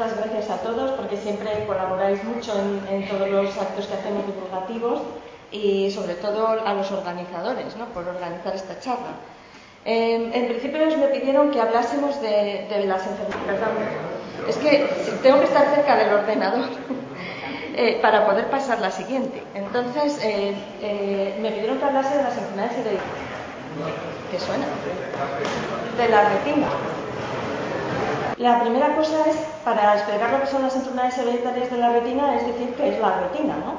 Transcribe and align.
Muchas 0.00 0.16
gracias 0.16 0.48
a 0.48 0.56
todos 0.62 0.92
porque 0.92 1.14
siempre 1.18 1.66
colaboráis 1.66 2.24
mucho 2.24 2.54
en, 2.88 3.06
todos 3.06 3.28
los 3.28 3.54
actos 3.58 3.86
que 3.86 3.92
hacemos 3.92 4.24
divulgativos 4.26 5.02
y 5.52 5.90
sobre 5.90 6.14
todo 6.14 6.48
a 6.48 6.72
los 6.72 6.90
organizadores 6.90 7.76
¿no? 7.76 7.84
por 7.92 8.08
organizar 8.08 8.54
esta 8.56 8.80
charla. 8.80 9.12
en 9.84 10.46
principio 10.48 10.86
me 10.96 11.08
pidieron 11.08 11.50
que 11.50 11.60
hablásemos 11.60 12.18
de, 12.22 12.82
las 12.86 13.06
enfermedades. 13.06 13.92
Es 14.48 14.56
que 14.56 14.88
tengo 15.22 15.38
que 15.40 15.44
estar 15.44 15.68
cerca 15.74 15.94
del 15.96 16.14
ordenador 16.14 16.70
eh, 17.76 17.98
para 18.00 18.24
poder 18.24 18.46
pasar 18.46 18.80
la 18.80 18.90
siguiente. 18.90 19.42
Entonces 19.54 20.18
eh, 20.24 20.54
eh, 20.80 21.38
me 21.42 21.50
pidieron 21.50 21.76
que 21.76 21.84
hablase 21.84 22.16
de 22.16 22.22
las 22.22 22.38
enfermedades 22.38 22.72
hereditarias. 22.72 23.04
¿Qué 24.30 24.40
suena? 24.40 24.64
De 25.98 26.08
la 26.08 26.26
retina. 26.30 26.68
La 28.40 28.58
primera 28.58 28.96
cosa 28.96 29.26
es, 29.28 29.36
para 29.66 29.96
explicar 29.96 30.32
lo 30.32 30.40
que 30.40 30.46
son 30.46 30.62
las 30.62 30.74
enfermedades 30.74 31.18
hereditarias 31.18 31.70
de 31.70 31.76
la 31.76 31.90
retina, 31.92 32.34
es 32.36 32.46
decir, 32.46 32.74
que 32.74 32.88
es 32.88 32.98
la 32.98 33.20
retina, 33.20 33.54
¿no? 33.56 33.74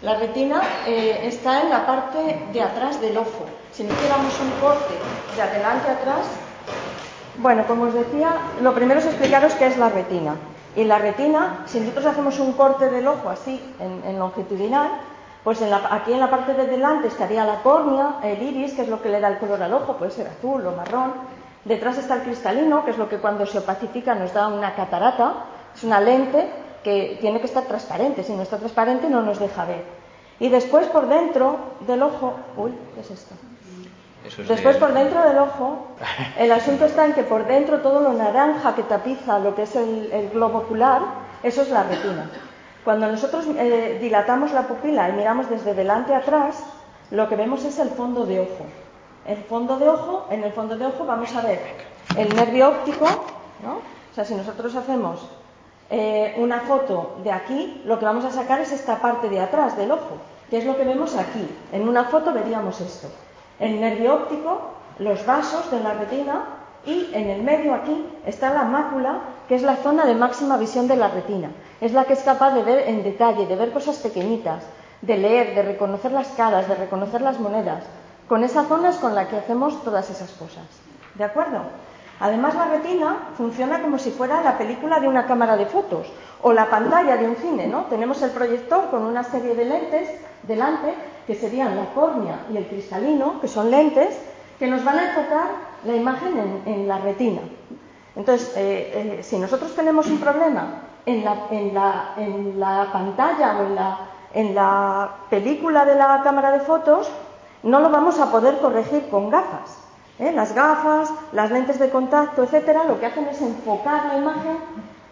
La 0.00 0.16
retina 0.16 0.62
eh, 0.86 1.20
está 1.24 1.60
en 1.60 1.68
la 1.68 1.84
parte 1.84 2.40
de 2.54 2.62
atrás 2.62 3.02
del 3.02 3.18
ojo. 3.18 3.44
Si 3.70 3.84
no 3.84 3.92
hiciéramos 3.92 4.32
un 4.40 4.50
corte 4.62 4.94
de 5.36 5.42
adelante 5.42 5.90
a 5.90 5.92
atrás, 5.92 6.26
bueno, 7.36 7.66
como 7.66 7.82
os 7.82 7.92
decía, 7.92 8.30
lo 8.62 8.74
primero 8.74 8.98
es 8.98 9.04
explicaros 9.04 9.52
qué 9.56 9.66
es 9.66 9.76
la 9.76 9.90
retina. 9.90 10.36
Y 10.74 10.84
la 10.84 10.96
retina, 10.96 11.64
si 11.66 11.78
nosotros 11.78 12.06
hacemos 12.06 12.38
un 12.38 12.54
corte 12.54 12.88
del 12.88 13.06
ojo 13.06 13.28
así, 13.28 13.60
en, 13.78 14.18
longitudinal, 14.18 14.88
pues 15.44 15.60
aquí 15.90 16.14
en 16.14 16.20
la 16.20 16.30
parte 16.30 16.54
de 16.54 16.66
delante 16.66 17.08
estaría 17.08 17.44
la 17.44 17.60
córnea, 17.60 18.20
el 18.22 18.42
iris, 18.42 18.72
que 18.72 18.82
es 18.82 18.88
lo 18.88 19.02
que 19.02 19.10
le 19.10 19.20
da 19.20 19.28
el 19.28 19.36
color 19.36 19.62
al 19.62 19.74
ojo, 19.74 19.98
puede 19.98 20.12
ser 20.12 20.28
azul 20.28 20.66
o 20.66 20.72
marrón, 20.72 21.12
Detrás 21.64 21.98
está 21.98 22.16
el 22.16 22.22
cristalino, 22.22 22.84
que 22.84 22.90
es 22.90 22.98
lo 22.98 23.08
que 23.08 23.18
cuando 23.18 23.46
se 23.46 23.58
opacifica 23.58 24.14
nos 24.14 24.32
da 24.32 24.48
una 24.48 24.74
catarata. 24.74 25.44
Es 25.74 25.84
una 25.84 26.00
lente 26.00 26.50
que 26.82 27.18
tiene 27.20 27.40
que 27.40 27.46
estar 27.46 27.64
transparente. 27.64 28.24
Si 28.24 28.32
no 28.32 28.42
está 28.42 28.58
transparente 28.58 29.08
no 29.08 29.22
nos 29.22 29.38
deja 29.38 29.64
ver. 29.64 29.84
Y 30.40 30.48
después 30.48 30.86
por 30.88 31.08
dentro 31.08 31.58
del 31.86 32.02
ojo... 32.02 32.34
Uy, 32.56 32.72
¿qué 32.94 33.00
es 33.00 33.10
esto? 33.10 33.34
Después 34.48 34.76
por 34.76 34.92
dentro 34.92 35.22
del 35.22 35.38
ojo, 35.38 35.88
el 36.38 36.52
asunto 36.52 36.84
está 36.84 37.06
en 37.06 37.12
que 37.12 37.24
por 37.24 37.46
dentro 37.46 37.80
todo 37.80 38.00
lo 38.00 38.12
naranja 38.12 38.74
que 38.74 38.82
tapiza 38.84 39.38
lo 39.38 39.54
que 39.54 39.62
es 39.62 39.74
el, 39.74 40.30
globo 40.32 40.58
ocular, 40.58 41.02
eso 41.42 41.62
es 41.62 41.70
la 41.70 41.82
retina. 41.82 42.30
Cuando 42.84 43.08
nosotros 43.08 43.46
eh, 43.56 43.98
dilatamos 44.00 44.52
la 44.52 44.62
pupila 44.62 45.08
y 45.08 45.12
miramos 45.12 45.50
desde 45.50 45.74
delante 45.74 46.14
a 46.14 46.18
atrás, 46.18 46.62
lo 47.10 47.28
que 47.28 47.36
vemos 47.36 47.64
es 47.64 47.78
el 47.78 47.90
fondo 47.90 48.24
de 48.24 48.40
ojo. 48.40 48.64
El 49.26 49.38
fondo 49.44 49.78
de 49.78 49.88
ojo, 49.88 50.26
en 50.30 50.42
el 50.42 50.52
fondo 50.52 50.76
de 50.76 50.86
ojo 50.86 51.04
vamos 51.04 51.34
a 51.36 51.42
ver 51.42 51.60
el 52.16 52.34
nervio 52.34 52.68
óptico, 52.68 53.06
¿no? 53.62 53.76
O 53.76 54.14
sea, 54.14 54.24
si 54.24 54.34
nosotros 54.34 54.74
hacemos 54.74 55.20
eh, 55.90 56.34
una 56.38 56.60
foto 56.60 57.16
de 57.22 57.30
aquí, 57.30 57.82
lo 57.84 57.98
que 57.98 58.04
vamos 58.04 58.24
a 58.24 58.30
sacar 58.30 58.60
es 58.60 58.72
esta 58.72 59.00
parte 59.00 59.28
de 59.28 59.40
atrás 59.40 59.76
del 59.76 59.90
ojo, 59.90 60.18
que 60.50 60.58
es 60.58 60.64
lo 60.64 60.76
que 60.76 60.84
vemos 60.84 61.16
aquí. 61.16 61.48
En 61.72 61.88
una 61.88 62.04
foto 62.04 62.32
veríamos 62.32 62.80
esto. 62.80 63.08
El 63.60 63.80
nervio 63.80 64.14
óptico, 64.14 64.72
los 64.98 65.24
vasos 65.24 65.70
de 65.70 65.80
la 65.80 65.94
retina 65.94 66.44
y 66.84 67.10
en 67.14 67.30
el 67.30 67.42
medio 67.42 67.74
aquí 67.74 68.06
está 68.26 68.52
la 68.52 68.64
mácula, 68.64 69.20
que 69.48 69.54
es 69.54 69.62
la 69.62 69.76
zona 69.76 70.04
de 70.04 70.14
máxima 70.14 70.56
visión 70.56 70.88
de 70.88 70.96
la 70.96 71.08
retina. 71.08 71.50
Es 71.80 71.92
la 71.92 72.04
que 72.04 72.14
es 72.14 72.22
capaz 72.22 72.50
de 72.54 72.62
ver 72.64 72.88
en 72.88 73.04
detalle, 73.04 73.46
de 73.46 73.56
ver 73.56 73.70
cosas 73.72 73.98
pequeñitas, 73.98 74.64
de 75.00 75.16
leer, 75.16 75.54
de 75.54 75.62
reconocer 75.62 76.12
las 76.12 76.28
caras, 76.28 76.68
de 76.68 76.74
reconocer 76.74 77.20
las 77.20 77.38
monedas. 77.38 77.84
Con 78.32 78.44
esa 78.44 78.64
zona 78.64 78.88
es 78.88 78.96
con 78.96 79.14
la 79.14 79.28
que 79.28 79.36
hacemos 79.36 79.84
todas 79.84 80.08
esas 80.08 80.30
cosas. 80.30 80.64
¿De 81.16 81.22
acuerdo? 81.22 81.64
Además, 82.18 82.54
la 82.54 82.64
retina 82.64 83.28
funciona 83.36 83.82
como 83.82 83.98
si 83.98 84.10
fuera 84.10 84.40
la 84.40 84.56
película 84.56 85.00
de 85.00 85.06
una 85.06 85.26
cámara 85.26 85.54
de 85.58 85.66
fotos 85.66 86.10
o 86.40 86.54
la 86.54 86.70
pantalla 86.70 87.18
de 87.18 87.28
un 87.28 87.36
cine, 87.36 87.66
¿no? 87.66 87.82
Tenemos 87.90 88.22
el 88.22 88.30
proyector 88.30 88.88
con 88.88 89.02
una 89.02 89.22
serie 89.22 89.54
de 89.54 89.66
lentes 89.66 90.08
delante, 90.44 90.94
que 91.26 91.34
serían 91.34 91.76
la 91.76 91.92
córnea 91.92 92.46
y 92.50 92.56
el 92.56 92.66
cristalino, 92.68 93.38
que 93.38 93.48
son 93.48 93.70
lentes, 93.70 94.18
que 94.58 94.66
nos 94.66 94.82
van 94.82 95.00
a 95.00 95.08
enfocar 95.10 95.48
la 95.84 95.94
imagen 95.94 96.62
en, 96.64 96.88
la 96.88 96.96
retina. 97.00 97.42
Entonces, 98.16 98.50
eh, 98.56 99.18
eh, 99.18 99.22
si 99.22 99.38
nosotros 99.38 99.76
tenemos 99.76 100.06
un 100.06 100.20
problema 100.20 100.84
en 101.04 101.22
la 101.22 102.88
pantalla 102.94 103.58
o 103.58 103.66
en 104.32 104.54
la 104.54 105.10
película 105.28 105.84
de 105.84 105.96
la 105.96 106.22
cámara 106.24 106.50
de 106.50 106.60
fotos, 106.60 107.12
no 107.62 107.80
lo 107.80 107.90
vamos 107.90 108.18
a 108.18 108.30
poder 108.30 108.58
corregir 108.58 109.08
con 109.08 109.30
gafas. 109.30 109.78
¿eh? 110.18 110.32
Las 110.32 110.54
gafas, 110.54 111.12
las 111.32 111.50
lentes 111.50 111.78
de 111.78 111.90
contacto, 111.90 112.42
etcétera, 112.44 112.84
lo 112.84 112.98
que 112.98 113.06
hacen 113.06 113.26
es 113.28 113.40
enfocar 113.40 114.06
la 114.06 114.18
imagen 114.18 114.58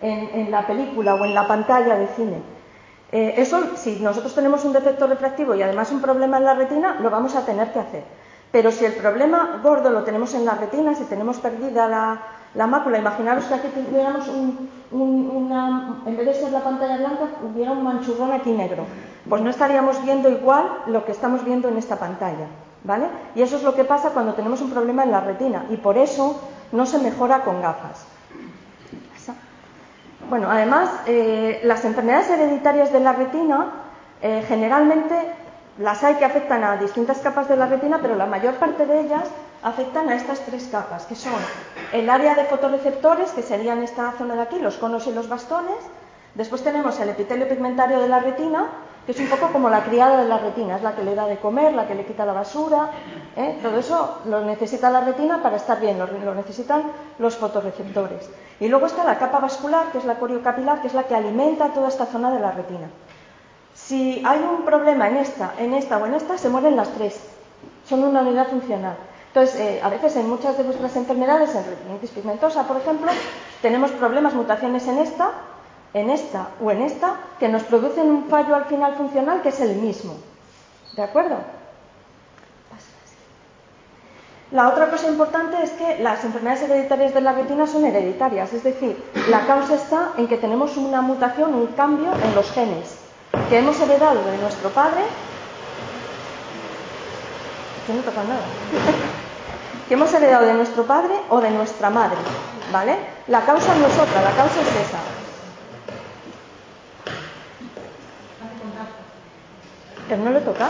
en, 0.02 0.50
la 0.50 0.66
película 0.66 1.14
o 1.14 1.24
en 1.24 1.34
la 1.34 1.46
pantalla 1.46 1.96
de 1.96 2.06
cine. 2.08 2.42
Eh, 3.12 3.34
eso, 3.38 3.76
si 3.76 4.00
nosotros 4.00 4.34
tenemos 4.34 4.64
un 4.64 4.72
defecto 4.72 5.06
refractivo 5.06 5.54
y 5.54 5.62
además 5.62 5.90
un 5.90 6.00
problema 6.00 6.38
en 6.38 6.44
la 6.44 6.54
retina, 6.54 6.96
lo 7.00 7.10
vamos 7.10 7.34
a 7.36 7.44
tener 7.44 7.72
que 7.72 7.80
hacer. 7.80 8.04
Pero 8.52 8.72
si 8.72 8.84
el 8.84 8.94
problema 8.94 9.60
gordo 9.62 9.90
lo 9.90 10.02
tenemos 10.02 10.34
en 10.34 10.44
la 10.44 10.54
retina, 10.54 10.94
si 10.94 11.04
tenemos 11.04 11.38
perdida 11.38 11.86
la, 11.86 12.22
la 12.54 12.66
mácula, 12.66 12.98
imaginaros 12.98 13.44
que 13.44 13.54
aquí 13.54 13.68
tuviéramos 13.68 14.28
un, 14.28 14.68
una, 14.90 16.02
en 16.04 16.16
vez 16.16 16.26
de 16.26 16.34
ser 16.34 16.52
la 16.52 16.60
pantalla 16.60 16.96
blanca, 16.96 17.26
hubiera 17.42 17.72
un 17.72 17.84
manchurrón 17.84 18.32
aquí 18.32 18.50
negro. 18.52 18.84
Pues 19.28 19.42
no 19.42 19.50
estaríamos 19.50 20.02
viendo 20.04 20.28
igual 20.28 20.68
lo 20.86 21.04
que 21.04 21.12
estamos 21.12 21.44
viendo 21.44 21.68
en 21.68 21.76
esta 21.76 21.96
pantalla. 21.96 22.46
¿Vale? 22.82 23.08
Y 23.34 23.42
eso 23.42 23.56
es 23.56 23.62
lo 23.62 23.74
que 23.74 23.84
pasa 23.84 24.08
cuando 24.10 24.32
tenemos 24.32 24.62
un 24.62 24.70
problema 24.70 25.04
en 25.04 25.10
la 25.10 25.20
retina 25.20 25.66
y 25.68 25.76
por 25.76 25.98
eso 25.98 26.40
no 26.72 26.86
se 26.86 26.98
mejora 26.98 27.42
con 27.42 27.60
gafas. 27.60 28.06
Bueno, 30.30 30.48
además, 30.50 30.88
eh, 31.06 31.60
las 31.64 31.84
enfermedades 31.84 32.30
hereditarias 32.30 32.92
de 32.92 33.00
la 33.00 33.12
retina 33.12 33.72
eh, 34.22 34.44
generalmente 34.46 35.14
las 35.78 36.04
hay 36.04 36.14
que 36.14 36.24
afectan 36.24 36.62
a 36.62 36.76
distintas 36.76 37.18
capas 37.18 37.48
de 37.48 37.56
la 37.56 37.66
retina, 37.66 37.98
pero 38.00 38.14
la 38.14 38.26
mayor 38.26 38.54
parte 38.54 38.86
de 38.86 39.00
ellas 39.00 39.24
afectan 39.62 40.08
a 40.08 40.14
estas 40.14 40.40
tres 40.40 40.68
capas, 40.70 41.04
que 41.04 41.14
son 41.14 41.34
el 41.92 42.08
área 42.08 42.34
de 42.34 42.44
fotorreceptores, 42.44 43.30
que 43.30 43.42
serían 43.42 43.82
esta 43.82 44.12
zona 44.12 44.34
de 44.34 44.42
aquí, 44.42 44.58
los 44.58 44.76
conos 44.76 45.06
y 45.06 45.12
los 45.12 45.28
bastones. 45.28 45.76
Después 46.34 46.62
tenemos 46.62 46.98
el 47.00 47.08
epitelio 47.08 47.48
pigmentario 47.48 48.00
de 48.00 48.08
la 48.08 48.20
retina, 48.20 48.68
que 49.04 49.12
es 49.12 49.20
un 49.20 49.26
poco 49.26 49.48
como 49.52 49.68
la 49.68 49.82
criada 49.84 50.22
de 50.22 50.28
la 50.28 50.38
retina, 50.38 50.76
es 50.76 50.82
la 50.82 50.94
que 50.94 51.02
le 51.02 51.14
da 51.14 51.26
de 51.26 51.38
comer, 51.38 51.74
la 51.74 51.86
que 51.86 51.94
le 51.94 52.06
quita 52.06 52.24
la 52.24 52.32
basura. 52.32 52.90
¿eh? 53.36 53.58
Todo 53.62 53.78
eso 53.78 54.18
lo 54.26 54.42
necesita 54.44 54.90
la 54.90 55.00
retina 55.00 55.42
para 55.42 55.56
estar 55.56 55.80
bien, 55.80 55.98
lo, 55.98 56.06
lo, 56.06 56.34
necesitan 56.34 56.84
los 57.18 57.36
fotorreceptores. 57.36 58.30
Y 58.60 58.68
luego 58.68 58.86
está 58.86 59.04
la 59.04 59.18
capa 59.18 59.40
vascular, 59.40 59.90
que 59.90 59.98
es 59.98 60.04
la 60.04 60.18
coriocapilar, 60.18 60.80
que 60.80 60.86
es 60.86 60.94
la 60.94 61.04
que 61.04 61.14
alimenta 61.16 61.68
toda 61.68 61.88
esta 61.88 62.06
zona 62.06 62.30
de 62.30 62.40
la 62.40 62.52
retina. 62.52 62.88
Si 63.74 64.22
hay 64.24 64.40
un 64.40 64.64
problema 64.64 65.08
en 65.08 65.16
esta, 65.16 65.54
en 65.58 65.74
esta 65.74 65.98
o 65.98 66.06
en 66.06 66.14
esta, 66.14 66.38
se 66.38 66.48
mueren 66.48 66.76
las 66.76 66.90
tres. 66.90 67.20
Son 67.88 68.04
una 68.04 68.20
unidad 68.20 68.48
funcional. 68.48 68.96
Entonces, 69.32 69.60
eh, 69.60 69.80
a 69.80 69.88
veces 69.88 70.16
en 70.16 70.28
muchas 70.28 70.58
de 70.58 70.64
vuestras 70.64 70.96
enfermedades, 70.96 71.54
en 71.54 71.64
retinitis 71.64 72.10
pigmentosa, 72.10 72.66
por 72.66 72.76
ejemplo, 72.78 73.12
tenemos 73.62 73.92
problemas, 73.92 74.34
mutaciones 74.34 74.88
en 74.88 74.98
esta, 74.98 75.30
en 75.94 76.10
esta 76.10 76.48
o 76.60 76.70
en 76.72 76.82
esta, 76.82 77.14
que 77.38 77.48
nos 77.48 77.62
producen 77.62 78.10
un 78.10 78.24
fallo 78.24 78.56
al 78.56 78.64
final 78.64 78.94
funcional 78.94 79.40
que 79.40 79.50
es 79.50 79.60
el 79.60 79.76
mismo. 79.76 80.14
¿De 80.96 81.02
acuerdo? 81.02 81.36
La 84.50 84.68
otra 84.68 84.90
cosa 84.90 85.06
importante 85.06 85.62
es 85.62 85.70
que 85.70 86.02
las 86.02 86.24
enfermedades 86.24 86.68
hereditarias 86.68 87.14
de 87.14 87.20
la 87.20 87.32
retina 87.32 87.68
son 87.68 87.84
hereditarias, 87.84 88.52
es 88.52 88.64
decir, 88.64 89.00
la 89.28 89.46
causa 89.46 89.76
está 89.76 90.10
en 90.16 90.26
que 90.26 90.38
tenemos 90.38 90.76
una 90.76 91.00
mutación, 91.02 91.54
un 91.54 91.68
cambio 91.68 92.10
en 92.12 92.34
los 92.34 92.50
genes 92.50 92.96
que 93.48 93.58
hemos 93.58 93.80
heredado 93.80 94.24
de 94.24 94.38
nuestro 94.38 94.70
padre. 94.70 95.02
Que 97.86 97.94
no 97.94 98.02
toca 98.02 98.24
nada. 98.24 99.09
Que 99.90 99.94
hemos 99.94 100.14
heredado 100.14 100.46
de 100.46 100.54
nuestro 100.54 100.84
padre 100.84 101.12
o 101.30 101.40
de 101.40 101.50
nuestra 101.50 101.90
madre, 101.90 102.16
¿vale? 102.72 102.94
La 103.26 103.44
causa 103.44 103.74
no 103.74 103.88
es 103.88 103.98
otra, 103.98 104.22
la 104.22 104.30
causa 104.36 104.60
es 104.60 104.68
esa. 104.68 104.98
Pero 110.08 110.22
no 110.22 110.30
le 110.30 110.40
toca. 110.42 110.68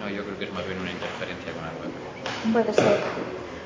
No, 0.00 0.08
yo 0.10 0.24
creo 0.24 0.38
que 0.40 0.44
es 0.46 0.52
más 0.52 0.66
bien 0.66 0.80
una 0.80 0.90
interferencia 0.90 1.52
con 1.52 1.62
algo. 1.62 2.52
Puede 2.52 2.74
ser. 2.74 3.00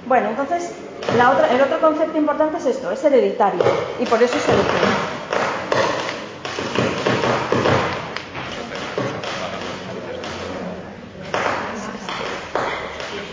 Bueno, 0.05 0.29
entonces, 0.29 0.73
la 1.17 1.31
otra, 1.31 1.49
el 1.49 1.63
otro 1.63 1.81
concepto 1.81 2.19
importante 2.19 2.59
es 2.59 2.67
esto, 2.67 2.91
es 2.91 3.03
hereditario, 3.03 3.65
y 3.99 4.05
por 4.05 4.23
eso 4.23 4.39
se 4.39 4.53
hereditario. 4.53 5.20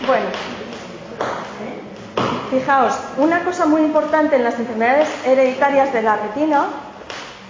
Bueno, 0.08 0.24
fijaos, 2.50 2.98
una 3.18 3.44
cosa 3.44 3.66
muy 3.66 3.82
importante 3.82 4.36
en 4.36 4.44
las 4.44 4.58
enfermedades 4.58 5.06
hereditarias 5.26 5.92
de 5.92 6.00
la 6.00 6.16
retina 6.16 6.68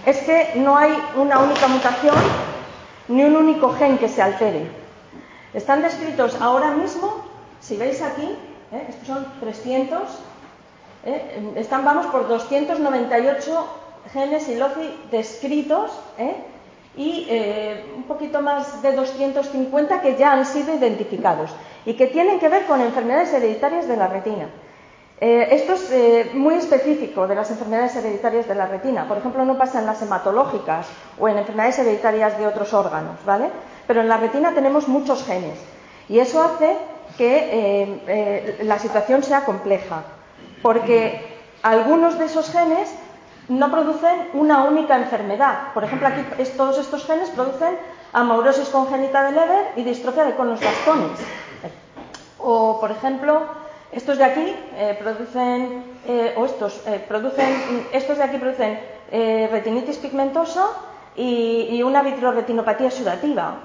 es 0.05 0.19
que 0.22 0.55
no 0.56 0.76
hay 0.76 0.93
una 1.14 1.38
única 1.38 1.69
mutación 1.69 2.16
ni 3.06 3.22
un 3.22 3.37
único 3.37 3.72
gen 3.75 3.96
que 3.96 4.08
se 4.08 4.22
altere. 4.22 4.69
Están 5.55 5.82
descritos 5.82 6.40
ahora 6.40 6.72
mismo, 6.72 7.22
si 7.60 7.76
veis 7.76 8.02
aquí, 8.02 8.26
¿eh? 8.72 8.87
estos 8.88 9.06
son 9.06 9.25
300, 9.38 10.02
¿eh? 11.04 11.52
Están, 11.54 11.84
vamos, 11.84 12.06
por 12.06 12.26
298 12.26 13.69
genes 14.12 14.49
y 14.49 14.56
LOCI 14.56 15.04
descritos 15.12 15.93
¿eh? 16.19 16.34
Y 16.99 17.27
eh, 17.31 17.95
un 17.97 18.03
poquito 18.03 18.43
más 18.43 18.83
de 18.83 18.93
250 18.93 20.03
que 20.03 20.17
ya 20.17 20.33
han 20.33 20.45
sido 20.45 20.75
identificados 20.75 21.55
y 21.87 21.95
que 21.95 22.09
tienen 22.09 22.41
que 22.41 22.49
ver 22.49 22.67
con 22.67 22.81
enfermedades 22.81 23.33
hereditarias 23.33 23.87
de 23.89 23.97
la 23.97 24.09
retina. 24.09 24.49
esto 25.21 25.73
es 25.73 26.35
muy 26.35 26.55
específico 26.55 27.27
de 27.27 27.35
las 27.35 27.50
enfermedades 27.50 27.97
hereditarias 27.97 28.47
de 28.47 28.55
la 28.55 28.67
retina. 28.67 29.09
Por 29.09 29.19
ejemplo, 29.19 29.45
no 29.45 29.56
pasa 29.56 29.81
en 29.81 29.87
las 29.87 30.03
hematológicas 30.03 30.87
o 31.19 31.29
en 31.29 31.39
enfermedades 31.39 31.79
hereditarias 31.79 32.39
de 32.39 32.47
otros 32.47 32.75
órganos, 32.75 33.17
¿vale? 33.25 33.47
Pero 33.87 34.00
en 34.00 34.09
la 34.09 34.19
retina 34.19 34.53
tenemos 34.53 34.87
muchos 34.87 35.25
genes 35.25 35.59
y 36.09 36.19
eso 36.19 36.43
hace 36.43 36.77
que 37.17 38.59
la 38.62 38.79
situación 38.79 39.23
sea 39.23 39.45
compleja 39.45 40.03
porque 40.62 41.21
algunos 41.62 42.19
de 42.19 42.27
esos 42.27 42.50
genes 42.50 42.93
no 43.49 43.71
producen 43.71 44.29
una 44.35 44.65
única 44.65 44.97
enfermedad. 44.97 45.73
Por 45.75 45.85
ejemplo, 45.85 46.09
aquí 46.09 46.23
todos 46.56 46.79
estos 46.79 47.05
genes 47.06 47.31
producen 47.31 47.79
amaurosis 48.12 48.69
congénita 48.69 49.25
de 49.25 49.33
Leber 49.33 49.67
y 49.77 49.83
distrofia 49.83 50.25
de 50.25 50.35
conos 50.35 50.61
bastones. 50.61 51.19
O, 52.39 52.79
por 52.81 52.91
ejemplo, 52.91 53.43
estos 53.91 54.19
de 54.19 54.25
aquí 54.25 54.55
eh, 54.77 54.97
producen, 55.00 55.83
eh, 56.06 56.35
o 56.37 56.45
estos 56.45 56.87
eh, 56.87 57.03
producen, 57.09 57.87
estos 57.93 58.19
de 58.19 58.25
aquí 58.25 58.37
producen 58.39 58.79
retinitis 59.11 59.97
pigmentosa 59.97 60.67
y, 61.17 61.83
una 61.83 62.03
vitroretinopatía 62.03 62.91
sudativa. 62.91 63.61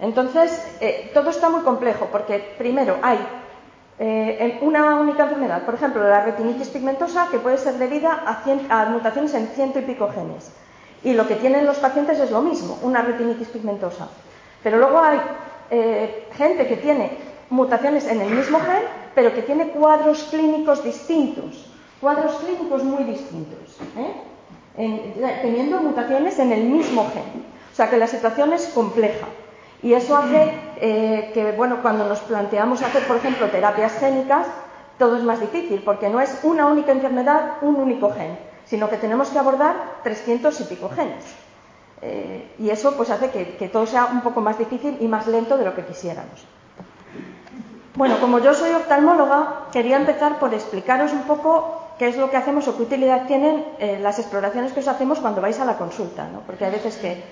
Entonces, 0.00 0.78
todo 1.12 1.28
está 1.28 1.50
muy 1.50 1.60
complejo 1.60 2.08
porque, 2.10 2.54
primero, 2.56 2.96
hay 3.02 3.18
eh, 3.98 4.58
una 4.62 4.96
única 4.96 5.24
enfermedad, 5.24 5.62
por 5.62 5.74
ejemplo, 5.74 6.02
la 6.08 6.24
retinitis 6.24 6.68
pigmentosa, 6.68 7.28
que 7.30 7.38
puede 7.38 7.58
ser 7.58 7.74
debida 7.74 8.24
a, 8.26 8.86
mutaciones 8.86 9.34
en 9.34 9.48
ciento 9.48 9.78
y 9.78 9.82
pico 9.82 10.10
genes. 10.12 10.50
Y 11.04 11.14
lo 11.14 11.26
que 11.26 11.36
tienen 11.36 11.66
los 11.66 11.78
pacientes 11.78 12.18
es 12.18 12.30
lo 12.30 12.42
mismo, 12.42 12.78
una 12.82 13.02
retinitis 13.02 13.48
pigmentosa. 13.48 14.08
Pero 14.62 14.78
luego 14.78 14.98
hay 14.98 15.20
eh, 15.70 16.28
gente 16.32 16.66
que 16.66 16.76
tiene 16.76 17.10
mutaciones 17.50 18.06
en 18.06 18.20
el 18.20 18.30
mismo 18.30 18.60
gen, 18.60 18.82
pero 19.14 19.34
que 19.34 19.42
tiene 19.42 19.68
cuadros 19.68 20.24
clínicos 20.30 20.82
distintos, 20.82 21.70
cuadros 22.00 22.36
clínicos 22.36 22.82
muy 22.82 23.04
distintos, 23.04 23.76
¿eh? 23.96 25.38
teniendo 25.42 25.82
mutaciones 25.82 26.38
en 26.38 26.52
el 26.52 26.64
mismo 26.64 27.10
gen. 27.12 27.44
O 27.72 27.74
sea 27.74 27.90
que 27.90 27.98
la 27.98 28.06
situación 28.06 28.52
es 28.52 28.66
compleja. 28.68 29.26
Y 29.82 29.94
eso 29.94 30.16
hace 30.16 30.52
eh, 30.80 31.30
que, 31.34 31.52
bueno, 31.52 31.82
cuando 31.82 32.06
nos 32.06 32.20
planteamos 32.20 32.82
hacer, 32.82 33.06
por 33.06 33.16
ejemplo, 33.16 33.50
terapias 33.50 33.98
génicas, 33.98 34.46
todo 34.98 35.16
es 35.16 35.24
más 35.24 35.40
difícil, 35.40 35.82
porque 35.84 36.08
no 36.08 36.20
es 36.20 36.38
una 36.44 36.66
única 36.66 36.92
enfermedad, 36.92 37.54
un 37.62 37.76
único 37.76 38.12
gen, 38.12 38.38
sino 38.64 38.88
que 38.88 38.96
tenemos 38.96 39.28
que 39.30 39.38
abordar 39.38 39.74
300 40.04 40.60
y 40.60 40.64
pico 40.64 40.88
genes. 40.88 41.24
Eh, 42.00 42.54
y 42.58 42.70
eso 42.70 42.96
pues 42.96 43.10
hace 43.10 43.30
que, 43.30 43.68
todo 43.68 43.86
sea 43.86 44.06
un 44.06 44.20
poco 44.22 44.40
más 44.40 44.58
difícil 44.58 44.98
y 45.00 45.08
más 45.08 45.26
lento 45.26 45.56
de 45.56 45.64
lo 45.64 45.74
que 45.74 45.84
quisiéramos. 45.84 46.44
Bueno, 47.94 48.18
como 48.20 48.38
yo 48.38 48.54
soy 48.54 48.70
oftalmóloga, 48.70 49.66
quería 49.72 49.96
empezar 49.96 50.38
por 50.38 50.54
explicaros 50.54 51.12
un 51.12 51.22
poco 51.22 51.82
qué 51.98 52.08
es 52.08 52.16
lo 52.16 52.30
que 52.30 52.36
hacemos 52.36 52.66
o 52.68 52.76
qué 52.76 52.84
utilidad 52.84 53.26
tienen 53.26 53.64
eh, 53.78 53.98
las 54.00 54.18
exploraciones 54.18 54.72
que 54.72 54.80
os 54.80 54.88
hacemos 54.88 55.20
cuando 55.20 55.40
vais 55.40 55.60
a 55.60 55.64
la 55.64 55.76
consulta, 55.76 56.26
¿no? 56.32 56.40
porque 56.40 56.64
hay 56.64 56.72
veces 56.72 56.96
que 56.96 57.22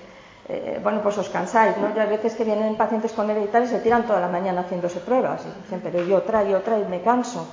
eh, 0.49 0.79
bueno, 0.81 1.01
pues 1.01 1.17
os 1.17 1.29
cansáis, 1.29 1.77
¿no? 1.77 1.87
Hay 1.87 2.09
veces 2.09 2.35
que 2.35 2.43
vienen 2.43 2.75
pacientes 2.75 3.13
con 3.13 3.29
hereditarios 3.29 3.71
y 3.71 3.75
se 3.75 3.81
tiran 3.81 4.03
toda 4.03 4.19
la 4.19 4.27
mañana 4.27 4.61
haciéndose 4.61 4.99
pruebas 4.99 5.41
y 5.45 5.61
dicen, 5.61 5.81
pero 5.83 6.03
yo 6.03 6.17
otra 6.17 6.43
y 6.43 6.53
otra 6.53 6.79
y 6.79 6.85
me 6.85 7.01
canso. 7.01 7.45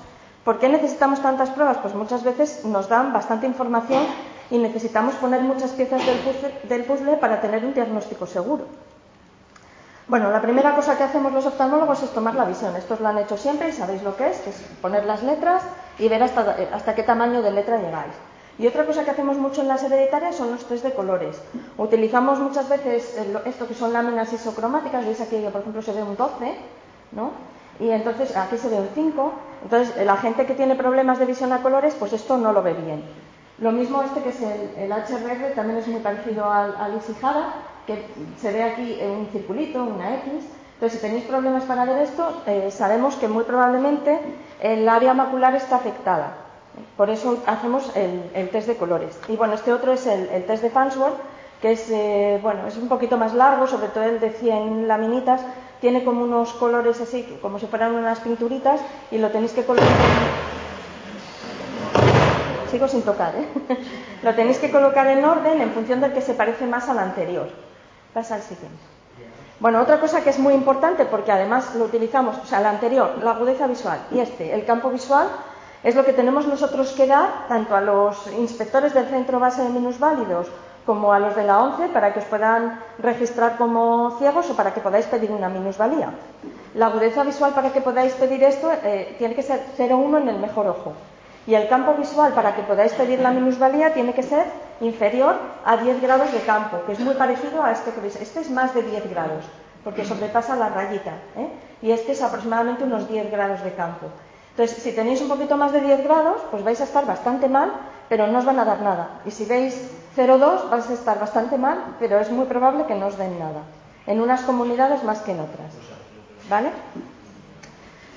¿Por 0.44 0.58
qué 0.58 0.68
necesitamos 0.68 1.20
tantas 1.20 1.50
pruebas? 1.50 1.78
Pues 1.78 1.94
muchas 1.94 2.24
veces 2.24 2.64
nos 2.64 2.88
dan 2.88 3.12
bastante 3.12 3.46
información 3.46 4.02
y 4.50 4.58
necesitamos 4.58 5.14
poner 5.16 5.42
muchas 5.42 5.72
piezas 5.72 6.04
del 6.06 6.18
puzzle, 6.18 6.54
del 6.64 6.84
puzzle 6.84 7.16
para 7.18 7.40
tener 7.40 7.64
un 7.64 7.74
diagnóstico 7.74 8.26
seguro. 8.26 8.64
Bueno, 10.06 10.30
la 10.30 10.40
primera 10.40 10.74
cosa 10.74 10.96
que 10.96 11.04
hacemos 11.04 11.32
los 11.32 11.44
oftalmólogos 11.44 12.02
es 12.02 12.10
tomar 12.14 12.34
la 12.34 12.46
visión. 12.46 12.74
Estos 12.76 12.98
lo 13.00 13.08
han 13.08 13.18
hecho 13.18 13.36
siempre 13.36 13.68
y 13.68 13.72
sabéis 13.72 14.02
lo 14.02 14.16
que 14.16 14.30
es, 14.30 14.46
es 14.46 14.56
poner 14.80 15.04
las 15.04 15.22
letras 15.22 15.62
y 15.98 16.08
ver 16.08 16.22
hasta, 16.22 16.56
hasta 16.72 16.94
qué 16.94 17.02
tamaño 17.02 17.42
de 17.42 17.50
letra 17.50 17.76
llegáis. 17.76 18.14
Y 18.58 18.66
otra 18.66 18.84
cosa 18.86 19.04
que 19.04 19.12
hacemos 19.12 19.36
mucho 19.36 19.62
en 19.62 19.68
las 19.68 19.84
hereditarias 19.84 20.34
son 20.34 20.50
los 20.50 20.64
test 20.64 20.84
de 20.84 20.92
colores. 20.92 21.40
Utilizamos 21.76 22.40
muchas 22.40 22.68
veces 22.68 23.16
esto 23.44 23.68
que 23.68 23.74
son 23.74 23.92
láminas 23.92 24.32
isocromáticas, 24.32 25.04
veis 25.04 25.20
aquí 25.20 25.36
por 25.52 25.60
ejemplo 25.60 25.80
se 25.80 25.92
ve 25.92 26.02
un 26.02 26.16
12, 26.16 26.56
¿no? 27.12 27.30
Y 27.78 27.90
entonces 27.90 28.36
aquí 28.36 28.58
se 28.58 28.68
ve 28.68 28.76
un 28.76 28.88
5. 28.92 29.32
Entonces 29.62 30.04
la 30.04 30.16
gente 30.16 30.44
que 30.44 30.54
tiene 30.54 30.74
problemas 30.74 31.20
de 31.20 31.26
visión 31.26 31.52
a 31.52 31.62
colores, 31.62 31.94
pues 31.96 32.12
esto 32.12 32.36
no 32.36 32.52
lo 32.52 32.62
ve 32.62 32.74
bien. 32.74 33.04
Lo 33.58 33.70
mismo 33.70 34.02
este 34.02 34.22
que 34.22 34.30
es 34.30 34.40
el, 34.42 34.90
HRR, 34.90 35.54
también 35.54 35.78
es 35.78 35.86
muy 35.86 36.00
parecido 36.00 36.50
al, 36.50 36.74
al 36.76 37.00
que 37.86 38.04
se 38.36 38.52
ve 38.52 38.62
aquí 38.62 38.98
un 39.02 39.28
circulito, 39.32 39.82
una 39.82 40.16
X. 40.16 40.44
Entonces, 40.74 41.00
si 41.00 41.06
tenéis 41.06 41.24
problemas 41.24 41.64
para 41.64 41.84
ver 41.84 41.98
esto, 42.02 42.42
eh, 42.46 42.70
sabemos 42.70 43.16
que 43.16 43.26
muy 43.26 43.42
probablemente 43.44 44.20
el 44.60 44.88
área 44.88 45.14
macular 45.14 45.56
está 45.56 45.76
afectada. 45.76 46.47
Por 46.96 47.10
eso 47.10 47.42
hacemos 47.46 47.90
el, 47.96 48.48
test 48.50 48.68
de 48.68 48.76
colores. 48.76 49.18
Y 49.28 49.36
bueno, 49.36 49.54
este 49.54 49.72
otro 49.72 49.92
es 49.92 50.06
el, 50.06 50.44
test 50.44 50.62
de 50.62 50.70
Farnsworth, 50.70 51.16
que 51.60 51.72
es, 51.72 51.90
eh, 51.90 52.38
bueno, 52.42 52.66
es 52.66 52.76
un 52.76 52.88
poquito 52.88 53.16
más 53.16 53.34
largo, 53.34 53.66
sobre 53.66 53.88
todo 53.88 54.04
el 54.04 54.20
de 54.20 54.30
100 54.30 54.88
laminitas. 54.88 55.40
Tiene 55.80 56.04
como 56.04 56.24
unos 56.24 56.52
colores 56.54 57.00
así, 57.00 57.38
como 57.40 57.58
si 57.58 57.66
fueran 57.66 57.94
unas 57.94 58.20
pinturitas, 58.20 58.80
y 59.10 59.18
lo 59.18 59.30
tenéis 59.30 59.52
que 59.52 59.64
colocar. 59.64 59.88
Sigo 62.70 62.88
sin 62.88 63.02
tocar, 63.02 63.34
¿eh? 63.36 63.46
lo 64.22 64.34
tenéis 64.34 64.58
que 64.58 64.70
colocar 64.70 65.06
en 65.06 65.24
orden 65.24 65.60
en 65.60 65.70
función 65.72 66.00
del 66.00 66.12
que 66.12 66.20
se 66.20 66.34
parece 66.34 66.66
más 66.66 66.88
al 66.88 66.98
anterior. 66.98 67.48
Pasa 68.12 68.34
al 68.34 68.42
siguiente. 68.42 68.78
Bueno, 69.60 69.80
otra 69.80 69.98
cosa 69.98 70.22
que 70.22 70.30
es 70.30 70.38
muy 70.38 70.54
importante, 70.54 71.04
porque 71.04 71.32
además 71.32 71.74
lo 71.74 71.84
utilizamos, 71.84 72.38
o 72.38 72.46
sea, 72.46 72.60
el 72.60 72.66
anterior, 72.66 73.18
la 73.22 73.32
agudeza 73.32 73.66
visual, 73.66 73.98
y 74.12 74.20
este, 74.20 74.54
el 74.54 74.64
campo 74.64 74.88
visual, 74.88 75.26
es 75.82 75.94
lo 75.94 76.04
que 76.04 76.12
tenemos 76.12 76.46
nosotros 76.46 76.92
que 76.92 77.06
dar 77.06 77.46
tanto 77.48 77.76
a 77.76 77.80
los 77.80 78.26
inspectores 78.32 78.94
del 78.94 79.06
Centro 79.06 79.38
Base 79.38 79.62
de 79.62 79.68
Minusválidos 79.68 80.48
como 80.84 81.12
a 81.12 81.18
los 81.18 81.36
de 81.36 81.44
la 81.44 81.62
ONCE 81.62 81.88
para 81.88 82.14
que 82.14 82.20
os 82.20 82.24
puedan 82.24 82.80
registrar 82.98 83.58
como 83.58 84.16
ciegos 84.18 84.48
o 84.48 84.56
para 84.56 84.72
que 84.72 84.80
podáis 84.80 85.04
pedir 85.04 85.30
una 85.30 85.50
minusvalía. 85.50 86.14
La 86.74 86.86
agudeza 86.86 87.24
visual 87.24 87.52
para 87.52 87.72
que 87.72 87.82
podáis 87.82 88.14
pedir 88.14 88.42
esto 88.42 88.72
eh, 88.72 89.14
tiene 89.18 89.34
que 89.34 89.42
ser 89.42 89.60
0,1 89.76 90.22
en 90.22 90.28
el 90.30 90.38
mejor 90.38 90.66
ojo. 90.66 90.94
Y 91.46 91.54
el 91.54 91.68
campo 91.68 91.92
visual 91.92 92.32
para 92.32 92.54
que 92.56 92.62
podáis 92.62 92.92
pedir 92.94 93.20
la 93.20 93.32
minusvalía 93.32 93.92
tiene 93.92 94.14
que 94.14 94.22
ser 94.22 94.46
inferior 94.80 95.36
a 95.64 95.76
10 95.76 96.00
grados 96.00 96.32
de 96.32 96.40
campo, 96.40 96.78
que 96.86 96.92
es 96.92 97.00
muy 97.00 97.14
parecido 97.14 97.62
a 97.62 97.72
este 97.72 97.92
que 97.92 98.00
veis. 98.00 98.16
Este 98.16 98.40
es 98.40 98.50
más 98.50 98.74
de 98.74 98.82
10 98.82 99.10
grados, 99.10 99.44
porque 99.84 100.04
sobrepasa 100.04 100.56
la 100.56 100.70
rayita. 100.70 101.12
¿eh? 101.36 101.48
Y 101.82 101.90
este 101.90 102.12
es 102.12 102.22
aproximadamente 102.22 102.84
unos 102.84 103.08
10 103.08 103.30
grados 103.30 103.62
de 103.62 103.74
campo. 103.74 104.06
Entonces, 104.58 104.82
si 104.82 104.90
tenéis 104.90 105.20
un 105.20 105.28
poquito 105.28 105.56
más 105.56 105.70
de 105.70 105.80
10 105.80 106.02
grados, 106.02 106.42
pues 106.50 106.64
vais 106.64 106.80
a 106.80 106.82
estar 106.82 107.06
bastante 107.06 107.48
mal, 107.48 107.70
pero 108.08 108.26
no 108.26 108.40
os 108.40 108.44
van 108.44 108.58
a 108.58 108.64
dar 108.64 108.80
nada. 108.82 109.20
Y 109.24 109.30
si 109.30 109.44
veis 109.44 109.88
0,2, 110.16 110.68
vais 110.68 110.90
a 110.90 110.94
estar 110.94 111.20
bastante 111.20 111.56
mal, 111.56 111.94
pero 112.00 112.18
es 112.18 112.28
muy 112.32 112.44
probable 112.46 112.84
que 112.86 112.96
no 112.96 113.06
os 113.06 113.16
den 113.16 113.38
nada. 113.38 113.62
En 114.04 114.20
unas 114.20 114.42
comunidades 114.42 115.04
más 115.04 115.20
que 115.20 115.30
en 115.30 115.38
otras. 115.38 115.70
¿Vale? 116.50 116.70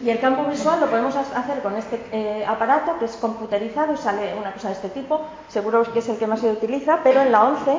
Y 0.02 0.10
el 0.10 0.20
campo 0.20 0.46
visual 0.46 0.80
lo 0.80 0.88
podemos 0.88 1.16
hacer 1.16 1.62
con 1.62 1.76
este 1.76 2.02
eh, 2.12 2.44
aparato 2.44 2.98
que 2.98 3.06
es 3.06 3.16
computerizado 3.18 3.94
y 3.94 3.98
sale 3.98 4.34
una 4.34 4.52
cosa 4.52 4.70
de 4.70 4.74
este 4.74 4.90
tipo. 4.90 5.22
Seguro 5.48 5.84
que 5.94 6.00
es 6.00 6.10
el 6.10 6.18
que 6.18 6.26
más 6.26 6.40
se 6.40 6.50
utiliza, 6.50 7.02
pero 7.04 7.22
en 7.22 7.32
la 7.32 7.44
11 7.44 7.78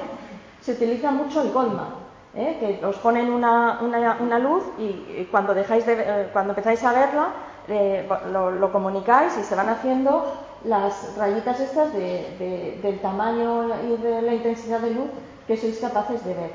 se 0.61 0.71
utiliza 0.71 1.11
mucho 1.11 1.43
el 1.43 1.51
Goldman. 1.51 2.03
¿eh? 2.37 2.57
que 2.61 2.87
os 2.87 2.97
ponen 2.99 3.29
una, 3.31 4.39
luz 4.39 4.63
y, 4.79 5.25
cuando, 5.33 5.53
dejáis 5.53 5.85
de, 5.85 5.97
eh, 5.99 6.29
cuando 6.33 6.53
empezáis 6.53 6.83
a 6.85 6.93
verla 6.93 7.27
eh, 7.69 8.09
lo, 8.33 8.73
comunicáis 8.73 9.37
y 9.39 9.45
se 9.45 9.55
van 9.55 9.69
haciendo 9.69 10.33
las 10.65 11.17
rayitas 11.17 11.61
estas 11.61 11.93
del 11.93 12.99
tamaño 13.01 13.69
y 13.85 14.01
de 14.03 14.23
la 14.23 14.35
intensidad 14.35 14.81
de 14.81 14.91
luz 14.91 15.11
que 15.47 15.57
sois 15.57 15.79
capaces 15.79 16.25
de 16.25 16.35
ver. 16.35 16.51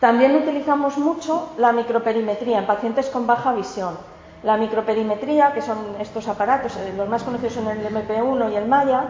También 0.00 0.34
utilizamos 0.34 0.96
mucho 0.98 1.50
la 1.58 1.72
microperimetría 1.72 2.58
en 2.58 2.66
pacientes 2.66 3.10
con 3.10 3.26
baja 3.26 3.52
visión. 3.52 3.98
La 4.42 4.56
microperimetría, 4.56 5.52
que 5.52 5.60
son 5.60 5.76
estos 6.00 6.26
aparatos, 6.26 6.76
eh, 6.76 6.94
los 6.96 7.08
más 7.08 7.22
conocidos 7.22 7.54
son 7.54 7.68
el 7.68 7.84
MP1 7.84 8.52
y 8.52 8.56
el 8.56 8.66
Maya, 8.66 9.04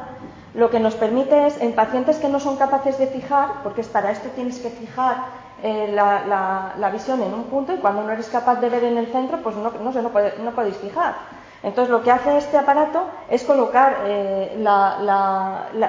lo 0.54 0.68
que 0.70 0.80
nos 0.80 0.97
permite 0.97 1.47
es, 1.47 1.61
en 1.61 1.75
pacientes 1.75 2.18
que 2.18 2.28
no 2.28 2.40
son 2.40 2.56
capaces 2.56 2.99
de 2.99 3.06
fijar, 3.06 3.62
porque 3.62 3.85
para 3.85 4.11
esto 4.11 4.28
tienes 4.35 4.59
que 4.59 4.70
fijar 4.70 5.39
eh, 5.62 5.93
la, 5.93 6.90
visión 6.93 7.23
en 7.23 7.33
un 7.35 7.45
punto 7.45 7.73
y 7.73 7.79
cuando 7.79 8.02
no 8.02 8.12
eres 8.12 8.29
capaz 8.29 8.61
de 8.61 8.69
ver 8.69 8.85
en 8.85 8.99
el 8.99 9.07
centro, 9.09 9.38
pues 9.43 9.57
no, 9.57 9.71
no, 9.71 9.93
no, 9.93 10.50
podéis 10.52 10.76
fijar. 10.76 11.14
Entonces 11.62 11.90
lo 11.90 12.02
que 12.02 12.11
hace 12.11 12.38
este 12.38 12.57
aparato 12.57 13.05
es 13.29 13.45
colocar 13.45 13.99
eh, 14.07 14.57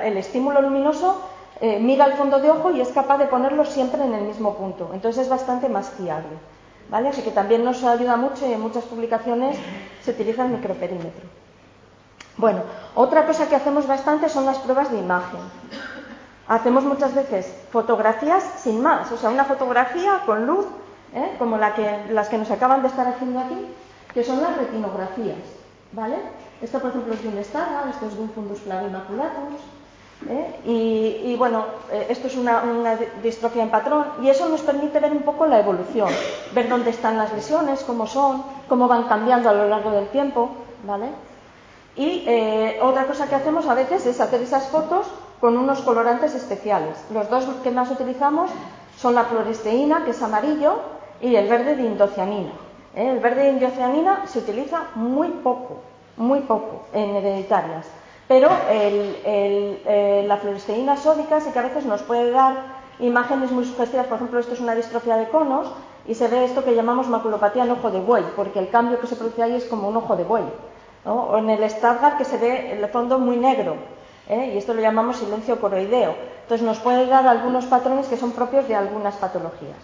el 0.03 0.17
estímulo 0.17 0.61
luminoso, 0.61 1.21
eh, 1.61 1.79
mira 1.79 2.05
al 2.05 2.13
fondo 2.13 2.39
de 2.39 2.49
ojo 2.49 2.71
y 2.71 2.81
es 2.81 2.89
capaz 2.89 3.17
de 3.17 3.27
ponerlo 3.27 3.65
siempre 3.65 4.03
en 4.03 4.13
el 4.13 4.23
mismo 4.23 4.55
punto. 4.55 4.91
Entonces 4.93 5.23
es 5.23 5.29
bastante 5.29 5.69
más 5.69 5.89
fiable. 5.91 6.37
¿vale? 6.89 7.09
Así 7.09 7.21
que 7.21 7.31
también 7.31 7.63
nos 7.63 7.83
ayuda 7.83 8.17
mucho 8.17 8.45
y 8.45 8.53
en 8.53 8.61
muchas 8.61 8.83
publicaciones 8.83 9.57
se 10.03 10.11
utiliza 10.11 10.43
el 10.43 10.51
microperímetro. 10.51 11.29
Bueno, 12.37 12.61
otra 12.95 13.25
cosa 13.25 13.47
que 13.47 13.55
hacemos 13.55 13.87
bastante 13.87 14.29
son 14.29 14.45
las 14.45 14.57
pruebas 14.59 14.91
de 14.91 14.99
imagen. 14.99 15.39
Hacemos 16.51 16.83
muchas 16.83 17.15
veces 17.15 17.49
fotografías 17.71 18.43
sin 18.57 18.81
más, 18.81 19.09
o 19.09 19.15
sea, 19.15 19.29
una 19.29 19.45
fotografía 19.45 20.23
con 20.25 20.45
luz, 20.45 20.65
¿eh? 21.15 21.35
como 21.39 21.57
que, 21.57 22.07
las 22.09 22.27
que 22.27 22.37
nos 22.37 22.51
acaban 22.51 22.81
de 22.81 22.89
estar 22.89 23.07
haciendo 23.07 23.39
aquí, 23.39 23.55
que 24.13 24.21
son 24.21 24.41
las 24.41 24.57
retinografías, 24.57 25.37
¿vale? 25.93 26.17
Esto, 26.61 26.79
por 26.79 26.89
ejemplo, 26.89 27.13
es 27.13 27.23
de 27.23 27.29
un 27.29 27.41
Stargardt, 27.41 27.91
esto 27.91 28.05
es 28.05 28.15
de 28.15 28.21
un 28.21 28.29
fundus 28.31 28.59
flavimaculatus, 28.59 29.61
¿eh? 30.27 31.23
y, 31.23 31.35
bueno, 31.37 31.63
eh, 31.89 32.07
esto 32.09 32.27
es 32.27 32.35
una, 32.35 32.63
una, 32.63 32.97
distrofia 33.23 33.63
en 33.63 33.71
patrón, 33.71 34.07
y 34.21 34.27
eso 34.27 34.49
nos 34.49 34.59
permite 34.59 34.99
ver 34.99 35.13
un 35.13 35.21
poco 35.21 35.45
la 35.45 35.57
evolución, 35.57 36.09
ver 36.53 36.67
dónde 36.67 36.89
están 36.89 37.17
las 37.17 37.31
lesiones, 37.31 37.81
cómo 37.85 38.07
son, 38.07 38.43
cómo 38.67 38.89
van 38.89 39.03
cambiando 39.03 39.49
a 39.49 39.53
lo 39.53 39.69
largo 39.69 39.91
del 39.91 40.09
tiempo, 40.09 40.49
¿vale? 40.85 41.11
Y 41.95 42.25
eh, 42.27 42.77
otra 42.81 43.05
cosa 43.05 43.29
que 43.29 43.35
hacemos 43.35 43.67
a 43.67 43.73
veces 43.73 44.05
es 44.05 44.19
hacer 44.19 44.41
esas 44.41 44.67
fotos 44.67 45.07
con 45.41 45.57
unos 45.57 45.81
colorantes 45.81 46.35
especiales. 46.35 47.03
Los 47.11 47.29
dos 47.29 47.45
que 47.63 47.71
más 47.71 47.89
utilizamos 47.89 48.51
son 48.97 49.15
la 49.15 49.25
fluoresteína, 49.25 50.05
que 50.05 50.11
es 50.11 50.21
amarillo, 50.21 50.75
y 51.19 51.35
el 51.35 51.49
verde 51.49 51.75
de 51.75 51.83
indocianina. 51.83 52.51
¿eh? 52.95 53.09
El 53.09 53.19
verde 53.19 53.43
de 53.43 53.49
indocianina 53.49 54.27
se 54.27 54.39
utiliza 54.39 54.83
muy 54.95 55.29
poco, 55.29 55.79
muy 56.15 56.41
poco 56.41 56.83
en 56.93 57.15
hereditarias. 57.15 57.87
Pero 58.27 58.49
eh, 58.69 60.23
la 60.25 60.37
fluoresteína 60.37 60.95
sódica 60.95 61.41
sí 61.41 61.51
que 61.51 61.59
a 61.59 61.63
veces 61.63 61.85
nos 61.85 62.03
puede 62.03 62.31
dar 62.31 62.55
imágenes 62.99 63.51
muy 63.51 63.65
sugestivas. 63.65 64.05
Por 64.05 64.17
ejemplo, 64.17 64.39
esto 64.39 64.53
es 64.53 64.61
una 64.61 64.75
distrofia 64.75 65.17
de 65.17 65.27
conos 65.27 65.67
y 66.07 66.15
se 66.15 66.27
ve 66.27 66.45
esto 66.45 66.63
que 66.63 66.75
llamamos 66.75 67.09
maculopatía 67.09 67.65
en 67.65 67.71
ojo 67.71 67.91
de 67.91 67.99
buey, 67.99 68.23
porque 68.35 68.59
el 68.59 68.69
cambio 68.69 69.01
que 69.01 69.07
se 69.07 69.15
produce 69.15 69.43
ahí 69.43 69.55
es 69.55 69.65
como 69.65 69.89
un 69.89 69.97
ojo 69.97 70.15
de 70.15 70.23
buey 70.23 70.43
o 71.05 71.37
en 71.37 71.49
el 71.49 71.67
Stargardt 71.69 72.17
que 72.17 72.25
se 72.25 72.37
ve 72.37 72.73
el 72.73 72.87
fondo 72.89 73.17
muy 73.17 73.37
negro, 73.37 73.75
¿eh? 74.29 74.51
y 74.53 74.57
esto 74.57 74.73
lo 74.73 74.81
llamamos 74.81 75.17
silencio 75.17 75.59
coroideo. 75.59 76.15
Entonces 76.43 76.65
nos 76.65 76.79
puede 76.79 77.05
dar 77.07 77.27
algunos 77.27 77.65
patrones 77.65 78.07
que 78.07 78.17
son 78.17 78.31
propios 78.31 78.67
de 78.67 78.75
algunas 78.75 79.15
patologías. 79.15 79.77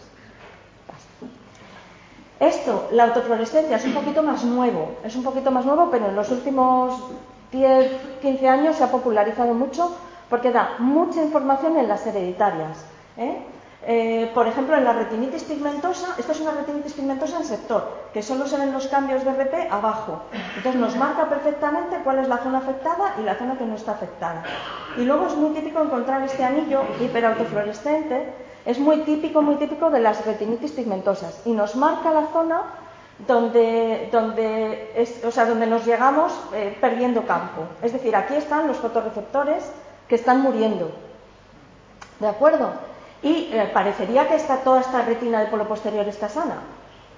Esto, 2.40 2.90
la 2.92 3.06
autofluorescencia, 3.06 3.78
es 3.78 3.86
un 3.86 3.94
poquito 3.94 4.22
más 4.22 4.44
nuevo, 4.44 4.98
es 5.04 5.16
un 5.16 5.24
poquito 5.24 5.50
más 5.50 5.66
nuevo, 5.66 5.90
pero 5.90 6.08
en 6.08 6.16
los 6.16 6.30
últimos 6.30 6.94
10, 7.52 7.92
15 8.22 8.48
años 8.48 8.76
se 8.76 8.84
ha 8.84 8.92
popularizado 8.92 9.54
mucho 9.56 9.96
porque 10.30 10.52
da 10.52 10.76
mucha 10.80 11.24
información 11.24 11.78
en 11.78 11.88
las 11.88 12.06
hereditarias. 12.06 12.86
¿eh? 13.18 13.38
Eh, 13.86 14.32
por 14.34 14.48
ejemplo, 14.48 14.76
en 14.76 14.84
la 14.84 14.94
retinitis 14.94 15.44
pigmentosa, 15.44 16.16
esta 16.18 16.32
es 16.32 16.40
una 16.40 16.52
retinitis 16.52 16.94
pigmentosa 16.94 17.38
en 17.38 17.46
sector, 17.46 17.88
que 18.14 18.24
solo 18.24 18.48
se 18.48 18.58
ven 18.58 18.74
los 18.74 18.88
cambios 18.88 19.24
de 19.24 19.32
RP 19.32 19.72
abajo. 19.72 20.24
Entonces 20.56 20.82
nos 20.82 20.96
marca 20.96 21.30
perfectamente 21.30 21.98
cuál 22.04 22.20
es 22.20 22.28
la 22.28 22.38
zona 22.38 22.58
afectada 22.58 23.16
y 23.20 23.24
la 23.24 23.36
zona 23.36 23.58
que 23.58 23.66
no 23.66 23.76
está 23.76 23.92
afectada. 23.92 24.44
Y 24.98 25.02
luego 25.02 25.28
es 25.28 25.36
muy 25.36 25.52
típico 25.52 25.82
encontrar 25.82 26.22
este 26.24 26.44
anillo 26.44 26.82
hiperautofluorescente, 27.00 28.34
es 28.66 28.80
muy 28.80 29.02
típico, 29.04 29.42
muy 29.42 29.56
típico 29.56 29.90
de 29.90 30.00
las 30.00 30.26
retinitis 30.26 30.72
pigmentosas 30.72 31.42
y 31.46 31.52
nos 31.52 31.76
marca 31.76 32.12
la 32.12 32.28
zona 32.28 32.64
donde, 33.26 34.10
donde, 34.12 35.10
o 35.26 35.32
sea, 35.32 35.46
donde 35.46 35.68
nos 35.68 35.86
llegamos 35.86 36.34
eh, 36.54 36.76
perdiendo 36.82 37.26
campo. 37.26 37.62
Es 37.82 37.94
decir, 37.94 38.16
aquí 38.16 38.36
están 38.36 38.68
los 38.68 38.78
fotorreceptores 38.78 39.64
que 40.10 40.16
están 40.16 40.42
muriendo. 40.42 40.92
¿De 42.20 42.28
acuerdo? 42.28 42.72
Y 43.22 43.50
eh, 43.52 43.70
parecería 43.74 44.28
que 44.28 44.36
está, 44.36 44.58
toda 44.58 44.82
esta 44.82 45.02
retina 45.02 45.40
del 45.40 45.50
polo 45.50 45.68
posterior 45.68 46.08
está 46.08 46.30
sana. 46.30 46.58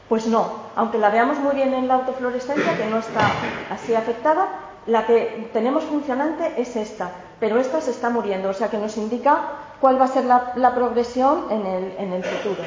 Pues 0.07 0.25
no, 0.25 0.51
aunque 0.75 0.97
la 0.97 1.09
veamos 1.09 1.37
muy 1.39 1.55
bien 1.55 1.73
en 1.73 1.87
la 1.87 1.95
autofluorescencia, 1.95 2.77
que 2.77 2.85
no 2.85 2.97
está 2.97 3.31
así 3.69 3.93
afectada, 3.93 4.47
la 4.87 5.05
que 5.05 5.49
tenemos 5.53 5.83
funcionante 5.83 6.53
es 6.57 6.75
esta, 6.75 7.11
pero 7.39 7.59
esta 7.59 7.79
se 7.79 7.91
está 7.91 8.09
muriendo, 8.09 8.49
o 8.49 8.53
sea 8.53 8.69
que 8.69 8.77
nos 8.77 8.97
indica 8.97 9.39
cuál 9.79 10.01
va 10.01 10.05
a 10.05 10.07
ser 10.07 10.25
la, 10.25 10.73
progresión 10.73 11.45
en 11.51 12.13
el, 12.13 12.23
futuro. 12.23 12.63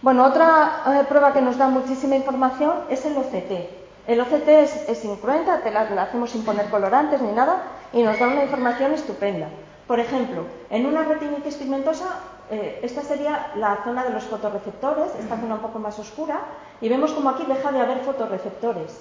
Bueno, 0.00 0.24
otra 0.24 0.82
eh, 0.86 1.04
prueba 1.08 1.32
que 1.32 1.42
nos 1.42 1.58
da 1.58 1.66
muchísima 1.68 2.14
información 2.14 2.72
es 2.88 3.04
el 3.04 3.16
OCT. 3.16 4.06
El 4.06 4.20
OCT 4.20 4.48
es, 4.48 4.88
es 4.88 5.04
incruenta, 5.04 5.60
te 5.60 5.72
la 5.72 5.82
hacemos 6.02 6.30
sin 6.30 6.44
poner 6.44 6.70
colorantes 6.70 7.20
ni 7.20 7.32
nada, 7.32 7.62
y 7.92 8.02
nos 8.02 8.18
da 8.18 8.28
una 8.28 8.44
información 8.44 8.92
estupenda. 8.92 9.48
Por 9.88 10.00
ejemplo, 10.00 10.44
en 10.68 10.84
una 10.84 11.02
retinitis 11.02 11.56
pigmentosa, 11.56 12.20
eh, 12.50 12.80
esta 12.82 13.00
sería 13.00 13.52
la 13.56 13.78
zona 13.84 14.04
de 14.04 14.10
los 14.10 14.24
fotorreceptores, 14.24 15.14
esta 15.18 15.38
zona 15.38 15.54
un 15.54 15.60
poco 15.60 15.78
más 15.78 15.98
oscura, 15.98 16.40
y 16.82 16.90
vemos 16.90 17.12
como 17.12 17.30
aquí 17.30 17.44
deja 17.48 17.72
de 17.72 17.80
haber 17.80 18.00
fotorreceptores. 18.00 19.00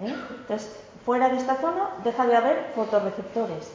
¿eh? 0.00 0.14
Entonces, 0.30 0.74
fuera 1.04 1.28
de 1.28 1.36
esta 1.36 1.56
zona 1.56 1.90
deja 2.04 2.26
de 2.26 2.36
haber 2.36 2.72
fotorreceptores. 2.74 3.70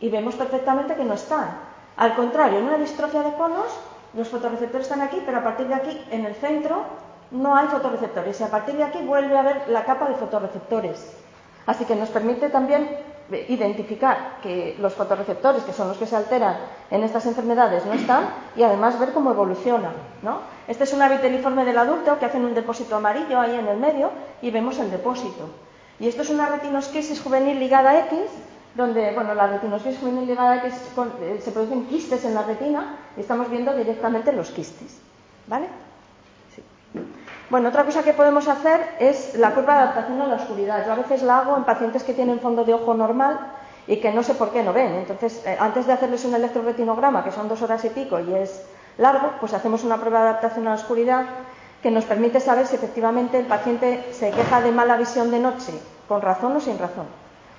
Y 0.00 0.10
vemos 0.10 0.34
perfectamente 0.34 0.96
que 0.96 1.04
no 1.04 1.14
están. 1.14 1.48
Al 1.96 2.16
contrario, 2.16 2.58
en 2.58 2.64
una 2.64 2.78
distrofia 2.78 3.22
de 3.22 3.34
conos, 3.34 3.68
los 4.14 4.28
fotorreceptores 4.28 4.88
están 4.88 5.02
aquí, 5.02 5.22
pero 5.24 5.38
a 5.38 5.44
partir 5.44 5.68
de 5.68 5.74
aquí, 5.74 6.04
en 6.10 6.26
el 6.26 6.34
centro, 6.34 6.82
no 7.30 7.54
hay 7.54 7.68
fotorreceptores. 7.68 8.40
Y 8.40 8.42
a 8.42 8.50
partir 8.50 8.76
de 8.76 8.82
aquí 8.82 8.98
vuelve 9.02 9.36
a 9.36 9.40
haber 9.40 9.68
la 9.68 9.84
capa 9.84 10.08
de 10.08 10.16
fotorreceptores. 10.16 11.14
Así 11.66 11.84
que 11.84 11.94
nos 11.94 12.08
permite 12.08 12.50
también 12.50 12.88
identificar 13.48 14.38
que 14.42 14.76
los 14.80 14.94
fotorreceptores, 14.94 15.62
que 15.62 15.72
son 15.72 15.88
los 15.88 15.98
que 15.98 16.06
se 16.06 16.16
alteran 16.16 16.56
en 16.90 17.02
estas 17.02 17.26
enfermedades, 17.26 17.84
no 17.84 17.92
están 17.92 18.28
y 18.56 18.62
además 18.62 18.98
ver 18.98 19.12
cómo 19.12 19.30
evoluciona. 19.30 19.92
¿no? 20.22 20.40
Este 20.66 20.84
es 20.84 20.92
una 20.92 21.08
viteliforme 21.08 21.64
del 21.64 21.78
adulto 21.78 22.18
que 22.18 22.24
hacen 22.24 22.44
un 22.44 22.54
depósito 22.54 22.96
amarillo 22.96 23.38
ahí 23.38 23.54
en 23.54 23.68
el 23.68 23.78
medio 23.78 24.10
y 24.40 24.50
vemos 24.50 24.78
el 24.78 24.90
depósito. 24.90 25.48
Y 26.00 26.08
esto 26.08 26.22
es 26.22 26.30
una 26.30 26.48
retinosquisis 26.48 27.20
juvenil 27.20 27.58
ligada 27.58 27.90
a 27.90 27.98
X, 28.06 28.18
donde 28.74 29.12
bueno, 29.14 29.34
la 29.34 29.48
retinosquisis 29.48 30.00
juvenil 30.00 30.26
ligada 30.26 30.52
a 30.52 30.56
X 30.66 30.74
eh, 31.20 31.40
se 31.42 31.50
producen 31.50 31.86
quistes 31.86 32.24
en 32.24 32.34
la 32.34 32.42
retina 32.42 32.96
y 33.16 33.20
estamos 33.20 33.50
viendo 33.50 33.74
directamente 33.74 34.32
los 34.32 34.50
quistes. 34.50 35.00
¿Vale? 35.46 35.66
Bueno, 37.50 37.70
otra 37.70 37.84
cosa 37.84 38.02
que 38.02 38.12
podemos 38.12 38.46
hacer 38.46 38.96
es 39.00 39.34
la 39.34 39.54
curva 39.54 39.74
de 39.74 39.80
adaptación 39.80 40.20
a 40.20 40.26
la 40.26 40.36
oscuridad. 40.36 40.84
Yo 40.84 40.92
a 40.92 40.96
veces 40.96 41.22
la 41.22 41.38
hago 41.38 41.56
en 41.56 41.64
pacientes 41.64 42.04
que 42.04 42.12
tienen 42.12 42.40
fondo 42.40 42.62
de 42.64 42.74
ojo 42.74 42.92
normal 42.92 43.38
y 43.86 43.96
que 44.00 44.12
no 44.12 44.22
sé 44.22 44.34
por 44.34 44.50
qué 44.50 44.62
no 44.62 44.74
ven. 44.74 44.92
Entonces, 44.96 45.42
eh, 45.46 45.56
antes 45.58 45.86
de 45.86 45.94
hacerles 45.94 46.26
un 46.26 46.34
electroretinograma, 46.34 47.24
que 47.24 47.32
son 47.32 47.48
dos 47.48 47.62
horas 47.62 47.82
y 47.86 47.88
pico 47.88 48.20
y 48.20 48.34
es 48.34 48.66
largo, 48.98 49.32
pues 49.40 49.54
hacemos 49.54 49.82
una 49.82 49.96
prueba 49.96 50.20
de 50.20 50.28
adaptación 50.28 50.66
a 50.66 50.70
la 50.70 50.76
oscuridad 50.76 51.24
que 51.82 51.90
nos 51.90 52.04
permite 52.04 52.38
saber 52.38 52.66
si 52.66 52.74
efectivamente 52.74 53.38
el 53.38 53.46
paciente 53.46 54.04
se 54.12 54.30
queja 54.30 54.60
de 54.60 54.70
mala 54.70 54.98
visión 54.98 55.30
de 55.30 55.38
noche, 55.38 55.72
con 56.06 56.20
razón 56.20 56.54
o 56.56 56.60
sin 56.60 56.78
razón. 56.78 57.06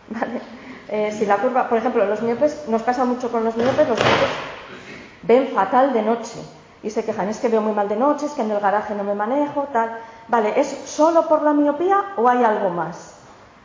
Eh, 0.91 1.15
si 1.15 1.27
la 1.27 1.37
curva, 1.37 1.69
por 1.69 1.77
ejemplo, 1.77 2.03
los 2.07 2.23
miopes, 2.23 2.67
nos 2.67 2.81
pasa 2.81 3.05
mucho 3.05 3.31
con 3.31 3.43
los 3.43 3.55
miopes, 3.55 3.87
los 3.87 3.99
miopes 3.99 4.29
ven 5.21 5.49
fatal 5.49 5.93
de 5.93 6.01
noche 6.01 6.39
y 6.81 6.89
se 6.89 7.03
quejan, 7.03 7.27
es 7.27 7.39
que 7.39 7.49
veo 7.49 7.61
muy 7.61 7.73
mal 7.73 7.89
de 7.89 7.95
noche, 7.95 8.25
es 8.25 8.31
que 8.33 8.41
en 8.41 8.51
el 8.51 8.59
garaje 8.59 8.95
no 8.95 9.03
me 9.03 9.15
manejo, 9.15 9.67
tal. 9.73 9.97
Vale, 10.27 10.59
¿es 10.59 10.67
solo 10.85 11.27
por 11.27 11.41
la 11.41 11.53
miopía 11.53 12.13
o 12.17 12.29
hay 12.29 12.43
algo 12.43 12.69
más? 12.69 13.15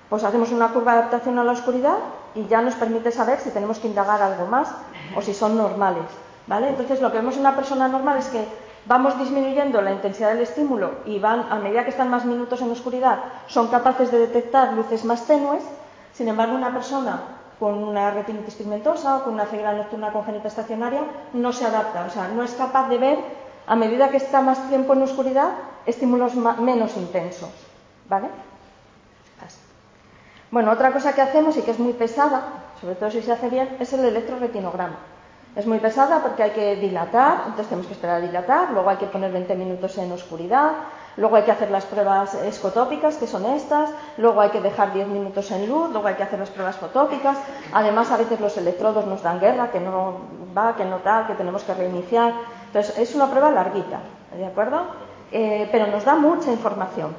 Pues 0.08 0.24
hacemos 0.24 0.50
una 0.50 0.68
curva 0.68 0.92
de 0.92 0.98
adaptación 0.98 1.38
a 1.38 1.44
la 1.44 1.52
oscuridad 1.52 1.96
y 2.34 2.46
ya 2.46 2.60
nos 2.60 2.74
permite 2.74 3.12
saber 3.12 3.38
si 3.38 3.50
tenemos 3.50 3.78
que 3.78 3.86
indagar 3.86 4.20
algo 4.20 4.46
más 4.46 4.68
o 5.16 5.22
si 5.22 5.32
son 5.32 5.56
normales. 5.56 6.04
¿Vale? 6.46 6.68
Entonces 6.68 7.00
lo 7.00 7.10
que 7.10 7.18
vemos 7.18 7.34
en 7.34 7.40
una 7.40 7.56
persona 7.56 7.88
normal 7.88 8.18
es 8.18 8.26
que 8.26 8.46
vamos 8.86 9.18
disminuyendo 9.18 9.80
la 9.80 9.92
intensidad 9.92 10.30
del 10.30 10.42
estímulo 10.42 10.90
y 11.06 11.18
van, 11.18 11.46
a 11.50 11.56
medida 11.56 11.84
que 11.84 11.90
están 11.90 12.10
más 12.10 12.26
minutos 12.26 12.60
en 12.60 12.70
oscuridad, 12.70 13.18
son 13.46 13.68
capaces 13.68 14.10
de 14.10 14.18
detectar 14.18 14.74
luces 14.74 15.04
más 15.04 15.26
tenues. 15.26 15.62
Sin 16.12 16.28
embargo, 16.28 16.54
una 16.54 16.72
persona 16.72 17.33
con 17.58 17.74
una 17.74 18.10
retinitis 18.10 18.54
pigmentosa 18.54 19.16
o 19.16 19.24
con 19.24 19.34
una 19.34 19.46
ceguera 19.46 19.72
nocturna 19.72 20.12
congénita 20.12 20.48
estacionaria 20.48 21.02
no 21.32 21.52
se 21.52 21.64
adapta, 21.64 22.06
o 22.06 22.10
sea, 22.10 22.28
no 22.28 22.42
es 22.42 22.52
capaz 22.54 22.88
de 22.88 22.98
ver 22.98 23.18
a 23.66 23.76
medida 23.76 24.10
que 24.10 24.18
está 24.18 24.40
más 24.40 24.68
tiempo 24.68 24.92
en 24.92 25.02
oscuridad 25.02 25.50
estímulos 25.86 26.34
menos 26.34 26.96
intensos, 26.96 27.50
¿vale? 28.08 28.28
Bueno, 30.50 30.70
otra 30.70 30.92
cosa 30.92 31.14
que 31.14 31.20
hacemos 31.20 31.56
y 31.56 31.62
que 31.62 31.72
es 31.72 31.80
muy 31.80 31.94
pesada, 31.94 32.42
sobre 32.80 32.94
todo 32.94 33.10
si 33.10 33.22
se 33.22 33.32
hace 33.32 33.48
bien, 33.48 33.76
es 33.80 33.92
el 33.92 34.04
electroretinograma. 34.04 35.13
Es 35.56 35.66
muy 35.66 35.78
pesada 35.78 36.20
porque 36.20 36.42
hay 36.42 36.50
que 36.50 36.74
dilatar, 36.76 37.42
entonces 37.46 37.68
tenemos 37.68 37.86
que 37.86 37.92
esperar 37.92 38.16
a 38.16 38.26
dilatar, 38.26 38.70
luego 38.72 38.90
hay 38.90 38.96
que 38.96 39.06
poner 39.06 39.30
20 39.30 39.54
minutos 39.54 39.96
en 39.98 40.10
oscuridad, 40.10 40.72
luego 41.16 41.36
hay 41.36 41.44
que 41.44 41.52
hacer 41.52 41.70
las 41.70 41.86
pruebas 41.86 42.34
escotópicas, 42.34 43.16
que 43.18 43.28
son 43.28 43.46
estas, 43.46 43.90
luego 44.16 44.40
hay 44.40 44.50
que 44.50 44.60
dejar 44.60 44.92
10 44.92 45.06
minutos 45.06 45.48
en 45.52 45.68
luz, 45.68 45.90
luego 45.92 46.08
hay 46.08 46.16
que 46.16 46.24
hacer 46.24 46.40
las 46.40 46.50
pruebas 46.50 46.76
fotópicas, 46.76 47.38
además 47.72 48.10
a 48.10 48.16
veces 48.16 48.40
los 48.40 48.56
electrodos 48.56 49.06
nos 49.06 49.22
dan 49.22 49.38
guerra, 49.38 49.70
que 49.70 49.78
no 49.78 50.14
va, 50.56 50.74
que 50.74 50.84
no 50.84 50.96
tal, 50.98 51.28
que 51.28 51.34
tenemos 51.34 51.62
que 51.62 51.74
reiniciar. 51.74 52.32
Entonces 52.66 52.98
es 52.98 53.14
una 53.14 53.30
prueba 53.30 53.52
larguita, 53.52 54.00
¿de 54.36 54.46
acuerdo? 54.46 54.82
Eh, 55.30 55.68
pero 55.70 55.86
nos 55.86 56.04
da 56.04 56.16
mucha 56.16 56.50
información. 56.50 57.14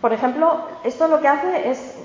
Por 0.00 0.14
ejemplo, 0.14 0.60
esto 0.82 1.08
lo 1.08 1.20
que 1.20 1.28
hace 1.28 1.68
es 1.68 1.98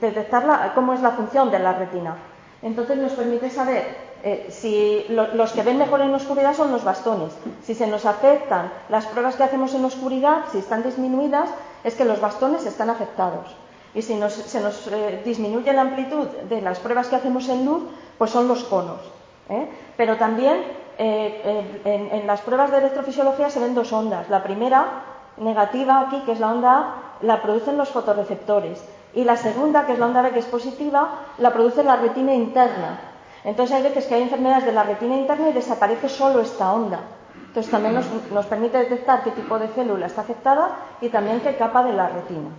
detectar 0.00 0.72
cómo 0.74 0.94
es 0.94 1.02
la 1.02 1.10
función 1.10 1.50
de 1.50 1.58
la 1.58 1.74
retina. 1.74 2.16
Entonces 2.62 2.98
nos 2.98 3.12
permite 3.12 3.50
saber 3.50 4.08
eh, 4.24 4.46
si 4.50 5.06
los 5.10 5.52
que 5.52 5.62
ven 5.62 5.78
mejor 5.78 6.00
en 6.00 6.12
oscuridad 6.12 6.54
son 6.54 6.72
los 6.72 6.84
bastones. 6.84 7.32
Si 7.62 7.74
se 7.74 7.86
nos 7.86 8.04
afectan 8.04 8.72
las 8.88 9.06
pruebas 9.06 9.36
que 9.36 9.44
hacemos 9.44 9.74
en 9.74 9.84
oscuridad, 9.84 10.44
si 10.50 10.58
están 10.58 10.82
disminuidas, 10.82 11.50
es 11.84 11.94
que 11.94 12.04
los 12.04 12.20
bastones 12.20 12.66
están 12.66 12.90
afectados. 12.90 13.54
Y 13.94 14.02
si 14.02 14.20
se 14.28 14.60
nos 14.60 14.86
eh, 14.88 15.22
disminuye 15.24 15.72
la 15.72 15.82
amplitud 15.82 16.26
de 16.48 16.60
las 16.60 16.80
pruebas 16.80 17.08
que 17.08 17.16
hacemos 17.16 17.48
en 17.48 17.64
luz, 17.64 17.84
pues 18.18 18.30
son 18.30 18.48
los 18.48 18.64
conos. 18.64 19.00
¿eh? 19.48 19.68
Pero 19.96 20.16
también 20.16 20.64
en, 20.98 22.10
en, 22.12 22.26
las 22.26 22.40
pruebas 22.40 22.72
de 22.72 22.78
electrofisiología 22.78 23.50
se 23.50 23.60
ven 23.60 23.74
dos 23.74 23.92
ondas. 23.92 24.28
La 24.28 24.42
primera, 24.42 25.04
negativa 25.36 26.00
aquí, 26.00 26.20
que 26.26 26.32
es 26.32 26.40
la 26.40 26.50
onda 26.50 26.72
A, 26.72 26.94
la 27.22 27.40
producen 27.40 27.78
los 27.78 27.88
fotorreceptores. 27.88 28.82
Y 29.14 29.24
la 29.24 29.36
segunda, 29.36 29.86
que 29.86 29.92
es 29.94 29.98
la 29.98 30.06
onda 30.06 30.22
B, 30.22 30.30
que 30.30 30.38
es 30.38 30.46
positiva, 30.46 31.26
la 31.38 31.52
produce 31.52 31.82
la 31.82 31.96
retina 31.96 32.34
interna. 32.34 33.00
Entonces 33.44 33.76
hay 33.76 33.82
veces 33.82 34.06
que 34.06 34.14
hay 34.14 34.22
enfermedades 34.22 34.66
de 34.66 34.72
la 34.72 34.82
retina 34.82 35.16
interna 35.16 35.48
y 35.48 35.52
desaparece 35.52 36.08
solo 36.08 36.40
esta 36.40 36.72
onda. 36.72 37.00
Entonces 37.46 37.70
también 37.70 37.94
nos, 37.94 38.06
nos 38.30 38.46
permite 38.46 38.78
detectar 38.78 39.22
qué 39.22 39.30
tipo 39.30 39.58
de 39.58 39.68
célula 39.68 40.06
está 40.06 40.20
afectada 40.20 40.70
y 41.00 41.08
también 41.08 41.40
qué 41.40 41.56
capa 41.56 41.82
de 41.82 41.92
la 41.92 42.08
retina. 42.08 42.50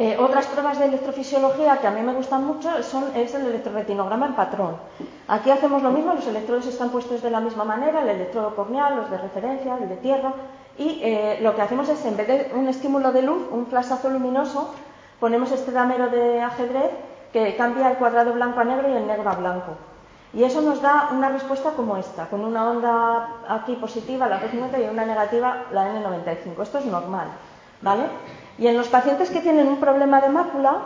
Eh, 0.00 0.16
otras 0.16 0.46
pruebas 0.46 0.78
de 0.78 0.84
electrofisiología 0.84 1.78
que 1.78 1.88
a 1.88 1.90
mí 1.90 2.00
me 2.02 2.14
gustan 2.14 2.46
mucho 2.46 2.84
son, 2.84 3.16
es 3.16 3.34
el 3.34 3.46
electroretinograma 3.46 4.26
en 4.26 4.34
patrón. 4.34 4.76
Aquí 5.26 5.50
hacemos 5.50 5.82
lo 5.82 5.90
mismo, 5.90 6.14
los 6.14 6.24
electrodos 6.28 6.66
están 6.66 6.90
puestos 6.90 7.20
de 7.20 7.30
la 7.30 7.40
misma 7.40 7.64
manera, 7.64 8.02
el 8.02 8.08
electrodo 8.08 8.54
corneal, 8.54 8.94
los 8.94 9.10
de 9.10 9.18
referencia, 9.18 9.76
el 9.76 9.88
de 9.88 9.96
tierra, 9.96 10.32
y 10.78 11.00
eh, 11.02 11.38
lo 11.42 11.56
que 11.56 11.62
hacemos 11.62 11.88
es, 11.88 12.04
en 12.04 12.16
vez 12.16 12.28
de 12.28 12.50
un 12.54 12.68
estímulo 12.68 13.10
de 13.12 13.22
luz, 13.22 13.48
un 13.50 13.66
flashazo 13.66 14.10
luminoso, 14.10 14.72
ponemos 15.18 15.50
este 15.50 15.72
damero 15.72 16.08
de 16.08 16.40
ajedrez 16.40 16.90
que 17.32 17.56
cambia 17.56 17.90
el 17.90 17.96
cuadrado 17.96 18.32
blanco 18.32 18.60
a 18.60 18.64
negro 18.64 18.88
y 18.88 18.92
el 18.92 19.06
negro 19.06 19.28
a 19.28 19.34
blanco. 19.34 19.72
Y 20.32 20.44
eso 20.44 20.60
nos 20.60 20.80
da 20.80 21.08
una 21.12 21.30
respuesta 21.30 21.70
como 21.72 21.96
esta, 21.96 22.26
con 22.26 22.44
una 22.44 22.70
onda 22.70 23.28
aquí 23.48 23.74
positiva, 23.74 24.28
la 24.28 24.40
P50, 24.40 24.80
y 24.80 24.88
una 24.88 25.04
negativa, 25.04 25.64
la 25.72 25.92
N95. 25.92 26.62
Esto 26.62 26.78
es 26.78 26.84
normal, 26.84 27.28
¿vale? 27.82 28.04
Y 28.56 28.68
en 28.68 28.76
los 28.76 28.88
pacientes 28.88 29.30
que 29.30 29.40
tienen 29.40 29.66
un 29.66 29.80
problema 29.80 30.20
de 30.20 30.28
mácula, 30.28 30.76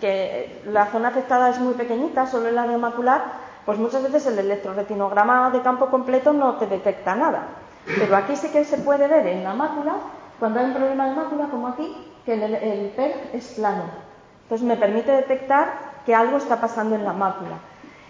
que 0.00 0.60
la 0.66 0.86
zona 0.86 1.08
afectada 1.08 1.48
es 1.50 1.58
muy 1.60 1.74
pequeñita, 1.74 2.26
solo 2.26 2.48
el 2.48 2.58
área 2.58 2.78
macular, 2.78 3.22
pues 3.64 3.78
muchas 3.78 4.02
veces 4.02 4.26
el 4.26 4.38
electroretinograma 4.38 5.50
de 5.50 5.62
campo 5.62 5.86
completo 5.86 6.32
no 6.32 6.54
te 6.54 6.66
detecta 6.66 7.14
nada. 7.14 7.59
Pero 7.86 8.16
aquí 8.16 8.36
sí 8.36 8.48
que 8.48 8.64
se 8.64 8.78
puede 8.78 9.08
ver 9.08 9.26
en 9.26 9.44
la 9.44 9.54
mácula, 9.54 9.94
cuando 10.38 10.60
hay 10.60 10.66
un 10.66 10.74
problema 10.74 11.08
de 11.08 11.14
mácula, 11.14 11.48
como 11.50 11.68
aquí, 11.68 11.94
que 12.24 12.34
el, 12.34 12.54
el 12.54 12.92
es 13.32 13.54
plano. 13.56 13.84
Entonces 14.42 14.66
me 14.66 14.76
permite 14.76 15.12
detectar 15.12 15.90
que 16.04 16.14
algo 16.14 16.36
está 16.36 16.60
pasando 16.60 16.94
en 16.94 17.04
la 17.04 17.12
mácula. 17.12 17.58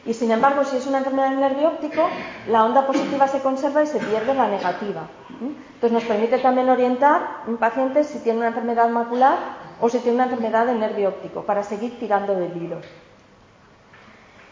Y 0.06 0.14
sin 0.14 0.30
embargo, 0.30 0.64
si 0.64 0.76
es 0.78 0.86
una 0.86 0.98
enfermedad 0.98 1.30
del 1.30 1.40
nervio 1.40 1.68
óptico, 1.68 2.08
la 2.48 2.64
onda 2.64 2.86
positiva 2.86 3.28
se 3.28 3.40
conserva 3.40 3.82
y 3.82 3.86
se 3.86 3.98
pierde 3.98 4.34
la 4.34 4.48
negativa. 4.48 5.02
Entonces 5.40 5.92
nos 5.92 6.04
permite 6.04 6.38
también 6.38 6.68
orientar 6.70 7.42
un 7.46 7.58
paciente 7.58 8.04
si 8.04 8.18
tiene 8.20 8.38
una 8.38 8.48
enfermedad 8.48 8.88
macular 8.88 9.36
o 9.80 9.88
si 9.88 9.98
tiene 9.98 10.16
una 10.16 10.24
enfermedad 10.24 10.66
del 10.66 10.80
nervio 10.80 11.10
óptico 11.10 11.42
para 11.42 11.62
seguir 11.62 11.98
tirando 11.98 12.34
del 12.34 12.56
hilo. 12.56 12.80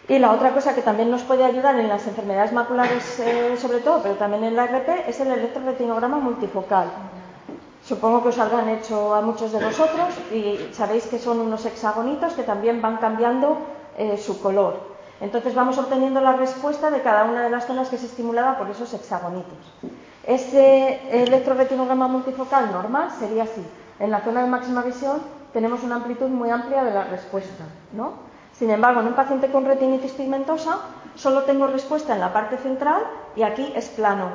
Y 0.09 0.19
la 0.19 0.33
otra 0.33 0.55
cosa 0.55 0.75
que 0.75 0.81
también 0.81 1.11
nos 1.11 1.23
puede 1.23 1.45
ayudar 1.45 1.79
en 1.79 1.87
las 1.87 2.07
enfermedades 2.07 2.55
maculares, 2.55 3.21
eh, 3.21 3.55
sobre 3.59 3.81
todo, 3.81 4.03
pero 4.03 4.15
también 4.15 4.43
en 4.43 4.57
la 4.57 4.65
RP, 4.65 5.07
es 5.07 5.21
el 5.21 5.31
electroretinograma 5.31 6.19
multifocal. 6.19 6.89
Supongo 7.85 8.23
que 8.23 8.31
os 8.31 8.39
habrán 8.39 8.71
hecho 8.71 9.15
a 9.15 9.21
muchos 9.21 9.53
de 9.53 9.63
vosotros 9.63 10.09
y 10.33 10.73
sabéis 10.73 11.07
que 11.07 11.19
son 11.19 11.41
unos 11.41 11.67
hexagonitos 11.67 12.33
que 12.33 12.43
también 12.43 12.81
van 12.81 12.97
cambiando 12.97 13.59
eh, 13.99 14.17
su 14.17 14.41
color. 14.41 14.97
Entonces 15.21 15.55
vamos 15.55 15.77
obteniendo 15.77 16.23
la 16.23 16.33
respuesta 16.33 16.91
de 16.91 17.03
cada 17.03 17.25
una 17.25 17.43
de 17.43 17.51
las 17.51 17.67
zonas 17.67 17.91
que 17.91 17.99
se 17.99 18.07
estimulaba 18.07 18.57
por 18.57 18.71
esos 18.71 18.93
hexagonitos. 18.95 19.59
Ese 20.27 21.01
electroretinograma 21.23 22.09
multifocal 22.09 22.73
normal 22.73 23.11
sería 23.19 23.43
así. 23.43 23.67
En 23.99 24.11
la 24.11 24.21
zona 24.21 24.43
de 24.43 24.49
máxima 24.49 24.83
visión 24.83 25.21
tenemos 25.53 25.83
una 25.83 25.97
amplitud 25.97 26.29
muy 26.29 26.49
amplia 26.49 26.83
de 26.85 26.95
la 26.95 27.05
respuesta, 27.05 27.65
¿no? 27.93 28.28
Sin 28.59 28.71
embargo, 28.71 29.01
en 29.01 29.07
un 29.07 29.15
paciente 29.15 29.51
con 29.51 29.65
retinitis 29.65 30.13
pigmentosa 30.13 30.81
solo 31.15 31.43
tengo 31.45 31.69
respuesta 31.69 32.15
en 32.15 32.21
la 32.21 32.33
parte 32.33 32.57
central 32.59 33.03
y 33.37 33.43
aquí 33.43 33.73
es 33.77 33.89
plano. 33.89 34.31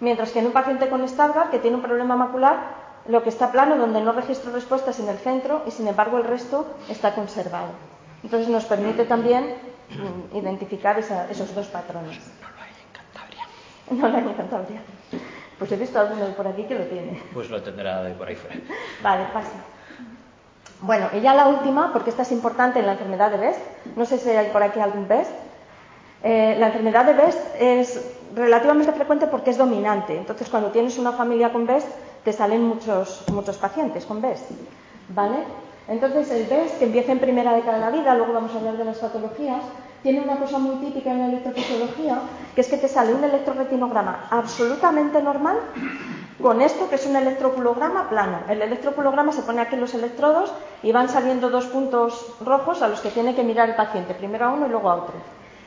Mientras 0.00 0.32
que 0.32 0.40
en 0.40 0.46
un 0.46 0.52
paciente 0.52 0.88
con 0.88 1.06
Stargardt 1.08 1.50
que 1.50 1.60
tiene 1.60 1.76
un 1.76 1.82
problema 1.82 2.16
macular, 2.16 2.88
lo 3.06 3.22
que 3.22 3.28
está 3.28 3.50
plano, 3.52 3.76
donde 3.76 4.00
no 4.00 4.12
registro 4.12 4.52
respuestas 4.52 4.98
en 5.00 5.08
el 5.08 5.18
centro 5.18 5.62
y 5.66 5.70
sin 5.70 5.86
embargo 5.86 6.18
el 6.18 6.24
resto 6.24 6.66
está 6.88 7.14
conservado. 7.14 7.68
Entonces 8.22 8.48
nos 8.48 8.64
permite 8.64 9.04
también 9.04 9.54
mm, 9.90 10.36
identificar 10.36 10.98
esos 10.98 11.54
dos 11.54 11.66
patrones. 11.68 12.18
No 12.40 12.48
lo 12.50 12.62
hay 12.62 12.70
en 12.82 12.92
Cantabria. 12.92 13.44
No 13.90 14.08
lo 14.08 14.16
hay 14.16 14.24
en 14.24 14.34
Cantabria. 14.34 14.82
Pues 15.58 15.72
he 15.72 15.76
visto 15.76 15.98
alguno 15.98 16.26
de 16.26 16.32
por 16.32 16.46
aquí 16.46 16.64
que 16.64 16.74
lo 16.74 16.84
tiene. 16.86 17.22
Pues 17.32 17.48
lo 17.48 17.62
tendrá 17.62 18.02
de 18.02 18.14
por 18.14 18.28
ahí 18.28 18.34
fuera. 18.34 18.56
Vale, 19.02 19.24
pasa. 19.32 19.77
Bueno, 20.80 21.08
y 21.12 21.20
ya 21.20 21.34
la 21.34 21.48
última, 21.48 21.92
porque 21.92 22.10
esta 22.10 22.22
es 22.22 22.32
importante 22.32 22.78
en 22.78 22.86
la 22.86 22.92
enfermedad 22.92 23.30
de 23.30 23.38
Best. 23.38 23.60
No 23.96 24.04
sé 24.04 24.18
si 24.18 24.30
hay 24.30 24.48
por 24.50 24.62
aquí 24.62 24.78
algún 24.78 25.08
Best. 25.08 25.32
Eh, 26.22 26.56
la 26.58 26.68
enfermedad 26.68 27.04
de 27.04 27.14
Best 27.14 27.38
es 27.58 28.14
relativamente 28.34 28.92
frecuente 28.92 29.26
porque 29.26 29.50
es 29.50 29.58
dominante. 29.58 30.16
Entonces, 30.16 30.48
cuando 30.48 30.70
tienes 30.70 30.98
una 30.98 31.12
familia 31.12 31.52
con 31.52 31.66
Best, 31.66 31.88
te 32.24 32.32
salen 32.32 32.62
muchos, 32.62 33.24
muchos 33.32 33.56
pacientes 33.56 34.04
con 34.04 34.20
Best. 34.20 34.50
¿Vale? 35.08 35.38
Entonces, 35.88 36.30
el 36.30 36.44
BES, 36.44 36.72
que 36.72 36.84
empieza 36.84 37.12
en 37.12 37.18
primera 37.18 37.54
década 37.54 37.78
de 37.78 37.84
la 37.84 37.90
vida, 37.90 38.14
luego 38.14 38.34
vamos 38.34 38.54
a 38.54 38.58
hablar 38.58 38.76
de 38.76 38.84
las 38.84 38.98
patologías, 38.98 39.62
tiene 40.02 40.20
una 40.20 40.36
cosa 40.36 40.58
muy 40.58 40.76
típica 40.84 41.10
en 41.10 41.18
la 41.18 41.26
electrofisiología, 41.28 42.20
que 42.54 42.60
es 42.60 42.68
que 42.68 42.76
te 42.76 42.88
sale 42.88 43.14
un 43.14 43.24
electroretinograma 43.24 44.26
absolutamente 44.30 45.22
normal 45.22 45.56
con 46.42 46.62
esto 46.62 46.88
que 46.88 46.94
es 46.96 47.06
un 47.06 47.16
electroculograma 47.16 48.08
plano. 48.08 48.40
El 48.48 48.62
electroculograma 48.62 49.32
se 49.32 49.42
pone 49.42 49.60
aquí 49.60 49.76
los 49.76 49.94
electrodos 49.94 50.52
y 50.82 50.92
van 50.92 51.08
saliendo 51.08 51.50
dos 51.50 51.66
puntos 51.66 52.26
rojos 52.40 52.82
a 52.82 52.88
los 52.88 53.00
que 53.00 53.10
tiene 53.10 53.34
que 53.34 53.42
mirar 53.42 53.68
el 53.68 53.76
paciente, 53.76 54.14
primero 54.14 54.46
a 54.46 54.50
uno 54.50 54.66
y 54.66 54.70
luego 54.70 54.90
a 54.90 54.96
otro. 54.96 55.14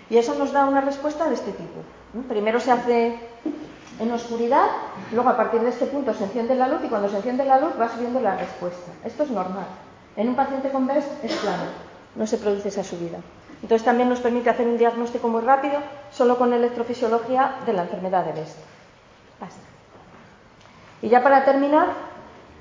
Y 0.10 0.18
eso 0.18 0.36
nos 0.36 0.52
da 0.52 0.66
una 0.66 0.82
respuesta 0.82 1.28
de 1.28 1.36
este 1.36 1.52
tipo. 1.52 1.82
Primero 2.28 2.60
se 2.60 2.72
hace 2.72 3.20
en 4.00 4.12
oscuridad, 4.12 4.68
luego 5.12 5.30
a 5.30 5.38
partir 5.38 5.62
de 5.62 5.70
este 5.70 5.86
punto 5.86 6.14
se 6.14 6.24
enciende 6.24 6.56
la 6.56 6.68
luz 6.68 6.82
y 6.84 6.88
cuando 6.88 7.10
se 7.10 7.18
enciende 7.18 7.46
la 7.46 7.60
luz 7.60 7.74
va 7.80 7.90
subiendo 7.90 8.20
la 8.20 8.38
respuesta. 8.38 8.92
Esto 9.04 9.24
es 9.24 9.30
normal. 9.30 9.66
En 10.16 10.30
un 10.30 10.36
paciente 10.36 10.70
con 10.70 10.88
BES 10.88 11.06
es 11.24 11.34
plano, 11.36 11.64
no 12.16 12.28
se 12.28 12.38
produce 12.38 12.70
esa 12.70 12.84
subida. 12.84 13.20
Entonces 13.62 13.86
también 13.86 14.10
nos 14.10 14.20
permite 14.20 14.50
hacer 14.50 14.68
un 14.68 14.78
diagnóstico 14.78 15.28
muy 15.28 15.42
rápido 15.42 15.76
solo 16.12 16.38
con 16.38 16.52
electrofisiología 16.52 17.58
de 17.66 17.74
la 17.74 17.84
enfermedad 17.84 18.26
de 18.26 18.34
BES. 18.34 18.56
Basta. 19.40 19.81
Y 21.02 21.10
ya 21.10 21.24
para 21.24 21.46
terminar, 21.46 21.88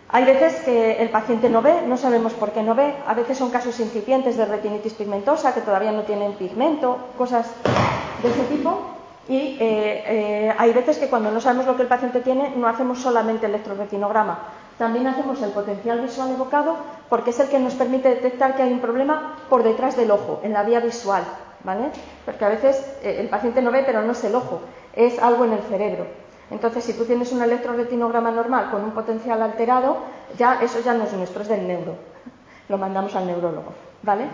hay 0.09 0.24
veces 0.24 0.57
que 0.62 1.00
el 1.00 1.11
paciente 1.11 1.48
no 1.48 1.62
ve, 1.62 1.83
no 1.87 1.96
sabemos 1.96 2.33
por 2.33 2.50
qué 2.50 2.62
no 2.62 2.74
ve, 2.74 2.94
a 3.07 3.14
veces 3.14 3.38
son 3.38 3.50
casos 3.50 3.79
incipientes 3.79 4.37
de 4.37 4.44
retinitis 4.44 4.94
pigmentosa 4.94 5.55
que 5.55 5.61
todavía 5.61 5.92
no 5.92 6.03
tienen 6.03 6.33
pigmento, 6.33 6.98
cosas 7.16 7.50
de 8.22 8.29
ese 8.29 8.42
tipo. 8.44 8.81
Y 9.29 9.57
eh, 9.61 10.05
eh, 10.07 10.55
hay 10.59 10.72
veces 10.72 10.98
que 10.98 11.09
cuando 11.09 11.31
no 11.31 11.40
sabemos 11.40 11.66
lo 11.66 11.76
que 11.76 11.83
el 11.83 11.88
paciente 11.88 12.20
tiene, 12.20 12.53
no 12.57 12.66
hacemos 12.66 12.98
solamente 12.98 13.46
electroretinograma, 13.46 14.38
también 14.81 15.07
hacemos 15.07 15.40
el 15.42 15.50
potencial 15.50 16.00
visual 16.00 16.31
evocado 16.31 16.74
porque 17.11 17.31
es 17.31 17.38
el 17.38 17.48
que 17.48 17.59
nos 17.61 17.74
permite 17.74 18.09
detectar 18.09 18.57
que 18.57 18.62
hay 18.62 18.72
un 18.72 18.81
problema 18.81 19.37
por 19.50 19.62
detrás 19.62 19.94
del 19.94 20.11
ojo, 20.11 20.40
en 20.42 20.55
la 20.55 20.62
vía 20.62 20.81
visual, 20.81 21.22
¿vale? 21.62 21.90
Porque 22.24 22.44
a 22.44 22.48
veces 22.48 22.76
eh, 23.03 23.18
el 23.20 23.29
paciente 23.29 23.61
no 23.61 23.70
ve, 23.70 23.83
pero 23.85 24.03
no 24.03 24.12
es 24.12 24.24
el 24.24 24.35
ojo, 24.35 24.62
es 24.96 25.22
algo 25.22 25.44
en 25.44 25.53
el 25.53 25.61
cerebro. 25.64 26.07
Entonces, 26.50 26.84
si 26.84 26.94
tú 26.94 27.04
tienes 27.04 27.30
un 27.32 27.42
electroretinograma 27.42 28.30
normal 28.30 28.70
con 28.70 28.82
un 28.82 28.90
potencial 28.90 29.40
alterado, 29.40 29.98
ya 30.36 30.60
eso 30.60 30.80
ya 30.80 30.94
no 30.94 31.04
es 31.04 31.12
nuestro, 31.12 31.42
es 31.42 31.48
del 31.48 31.66
neuro. 31.66 31.94
Lo 32.68 32.78
mandamos 32.78 33.14
al 33.14 33.26
neurólogo, 33.26 33.72
¿vale? 34.02 34.26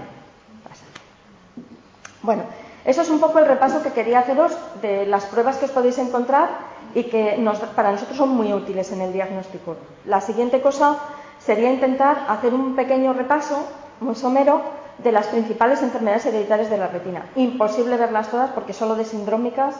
Bueno, 2.22 2.42
eso 2.84 3.02
es 3.02 3.10
un 3.10 3.20
poco 3.20 3.38
el 3.38 3.46
repaso 3.46 3.82
que 3.82 3.92
quería 3.92 4.20
haceros 4.20 4.56
de 4.80 5.06
las 5.06 5.26
pruebas 5.26 5.58
que 5.58 5.66
os 5.66 5.70
podéis 5.70 5.98
encontrar 5.98 6.48
y 6.94 7.04
que 7.04 7.38
para 7.74 7.92
nosotros 7.92 8.16
son 8.16 8.30
muy 8.30 8.52
útiles 8.52 8.90
en 8.92 9.02
el 9.02 9.12
diagnóstico. 9.12 9.76
La 10.06 10.20
siguiente 10.20 10.60
cosa 10.60 10.96
sería 11.38 11.70
intentar 11.70 12.24
hacer 12.28 12.54
un 12.54 12.74
pequeño 12.74 13.12
repaso, 13.12 13.64
muy 14.00 14.14
somero, 14.14 14.62
de 14.98 15.12
las 15.12 15.26
principales 15.26 15.82
enfermedades 15.82 16.26
hereditarias 16.26 16.70
de 16.70 16.78
la 16.78 16.88
retina. 16.88 17.26
Imposible 17.36 17.96
verlas 17.96 18.30
todas 18.30 18.50
porque 18.50 18.72
solo 18.72 18.94
de 18.94 19.04
sindrómicas, 19.04 19.76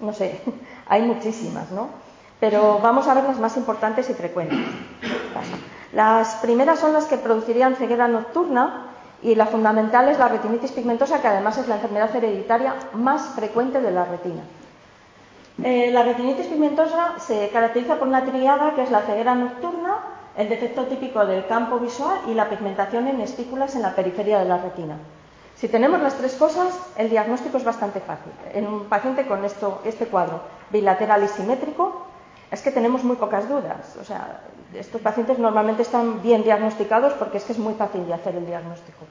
no 0.00 0.12
sé, 0.12 0.40
hay 0.88 1.02
muchísimas, 1.02 1.70
¿no? 1.70 1.88
Pero 2.40 2.78
vamos 2.82 3.06
a 3.06 3.14
ver 3.14 3.24
las 3.24 3.38
más 3.38 3.56
importantes 3.56 4.08
y 4.08 4.14
frecuentes. 4.14 4.58
Las 5.92 6.36
primeras 6.36 6.78
son 6.78 6.92
las 6.92 7.04
que 7.04 7.18
producirían 7.18 7.76
ceguera 7.76 8.08
nocturna 8.08 8.86
y 9.22 9.34
la 9.34 9.46
fundamental 9.46 10.08
es 10.08 10.18
la 10.18 10.28
retinitis 10.28 10.72
pigmentosa, 10.72 11.20
que 11.20 11.28
además 11.28 11.58
es 11.58 11.68
la 11.68 11.74
enfermedad 11.74 12.14
hereditaria 12.16 12.74
más 12.94 13.34
frecuente 13.34 13.80
de 13.80 13.90
la 13.90 14.06
retina. 14.06 14.42
Eh, 15.62 15.90
la 15.92 16.02
retinitis 16.02 16.46
pigmentosa 16.46 17.18
se 17.18 17.50
caracteriza 17.50 17.96
por 17.96 18.08
una 18.08 18.24
triada 18.24 18.74
que 18.74 18.82
es 18.82 18.90
la 18.90 19.02
ceguera 19.02 19.34
nocturna, 19.34 19.98
el 20.38 20.48
defecto 20.48 20.84
típico 20.84 21.26
del 21.26 21.46
campo 21.46 21.78
visual 21.78 22.18
y 22.28 22.34
la 22.34 22.48
pigmentación 22.48 23.08
en 23.08 23.20
espículas 23.20 23.74
en 23.74 23.82
la 23.82 23.94
periferia 23.94 24.38
de 24.38 24.46
la 24.46 24.56
retina. 24.56 24.96
Si 25.60 25.68
tenemos 25.68 26.00
las 26.00 26.14
tres 26.14 26.36
cosas, 26.36 26.74
el 26.96 27.10
diagnóstico 27.10 27.58
es 27.58 27.64
bastante 27.64 28.00
fácil. 28.00 28.32
En 28.54 28.66
un 28.66 28.84
paciente 28.86 29.26
con 29.26 29.44
esto, 29.44 29.82
este 29.84 30.06
cuadro 30.06 30.40
bilateral 30.70 31.22
y 31.22 31.28
simétrico, 31.28 32.06
es 32.50 32.62
que 32.62 32.70
tenemos 32.70 33.04
muy 33.04 33.16
pocas 33.16 33.46
dudas. 33.46 33.94
O 34.00 34.04
sea, 34.04 34.40
estos 34.72 35.02
pacientes 35.02 35.38
normalmente 35.38 35.82
están 35.82 36.22
bien 36.22 36.44
diagnosticados 36.44 37.12
porque 37.12 37.36
es 37.36 37.44
que 37.44 37.52
es 37.52 37.58
muy 37.58 37.74
fácil 37.74 38.06
de 38.06 38.14
hacer 38.14 38.36
el 38.36 38.46
diagnóstico. 38.46 39.04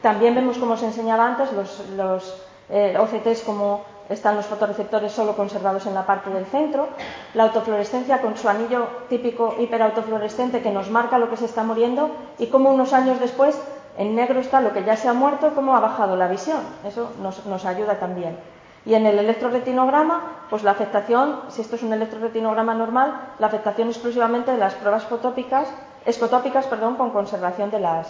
También 0.00 0.36
vemos, 0.36 0.58
como 0.58 0.74
os 0.74 0.82
enseñaba 0.84 1.26
antes, 1.26 1.52
los, 1.52 1.88
los 1.96 2.40
eh, 2.70 2.96
OCTs 2.96 3.42
como 3.42 3.82
están 4.08 4.36
los 4.36 4.46
fotorreceptores 4.46 5.10
solo 5.10 5.34
conservados 5.34 5.86
en 5.86 5.94
la 5.94 6.06
parte 6.06 6.30
del 6.30 6.46
centro, 6.46 6.86
la 7.34 7.42
autofluorescencia 7.42 8.20
con 8.20 8.36
su 8.36 8.48
anillo 8.48 8.86
típico 9.08 9.56
hiperautofluorescente 9.58 10.62
que 10.62 10.70
nos 10.70 10.88
marca 10.88 11.18
lo 11.18 11.28
que 11.28 11.36
se 11.36 11.46
está 11.46 11.64
muriendo 11.64 12.12
y 12.38 12.46
cómo 12.46 12.70
unos 12.70 12.92
años 12.92 13.18
después 13.18 13.60
en 13.96 14.14
negro 14.14 14.40
está 14.40 14.60
lo 14.60 14.72
que 14.72 14.84
ya 14.84 14.96
se 14.96 15.08
ha 15.08 15.12
muerto 15.12 15.54
cómo 15.54 15.76
ha 15.76 15.80
bajado 15.80 16.16
la 16.16 16.28
visión. 16.28 16.60
Eso 16.84 17.12
nos, 17.22 17.46
nos 17.46 17.64
ayuda 17.64 17.98
también. 17.98 18.38
Y 18.84 18.94
en 18.94 19.04
el 19.06 19.18
electroretinograma, 19.18 20.44
pues 20.48 20.62
la 20.62 20.70
afectación, 20.70 21.40
si 21.48 21.60
esto 21.60 21.76
es 21.76 21.82
un 21.82 21.92
electroretinograma 21.92 22.74
normal, 22.74 23.20
la 23.38 23.48
afectación 23.48 23.88
exclusivamente 23.88 24.52
de 24.52 24.58
las 24.58 24.74
pruebas 24.74 25.04
fotópicas, 25.04 25.68
escotópicas 26.04 26.66
perdón, 26.66 26.94
con 26.94 27.10
conservación 27.10 27.70
de 27.70 27.80
las, 27.80 28.06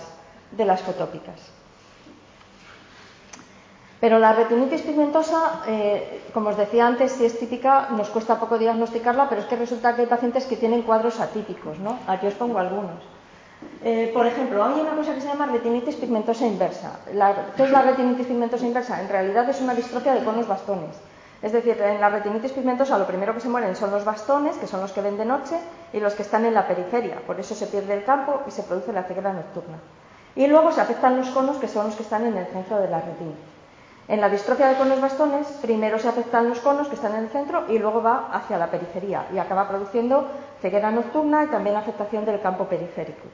de 0.50 0.64
las 0.66 0.82
fotópicas. 0.82 1.40
Pero 4.00 4.18
la 4.18 4.34
retinitis 4.34 4.82
pigmentosa, 4.82 5.62
eh, 5.66 6.28
como 6.34 6.50
os 6.50 6.56
decía 6.58 6.86
antes, 6.86 7.12
si 7.12 7.24
es 7.24 7.38
típica, 7.38 7.88
nos 7.96 8.10
cuesta 8.10 8.38
poco 8.38 8.58
diagnosticarla, 8.58 9.28
pero 9.30 9.40
es 9.40 9.46
que 9.46 9.56
resulta 9.56 9.96
que 9.96 10.02
hay 10.02 10.06
pacientes 10.06 10.44
que 10.44 10.56
tienen 10.56 10.82
cuadros 10.82 11.18
atípicos, 11.20 11.78
¿no? 11.78 11.98
Aquí 12.06 12.26
os 12.26 12.34
pongo 12.34 12.58
algunos. 12.58 13.15
Eh, 13.84 14.10
por 14.12 14.26
ejemplo, 14.26 14.64
hay 14.64 14.80
una 14.80 14.96
cosa 14.96 15.14
que 15.14 15.20
se 15.20 15.28
llama 15.28 15.46
retinitis 15.46 15.96
pigmentosa 15.96 16.46
inversa. 16.46 16.98
¿Qué 17.56 17.62
es 17.62 17.70
la 17.70 17.82
retinitis 17.82 18.26
pigmentosa 18.26 18.66
inversa? 18.66 19.00
En 19.00 19.08
realidad 19.08 19.48
es 19.48 19.60
una 19.60 19.74
distrofia 19.74 20.14
de 20.14 20.24
conos 20.24 20.48
bastones. 20.48 20.96
Es 21.42 21.52
decir, 21.52 21.80
en 21.80 22.00
la 22.00 22.08
retinitis 22.08 22.52
pigmentosa 22.52 22.98
lo 22.98 23.06
primero 23.06 23.34
que 23.34 23.40
se 23.40 23.48
mueren 23.48 23.76
son 23.76 23.90
los 23.90 24.04
bastones, 24.04 24.56
que 24.56 24.66
son 24.66 24.80
los 24.80 24.92
que 24.92 25.02
ven 25.02 25.16
de 25.16 25.24
noche, 25.24 25.56
y 25.92 26.00
los 26.00 26.14
que 26.14 26.22
están 26.22 26.44
en 26.46 26.54
la 26.54 26.66
periferia. 26.66 27.20
Por 27.26 27.38
eso 27.38 27.54
se 27.54 27.66
pierde 27.66 27.94
el 27.94 28.04
campo 28.04 28.42
y 28.46 28.50
se 28.50 28.62
produce 28.62 28.92
la 28.92 29.04
ceguera 29.04 29.32
nocturna. 29.32 29.78
Y 30.34 30.46
luego 30.48 30.72
se 30.72 30.80
afectan 30.80 31.16
los 31.16 31.28
conos, 31.30 31.58
que 31.58 31.68
son 31.68 31.86
los 31.86 31.94
que 31.94 32.02
están 32.02 32.26
en 32.26 32.36
el 32.36 32.46
centro 32.46 32.78
de 32.78 32.88
la 32.88 33.00
retina. 33.00 33.36
En 34.08 34.20
la 34.20 34.28
distrofia 34.28 34.68
de 34.68 34.76
conos 34.76 35.00
bastones, 35.00 35.46
primero 35.62 35.98
se 35.98 36.08
afectan 36.08 36.48
los 36.48 36.60
conos 36.60 36.88
que 36.88 36.94
están 36.94 37.14
en 37.14 37.24
el 37.24 37.30
centro 37.30 37.64
y 37.68 37.78
luego 37.78 38.02
va 38.02 38.30
hacia 38.32 38.56
la 38.58 38.70
periferia 38.70 39.26
y 39.32 39.38
acaba 39.38 39.68
produciendo 39.68 40.28
ceguera 40.60 40.90
nocturna 40.90 41.44
y 41.44 41.48
también 41.48 41.76
afectación 41.76 42.24
del 42.24 42.40
campo 42.40 42.64
periférico. 42.64 43.26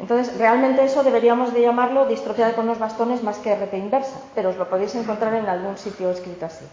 Entonces, 0.00 0.36
realmente 0.38 0.82
eso 0.82 1.02
deberíamos 1.04 1.52
de 1.52 1.60
llamarlo 1.60 2.06
distrofia 2.06 2.46
de 2.46 2.54
conos 2.54 2.78
bastones 2.78 3.22
más 3.22 3.38
que 3.38 3.54
RP 3.54 3.74
inversa, 3.74 4.18
pero 4.34 4.48
os 4.48 4.56
lo 4.56 4.68
podéis 4.68 4.94
encontrar 4.94 5.34
en 5.34 5.46
algún 5.46 5.76
sitio 5.76 6.10
escrito 6.10 6.46
así. 6.46 6.64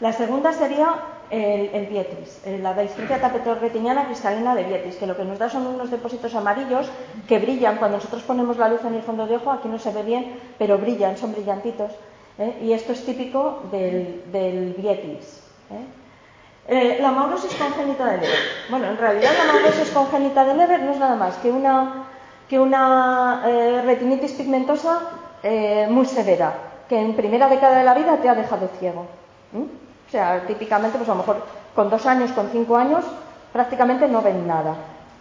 La 0.00 0.12
segunda 0.12 0.52
sería 0.52 0.94
el, 1.30 1.70
el 1.72 1.86
Vietris, 1.86 2.42
la 2.60 2.74
distrofia 2.74 3.18
tapetorretiniana 3.18 4.04
cristalina 4.04 4.54
de 4.54 4.64
Vietris, 4.64 4.96
que 4.96 5.06
lo 5.06 5.16
que 5.16 5.24
nos 5.24 5.38
da 5.38 5.48
son 5.48 5.66
unos 5.66 5.90
depósitos 5.90 6.34
amarillos 6.34 6.90
que 7.26 7.38
brillan. 7.38 7.78
Cuando 7.78 7.96
nosotros 7.96 8.22
ponemos 8.22 8.58
la 8.58 8.68
luz 8.68 8.84
en 8.84 8.94
el 8.94 9.02
fondo 9.02 9.26
de 9.26 9.36
ojo, 9.36 9.50
aquí 9.50 9.68
no 9.68 9.78
se 9.78 9.90
ve 9.92 10.02
bien, 10.02 10.38
pero 10.58 10.76
brillan, 10.76 11.16
son 11.16 11.32
brillantitos. 11.32 11.92
¿eh? 12.38 12.58
Y 12.62 12.72
esto 12.72 12.92
es 12.92 13.04
típico 13.06 13.62
del, 13.72 14.24
del. 14.30 14.76
¿eh? 14.78 15.86
Eh, 16.68 16.98
la 17.00 17.12
maurosis 17.12 17.54
congénita 17.54 18.04
de 18.06 18.18
Leber. 18.18 18.38
Bueno, 18.68 18.86
en 18.88 18.98
realidad 18.98 19.30
la 19.38 19.52
maurosis 19.52 19.90
congénita 19.90 20.44
de 20.44 20.54
Leber 20.54 20.82
no 20.82 20.92
es 20.92 20.98
nada 20.98 21.14
más 21.14 21.36
que 21.36 21.50
una, 21.50 22.05
que 22.48 22.58
una 22.58 23.42
eh, 23.46 23.82
retinitis 23.84 24.32
pigmentosa 24.32 25.00
eh, 25.42 25.86
muy 25.90 26.06
severa, 26.06 26.52
que 26.88 27.00
en 27.00 27.14
primera 27.14 27.48
década 27.48 27.78
de 27.78 27.84
la 27.84 27.94
vida 27.94 28.16
te 28.18 28.28
ha 28.28 28.34
dejado 28.34 28.68
ciego. 28.78 29.06
O 29.52 30.10
sea, 30.10 30.46
típicamente, 30.46 30.98
pues 30.98 31.08
a 31.08 31.12
lo 31.12 31.18
mejor 31.18 31.42
con 31.74 31.90
dos 31.90 32.06
años, 32.06 32.32
con 32.32 32.48
cinco 32.50 32.76
años, 32.76 33.04
prácticamente 33.52 34.06
no 34.08 34.22
ven 34.22 34.46
nada. 34.46 34.74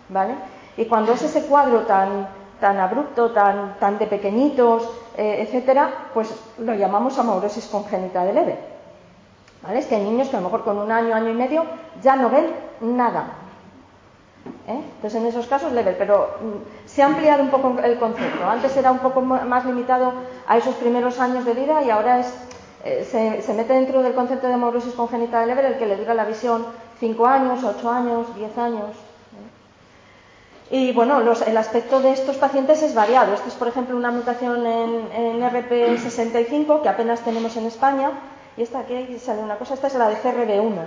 ¿Vale? 0.09 0.35
Y 0.77 0.85
cuando 0.85 1.13
es 1.13 1.21
ese 1.23 1.45
cuadro 1.45 1.81
tan, 1.81 2.27
tan 2.59 2.77
abrupto, 2.79 3.31
tan, 3.31 3.79
tan 3.79 3.97
de 3.97 4.07
pequeñitos, 4.07 4.87
eh, 5.17 5.45
etcétera, 5.47 6.09
pues 6.13 6.33
lo 6.59 6.73
llamamos 6.73 7.17
amaurosis 7.17 7.65
congénita 7.67 8.23
de 8.23 8.33
leve. 8.33 8.59
¿Vale? 9.63 9.79
Es 9.79 9.87
que 9.87 9.95
hay 9.95 10.03
niños 10.03 10.29
que 10.29 10.35
a 10.35 10.39
lo 10.39 10.45
mejor 10.45 10.63
con 10.63 10.77
un 10.77 10.91
año, 10.91 11.15
año 11.15 11.29
y 11.29 11.33
medio 11.33 11.65
ya 12.01 12.15
no 12.15 12.29
ven 12.29 12.47
nada. 12.81 13.25
¿Eh? 14.67 14.79
Entonces 14.95 15.19
en 15.19 15.27
esos 15.27 15.47
casos 15.47 15.71
leve, 15.71 15.95
pero 15.97 16.35
mm, 16.39 16.84
se 16.95 17.03
ha 17.03 17.07
ampliado 17.07 17.43
un 17.43 17.49
poco 17.49 17.75
el 17.83 17.99
concepto. 17.99 18.45
Antes 18.45 18.77
era 18.77 18.89
un 18.89 18.99
poco 18.99 19.21
más 19.21 19.65
limitado 19.65 20.13
a 20.47 20.57
esos 20.57 20.75
primeros 20.75 21.19
años 21.19 21.43
de 21.43 21.53
vida 21.53 21.83
y 21.83 21.89
ahora 21.89 22.21
es, 22.21 22.33
eh, 22.85 23.41
se, 23.45 23.53
mete 23.53 23.73
dentro 23.73 24.01
del 24.01 24.13
concepto 24.13 24.47
de 24.47 24.53
amaurosis 24.53 24.93
congénita 24.93 25.41
de 25.41 25.47
leve 25.47 25.67
el 25.67 25.77
que 25.77 25.87
le 25.87 25.97
dura 25.97 26.13
la 26.13 26.23
visión 26.23 26.65
5 27.01 27.27
años, 27.27 27.61
8 27.65 27.91
años, 27.91 28.33
10 28.37 28.57
años. 28.57 28.91
Y 30.71 30.93
bueno, 30.93 31.19
el 31.19 31.57
aspecto 31.57 31.99
de 31.99 32.13
estos 32.13 32.37
pacientes 32.37 32.81
es 32.81 32.95
variado. 32.95 33.33
Esta 33.33 33.49
es, 33.49 33.55
por 33.55 33.67
ejemplo, 33.67 33.97
una 33.97 34.11
mutación 34.11 34.65
en, 34.65 35.11
en, 35.11 35.41
RP65 35.41 36.81
que 36.81 36.89
apenas 36.89 37.19
tenemos 37.21 37.57
en 37.57 37.65
España. 37.65 38.11
Y 38.55 38.63
esta 38.63 38.79
aquí 38.79 39.19
sale 39.19 39.41
una 39.41 39.57
cosa, 39.57 39.73
esta 39.73 39.87
es 39.87 39.95
la 39.95 40.07
de 40.07 40.15
CRB1. 40.15 40.85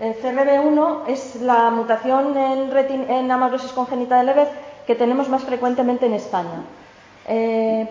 El 0.00 0.14
CRB1 0.20 1.02
es 1.06 1.36
la 1.42 1.70
mutación 1.70 2.36
en, 2.36 2.70
retin, 2.72 3.08
en 3.08 3.28
congénita 3.74 4.18
de 4.18 4.24
Leber 4.24 4.69
que 4.90 4.96
tenemos 4.96 5.28
más 5.28 5.44
frecuentemente 5.44 6.06
en 6.06 6.14
España. 6.14 6.64
Eh, 7.28 7.88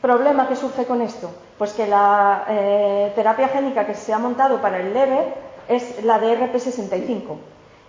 ¿Problema 0.00 0.48
que 0.48 0.56
surge 0.56 0.86
con 0.86 1.02
esto? 1.02 1.30
Pues 1.58 1.74
que 1.74 1.86
la 1.86 2.46
eh, 2.48 3.12
terapia 3.14 3.48
génica 3.48 3.86
que 3.86 3.92
se 3.92 4.10
ha 4.10 4.18
montado 4.18 4.62
para 4.62 4.80
el 4.80 4.94
Leber 4.94 5.34
es 5.68 6.02
la 6.02 6.18
de 6.18 6.38
RP65. 6.38 7.36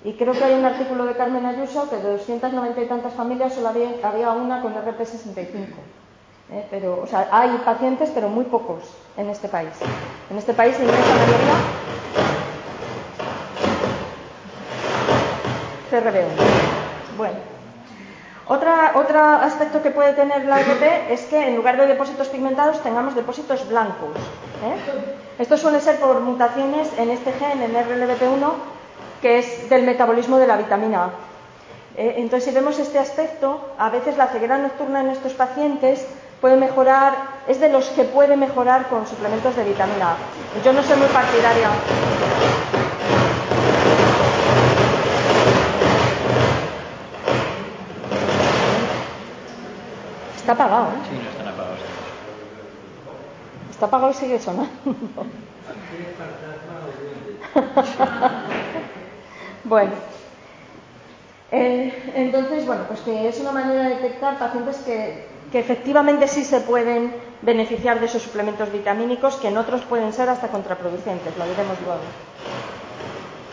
Y 0.04 0.13
creo 0.15 0.34
que 0.34 0.43
hay 0.43 0.54
un 0.54 0.65
artículo 0.65 1.06
de 1.06 1.15
Carmen 1.15 1.45
Ayuso 1.45 1.89
que 1.89 1.95
de 1.95 2.12
290 2.12 2.82
y 2.82 2.86
tantas 2.88 3.13
familias 3.13 3.54
solo 3.54 3.69
había, 3.69 4.32
una 4.32 4.62
con 4.62 4.76
RP65. 4.76 5.69
¿Eh? 6.52 6.67
Pero, 6.69 7.04
o 7.04 7.08
sea, 7.08 7.30
hay 7.32 7.52
pacientes, 7.63 8.12
pero 8.13 8.28
muy 8.28 8.43
pocos 8.43 8.84
en 9.15 9.30
este 9.30 9.48
país. 9.48 9.71
En 10.30 10.38
este 10.38 10.54
país, 10.54 10.78
la 10.78 10.84
inmensa 10.84 11.15
mayoría, 11.15 11.56
CRB1. 15.89 17.17
Bueno. 17.17 17.54
Otra, 18.47 18.91
otro 18.93 19.19
aspecto 19.19 19.81
que 19.81 19.89
puede 19.89 20.13
tener 20.13 20.45
la 20.45 20.60
RP 20.60 21.10
es 21.12 21.21
que 21.25 21.47
en 21.47 21.55
lugar 21.55 21.77
de 21.77 21.88
depósitos 21.88 22.27
pigmentados 22.27 22.81
tengamos 22.84 23.15
depósitos 23.15 23.67
blancos. 23.67 24.15
¿eh? 24.63 24.75
Esto 25.39 25.58
suele 25.58 25.79
ser 25.79 25.99
por 25.99 26.19
mutaciones 26.19 26.89
en 26.97 27.10
este 27.10 27.31
gen, 27.34 27.62
en 27.62 27.73
RLBP1, 27.73 28.51
que 29.21 29.39
es 29.39 29.69
del 29.69 29.84
metabolismo 29.84 30.38
de 30.38 30.47
la 30.47 30.58
vitamina 30.58 31.05
A. 31.05 31.10
Eh, 31.97 32.15
entonces, 32.17 32.49
si 32.49 32.51
vemos 32.55 32.77
este 32.77 32.99
aspecto, 32.99 33.73
a 33.77 33.89
veces 33.89 34.17
la 34.17 34.27
ceguera 34.27 34.58
nocturna 34.58 35.01
en 35.01 35.10
estos 35.10 35.34
pacientes 35.34 36.05
puede 36.39 36.58
mejorar, 36.58 37.13
es 37.47 37.60
de 37.60 37.69
los 37.69 37.88
que 37.89 38.03
puede 38.03 38.38
mejorar 38.38 38.88
con 38.88 39.08
suplementos 39.08 39.55
de 39.55 39.63
vitamina 39.63 40.12
A. 40.12 40.17
Yo 40.63 40.73
no 40.73 40.84
soy 40.84 40.97
muy 40.97 41.08
partidaria. 41.08 41.69
Está 50.45 50.53
apagado, 50.53 50.89
¿eh? 50.89 51.01
Sí, 51.10 51.15
no 51.23 51.29
están 51.31 51.47
apagados. 51.47 51.79
Está 53.71 53.86
apagado 53.88 54.12
y 54.12 54.13
sigue 54.13 54.39
sonando. 54.39 54.69
bueno. 59.63 59.91
Eh, 61.51 62.12
entonces, 62.13 62.67
bueno, 62.67 62.84
pues 62.88 62.99
que 62.99 63.27
es 63.27 63.39
una 63.39 63.53
manera 63.53 63.89
de 63.89 63.95
detectar 63.95 64.38
pacientes 64.38 64.77
que, 64.86 65.27
que, 65.51 65.58
efectivamente 65.58 66.27
sí 66.27 66.43
se 66.43 66.60
pueden 66.60 67.15
beneficiar 67.41 67.99
de 67.99 68.05
esos 68.05 68.21
suplementos 68.21 68.71
vitamínicos, 68.71 69.38
que 69.38 69.47
en 69.47 69.58
otros 69.58 69.81
pueden 69.81 70.13
ser 70.13 70.29
hasta 70.29 70.49
contraproducentes, 70.49 71.36
lo 71.39 71.47
diremos 71.47 71.81
luego. 71.84 72.01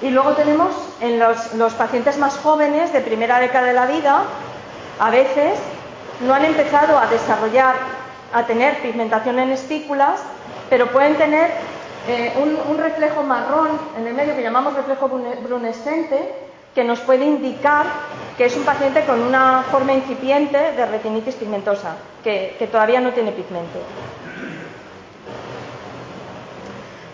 Y 0.02 0.11
luego 0.11 0.33
tenemos 0.33 0.74
en 1.00 1.18
los, 1.18 1.55
los 1.55 1.72
pacientes 1.72 2.18
más 2.18 2.37
jóvenes, 2.37 2.92
de 2.92 3.00
primera 3.00 3.40
década 3.40 3.68
de 3.68 3.72
la 3.72 3.87
vida, 3.87 4.24
a 5.00 5.09
veces 5.09 5.59
no 6.20 6.35
han 6.35 6.44
empezado 6.44 6.98
a 6.98 7.07
desarrollar, 7.07 7.75
a 8.33 8.44
tener 8.44 8.81
pigmentación 8.83 9.38
en 9.38 9.51
espículas, 9.51 10.20
pero 10.70 10.87
pueden 10.88 11.16
tener 11.16 11.51
eh, 12.09 12.33
un, 12.68 12.79
reflejo 12.79 13.22
marrón 13.22 13.68
en 13.96 14.07
el 14.07 14.14
medio 14.14 14.35
que 14.35 14.42
llamamos 14.42 14.75
reflejo 14.75 15.09
brunescente, 15.09 16.35
que 16.75 16.83
nos 16.83 17.01
puede 17.01 17.25
indicar 17.25 17.87
que 18.37 18.46
es 18.46 18.57
un 18.57 18.64
paciente 18.64 19.05
con 19.05 19.20
una 19.20 19.62
forma 19.70 19.92
incipiente 19.92 20.57
de 20.72 20.87
retinitis 20.87 21.35
pigmentosa, 21.37 21.96
que, 22.25 22.68
todavía 22.72 23.01
no 23.01 23.11
tiene 23.11 23.31
pigmento. 23.33 23.79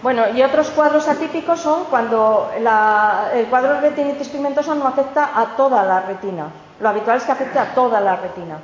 Bueno, 0.00 0.28
y 0.34 0.42
otros 0.42 0.70
cuadros 0.70 1.08
atípicos 1.08 1.60
son 1.60 1.84
cuando 1.86 2.50
el 2.56 3.46
cuadro 3.46 3.74
de 3.74 3.80
retinitis 3.80 4.28
pigmentosa 4.28 4.74
no 4.74 4.86
afecta 4.86 5.32
a 5.34 5.56
toda 5.56 5.82
la 5.82 6.00
retina. 6.02 6.46
Lo 6.80 6.88
habitual 6.88 7.16
es 7.16 7.24
que 7.24 7.32
afecte 7.32 7.58
a 7.58 7.74
toda 7.74 8.00
la 8.00 8.16
retina. 8.16 8.58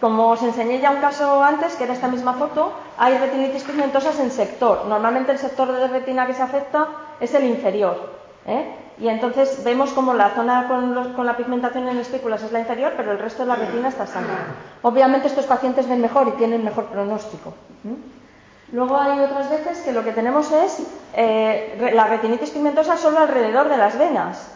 Como 0.00 0.28
os 0.28 0.42
enseñé 0.42 0.80
ya 0.80 0.90
un 0.90 1.04
caso 1.04 1.44
antes, 1.44 1.76
que 1.76 1.84
era 1.84 1.92
esta 1.92 2.08
misma 2.08 2.32
foto, 2.32 2.72
hay 2.96 3.18
retinitis 3.18 3.64
pigmentosas 3.64 4.18
en 4.18 4.30
sector. 4.30 4.86
Normalmente 4.86 5.32
el 5.32 5.38
sector 5.38 5.70
de 5.70 5.88
retina 5.88 6.26
que 6.26 6.32
se 6.32 6.42
afecta 6.42 6.88
es 7.20 7.34
el 7.34 7.44
inferior. 7.44 7.96
¿eh? 8.46 8.64
Y 8.98 9.08
entonces 9.08 9.62
vemos 9.62 9.92
como 9.92 10.14
la 10.14 10.30
zona 10.30 10.68
con, 10.68 11.26
la 11.26 11.36
pigmentación 11.36 11.88
en 11.88 11.98
espículas 11.98 12.42
es 12.42 12.52
la 12.52 12.60
inferior, 12.60 12.94
pero 12.96 13.12
el 13.12 13.18
resto 13.18 13.42
de 13.42 13.48
la 13.48 13.56
retina 13.56 13.88
está 13.88 14.06
sana. 14.06 14.56
Obviamente 14.82 15.28
estos 15.28 15.44
pacientes 15.46 15.86
ven 15.86 16.00
mejor 16.00 16.28
y 16.28 16.32
tienen 16.32 16.64
mejor 16.64 16.86
pronóstico. 16.86 17.52
Luego 18.72 18.96
hay 18.96 19.20
otras 19.20 19.50
veces 19.50 19.80
que 19.80 19.92
lo 19.92 20.04
que 20.04 20.12
tenemos 20.12 20.52
es 20.52 20.82
eh, 21.14 21.90
la 21.92 22.06
retinitis 22.06 22.50
pigmentosa 22.50 22.96
solo 22.96 23.18
alrededor 23.18 23.68
de 23.68 23.76
las 23.76 23.98
venas. 23.98 24.50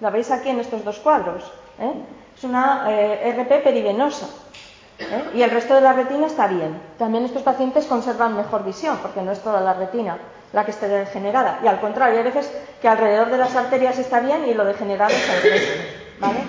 La 0.00 0.10
veis 0.10 0.30
aquí 0.30 0.50
en 0.50 0.60
estos 0.60 0.84
dos 0.84 0.98
cuadros. 0.98 1.50
¿eh? 1.78 1.92
Es 2.36 2.44
una 2.44 2.84
eh, 2.88 3.34
RP 3.36 3.62
perivenosa. 3.62 4.26
Y 5.34 5.42
el 5.42 5.50
resto 5.50 5.74
de 5.74 5.80
la 5.80 5.92
retina 5.92 6.26
está 6.26 6.46
bien. 6.46 6.80
También 6.98 7.24
estos 7.24 7.42
pacientes 7.42 7.86
conservan 7.86 8.36
mejor 8.36 8.64
visión, 8.64 8.98
porque 9.02 9.22
no 9.22 9.32
es 9.32 9.40
toda 9.40 9.60
la 9.60 9.74
retina 9.74 10.18
la 10.52 10.64
que 10.64 10.72
esté 10.72 10.88
degenerada. 10.88 11.60
Y 11.62 11.68
al 11.68 11.80
contrario, 11.80 12.18
hay 12.18 12.24
veces 12.24 12.52
que 12.80 12.88
alrededor 12.88 13.30
de 13.30 13.38
las 13.38 13.54
arterias 13.54 13.98
está 13.98 14.20
bien 14.20 14.46
y 14.46 14.54
lo 14.54 14.64
degenerado 14.64 15.12
es 15.12 15.30
al 15.30 15.42
resto. 15.42 15.72
¿vale? 16.18 16.40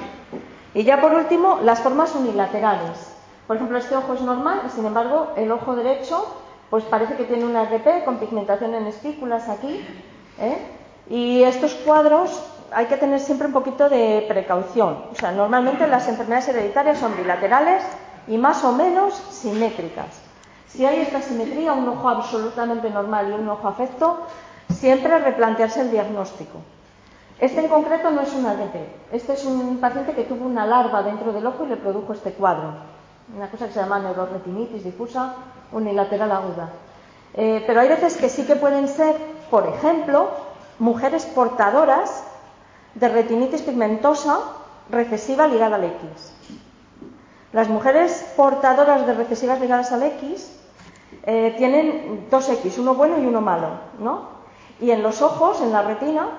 Y 0.73 0.83
ya 0.83 0.99
por 0.99 1.13
último, 1.13 1.59
las 1.63 1.81
formas 1.81 2.15
unilaterales. 2.15 3.13
Por 3.47 3.57
ejemplo, 3.57 3.77
este 3.77 3.95
ojo 3.95 4.13
es 4.13 4.21
normal 4.21 4.61
sin 4.73 4.85
embargo 4.85 5.33
el 5.35 5.51
ojo 5.51 5.75
derecho 5.75 6.25
pues 6.69 6.85
parece 6.85 7.15
que 7.15 7.25
tiene 7.25 7.43
una 7.43 7.65
RP 7.65 8.05
con 8.05 8.17
pigmentación 8.17 8.73
en 8.73 8.87
espículas 8.87 9.49
aquí. 9.49 9.85
¿eh? 10.39 10.57
Y 11.09 11.43
estos 11.43 11.73
cuadros 11.73 12.41
hay 12.71 12.85
que 12.85 12.95
tener 12.95 13.19
siempre 13.19 13.47
un 13.47 13.53
poquito 13.53 13.89
de 13.89 14.23
precaución. 14.29 15.03
O 15.11 15.15
sea, 15.15 15.33
normalmente 15.33 15.85
las 15.87 16.07
enfermedades 16.07 16.47
hereditarias 16.47 16.97
son 16.97 17.17
bilaterales 17.17 17.83
y 18.27 18.37
más 18.37 18.63
o 18.63 18.73
menos 18.73 19.13
simétricas. 19.29 20.07
Si 20.67 20.85
hay 20.85 21.01
esta 21.01 21.21
simetría, 21.21 21.73
un 21.73 21.87
ojo 21.89 22.07
absolutamente 22.07 22.89
normal 22.89 23.29
y 23.29 23.33
un 23.33 23.49
ojo 23.49 23.67
afecto, 23.67 24.19
siempre 24.69 25.17
replantearse 25.19 25.81
el 25.81 25.91
diagnóstico. 25.91 26.59
Este 27.39 27.59
en 27.59 27.67
concreto 27.67 28.11
no 28.11 28.21
es 28.21 28.33
un 28.33 28.45
ADP. 28.45 28.75
Este 29.11 29.33
es 29.33 29.45
un 29.45 29.79
paciente 29.79 30.13
que 30.13 30.23
tuvo 30.23 30.45
una 30.45 30.65
larva 30.65 31.01
dentro 31.01 31.33
del 31.33 31.45
ojo 31.45 31.65
y 31.65 31.69
le 31.69 31.77
produjo 31.77 32.13
este 32.13 32.33
cuadro. 32.33 32.73
Una 33.35 33.49
cosa 33.49 33.67
que 33.67 33.73
se 33.73 33.79
llama 33.79 33.99
neuroretinitis 33.99 34.83
difusa 34.83 35.33
unilateral 35.71 36.31
aguda. 36.31 36.69
Eh, 37.33 37.63
pero 37.65 37.79
hay 37.79 37.89
veces 37.89 38.17
que 38.17 38.29
sí 38.29 38.45
que 38.45 38.55
pueden 38.55 38.87
ser, 38.87 39.15
por 39.49 39.67
ejemplo, 39.67 40.29
mujeres 40.79 41.25
portadoras 41.25 42.23
de 42.95 43.09
retinitis 43.09 43.61
pigmentosa 43.61 44.39
recesiva 44.89 45.47
ligada 45.47 45.77
al 45.77 45.85
X. 45.85 46.33
Las 47.53 47.67
mujeres 47.67 48.33
portadoras 48.37 49.05
de 49.05 49.13
recesivas 49.13 49.59
ligadas 49.59 49.91
al 49.91 50.03
X 50.03 50.57
eh, 51.23 51.53
tienen 51.57 52.27
dos 52.31 52.47
X, 52.47 52.77
uno 52.77 52.95
bueno 52.95 53.19
y 53.19 53.25
uno 53.25 53.41
malo, 53.41 53.67
¿no? 53.99 54.29
Y 54.79 54.91
en 54.91 55.03
los 55.03 55.21
ojos, 55.21 55.61
en 55.61 55.73
la 55.73 55.81
retina, 55.81 56.29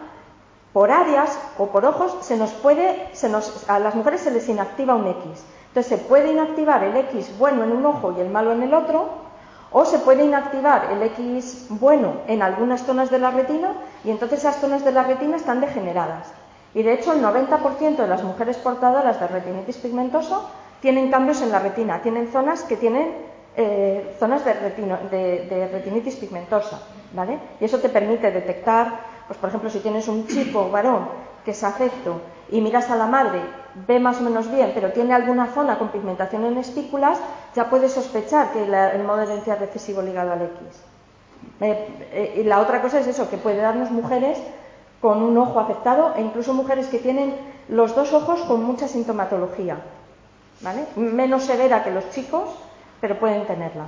por 0.72 0.90
áreas 0.90 1.38
o 1.58 1.66
por 1.66 1.84
ojos, 1.84 2.16
se 2.22 2.36
nos 2.38 2.52
puede, 2.52 3.10
se 3.12 3.28
nos, 3.28 3.68
a 3.68 3.78
las 3.78 3.94
mujeres 3.94 4.22
se 4.22 4.30
les 4.30 4.48
inactiva 4.48 4.94
un 4.94 5.06
X. 5.06 5.44
Entonces 5.68 5.98
se 5.98 5.98
puede 5.98 6.32
inactivar 6.32 6.82
el 6.82 6.96
X 6.96 7.38
bueno 7.38 7.62
en 7.64 7.72
un 7.72 7.84
ojo 7.84 8.14
y 8.16 8.20
el 8.20 8.30
malo 8.30 8.52
en 8.52 8.62
el 8.62 8.72
otro, 8.72 9.08
o 9.70 9.84
se 9.84 9.98
puede 9.98 10.24
inactivar 10.24 10.92
el 10.92 11.02
X 11.02 11.66
bueno 11.68 12.14
en 12.26 12.42
algunas 12.42 12.84
zonas 12.84 13.10
de 13.10 13.18
la 13.18 13.30
retina 13.30 13.72
y 14.02 14.10
entonces 14.10 14.40
esas 14.40 14.56
zonas 14.56 14.82
de 14.84 14.92
la 14.92 15.02
retina 15.02 15.36
están 15.36 15.60
degeneradas. 15.60 16.32
Y 16.74 16.82
de 16.82 16.94
hecho 16.94 17.12
el 17.12 17.22
90% 17.22 17.96
de 17.96 18.08
las 18.08 18.22
mujeres 18.22 18.56
portadoras 18.56 19.20
de 19.20 19.26
retinitis 19.28 19.76
pigmentosa 19.76 20.40
tienen 20.82 21.10
cambios 21.10 21.40
en 21.40 21.52
la 21.52 21.60
retina, 21.60 22.02
tienen 22.02 22.28
zonas 22.32 22.64
que 22.64 22.76
tienen 22.76 23.14
eh, 23.56 24.16
zonas 24.18 24.44
de, 24.44 24.52
de, 25.48 25.68
retinitis 25.68 26.16
pigmentosa, 26.16 26.82
¿vale? 27.14 27.38
Y 27.60 27.64
eso 27.64 27.78
te 27.78 27.88
permite 27.88 28.32
detectar, 28.32 29.00
pues 29.28 29.38
por 29.38 29.48
ejemplo, 29.48 29.70
si 29.70 29.78
tienes 29.78 30.08
un 30.08 30.26
chico 30.26 30.70
varón 30.70 31.06
que 31.44 31.52
es 31.52 31.62
afecto 31.62 32.20
y 32.50 32.60
miras 32.60 32.90
a 32.90 32.96
la 32.96 33.06
madre, 33.06 33.40
ve 33.86 34.00
más 34.00 34.20
o 34.20 34.24
menos 34.24 34.50
bien, 34.50 34.72
pero 34.74 34.90
tiene 34.92 35.14
alguna 35.14 35.46
zona 35.54 35.78
con 35.78 35.88
pigmentación 35.88 36.44
en 36.46 36.58
espículas, 36.58 37.18
ya 37.54 37.70
puedes 37.70 37.92
sospechar 37.92 38.52
que 38.52 38.64
el 38.64 39.04
modo 39.04 39.18
de 39.18 39.24
herencia 39.24 39.54
recesivo 39.54 40.02
ligado 40.02 40.32
al 40.32 40.42
X. 40.42 40.82
Eh, 41.60 41.88
eh, 42.12 42.40
y 42.40 42.42
la 42.44 42.58
otra 42.58 42.82
cosa 42.82 42.98
es 42.98 43.06
eso, 43.06 43.30
que 43.30 43.36
puede 43.36 43.58
darnos 43.58 43.92
mujeres 43.92 44.38
con 45.00 45.22
un 45.22 45.38
ojo 45.38 45.60
afectado 45.60 46.14
e 46.16 46.22
incluso 46.22 46.54
mujeres 46.54 46.88
que 46.88 46.98
tienen 46.98 47.34
los 47.68 47.94
dos 47.94 48.12
ojos 48.12 48.40
con 48.42 48.64
mucha 48.64 48.88
sintomatología, 48.88 49.78
¿vale? 50.62 50.86
Menos 50.96 51.44
severa 51.44 51.84
que 51.84 51.90
los 51.90 52.10
chicos, 52.10 52.48
pero 53.00 53.18
pueden 53.18 53.46
tenerla. 53.46 53.86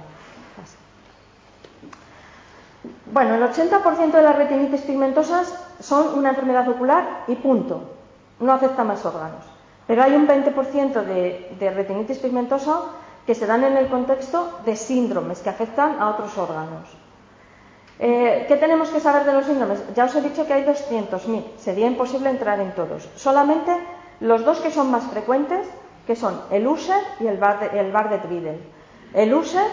Bueno, 3.06 3.36
el 3.36 3.42
80% 3.42 4.10
de 4.10 4.22
las 4.22 4.36
retinitis 4.36 4.82
pigmentosas 4.82 5.54
son 5.80 6.18
una 6.18 6.30
enfermedad 6.30 6.68
ocular 6.68 7.24
y 7.28 7.36
punto. 7.36 7.80
No 8.40 8.52
afecta 8.52 8.82
más 8.82 9.04
órganos. 9.06 9.44
Pero 9.86 10.02
hay 10.02 10.14
un 10.14 10.26
20% 10.26 11.04
de, 11.04 11.70
retinitis 11.70 12.18
pigmentosa 12.18 12.80
que 13.26 13.34
se 13.34 13.46
dan 13.46 13.64
en 13.64 13.76
el 13.76 13.88
contexto 13.88 14.58
de 14.64 14.76
síndromes 14.76 15.40
que 15.40 15.50
afectan 15.50 16.00
a 16.00 16.10
otros 16.10 16.36
órganos. 16.36 16.88
Eh, 17.98 18.44
¿Qué 18.48 18.56
tenemos 18.56 18.88
que 18.88 19.00
saber 19.00 19.24
de 19.24 19.32
los 19.32 19.46
síndromes? 19.46 19.80
Ya 19.94 20.06
os 20.06 20.14
he 20.16 20.20
dicho 20.20 20.46
que 20.46 20.52
hay 20.52 20.64
200.000. 20.64 21.56
Sería 21.56 21.86
imposible 21.86 22.30
entrar 22.30 22.60
en 22.60 22.74
todos. 22.74 23.08
Solamente 23.14 23.72
los 24.20 24.44
dos 24.44 24.60
que 24.60 24.70
son 24.70 24.90
más 24.90 25.04
frecuentes, 25.04 25.66
que 26.06 26.16
son 26.16 26.40
el 26.50 26.66
Usher 26.66 27.02
y 27.20 27.26
el 27.26 27.38
Bardet-Biedl. 27.38 28.58
El 29.14 29.32
USER 29.32 29.66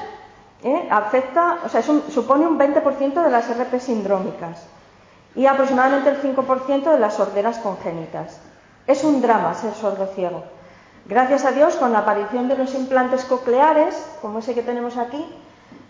eh, 0.63 0.87
afecta, 0.91 1.57
o 1.65 1.69
sea, 1.69 1.81
supone 1.81 2.45
un 2.45 2.59
20% 2.59 3.23
de 3.23 3.29
las 3.31 3.49
RP 3.49 3.79
sindrómicas 3.79 4.67
y 5.35 5.47
aproximadamente 5.47 6.09
el 6.09 6.21
5% 6.21 6.91
de 6.91 6.99
las 6.99 7.15
sorderas 7.15 7.57
congénitas. 7.59 8.39
Es 8.85 9.03
un 9.03 9.21
drama 9.21 9.53
ser 9.55 9.73
sordo 9.73 10.07
ciego. 10.13 10.43
Gracias 11.05 11.45
a 11.45 11.51
Dios, 11.51 11.75
con 11.77 11.93
la 11.93 11.99
aparición 11.99 12.47
de 12.47 12.57
los 12.57 12.75
implantes 12.75 13.25
cocleares, 13.25 13.95
como 14.21 14.39
ese 14.39 14.53
que 14.53 14.61
tenemos 14.61 14.97
aquí, 14.97 15.25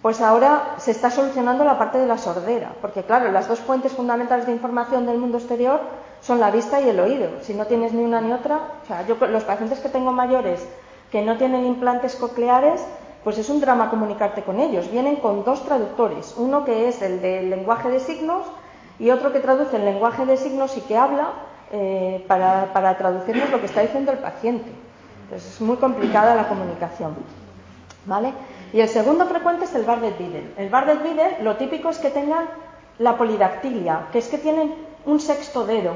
pues 0.01 0.21
ahora 0.21 0.75
se 0.77 0.91
está 0.91 1.11
solucionando 1.11 1.63
la 1.63 1.77
parte 1.77 1.97
de 1.99 2.07
la 2.07 2.17
sordera, 2.17 2.73
porque 2.81 3.03
claro, 3.03 3.31
las 3.31 3.47
dos 3.47 3.59
fuentes 3.59 3.91
fundamentales 3.91 4.47
de 4.47 4.51
información 4.51 5.05
del 5.05 5.19
mundo 5.19 5.37
exterior 5.37 5.79
son 6.21 6.39
la 6.39 6.51
vista 6.51 6.81
y 6.81 6.89
el 6.89 6.99
oído. 6.99 7.29
Si 7.41 7.53
no 7.53 7.65
tienes 7.67 7.93
ni 7.93 8.03
una 8.03 8.21
ni 8.21 8.31
otra, 8.33 8.59
o 8.83 8.87
sea, 8.87 9.05
yo 9.05 9.15
los 9.27 9.43
pacientes 9.43 9.79
que 9.79 9.89
tengo 9.89 10.11
mayores 10.11 10.67
que 11.11 11.21
no 11.21 11.37
tienen 11.37 11.65
implantes 11.65 12.15
cocleares, 12.15 12.83
pues 13.23 13.37
es 13.37 13.49
un 13.49 13.59
drama 13.59 13.89
comunicarte 13.89 14.43
con 14.43 14.59
ellos. 14.59 14.89
Vienen 14.89 15.17
con 15.17 15.43
dos 15.43 15.63
traductores, 15.65 16.33
uno 16.37 16.63
que 16.65 16.87
es 16.87 17.01
el 17.01 17.21
del 17.21 17.49
lenguaje 17.49 17.89
de 17.89 17.99
signos 17.99 18.45
y 18.97 19.09
otro 19.11 19.31
que 19.31 19.39
traduce 19.39 19.75
el 19.75 19.85
lenguaje 19.85 20.25
de 20.25 20.37
signos 20.37 20.77
y 20.77 20.81
que 20.81 20.97
habla 20.97 21.33
eh, 21.71 22.23
para, 22.27 22.97
traducirnos 22.97 23.49
lo 23.49 23.59
que 23.59 23.65
está 23.65 23.81
diciendo 23.81 24.11
el 24.11 24.19
paciente. 24.19 24.71
Entonces 25.23 25.53
es 25.53 25.61
muy 25.61 25.77
complicada 25.77 26.33
la 26.35 26.47
comunicación. 26.47 27.15
¿Vale? 28.05 28.33
Y 28.73 28.79
el 28.79 28.88
segundo 28.88 29.25
frecuente 29.25 29.65
es 29.65 29.75
el 29.75 29.86
Bardet-Biedl. 29.86 30.53
El 30.57 30.69
Bardet-Biedl 30.69 31.43
lo 31.43 31.57
típico 31.57 31.89
es 31.89 31.97
que 31.97 32.10
tengan 32.10 32.45
la 32.99 33.17
polidactilia, 33.17 34.07
que 34.12 34.19
es 34.19 34.27
que 34.27 34.38
tienen 34.38 34.73
un 35.05 35.19
sexto 35.19 35.65
dedo. 35.65 35.93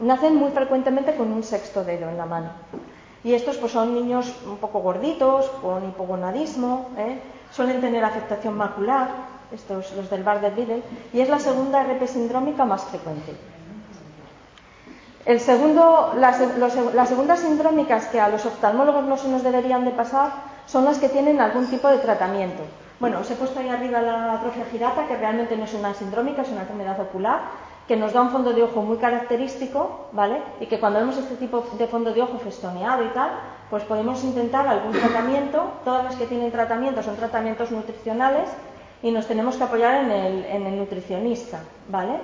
Nacen 0.00 0.36
muy 0.36 0.50
frecuentemente 0.50 1.14
con 1.16 1.32
un 1.32 1.42
sexto 1.42 1.84
dedo 1.84 2.08
en 2.08 2.18
la 2.18 2.26
mano. 2.26 2.50
Y 3.24 3.32
estos 3.32 3.56
pues 3.56 3.72
son 3.72 3.94
niños 3.94 4.34
un 4.46 4.58
poco 4.58 4.80
gorditos, 4.80 5.48
con 5.62 5.88
hipogonadismo, 5.88 6.90
¿eh? 6.98 7.18
suelen 7.50 7.80
tener 7.80 8.04
afectación 8.04 8.56
macular, 8.56 9.08
estos 9.50 9.92
los 9.96 10.10
del 10.10 10.22
Bardet-Biedl, 10.22 10.82
y 11.14 11.20
es 11.20 11.28
la 11.28 11.38
segunda 11.38 11.82
RP 11.82 12.06
sindrómica 12.06 12.64
más 12.66 12.84
frecuente. 12.84 13.34
El 15.24 15.40
segundo, 15.40 16.12
las, 16.16 16.40
las 16.94 17.08
segundas 17.08 17.40
sindrómicas 17.40 18.06
que 18.06 18.20
a 18.20 18.28
los 18.28 18.44
oftalmólogos 18.46 19.04
no 19.04 19.16
se 19.16 19.28
nos 19.28 19.42
deberían 19.42 19.84
de 19.84 19.90
pasar 19.90 20.57
son 20.68 20.84
las 20.84 20.98
que 20.98 21.08
tienen 21.08 21.40
algún 21.40 21.66
tipo 21.66 21.88
de 21.88 21.98
tratamiento. 21.98 22.62
Bueno, 23.00 23.20
os 23.20 23.30
he 23.30 23.34
puesto 23.34 23.58
ahí 23.58 23.68
arriba 23.68 24.02
la 24.02 24.34
atrofia 24.34 24.66
girata, 24.70 25.06
que 25.06 25.16
realmente 25.16 25.56
no 25.56 25.64
es 25.64 25.74
una 25.74 25.94
sindrómica, 25.94 26.42
es 26.42 26.50
una 26.50 26.62
enfermedad 26.62 27.00
ocular, 27.00 27.40
que 27.88 27.96
nos 27.96 28.12
da 28.12 28.20
un 28.20 28.30
fondo 28.30 28.52
de 28.52 28.62
ojo 28.62 28.82
muy 28.82 28.98
característico, 28.98 30.08
¿vale? 30.12 30.42
Y 30.60 30.66
que 30.66 30.78
cuando 30.78 30.98
vemos 30.98 31.16
este 31.16 31.36
tipo 31.36 31.64
de 31.78 31.86
fondo 31.86 32.12
de 32.12 32.20
ojo 32.20 32.38
festoneado 32.38 33.02
y 33.02 33.08
tal, 33.08 33.30
pues 33.70 33.82
podemos 33.84 34.22
intentar 34.24 34.68
algún 34.68 34.92
tratamiento. 34.92 35.72
Todas 35.84 36.04
las 36.04 36.16
que 36.16 36.26
tienen 36.26 36.52
tratamiento 36.52 37.02
son 37.02 37.16
tratamientos 37.16 37.70
nutricionales 37.70 38.50
y 39.02 39.10
nos 39.10 39.26
tenemos 39.26 39.56
que 39.56 39.64
apoyar 39.64 40.04
en 40.04 40.10
el, 40.10 40.78
nutricionista, 40.78 41.60
¿vale? 41.88 42.20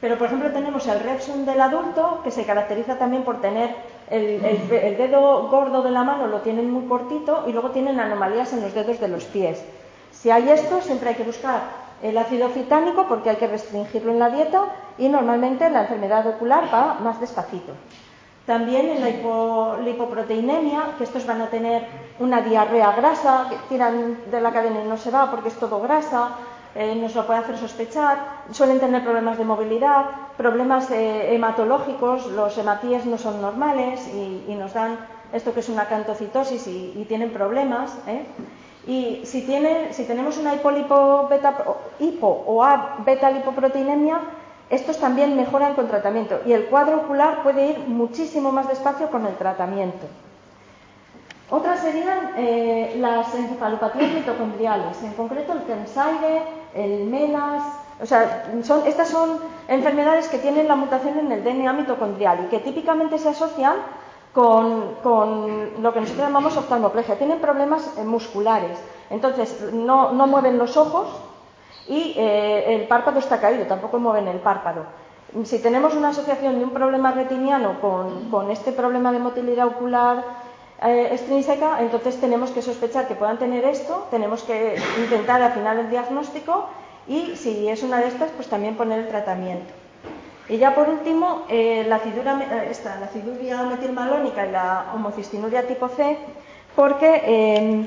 Pero, 0.00 0.16
por 0.16 0.28
ejemplo, 0.28 0.52
tenemos 0.52 0.86
el 0.86 1.00
Repson 1.00 1.44
del 1.44 1.60
adulto, 1.60 2.20
que 2.22 2.30
se 2.30 2.44
caracteriza 2.44 2.98
también 2.98 3.24
por 3.24 3.40
tener 3.40 3.74
el, 4.10 4.98
dedo 4.98 5.48
gordo 5.48 5.82
de 5.82 5.90
la 5.90 6.04
mano, 6.04 6.26
lo 6.26 6.40
tienen 6.40 6.70
muy 6.70 6.86
cortito, 6.86 7.44
y 7.46 7.52
luego 7.52 7.70
tienen 7.70 8.00
anomalías 8.00 8.52
en 8.52 8.62
los 8.62 8.74
dedos 8.74 9.00
de 9.00 9.08
los 9.08 9.24
pies. 9.24 9.64
Si 10.12 10.30
hay 10.30 10.48
esto, 10.50 10.80
siempre 10.80 11.10
hay 11.10 11.14
que 11.14 11.24
buscar 11.24 11.84
el 12.02 12.18
ácido 12.18 12.48
citánico 12.50 13.06
porque 13.08 13.30
hay 13.30 13.36
que 13.36 13.46
restringirlo 13.46 14.12
en 14.12 14.18
la 14.18 14.30
dieta 14.30 14.64
y 14.98 15.08
normalmente 15.08 15.68
la 15.70 15.82
enfermedad 15.82 16.26
ocular 16.26 16.64
va 16.72 16.98
más 17.00 17.20
despacito. 17.20 17.72
También 18.46 18.90
en 18.90 19.00
la 19.00 19.90
hipoproteinemia, 19.90 20.96
que 20.98 21.04
estos 21.04 21.26
van 21.26 21.40
a 21.40 21.48
tener 21.48 21.86
una 22.20 22.42
diarrea 22.42 22.92
grasa, 22.92 23.46
que 23.48 23.56
tiran 23.70 24.18
de 24.30 24.40
la 24.40 24.52
cadena 24.52 24.82
y 24.84 24.88
no 24.88 24.98
se 24.98 25.10
va 25.10 25.30
porque 25.30 25.48
es 25.48 25.54
todo 25.54 25.80
grasa, 25.80 26.32
eh, 26.74 26.96
nos 26.96 27.14
lo 27.14 27.24
puede 27.24 27.38
hacer 27.38 27.56
sospechar. 27.56 28.18
Suelen 28.50 28.80
tener 28.80 29.04
problemas 29.04 29.38
de 29.38 29.44
movilidad, 29.44 30.06
problemas 30.36 30.90
eh, 30.90 31.32
hematológicos, 31.34 32.26
los 32.26 32.58
hematíes 32.58 33.06
no 33.06 33.16
son 33.16 33.40
normales 33.40 34.08
y, 34.08 34.54
nos 34.54 34.74
dan 34.74 34.98
esto 35.32 35.52
que 35.54 35.60
es 35.60 35.68
una 35.68 35.86
cantocitosis 35.86 36.66
y, 36.66 37.04
tienen 37.08 37.30
problemas. 37.30 37.96
¿eh? 38.08 38.26
Y 38.88 39.24
si, 39.24 39.42
tiene, 39.42 39.92
si 39.92 40.04
tenemos 40.04 40.36
una 40.36 40.54
hipolipo 40.54 41.28
beta, 41.28 41.54
hipo 42.00 42.44
o 42.46 42.66
beta 43.04 43.30
lipoproteinemia, 43.30 44.20
estos 44.68 44.98
también 44.98 45.36
mejoran 45.36 45.74
con 45.74 45.86
tratamiento 45.86 46.40
y 46.44 46.52
el 46.52 46.64
cuadro 46.64 46.96
ocular 46.96 47.42
puede 47.42 47.66
ir 47.66 47.78
muchísimo 47.86 48.50
más 48.50 48.66
despacio 48.66 49.10
con 49.10 49.26
el 49.26 49.36
tratamiento. 49.36 50.06
Otras 51.50 51.80
serían 51.80 52.32
las 53.00 53.32
encefalopatías 53.34 54.12
mitocondriales, 54.12 55.02
en 55.02 55.12
concreto 55.12 55.52
el 55.52 55.62
Kensaide, 55.64 56.42
el 56.74 57.04
MELAS. 57.04 57.62
O 58.02 58.06
sea, 58.06 58.50
son, 58.62 58.86
estas 58.86 59.08
son 59.08 59.38
enfermedades 59.68 60.28
que 60.28 60.38
tienen 60.38 60.68
la 60.68 60.76
mutación 60.76 61.18
en 61.18 61.32
el 61.32 61.44
DNA 61.44 61.72
mitocondrial 61.72 62.44
y 62.44 62.48
que 62.48 62.58
típicamente 62.58 63.18
se 63.18 63.28
asocian 63.28 63.76
con, 64.32 64.96
lo 65.80 65.92
que 65.92 66.00
nosotros 66.00 66.26
llamamos 66.26 66.56
oftalmoplegia. 66.56 67.16
Tienen 67.16 67.38
problemas 67.38 67.94
eh, 67.96 68.04
musculares, 68.04 68.78
entonces 69.10 69.72
no, 69.72 70.12
mueven 70.12 70.58
los 70.58 70.76
ojos 70.76 71.06
y 71.86 72.14
eh, 72.16 72.74
el 72.74 72.88
párpado 72.88 73.20
está 73.20 73.40
caído, 73.40 73.66
tampoco 73.66 73.98
mueven 73.98 74.26
el 74.28 74.40
párpado. 74.40 74.86
Si 75.44 75.60
tenemos 75.60 75.94
una 75.94 76.08
asociación 76.08 76.58
de 76.58 76.64
un 76.64 76.70
problema 76.70 77.12
retiniano 77.12 77.80
con, 77.80 78.30
con 78.30 78.50
este 78.50 78.72
problema 78.72 79.10
de 79.12 79.18
motilidad 79.18 79.66
ocular 79.66 80.43
eh, 80.82 81.08
extrínseca, 81.12 81.80
entonces 81.80 82.20
tenemos 82.20 82.50
que 82.50 82.62
sospechar 82.62 83.06
que 83.06 83.14
puedan 83.14 83.38
tener 83.38 83.64
esto, 83.64 84.06
tenemos 84.10 84.42
que 84.42 84.76
intentar 84.98 85.42
afinar 85.42 85.78
el 85.78 85.88
diagnóstico 85.88 86.66
y 87.06 87.36
si 87.36 87.68
es 87.68 87.82
una 87.82 87.98
de 87.98 88.08
estas, 88.08 88.30
pues 88.32 88.48
también 88.48 88.76
poner 88.76 88.98
el 89.00 89.08
tratamiento. 89.08 89.72
Y 90.48 90.58
ya 90.58 90.74
por 90.74 90.88
último, 90.88 91.44
eh, 91.48 91.84
la, 91.88 91.96
acidura, 91.96 92.38
eh, 92.38 92.68
esta, 92.70 92.98
la 93.00 93.06
aciduria 93.06 93.62
metilmalónica 93.62 94.46
y 94.46 94.50
la 94.50 94.86
homocistinuria 94.94 95.66
tipo 95.66 95.88
C, 95.88 96.18
porque 96.76 97.22
em, 97.24 97.86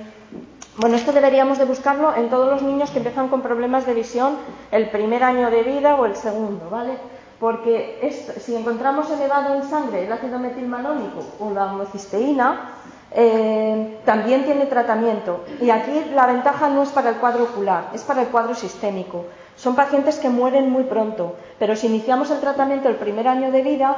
bueno, 0.77 0.95
esto 0.95 1.11
deberíamos 1.11 1.57
de 1.57 1.65
buscarlo 1.65 2.15
en 2.15 2.29
todos 2.29 2.49
los 2.51 2.61
niños 2.61 2.91
que 2.91 2.97
empiezan 2.97 3.29
con 3.29 3.41
problemas 3.41 3.85
de 3.85 3.93
visión 3.93 4.37
el 4.71 4.89
primer 4.89 5.23
año 5.23 5.49
de 5.49 5.63
vida 5.63 5.95
o 5.95 6.05
el 6.05 6.15
segundo, 6.15 6.69
¿vale? 6.69 6.93
Porque 7.39 7.99
si 8.39 8.55
encontramos 8.55 9.09
elevado 9.11 9.55
en 9.55 9.63
sangre 9.63 10.05
el 10.05 10.11
ácido 10.11 10.39
metilmalónico 10.39 11.23
o 11.39 11.51
la 11.51 11.65
homocisteína, 11.65 12.76
eh, 13.11 13.99
también 14.05 14.45
tiene 14.45 14.65
tratamiento. 14.65 15.45
Y 15.61 15.69
aquí 15.69 16.05
la 16.13 16.27
ventaja 16.27 16.69
no 16.69 16.83
es 16.83 16.89
para 16.89 17.09
el 17.09 17.15
cuadro 17.15 17.45
ocular, 17.45 17.89
es 17.93 18.03
para 18.03 18.21
el 18.21 18.27
cuadro 18.27 18.55
sistémico. 18.55 19.25
Son 19.55 19.75
pacientes 19.75 20.19
que 20.19 20.29
mueren 20.29 20.69
muy 20.69 20.83
pronto, 20.83 21.35
pero 21.57 21.75
si 21.75 21.87
iniciamos 21.87 22.29
el 22.29 22.39
tratamiento 22.39 22.89
el 22.89 22.95
primer 22.95 23.27
año 23.27 23.51
de 23.51 23.63
vida, 23.63 23.97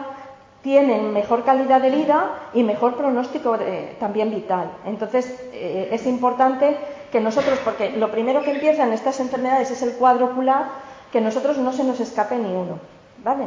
tienen 0.62 1.14
mejor 1.14 1.44
calidad 1.44 1.82
de 1.82 1.90
vida 1.90 2.50
y 2.54 2.64
mejor 2.64 2.96
pronóstico 2.96 3.58
también 4.00 4.30
vital. 4.30 4.72
Entonces, 4.86 5.42
eh, 5.54 5.90
es 5.92 6.06
importante 6.06 6.78
que 7.12 7.20
nosotros, 7.20 7.60
porque 7.64 7.92
lo 7.92 8.12
primero 8.12 8.44
que 8.44 8.52
empieza 8.52 8.84
en 8.84 8.94
estas 8.94 9.20
enfermedades 9.20 9.72
es 9.72 9.82
el 9.82 9.94
cuadro 9.94 10.28
ocular, 10.28 10.68
que 11.12 11.22
nosotros 11.22 11.58
no 11.58 11.74
se 11.74 11.84
nos 11.84 12.00
escape 12.00 12.36
ni 12.36 12.54
uno. 12.54 12.80
¿Vale? 13.24 13.46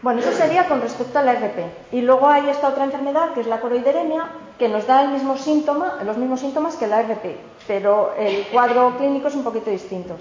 Bueno, 0.00 0.20
eso 0.20 0.32
sería 0.32 0.68
con 0.68 0.80
respecto 0.80 1.18
a 1.18 1.22
la 1.22 1.34
RP. 1.34 1.92
Y 1.92 2.02
luego 2.02 2.28
hay 2.28 2.48
esta 2.48 2.68
otra 2.68 2.84
enfermedad, 2.84 3.32
que 3.34 3.40
es 3.40 3.48
la 3.48 3.60
coroideremia, 3.60 4.30
que 4.56 4.68
nos 4.68 4.86
da 4.86 5.02
el 5.02 5.10
mismo 5.10 5.36
síntoma, 5.36 5.98
los 6.04 6.16
mismos 6.16 6.40
síntomas 6.40 6.76
que 6.76 6.86
la 6.86 7.02
RP, 7.02 7.36
pero 7.66 8.14
el 8.16 8.46
cuadro 8.46 8.96
clínico 8.96 9.26
es 9.26 9.34
un 9.34 9.42
poquito 9.42 9.70
distinto. 9.70 10.16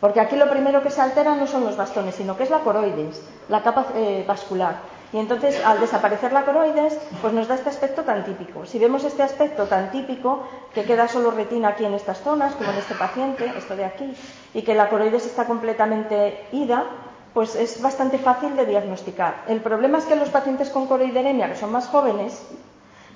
Porque 0.00 0.20
aquí 0.20 0.36
lo 0.36 0.50
primero 0.50 0.82
que 0.82 0.90
se 0.90 1.00
altera 1.00 1.34
no 1.34 1.46
son 1.46 1.64
los 1.64 1.76
bastones, 1.76 2.14
sino 2.14 2.36
que 2.36 2.42
es 2.42 2.50
la 2.50 2.58
coroides, 2.58 3.22
la 3.48 3.62
capa 3.62 3.86
eh, 3.94 4.24
vascular. 4.26 4.76
Y 5.12 5.18
entonces, 5.18 5.62
al 5.64 5.80
desaparecer 5.80 6.32
la 6.32 6.44
coroides, 6.44 6.98
pues 7.20 7.32
nos 7.32 7.46
da 7.46 7.54
este 7.54 7.68
aspecto 7.68 8.02
tan 8.02 8.24
típico. 8.24 8.66
Si 8.66 8.78
vemos 8.78 9.04
este 9.04 9.22
aspecto 9.22 9.64
tan 9.66 9.90
típico, 9.90 10.42
que 10.74 10.84
queda 10.84 11.06
solo 11.06 11.30
retina 11.30 11.68
aquí 11.68 11.84
en 11.84 11.94
estas 11.94 12.20
zonas, 12.20 12.54
como 12.54 12.70
en 12.70 12.78
este 12.78 12.94
paciente, 12.94 13.50
esto 13.56 13.76
de 13.76 13.84
aquí, 13.84 14.14
y 14.52 14.62
que 14.62 14.74
la 14.74 14.88
coroides 14.88 15.24
está 15.24 15.46
completamente 15.46 16.46
ida, 16.52 16.84
pues 17.34 17.56
es 17.56 17.80
bastante 17.80 18.18
fácil 18.18 18.56
de 18.56 18.66
diagnosticar. 18.66 19.44
El 19.48 19.60
problema 19.60 19.98
es 19.98 20.04
que 20.04 20.16
los 20.16 20.28
pacientes 20.28 20.70
con 20.70 20.86
coroideremia, 20.86 21.48
que 21.48 21.56
son 21.56 21.72
más 21.72 21.88
jóvenes, 21.88 22.46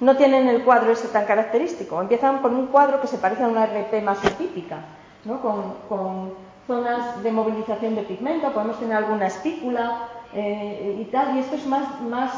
no 0.00 0.16
tienen 0.16 0.48
el 0.48 0.64
cuadro 0.64 0.92
ese 0.92 1.09
tan 1.09 1.24
característico. 1.24 2.00
Empiezan 2.00 2.38
con 2.38 2.55
un 2.55 2.66
cuadro 2.66 3.00
que 3.00 3.07
se 3.07 3.18
parece 3.18 3.44
a 3.44 3.48
una 3.48 3.66
RP 3.66 4.02
más 4.02 4.20
típica, 4.37 4.81
¿no? 5.24 5.40
con, 5.40 6.46
zonas 6.66 7.22
de 7.22 7.31
movilización 7.31 7.94
de 7.94 8.02
pigmento, 8.02 8.52
podemos 8.52 8.81
tener 8.81 8.96
alguna 8.96 9.29
espícula 9.29 10.09
eh, 10.35 10.98
y 11.00 11.05
tal, 11.05 11.37
y 11.37 11.38
esto 11.38 11.55
es 11.55 11.64
más, 11.64 12.00
más 12.00 12.33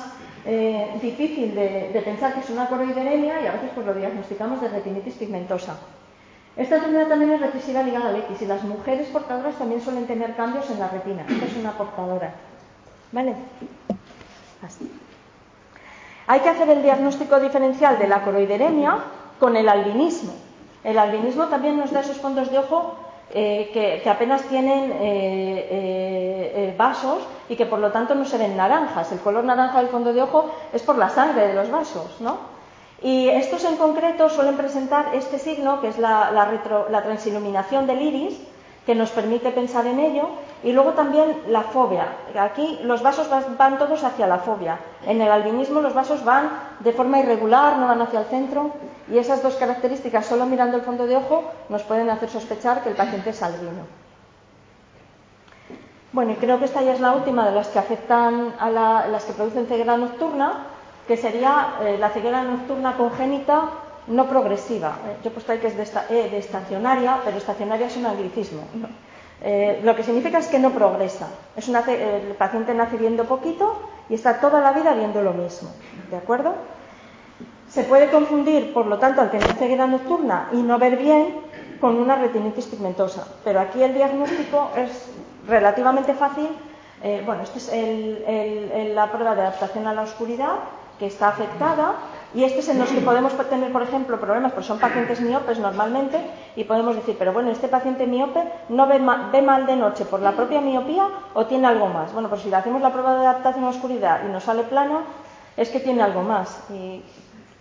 eh, 0.45 0.99
difícil 1.01 1.55
de, 1.55 2.03
pensar 2.05 2.35
que 2.35 2.41
es 2.41 2.51
una 2.51 2.67
coroideremia 2.69 3.41
y 3.41 3.47
a 3.47 3.53
veces 3.53 3.71
pues 3.75 3.87
lo 3.87 3.95
diagnosticamos 3.95 4.61
de 4.61 4.69
retinitis 4.69 5.15
pigmentosa. 5.15 5.79
Esta 6.59 6.75
enfermedad 6.75 7.07
también 7.07 7.31
es 7.31 7.41
recesiva 7.41 7.85
ligada 7.85 8.09
al 8.09 8.17
X 8.17 8.43
y 8.43 8.47
las 8.47 8.65
mujeres 8.65 9.07
portadoras 9.09 9.55
también 9.55 9.81
suelen 9.81 10.09
tener 10.09 10.35
cambios 10.35 10.69
en 10.71 10.81
la 10.81 10.89
retina. 10.89 11.25
Esta 11.29 11.47
es 11.47 11.57
una 11.57 11.71
portadora. 11.71 12.35
¿Vale? 13.13 13.37
Así. 14.67 14.91
Hay 16.27 16.41
que 16.41 16.49
hacer 16.49 16.69
el 16.69 16.83
diagnóstico 16.83 17.39
diferencial 17.39 17.97
de 18.01 18.09
la 18.09 18.23
coroideremia 18.23 18.99
con 19.39 19.57
el 19.57 19.69
albinismo. 19.69 20.33
El 20.83 20.99
albinismo 20.99 21.47
también 21.47 21.77
nos 21.77 21.93
da 21.93 22.01
esos 22.01 22.19
fondos 22.19 22.51
de 22.51 22.59
ojo 22.59 22.97
eh, 23.31 23.71
que, 23.73 24.11
apenas 24.11 24.43
tienen 24.43 24.91
eh, 24.91 25.69
eh, 25.71 26.75
vasos 26.77 27.23
y 27.49 27.55
que 27.55 27.67
por 27.67 27.79
lo 27.79 27.93
tanto 27.93 28.17
no 28.17 28.25
se 28.25 28.37
ven 28.37 28.57
naranjas. 28.57 29.13
El 29.13 29.21
color 29.21 29.45
naranja 29.45 29.79
del 29.79 29.91
fondo 29.91 30.13
de 30.13 30.23
ojo 30.23 30.51
es 30.73 30.83
por 30.83 30.99
la 30.99 31.09
sangre 31.09 31.47
de 31.47 31.55
los 31.55 31.71
vasos, 31.71 32.21
¿no? 32.21 32.58
Y 33.03 33.29
estos 33.29 33.65
en 33.65 33.77
concreto 33.77 34.29
suelen 34.29 34.57
presentar 34.57 35.15
este 35.15 35.39
signo, 35.39 35.81
que 35.81 35.89
es 35.89 35.99
la, 35.99 37.03
transiluminación 37.05 37.87
del 37.87 38.03
iris, 38.03 38.41
que 38.87 38.95
nos 38.95 39.11
permite 39.11 39.51
pensar 39.51 39.87
en 39.87 40.01
ello, 40.01 40.29
y 40.65 40.73
luego 40.73 40.93
también 40.93 41.43
la 41.49 41.63
fobia. 41.63 42.09
Aquí 42.39 42.81
los 42.83 43.03
vasos 43.03 43.29
van, 43.57 43.79
todos 43.79 44.03
hacia 44.03 44.27
la 44.27 44.39
fobia. 44.39 44.79
En 45.07 45.21
el 45.21 45.31
albinismo 45.31 45.81
los 45.81 45.95
vasos 45.95 46.25
van 46.25 46.51
de 46.81 46.93
forma 46.93 47.21
irregular, 47.21 47.77
no 47.77 47.87
van 47.87 48.03
hacia 48.03 48.21
el 48.21 48.27
centro, 48.27 48.73
y 49.09 49.19
esas 49.19 49.43
dos 49.43 49.55
características, 49.55 50.27
solo 50.27 50.47
mirando 50.47 50.77
el 50.77 50.83
fondo 50.83 51.07
de 51.07 51.17
ojo, 51.17 51.45
nos 51.69 51.83
pueden 51.83 52.11
hacer 52.11 52.31
sospechar 52.31 52.83
que 52.83 52.89
el 52.89 52.97
paciente 52.97 53.31
es 53.31 53.43
albino. 53.43 53.87
Bueno, 56.11 56.33
y 56.33 56.37
creo 56.37 56.59
que 56.59 56.65
esta 56.65 56.83
ya 56.83 56.95
es 56.95 57.01
la 57.01 57.13
última 57.13 57.47
de 57.47 57.55
las 57.55 57.69
que 57.69 57.79
afectan 57.79 58.55
a 58.59 58.71
las 58.71 59.25
que 59.25 59.35
producen 59.35 59.67
ceguera 59.67 59.97
nocturna 59.97 60.67
que 61.09 61.17
sería 61.17 61.81
eh, 61.81 61.97
la 61.99 62.11
ceguera 62.11 62.45
nocturna 62.45 62.95
congénita 62.95 63.71
no 64.09 64.29
progresiva. 64.29 64.99
Eh, 65.09 65.17
yo 65.25 65.31
he 65.31 65.33
puesto 65.33 65.53
ahí 65.53 65.59
que 65.59 65.69
es 65.69 65.75
eh, 65.75 66.29
de, 66.31 66.37
estacionaria, 66.37 67.21
pero 67.25 67.39
estacionaria 67.39 67.87
es 67.87 67.97
un 67.97 68.05
anglicismo. 68.05 68.63
lo 69.83 69.97
que 69.97 70.03
significa 70.03 70.39
es 70.39 70.49
que 70.49 70.59
no 70.59 70.71
progresa. 70.71 71.29
Es 71.57 71.67
el 71.69 72.35
paciente 72.37 72.75
nace 72.75 72.99
viendo 72.99 73.25
poquito 73.25 73.81
y 74.11 74.15
está 74.15 74.39
toda 74.39 74.61
la 74.61 74.73
vida 74.73 74.93
viendo 74.93 75.23
lo 75.23 75.33
mismo. 75.33 75.71
¿De 76.11 76.17
acuerdo? 76.19 76.55
Se 77.69 77.85
puede 77.85 78.11
confundir, 78.11 78.75
por 78.75 78.87
lo 78.87 78.99
tanto, 78.99 79.23
al 79.23 79.31
tener 79.31 79.53
ceguera 79.55 79.87
nocturna 79.87 80.49
y 80.53 80.57
no 80.57 80.79
ver 80.79 80.97
bien, 80.97 81.41
con 81.81 81.97
una 81.97 82.17
retinitis 82.17 82.67
pigmentosa. 82.67 83.27
Pero 83.45 83.61
aquí 83.61 83.83
el 83.83 83.95
diagnóstico 83.95 84.73
es 84.77 85.09
relativamente 85.47 86.13
fácil. 86.13 86.49
bueno, 87.25 87.43
esta 87.45 87.59
es 87.59 88.95
la 88.95 89.07
prueba 89.13 89.35
de 89.35 89.43
adaptación 89.43 89.87
a 89.87 89.95
la 89.95 90.03
oscuridad 90.03 90.57
que 90.99 91.07
está 91.07 91.29
afectada 91.29 91.95
y 92.35 92.45
este 92.45 92.61
es 92.61 92.69
en 92.69 92.79
los 92.79 92.91
que 92.91 93.01
podemos 93.01 93.33
tener, 93.49 93.73
por 93.73 93.83
ejemplo, 93.83 94.21
problemas, 94.21 94.53
porque 94.53 94.67
son 94.67 94.79
pacientes 94.79 95.21
miopes 95.21 95.59
normalmente 95.59 96.21
y 96.57 96.65
podemos 96.65 96.95
decir, 96.95 97.17
pero 97.19 97.33
bueno, 97.33 97.51
este 97.51 97.69
paciente 97.69 98.07
miope 98.07 98.43
no 98.69 98.87
ve, 98.87 98.99
mal 98.99 99.67
de 99.67 99.77
noche 99.77 100.05
por 100.05 100.21
la 100.21 100.33
propia 100.33 100.61
miopía 100.61 101.09
o 101.33 101.47
tiene 101.47 101.67
algo 101.67 101.87
más. 101.87 102.13
Bueno, 102.13 102.29
pues 102.29 102.43
si 102.43 102.51
le 102.51 102.57
hacemos 102.57 102.83
la 102.83 102.93
prueba 102.93 103.15
de 103.15 103.27
adaptación 103.27 103.65
a 103.65 103.71
oscuridad 103.71 104.21
y 104.27 104.31
nos 104.31 104.45
sale 104.45 104.65
plano, 104.65 105.01
es 105.57 105.71
que 105.71 105.81
tiene 105.81 106.03
algo 106.03 106.23
más. 106.23 106.61
Y 106.71 107.03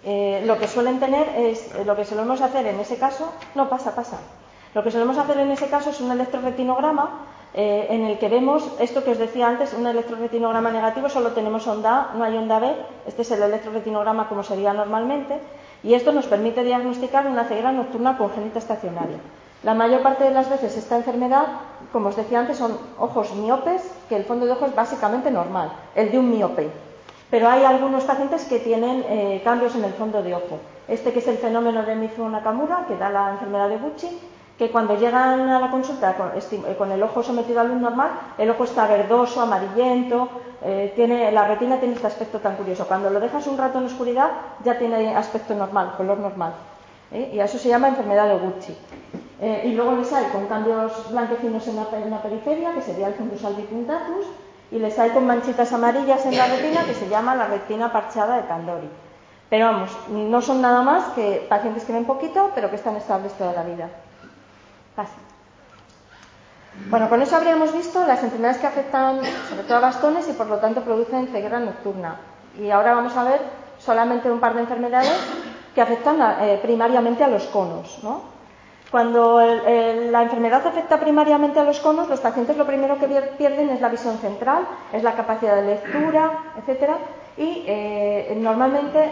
eh, 0.03 0.43
lo 0.45 0.57
que 0.57 0.67
suelen 0.67 0.99
tener 0.99 1.29
es, 1.37 1.71
lo 1.85 1.95
que 1.95 2.03
solemos 2.03 2.41
hacer 2.41 2.65
en 2.67 2.79
ese 2.81 2.97
caso, 2.97 3.31
no 3.55 3.69
pasa, 3.69 3.95
pasa. 3.95 4.17
Lo 4.73 4.83
que 4.83 4.91
solemos 4.91 5.17
hacer 5.17 5.37
en 5.37 5.51
ese 5.51 5.67
caso 5.67 5.91
es 5.91 6.01
un 6.01 6.11
electroretinograma 6.11 7.21
eh, 7.53 7.87
en 7.89 8.05
el 8.05 8.19
que 8.19 8.29
vemos 8.29 8.69
esto 8.79 9.03
que 9.03 9.11
os 9.11 9.17
decía 9.17 9.47
antes, 9.47 9.73
un 9.73 9.87
electroretinograma 9.87 10.71
negativo, 10.71 11.09
solo 11.09 11.31
tenemos 11.31 11.65
onda 11.67 12.11
A, 12.11 12.13
no 12.15 12.23
hay 12.23 12.37
onda 12.37 12.59
B, 12.59 12.75
este 13.07 13.21
es 13.23 13.31
el 13.31 13.41
electroretinograma 13.41 14.29
como 14.29 14.43
sería 14.43 14.73
normalmente, 14.73 15.39
y 15.83 15.93
esto 15.93 16.11
nos 16.11 16.25
permite 16.25 16.63
diagnosticar 16.63 17.27
una 17.27 17.45
ceguera 17.45 17.71
nocturna 17.71 18.17
congénita 18.17 18.59
estacionaria. 18.59 19.17
La 19.63 19.73
mayor 19.73 20.01
parte 20.01 20.23
de 20.23 20.31
las 20.31 20.49
veces 20.49 20.77
esta 20.77 20.97
enfermedad, 20.97 21.47
como 21.91 22.09
os 22.09 22.15
decía 22.15 22.39
antes, 22.39 22.57
son 22.57 22.77
ojos 22.99 23.33
miopes, 23.33 23.81
que 24.07 24.15
el 24.15 24.23
fondo 24.25 24.45
de 24.45 24.51
ojo 24.51 24.65
es 24.65 24.75
básicamente 24.75 25.31
normal, 25.31 25.71
el 25.95 26.11
de 26.11 26.19
un 26.19 26.29
miope. 26.29 26.69
Pero 27.29 27.49
hay 27.49 27.63
algunos 27.63 28.03
pacientes 28.03 28.45
que 28.45 28.59
tienen 28.59 29.03
eh, 29.07 29.41
cambios 29.43 29.75
en 29.75 29.83
el 29.83 29.93
fondo 29.93 30.21
de 30.21 30.35
ojo. 30.35 30.59
Este 30.87 31.11
que 31.11 31.19
es 31.19 31.27
el 31.27 31.37
fenómeno 31.37 31.83
de 31.83 31.95
Mizuo 31.95 32.29
Nakamura, 32.29 32.85
que 32.87 32.95
da 32.95 33.09
la 33.09 33.31
enfermedad 33.31 33.67
de 33.67 33.77
Gucci, 33.77 34.19
que 34.57 34.71
cuando 34.71 34.97
llegan 34.97 35.49
a 35.49 35.59
la 35.59 35.69
consulta 35.69 36.15
con, 36.15 36.91
el 36.91 37.03
ojo 37.03 37.21
sometido 37.21 37.61
a 37.61 37.63
luz 37.63 37.79
normal, 37.79 38.09
el 38.37 38.49
ojo 38.49 38.63
está 38.63 38.87
verdoso, 38.87 39.41
amarillento, 39.41 40.29
eh, 40.63 40.93
tiene, 40.95 41.31
la 41.31 41.47
retina 41.47 41.77
tiene 41.77 41.93
este 41.93 42.07
aspecto 42.07 42.39
tan 42.39 42.55
curioso. 42.55 42.87
Cuando 42.87 43.11
lo 43.11 43.19
dejas 43.19 43.45
un 43.45 43.57
rato 43.57 43.77
en 43.77 43.85
oscuridad, 43.85 44.31
ya 44.63 44.79
tiene 44.79 45.15
aspecto 45.15 45.53
normal, 45.53 45.93
color 45.95 46.17
normal. 46.17 46.53
¿eh? 47.11 47.31
Y 47.33 47.39
eso 47.39 47.59
se 47.59 47.69
llama 47.69 47.89
enfermedad 47.89 48.27
de 48.27 48.39
Gucci. 48.39 48.75
Eh, 49.39 49.63
y 49.65 49.73
luego 49.73 49.91
les 49.91 50.11
hay 50.11 50.25
con 50.31 50.47
cambios 50.47 51.11
blanquecinos 51.11 51.67
en 51.67 51.75
la, 52.09 52.21
periferia, 52.23 52.73
que 52.73 52.81
sería 52.81 53.09
el 53.09 53.13
fundus 53.13 53.45
albicuntatus, 53.45 54.25
y 54.71 54.79
les 54.79 54.97
hay 54.97 55.11
con 55.11 55.27
manchitas 55.27 55.71
amarillas 55.71 56.25
en 56.25 56.35
la 56.35 56.47
retina, 56.47 56.83
que 56.83 56.95
se 56.95 57.07
llama 57.07 57.35
la 57.35 57.45
retina 57.45 57.93
parchada 57.93 58.37
de 58.37 58.47
Candori. 58.47 58.89
Pero 59.51 59.67
vamos, 59.67 59.91
no 60.09 60.41
son 60.41 60.61
nada 60.61 60.81
más 60.81 61.05
que 61.13 61.45
pacientes 61.47 61.85
que 61.85 61.93
ven 61.93 62.05
poquito, 62.05 62.49
pero 62.55 62.71
que 62.71 62.75
están 62.75 62.95
estables 62.97 63.31
toda 63.33 63.53
la 63.53 63.63
vida. 63.63 63.89
Bueno, 66.89 67.09
con 67.09 67.21
eso 67.21 67.35
habríamos 67.35 67.73
visto 67.73 68.05
las 68.05 68.23
enfermedades 68.23 68.59
que 68.59 68.67
afectan 68.67 69.19
sobre 69.49 69.63
todo 69.63 69.77
a 69.77 69.81
bastones 69.81 70.27
y 70.29 70.33
por 70.33 70.47
lo 70.47 70.57
tanto 70.57 70.81
producen 70.81 71.27
ceguera 71.27 71.59
nocturna. 71.59 72.15
Y 72.57 72.69
ahora 72.69 72.95
vamos 72.95 73.15
a 73.17 73.23
ver 73.23 73.41
solamente 73.77 74.31
un 74.31 74.39
par 74.39 74.55
de 74.55 74.61
enfermedades 74.61 75.11
que 75.75 75.81
afectan 75.81 76.17
eh, 76.41 76.59
primariamente 76.61 77.23
a 77.23 77.27
los 77.27 77.43
conos. 77.47 77.99
Cuando 78.89 79.41
la 79.41 80.23
enfermedad 80.23 80.65
afecta 80.65 80.97
primariamente 80.97 81.59
a 81.59 81.63
los 81.63 81.79
conos, 81.81 82.07
los 82.07 82.21
pacientes 82.21 82.55
lo 82.55 82.65
primero 82.65 82.97
que 82.97 83.07
pierden 83.37 83.69
es 83.69 83.81
la 83.81 83.89
visión 83.89 84.17
central, 84.19 84.65
es 84.93 85.03
la 85.03 85.13
capacidad 85.13 85.55
de 85.55 85.63
lectura, 85.63 86.53
etc. 86.55 86.91
Y 87.35 87.65
eh, 87.67 88.37
normalmente 88.39 89.11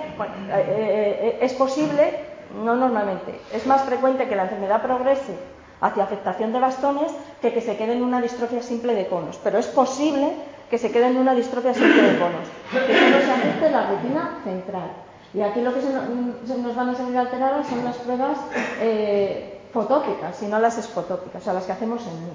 eh, 0.49 1.39
es 1.41 1.53
posible, 1.55 2.19
no 2.63 2.75
normalmente, 2.75 3.37
es 3.51 3.67
más 3.67 3.81
frecuente 3.81 4.29
que 4.29 4.35
la 4.37 4.43
enfermedad 4.43 4.81
progrese 4.81 5.35
hacia 5.81 6.03
afectación 6.03 6.53
de 6.53 6.59
bastones 6.59 7.11
que 7.41 7.53
que 7.53 7.61
se 7.61 7.77
quede 7.77 7.93
en 7.93 8.03
una 8.03 8.21
distrofia 8.21 8.61
simple 8.61 8.93
de 8.93 9.07
conos. 9.07 9.39
Pero 9.43 9.57
es 9.59 9.67
posible 9.67 10.33
que 10.69 10.77
se 10.77 10.91
quede 10.91 11.07
en 11.07 11.17
una 11.17 11.35
distrofia 11.35 11.73
simple 11.73 12.01
de 12.01 12.19
conos, 12.19 12.47
que 12.71 12.99
solo 12.99 13.19
se 13.19 13.31
afecte 13.31 13.69
la 13.69 13.87
retina 13.87 14.39
central. 14.43 14.89
Y 15.33 15.41
aquí 15.41 15.61
lo 15.61 15.73
que 15.73 15.81
se 15.81 16.57
nos 16.57 16.75
van 16.75 16.89
a 16.89 16.95
salir 16.95 17.17
alteradas 17.17 17.67
son 17.67 17.83
las 17.83 17.97
pruebas 17.97 18.37
eh, 18.79 19.59
fotópicas 19.73 20.41
y 20.41 20.47
no 20.47 20.59
las 20.59 20.77
esfotópicas, 20.77 21.41
o 21.41 21.43
sea, 21.43 21.53
las 21.53 21.65
que 21.65 21.73
hacemos 21.73 22.01
en 22.07 22.25
mí. 22.25 22.33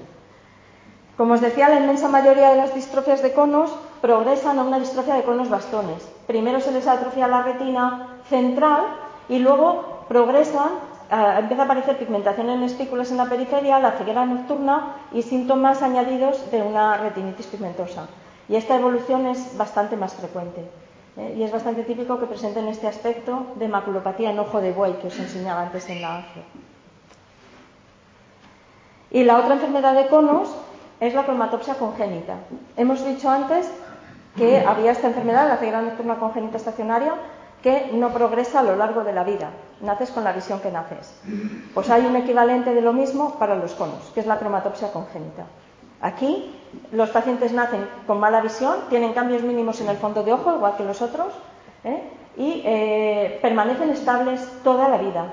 Como 1.17 1.35
os 1.35 1.41
decía, 1.41 1.69
la 1.69 1.81
inmensa 1.81 2.09
mayoría 2.09 2.51
de 2.51 2.57
las 2.57 2.75
distrofias 2.75 3.23
de 3.23 3.33
conos 3.33 3.71
progresan 4.01 4.59
a 4.59 4.65
una 4.65 4.79
distrofia 4.79 5.15
de 5.15 5.23
conos 5.23 5.51
bastones. 5.51 6.07
Primero 6.27 6.61
se 6.61 6.73
les 6.73 6.87
atrofia 6.87 7.29
la 7.29 7.43
retina 7.43 8.21
central 8.29 8.83
y 9.29 9.39
luego 9.39 10.05
progresan 10.09 10.71
empieza 11.11 11.63
a 11.63 11.65
aparecer 11.65 11.99
pigmentación 11.99 12.51
en 12.51 12.63
espículas 12.63 13.11
en 13.11 13.17
la 13.17 13.27
periferia, 13.27 13.81
la 13.81 13.93
ceguera 13.93 14.25
nocturna 14.25 14.97
y 15.13 15.23
síntomas 15.23 15.83
añadidos 15.83 16.51
de 16.51 16.63
una 16.63 16.97
retinitis 16.99 17.47
pigmentosa. 17.47 18.07
Y 18.49 18.57
esta 18.57 18.77
evolución 18.77 19.27
es 19.27 19.57
bastante 19.57 19.97
más 19.97 20.15
frecuente. 20.15 20.65
¿eh? 21.17 21.35
Y 21.37 21.43
es 21.43 21.53
bastante 21.53 21.83
típico 21.83 22.19
que 22.19 22.27
presenten 22.27 22.69
este 22.69 22.87
aspecto 22.87 23.47
de 23.57 23.69
maculopatía 23.69 24.31
en 24.31 24.39
ojo 24.39 24.61
de 24.61 24.73
buey 24.73 24.95
que 24.95 25.09
os 25.09 25.19
enseñaba 25.19 25.63
antes 25.63 25.89
en 25.89 26.03
la 26.03 26.19
AFE. 26.19 26.43
Y 29.11 29.25
la 29.25 29.39
otra 29.39 29.55
enfermedad 29.55 29.95
de 29.95 30.07
conos 30.07 30.55
es 31.01 31.15
la 31.15 31.25
cromatopsia 31.25 31.75
congénita. 31.75 32.37
Hemos 32.77 33.05
dicho 33.05 33.29
antes 33.29 33.69
que 34.37 34.61
había 34.61 34.93
esta 34.93 35.09
enfermedad, 35.09 35.49
la 35.49 35.57
ceguera 35.57 35.83
nocturna 35.83 36.17
congénita 36.17 36.57
estacionaria, 36.57 37.15
que 37.63 37.91
no 37.93 38.13
progresa 38.13 38.61
a 38.61 38.63
lo 38.63 38.77
largo 38.77 39.05
de 39.05 39.13
la 39.13 39.25
vida. 39.25 39.51
Naces 39.81 40.11
con 40.11 40.25
la 40.25 40.33
visión 40.33 40.61
que 40.61 40.71
naces. 40.71 41.15
Pues 41.75 41.91
hay 41.91 42.07
un 42.07 42.17
equivalente 42.17 42.75
de 42.75 42.81
lo 42.81 42.93
mismo 42.93 43.39
para 43.39 43.55
los 43.55 43.75
conos, 43.75 44.11
que 44.15 44.21
es 44.21 44.27
la 44.27 44.39
cromatopsia 44.39 44.93
congénita. 44.93 45.47
Aquí 46.01 46.55
los 46.93 47.11
pacientes 47.11 47.53
nacen 47.53 47.87
con 48.07 48.21
mala 48.21 48.41
visión, 48.41 48.77
tienen 48.89 49.13
cambios 49.13 49.43
mínimos 49.43 49.81
en 49.81 49.89
el 49.89 49.97
fondo 49.97 50.23
de 50.23 50.33
ojo, 50.33 50.55
igual 50.55 50.77
que 50.77 50.85
los 50.85 51.03
otros, 51.03 51.33
¿eh? 51.85 52.03
y 52.37 52.63
eh, 52.65 53.39
permanecen 53.43 53.91
estables 53.91 54.41
toda 54.65 54.89
la 54.89 54.97
vida. 54.97 55.33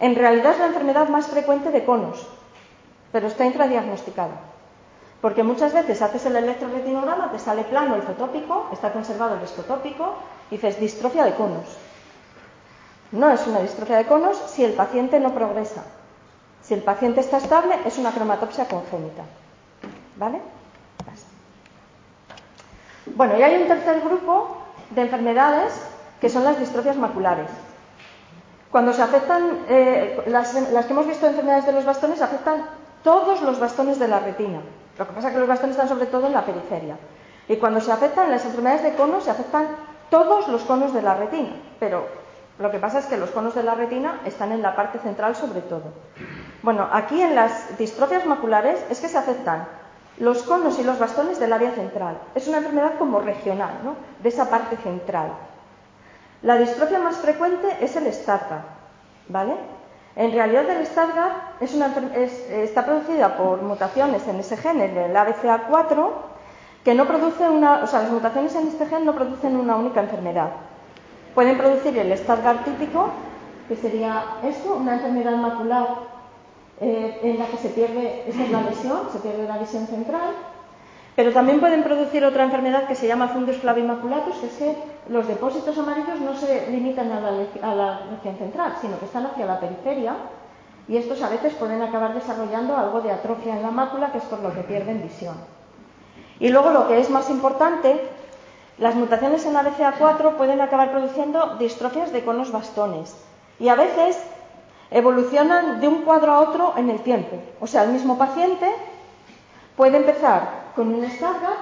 En 0.00 0.14
realidad 0.14 0.52
es 0.52 0.58
la 0.58 0.66
enfermedad 0.66 1.08
más 1.08 1.28
frecuente 1.28 1.70
de 1.70 1.84
conos, 1.84 2.26
pero 3.12 3.26
está 3.26 3.46
intradiagnosticada. 3.46 4.40
Porque 5.22 5.42
muchas 5.42 5.72
veces 5.72 6.02
haces 6.02 6.26
el 6.26 6.36
electroretinograma, 6.36 7.32
te 7.32 7.38
sale 7.38 7.64
plano 7.64 7.94
el 7.94 8.02
fotópico, 8.02 8.68
está 8.72 8.92
conservado 8.92 9.36
el 9.36 9.42
escotópico, 9.42 10.14
dices 10.50 10.80
distrofia 10.80 11.24
de 11.24 11.34
conos. 11.34 11.64
No 13.12 13.30
es 13.30 13.46
una 13.46 13.60
distrofia 13.60 13.98
de 13.98 14.06
conos 14.06 14.36
si 14.48 14.64
el 14.64 14.72
paciente 14.72 15.20
no 15.20 15.34
progresa. 15.34 15.84
Si 16.62 16.74
el 16.74 16.82
paciente 16.82 17.20
está 17.20 17.38
estable, 17.38 17.76
es 17.84 17.98
una 17.98 18.10
cromatopsia 18.10 18.66
congénita. 18.66 19.22
¿Vale? 20.16 20.40
Bueno, 23.14 23.38
y 23.38 23.42
hay 23.42 23.62
un 23.62 23.68
tercer 23.68 24.00
grupo 24.00 24.58
de 24.90 25.02
enfermedades 25.02 25.72
que 26.20 26.28
son 26.28 26.42
las 26.44 26.58
distrofias 26.58 26.96
maculares. 26.96 27.48
Cuando 28.70 28.92
se 28.92 29.02
afectan, 29.02 29.60
eh, 29.68 30.24
las, 30.26 30.54
las, 30.72 30.86
que 30.86 30.92
hemos 30.92 31.06
visto 31.06 31.26
enfermedades 31.26 31.66
de 31.66 31.72
los 31.72 31.84
bastones 31.84 32.20
afectan 32.20 32.66
todos 33.04 33.40
los 33.42 33.60
bastones 33.60 33.98
de 33.98 34.08
la 34.08 34.18
retina. 34.18 34.60
Lo 34.98 35.06
que 35.06 35.12
pasa 35.12 35.28
es 35.28 35.34
que 35.34 35.40
los 35.40 35.48
bastones 35.48 35.76
están 35.76 35.88
sobre 35.88 36.06
todo 36.06 36.26
en 36.26 36.32
la 36.32 36.44
periferia. 36.44 36.96
Y 37.48 37.56
cuando 37.56 37.80
se 37.80 37.92
afectan 37.92 38.30
las 38.30 38.44
enfermedades 38.44 38.82
de 38.82 38.94
conos, 38.94 39.24
se 39.24 39.30
afectan 39.30 39.68
todos 40.10 40.48
los 40.48 40.62
conos 40.62 40.92
de 40.94 41.02
la 41.02 41.14
retina. 41.14 41.50
Pero 41.80 42.06
lo 42.58 42.70
que 42.70 42.78
pasa 42.78 42.98
es 42.98 43.06
que 43.06 43.16
los 43.16 43.30
conos 43.30 43.54
de 43.54 43.62
la 43.62 43.74
retina 43.74 44.20
están 44.24 44.52
en 44.52 44.62
la 44.62 44.74
parte 44.74 44.98
central 44.98 45.36
sobre 45.36 45.60
todo. 45.60 45.92
Bueno, 46.62 46.88
aquí 46.92 47.20
en 47.20 47.34
las 47.34 47.76
distrofias 47.78 48.26
maculares 48.26 48.84
es 48.90 49.00
que 49.00 49.08
se 49.08 49.18
afectan 49.18 49.66
los 50.18 50.42
conos 50.44 50.78
y 50.78 50.84
los 50.84 50.98
bastones 50.98 51.38
del 51.38 51.52
área 51.52 51.72
central. 51.72 52.16
Es 52.34 52.48
una 52.48 52.58
enfermedad 52.58 52.94
como 52.98 53.20
regional, 53.20 53.80
¿no? 53.84 53.96
De 54.22 54.30
esa 54.30 54.48
parte 54.48 54.76
central. 54.78 55.28
La 56.42 56.56
distrofia 56.56 56.98
más 56.98 57.16
frecuente 57.16 57.76
es 57.80 57.96
el 57.96 58.10
Stargardt, 58.12 58.64
¿vale? 59.28 59.54
En 60.16 60.32
realidad 60.32 60.70
el 60.70 60.86
Stargardt 60.86 61.60
está 61.60 62.86
producida 62.86 63.36
por 63.36 63.60
mutaciones 63.60 64.26
en 64.26 64.40
ese 64.40 64.56
gen, 64.56 64.80
en 64.80 64.96
el 64.96 65.14
ABCA4, 65.14 66.08
que 66.86 66.94
no 66.94 67.04
produce 67.04 67.42
una, 67.48 67.82
o 67.82 67.86
sea, 67.88 68.02
las 68.02 68.12
mutaciones 68.12 68.54
en 68.54 68.68
este 68.68 68.86
gen 68.86 69.04
no 69.04 69.12
producen 69.12 69.56
una 69.56 69.74
única 69.74 70.00
enfermedad. 70.00 70.50
Pueden 71.34 71.58
producir 71.58 71.98
el 71.98 72.16
Stargardt 72.16 72.64
típico, 72.64 73.08
que 73.66 73.74
sería 73.74 74.22
esto, 74.44 74.76
una 74.76 74.94
enfermedad 74.94 75.36
macular 75.36 75.88
eh, 76.80 77.18
en 77.24 77.40
la 77.40 77.46
que 77.46 77.56
se 77.56 77.70
pierde, 77.70 78.22
esta 78.28 78.44
es 78.44 78.50
la 78.52 78.60
lesión, 78.60 79.00
se 79.10 79.18
pierde 79.18 79.48
la 79.48 79.58
visión 79.58 79.88
central, 79.88 80.30
pero 81.16 81.32
también 81.32 81.58
pueden 81.58 81.82
producir 81.82 82.24
otra 82.24 82.44
enfermedad 82.44 82.86
que 82.86 82.94
se 82.94 83.08
llama 83.08 83.30
fundus 83.30 83.56
flavimaculatus, 83.56 84.36
que 84.36 84.46
es 84.46 84.52
que 84.52 84.76
los 85.08 85.26
depósitos 85.26 85.76
amarillos 85.76 86.20
no 86.20 86.36
se 86.36 86.70
limitan 86.70 87.10
a 87.10 87.20
la, 87.20 87.30
a 87.68 87.74
la 87.74 88.00
región 88.12 88.36
central, 88.36 88.76
sino 88.80 88.96
que 89.00 89.06
están 89.06 89.26
hacia 89.26 89.44
la 89.44 89.58
periferia 89.58 90.14
y 90.86 90.98
estos 90.98 91.20
a 91.20 91.30
veces 91.30 91.52
pueden 91.54 91.82
acabar 91.82 92.14
desarrollando 92.14 92.76
algo 92.76 93.00
de 93.00 93.10
atrofia 93.10 93.56
en 93.56 93.62
la 93.62 93.72
mácula, 93.72 94.12
que 94.12 94.18
es 94.18 94.24
por 94.26 94.38
lo 94.38 94.54
que 94.54 94.60
pierden 94.60 95.02
visión. 95.02 95.55
Y 96.40 96.48
luego 96.50 96.70
lo 96.70 96.88
que 96.88 97.00
es 97.00 97.10
más 97.10 97.30
importante, 97.30 98.00
las 98.78 98.94
mutaciones 98.94 99.46
en 99.46 99.54
la 99.54 99.62
BCA4 99.62 100.36
pueden 100.36 100.60
acabar 100.60 100.90
produciendo 100.90 101.56
distrofias 101.56 102.12
de 102.12 102.24
conos 102.24 102.52
bastones 102.52 103.16
y 103.58 103.68
a 103.68 103.74
veces 103.74 104.18
evolucionan 104.90 105.80
de 105.80 105.88
un 105.88 106.02
cuadro 106.02 106.32
a 106.32 106.40
otro 106.40 106.74
en 106.76 106.90
el 106.90 107.00
tiempo. 107.00 107.38
O 107.60 107.66
sea, 107.66 107.84
el 107.84 107.90
mismo 107.90 108.18
paciente 108.18 108.70
puede 109.76 109.96
empezar 109.96 110.72
con 110.74 110.94
un 110.94 111.08
Stargardt, 111.10 111.58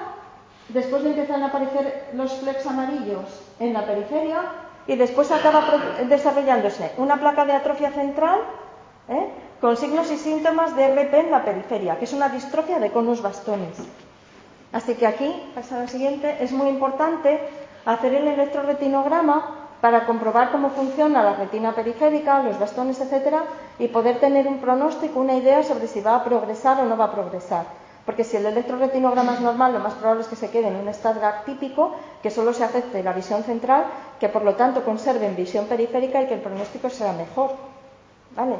después 0.69 1.03
le 1.03 1.09
empiezan 1.09 1.43
a 1.43 1.47
aparecer 1.47 2.09
los 2.13 2.33
flecks 2.33 2.65
amarillos 2.67 3.41
en 3.59 3.73
la 3.73 3.85
periferia 3.85 4.41
y 4.87 4.95
después 4.95 5.31
acaba 5.31 5.63
desarrollándose 6.07 6.91
una 6.97 7.17
placa 7.17 7.45
de 7.45 7.53
atrofia 7.53 7.91
central 7.91 8.41
¿eh? 9.07 9.29
con 9.61 9.77
signos 9.77 10.11
y 10.11 10.17
síntomas 10.17 10.75
de 10.75 10.87
RP 10.89 11.13
en 11.13 11.31
la 11.31 11.43
periferia, 11.43 11.97
que 11.97 12.05
es 12.05 12.13
una 12.13 12.29
distrofia 12.29 12.79
de 12.79 12.91
conos 12.91 13.21
bastones. 13.21 13.77
Así 14.75 14.95
que 14.95 15.07
aquí, 15.07 15.31
pasa 15.55 15.79
la 15.79 15.87
siguiente, 15.87 16.35
es 16.41 16.51
muy 16.51 16.67
importante 16.67 17.39
hacer 17.85 18.13
el 18.13 18.27
electroretinograma 18.27 19.69
para 19.79 20.05
comprobar 20.05 20.51
cómo 20.51 20.71
funciona 20.71 21.23
la 21.23 21.33
retina 21.35 21.73
periférica, 21.73 22.43
los 22.43 22.59
bastones, 22.59 22.99
etcétera, 22.99 23.43
y 23.79 23.87
poder 23.87 24.19
tener 24.19 24.45
un 24.47 24.59
pronóstico, 24.59 25.21
una 25.21 25.35
idea 25.35 25.63
sobre 25.63 25.87
si 25.87 26.01
va 26.01 26.17
a 26.17 26.25
progresar 26.25 26.81
o 26.81 26.83
no 26.83 26.97
va 26.97 27.05
a 27.05 27.11
progresar. 27.13 27.63
Porque 28.05 28.25
si 28.25 28.35
el 28.35 28.47
electroretinograma 28.47 29.35
es 29.35 29.39
normal, 29.39 29.71
lo 29.71 29.79
más 29.79 29.93
probable 29.93 30.23
es 30.23 30.27
que 30.27 30.35
se 30.35 30.49
quede 30.49 30.67
en 30.67 30.75
un 30.75 30.93
Stargardt 30.93 31.45
típico, 31.45 31.95
que 32.21 32.29
solo 32.29 32.51
se 32.51 32.65
afecte 32.65 33.01
la 33.01 33.13
visión 33.13 33.43
central, 33.43 33.85
que 34.19 34.27
por 34.27 34.43
lo 34.43 34.55
tanto 34.55 34.83
conserven 34.83 35.37
visión 35.37 35.67
periférica 35.67 36.21
y 36.21 36.27
que 36.27 36.33
el 36.33 36.41
pronóstico 36.41 36.89
sea 36.89 37.13
mejor. 37.13 37.51
¿Vale? 38.35 38.57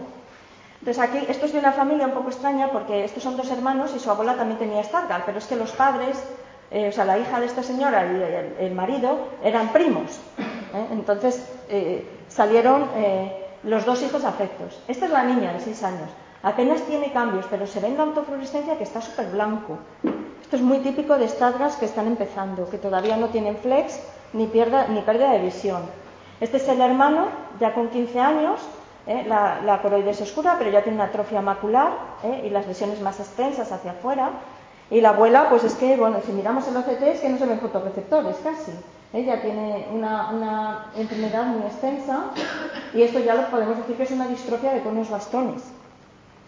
Entonces 0.86 1.04
aquí, 1.04 1.26
esto 1.28 1.48
es 1.48 1.52
de 1.52 1.58
una 1.58 1.72
familia 1.72 2.06
un 2.06 2.12
poco 2.12 2.30
extraña 2.30 2.70
porque 2.72 3.06
estos 3.06 3.24
son 3.24 3.36
dos 3.36 3.50
hermanos 3.50 3.92
y 3.96 4.00
su 4.00 4.08
abuela 4.12 4.36
también 4.36 4.60
tenía 4.60 4.84
Stargardt, 4.84 5.26
pero 5.26 5.40
es 5.40 5.48
que 5.48 5.56
los 5.56 5.72
padres, 5.72 6.24
eh, 6.70 6.90
o 6.90 6.92
sea, 6.92 7.06
la 7.06 7.18
hija 7.18 7.40
de 7.40 7.48
esta 7.48 7.64
señora 7.64 8.06
y 8.06 8.64
el, 8.64 8.72
marido 8.76 9.30
eran 9.44 9.70
primos. 9.70 10.20
¿eh? 10.38 10.88
Entonces 10.92 11.44
eh, 11.70 12.08
salieron 12.28 12.88
los 13.64 13.84
dos 13.84 14.04
hijos 14.04 14.24
afectos. 14.26 14.80
Esta 14.88 15.06
es 15.06 15.12
la 15.12 15.24
niña 15.24 15.54
de 15.54 15.60
seis 15.60 15.82
años. 15.82 16.08
Apenas 16.44 16.82
tiene 16.84 17.12
cambios, 17.12 17.48
pero 17.50 17.66
se 17.66 17.80
ve 17.80 17.88
en 17.88 17.98
la 17.98 18.04
autofluorescencia 18.04 18.78
que 18.78 18.84
está 18.84 19.02
súper 19.02 19.26
blanco. 19.32 19.80
Esto 20.44 20.56
es 20.56 20.62
muy 20.62 20.82
típico 20.82 21.18
de 21.18 21.26
estadras 21.26 21.78
que 21.78 21.86
están 21.86 22.06
empezando, 22.06 22.70
que 22.70 22.78
todavía 22.78 23.18
no 23.18 23.30
tienen 23.30 23.58
flex 23.58 24.00
ni, 24.34 24.46
pierda, 24.46 24.86
ni 24.90 25.02
pérdida 25.02 25.32
de 25.32 25.40
visión. 25.40 25.82
Este 26.40 26.58
es 26.58 26.68
el 26.68 26.80
hermano, 26.80 27.30
ya 27.60 27.74
con 27.74 27.90
15 27.90 28.20
años, 28.20 28.62
¿eh? 29.08 29.24
la, 29.28 29.62
la, 29.64 29.82
coroides 29.82 30.22
oscura, 30.22 30.56
pero 30.58 30.70
ya 30.72 30.82
tiene 30.82 30.98
una 30.98 31.06
atrofia 31.06 31.42
macular 31.42 31.92
¿eh? 32.24 32.44
y 32.46 32.50
las 32.50 32.68
lesiones 32.68 33.02
más 33.02 33.20
extensas 33.20 33.72
hacia 33.72 33.92
afuera. 33.92 34.32
Y 34.90 35.02
la 35.02 35.10
abuela, 35.10 35.50
pues 35.50 35.64
es 35.64 35.74
que, 35.76 35.98
bueno, 35.98 36.20
si 36.26 36.32
miramos 36.32 36.68
el 36.68 36.78
OCT 36.78 37.02
es 37.04 37.20
que 37.22 37.30
no 37.30 37.38
se 37.38 37.46
ven 37.46 37.60
fotorreceptores 37.60 38.36
casi. 38.44 38.72
Ella 39.14 39.42
tiene 39.42 39.88
una, 39.92 40.88
enfermedad 40.96 41.46
muy 41.46 41.64
extensa 41.64 42.26
y 42.94 43.02
esto 43.02 43.20
ya 43.20 43.36
lo 43.36 43.50
podemos 43.50 43.78
decir 43.78 43.96
que 43.96 44.04
es 44.04 44.12
una 44.12 44.28
distrofia 44.28 44.74
de 44.74 44.82
conos 44.82 45.10
bastones, 45.10 45.64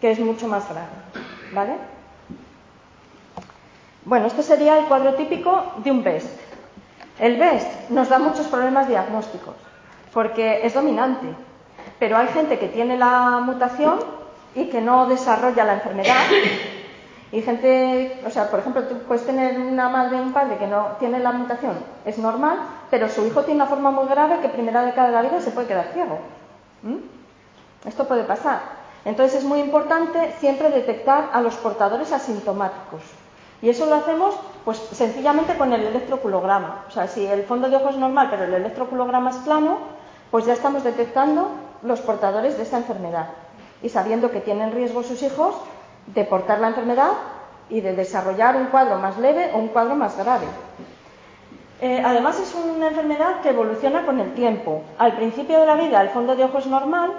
que 0.00 0.10
es 0.10 0.20
mucho 0.20 0.46
más 0.46 0.68
grave. 0.68 0.86
¿Vale? 1.52 1.72
Bueno, 4.04 4.26
este 4.26 4.42
sería 4.42 4.78
el 4.78 4.84
cuadro 4.84 5.14
típico 5.14 5.72
de 5.78 5.90
un 5.90 6.04
BEST. 6.04 6.28
El 7.18 7.36
BEST 7.38 7.90
nos 7.90 8.08
da 8.08 8.18
muchos 8.18 8.46
problemas 8.46 8.86
diagnósticos 8.86 9.54
porque 10.12 10.66
es 10.66 10.74
dominante, 10.74 11.28
pero 11.98 12.16
hay 12.16 12.28
gente 12.28 12.58
que 12.58 12.68
tiene 12.68 12.96
la 12.96 13.40
mutación 13.44 13.98
y 14.54 14.66
que 14.66 14.80
no 14.80 15.06
desarrolla 15.06 15.64
la 15.64 15.74
enfermedad 15.74 16.24
y 17.32 17.42
gente, 17.42 18.20
o 18.26 18.30
sea, 18.30 18.50
por 18.50 18.60
ejemplo, 18.60 18.84
tú 18.84 18.98
puedes 19.06 19.26
tener 19.26 19.58
una 19.58 19.88
madre 19.88 20.18
o 20.18 20.22
un 20.22 20.32
padre 20.32 20.56
que 20.56 20.66
no 20.66 20.96
tiene 20.98 21.18
la 21.18 21.32
mutación, 21.32 21.74
es 22.04 22.18
normal, 22.18 22.58
pero 22.90 23.08
su 23.08 23.26
hijo 23.26 23.42
tiene 23.42 23.62
una 23.62 23.70
forma 23.70 23.90
muy 23.90 24.08
grave 24.08 24.40
que 24.40 24.48
primera 24.48 24.84
década 24.84 25.08
de 25.08 25.14
la 25.14 25.22
vida 25.22 25.40
se 25.40 25.50
puede 25.50 25.66
quedar 25.66 25.90
ciego. 25.92 26.18
¿Mm? 26.82 26.96
Esto 27.86 28.06
puede 28.06 28.24
pasar. 28.24 28.60
Entonces 29.04 29.38
es 29.38 29.44
muy 29.44 29.60
importante 29.60 30.34
siempre 30.40 30.70
detectar 30.70 31.30
a 31.32 31.40
los 31.40 31.54
portadores 31.56 32.12
asintomáticos. 32.12 33.02
Y 33.60 33.68
eso 33.70 33.86
lo 33.86 33.96
hacemos 33.96 34.34
pues 34.64 34.78
sencillamente 34.92 35.56
con 35.56 35.72
el 35.72 35.82
electroculograma. 35.84 36.84
O 36.88 36.90
sea, 36.90 37.08
si 37.08 37.26
el 37.26 37.44
fondo 37.44 37.68
de 37.68 37.76
ojo 37.76 37.88
es 37.88 37.96
normal, 37.96 38.28
pero 38.30 38.44
el 38.44 38.54
electroculograma 38.54 39.30
es 39.30 39.36
plano, 39.36 39.78
pues 40.30 40.46
ya 40.46 40.52
estamos 40.52 40.84
detectando 40.84 41.50
los 41.82 42.00
portadores 42.00 42.56
de 42.56 42.62
esta 42.62 42.78
enfermedad. 42.78 43.28
Y 43.82 43.88
sabiendo 43.88 44.30
que 44.30 44.40
tienen 44.40 44.72
riesgo 44.72 45.02
sus 45.02 45.22
hijos, 45.22 45.54
de 46.14 46.24
portar 46.24 46.60
la 46.60 46.68
enfermedad 46.68 47.12
y 47.68 47.80
de 47.80 47.94
desarrollar 47.94 48.56
un 48.56 48.66
cuadro 48.66 48.98
más 48.98 49.18
leve 49.18 49.50
o 49.54 49.58
un 49.58 49.68
cuadro 49.68 49.94
más 49.94 50.16
grave. 50.16 50.46
Eh, 51.80 52.02
además 52.04 52.40
es 52.40 52.54
una 52.54 52.88
enfermedad 52.88 53.40
que 53.40 53.50
evoluciona 53.50 54.04
con 54.04 54.18
el 54.18 54.34
tiempo. 54.34 54.82
Al 54.98 55.14
principio 55.16 55.60
de 55.60 55.66
la 55.66 55.76
vida 55.76 56.00
el 56.00 56.08
fondo 56.08 56.34
de 56.34 56.44
ojo 56.44 56.58
es 56.58 56.66
normal, 56.66 57.12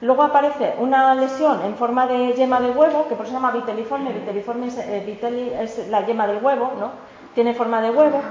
luego 0.00 0.22
aparece 0.22 0.74
una 0.78 1.14
lesión 1.14 1.62
en 1.64 1.76
forma 1.76 2.06
de 2.06 2.34
yema 2.34 2.60
de 2.60 2.72
huevo, 2.72 3.06
que 3.08 3.14
por 3.14 3.24
eso 3.24 3.34
se 3.34 3.40
llama 3.40 3.52
viteliforme, 3.52 4.12
viteliforme 4.12 4.66
es, 4.66 4.78
eh, 4.78 5.56
es 5.60 5.88
la 5.88 6.04
yema 6.04 6.26
del 6.26 6.44
huevo, 6.44 6.72
¿no? 6.78 6.90
Tiene 7.36 7.52
forma 7.52 7.82
de 7.82 7.90
huevo, 7.90 8.22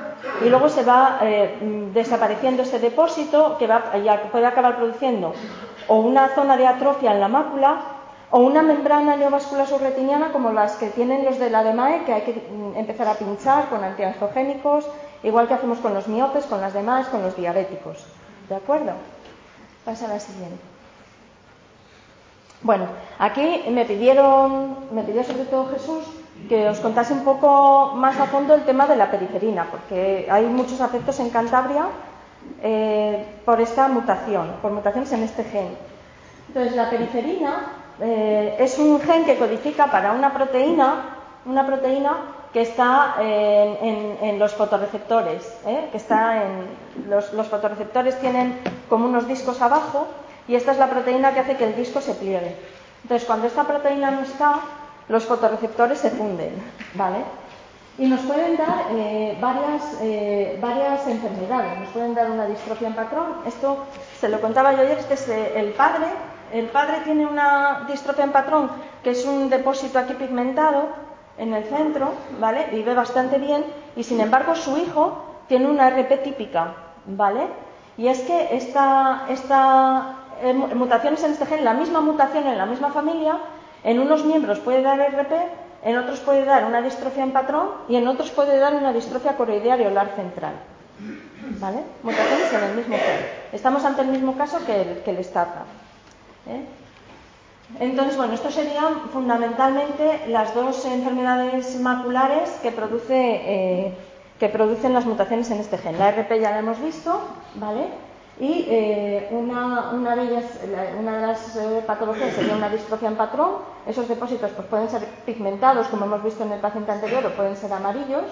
y 0.43 0.49
luego 0.49 0.67
se 0.67 0.83
va 0.83 1.19
eh, 1.21 1.91
desapareciendo 1.93 2.63
ese 2.63 2.79
depósito 2.79 3.55
que 3.59 3.67
va, 3.67 3.95
ya 4.03 4.19
puede 4.31 4.47
acabar 4.47 4.77
produciendo 4.77 5.31
o 5.87 5.97
una 5.97 6.29
zona 6.29 6.57
de 6.57 6.65
atrofia 6.65 7.11
en 7.11 7.19
la 7.19 7.27
mácula 7.27 7.81
o 8.31 8.39
una 8.39 8.63
membrana 8.63 9.15
neovascular 9.15 9.67
subretiniana 9.67 10.31
como 10.31 10.51
las 10.51 10.77
que 10.77 10.89
tienen 10.89 11.23
los 11.23 11.37
de 11.37 11.51
la 11.51 11.63
DMAE, 11.63 12.03
que 12.05 12.13
hay 12.13 12.21
que 12.23 12.33
mm, 12.33 12.77
empezar 12.77 13.07
a 13.07 13.13
pinchar 13.13 13.69
con 13.69 13.83
antiangiogénicos, 13.83 14.87
igual 15.21 15.47
que 15.47 15.53
hacemos 15.53 15.77
con 15.77 15.93
los 15.93 16.07
miopes, 16.07 16.45
con 16.45 16.59
las 16.59 16.73
demás, 16.73 17.07
con 17.09 17.21
los 17.21 17.37
diabéticos. 17.37 18.07
¿De 18.49 18.55
acuerdo? 18.55 18.93
Pasa 19.85 20.05
a 20.05 20.15
la 20.15 20.19
siguiente. 20.19 20.63
Bueno, 22.63 22.87
aquí 23.19 23.65
me 23.69 23.85
pidieron, 23.85 24.77
me 24.91 25.03
pidió 25.03 25.23
sobre 25.23 25.45
todo 25.45 25.69
Jesús 25.69 26.05
que 26.47 26.69
os 26.69 26.79
contase 26.79 27.13
un 27.13 27.23
poco 27.23 27.93
más 27.95 28.19
a 28.19 28.27
fondo 28.27 28.53
el 28.53 28.63
tema 28.65 28.85
de 28.85 28.95
la 28.95 29.09
periferina, 29.09 29.67
porque 29.69 30.27
hay 30.29 30.45
muchos 30.45 30.81
afectos 30.81 31.19
en 31.19 31.29
Cantabria 31.29 31.85
eh, 32.61 33.25
por 33.45 33.61
esta 33.61 33.87
mutación, 33.87 34.57
por 34.61 34.71
mutaciones 34.71 35.11
en 35.11 35.23
este 35.23 35.43
gen. 35.43 35.77
Entonces, 36.47 36.75
la 36.75 36.89
periferina 36.89 37.71
eh, 38.01 38.57
es 38.59 38.77
un 38.77 38.99
gen 39.01 39.25
que 39.25 39.37
codifica 39.37 39.87
para 39.87 40.11
una 40.11 40.33
proteína, 40.33 41.17
una 41.45 41.65
proteína 41.65 42.11
que 42.53 42.61
está 42.61 43.15
en, 43.19 44.39
los 44.39 44.53
fotorreceptores, 44.53 45.43
¿eh? 45.67 45.89
que 45.91 45.97
está 45.97 46.41
en 46.41 47.09
los, 47.09 47.33
los, 47.33 47.47
fotorreceptores 47.47 48.17
tienen 48.21 48.57
como 48.87 49.07
unos 49.07 49.27
discos 49.27 49.61
abajo 49.61 50.07
y 50.47 50.55
esta 50.55 50.71
es 50.71 50.77
la 50.77 50.89
proteína 50.89 51.33
que 51.33 51.41
hace 51.41 51.57
que 51.57 51.65
el 51.65 51.75
disco 51.75 51.99
se 51.99 52.13
pliegue. 52.13 52.55
Entonces, 53.03 53.27
cuando 53.27 53.47
esta 53.47 53.65
proteína 53.65 54.11
no 54.11 54.21
está, 54.21 54.61
los 55.07 55.25
fotorreceptores 55.25 55.99
se 55.99 56.09
funden, 56.11 56.53
¿vale? 56.93 57.17
Y 57.97 58.07
nos 58.07 58.21
pueden 58.21 58.57
dar 58.57 58.87
eh, 58.91 59.37
varias, 59.39 59.83
varias 60.59 61.07
enfermedades. 61.07 61.79
Nos 61.79 61.89
pueden 61.89 62.13
dar 62.13 62.29
una 62.29 62.45
distrofia 62.45 62.89
en 62.89 62.95
patrón. 62.95 63.35
Esto 63.47 63.85
se 64.19 64.27
lo 64.27 64.41
contaba 64.41 64.73
yo 64.73 64.81
ayer, 64.81 64.97
este 64.97 65.13
es 65.13 65.29
el 65.29 65.71
padre 65.71 66.07
el 66.51 66.67
padre 66.67 67.01
tiene 67.03 67.25
una 67.25 67.85
distrofia 67.87 68.23
en 68.23 68.31
patrón, 68.31 68.69
que 69.03 69.11
es 69.11 69.25
un 69.25 69.49
depósito 69.49 69.99
aquí 69.99 70.13
pigmentado 70.13 70.87
en 71.37 71.53
el 71.53 71.65
centro, 71.65 72.13
¿vale? 72.39 72.67
Vive 72.71 72.93
bastante 72.93 73.39
bien 73.39 73.65
y 73.95 74.03
sin 74.03 74.21
embargo 74.21 74.55
su 74.55 74.77
hijo 74.77 75.21
tiene 75.47 75.67
una 75.67 75.89
RP 75.89 76.23
típica, 76.23 76.73
¿vale? 77.07 77.47
Y 77.97 78.07
es 78.07 78.21
que 78.21 78.55
esta, 78.55 79.25
esta 79.27 80.15
eh, 80.41 80.53
mutaciones 80.53 81.23
en 81.23 81.31
este 81.31 81.45
gen, 81.45 81.65
la 81.65 81.73
misma 81.73 82.01
mutación 82.01 82.47
en 82.47 82.57
la 82.57 82.65
misma 82.65 82.89
familia, 82.89 83.37
en 83.86 83.99
unos 83.99 84.25
miembros 84.25 84.59
puede 84.59 84.81
dar 84.81 84.99
RP, 84.99 85.31
en 85.83 85.97
otros 85.97 86.19
puede 86.19 86.43
dar 86.43 86.65
una 86.65 86.81
distrofia 86.81 87.23
en 87.23 87.31
patrón 87.31 87.69
y 87.88 87.95
en 87.95 88.07
otros 88.07 88.31
puede 88.31 88.57
dar 88.57 88.73
una 88.73 88.91
distrofia 88.91 89.38
coroidea 89.38 89.75
areolar 89.75 90.09
central. 90.15 90.55
¿Vale? 91.59 91.83
Mutaciones 92.01 92.51
en 92.51 92.63
el 92.63 92.75
mismo 92.75 92.95
gen. 92.95 93.27
Estamos 93.53 93.86
ante 93.86 94.01
el 94.01 94.07
mismo 94.07 94.36
caso 94.36 94.65
que 94.65 94.81
el, 94.81 94.97
que 95.03 95.11
el 95.11 95.19
¿eh? 95.19 96.65
Entonces, 97.79 98.17
bueno, 98.17 98.33
esto 98.33 98.49
serían 98.49 99.09
fundamentalmente 99.13 100.27
las 100.29 100.55
dos 100.55 100.83
enfermedades 100.86 101.79
maculares 101.79 102.49
que, 102.63 102.69
eh, 102.69 103.93
que 104.39 104.49
producen 104.49 104.93
las 104.93 105.05
mutaciones 105.05 105.51
en 105.51 105.59
este 105.59 105.77
gen. 105.77 105.99
La 105.99 106.11
RP 106.11 106.39
ya 106.39 106.51
la 106.51 106.59
hemos 106.59 106.81
visto, 106.81 107.21
¿vale? 107.55 107.86
Y 108.39 108.65
eh, 108.67 109.29
una, 109.31 109.91
una, 109.91 110.15
de 110.15 110.23
ellas, 110.23 110.45
una 110.99 111.17
de 111.17 111.27
las 111.27 111.57
patologías 111.88 112.33
sería 112.33 112.55
una 112.55 112.69
distrofia 112.69 113.07
en 113.07 113.15
patrón. 113.15 113.51
Esos 113.88 114.07
depósitos 114.07 114.51
pues, 114.51 114.67
pueden 114.67 114.89
ser 114.89 115.05
pigmentados, 115.25 115.88
como 115.88 116.05
hemos 116.05 116.23
visto 116.23 116.43
en 116.43 116.51
el 116.51 116.59
paciente 116.59 116.91
anterior, 116.91 117.25
o 117.25 117.29
pueden 117.29 117.55
ser 117.55 117.71
amarillos, 117.71 118.25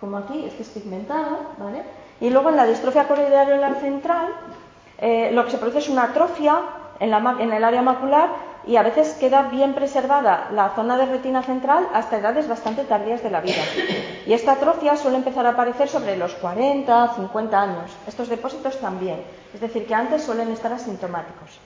como 0.00 0.18
aquí, 0.18 0.44
este 0.44 0.62
es 0.62 0.68
pigmentado, 0.68 1.38
¿vale? 1.56 1.82
Y 2.20 2.30
luego 2.30 2.50
en 2.50 2.56
la 2.56 2.66
distrofia 2.66 3.08
coroidea 3.08 3.74
central, 3.80 4.28
lo 5.32 5.44
que 5.44 5.50
se 5.50 5.58
produce 5.58 5.78
es 5.78 5.88
una 5.88 6.04
atrofia 6.04 6.60
en, 7.00 7.52
el 7.52 7.64
área 7.64 7.82
macular 7.82 8.30
y 8.68 8.76
a 8.76 8.82
veces 8.82 9.14
queda 9.14 9.44
bien 9.44 9.72
preservada 9.72 10.50
la 10.52 10.68
zona 10.74 10.98
de 10.98 11.06
retina 11.06 11.42
central 11.42 11.88
hasta 11.94 12.18
edades 12.18 12.46
bastante 12.46 12.84
tardías 12.84 13.22
de 13.22 13.30
la 13.30 13.40
vida. 13.40 13.62
Y 14.26 14.34
esta 14.34 14.52
atrofia 14.52 14.94
suele 14.94 15.16
empezar 15.16 15.46
a 15.46 15.50
aparecer 15.50 15.88
sobre 15.88 16.18
los 16.18 16.34
40, 16.34 17.14
50 17.16 17.60
años. 17.60 17.90
Estos 18.06 18.28
depósitos 18.28 18.78
también. 18.78 19.22
Es 19.54 19.62
decir, 19.62 19.86
que 19.86 19.94
antes 19.94 20.22
suelen 20.22 20.50
estar 20.50 20.70
asintomáticos. 20.70 21.58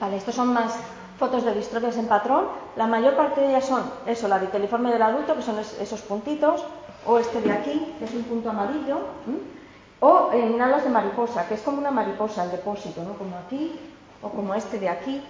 Vale, 0.00 0.16
estos 0.16 0.34
son 0.34 0.54
más 0.54 0.74
fotos 1.18 1.44
de 1.44 1.52
distrofias 1.52 1.98
en 1.98 2.06
patrón. 2.06 2.46
La 2.76 2.86
mayor 2.86 3.16
parte 3.16 3.42
de 3.42 3.50
ellas 3.50 3.66
son 3.66 3.82
eso, 4.06 4.28
la 4.28 4.38
viteliforme 4.38 4.90
del 4.90 5.02
adulto, 5.02 5.36
que 5.36 5.42
son 5.42 5.58
esos 5.58 6.00
puntitos, 6.00 6.64
o 7.04 7.18
este 7.18 7.42
de 7.42 7.52
aquí, 7.52 7.94
que 7.98 8.06
es 8.06 8.14
un 8.14 8.22
punto 8.22 8.48
amarillo. 8.48 8.96
O 10.00 10.30
en 10.32 10.62
alas 10.62 10.84
de 10.84 10.90
mariposa, 10.90 11.46
que 11.46 11.54
es 11.54 11.60
como 11.60 11.78
una 11.78 11.90
mariposa 11.90 12.44
el 12.44 12.50
depósito, 12.52 13.02
¿no? 13.02 13.12
como 13.12 13.36
aquí 13.36 13.78
o 14.22 14.30
como 14.30 14.54
este 14.54 14.78
de 14.78 14.88
aquí. 14.88 15.22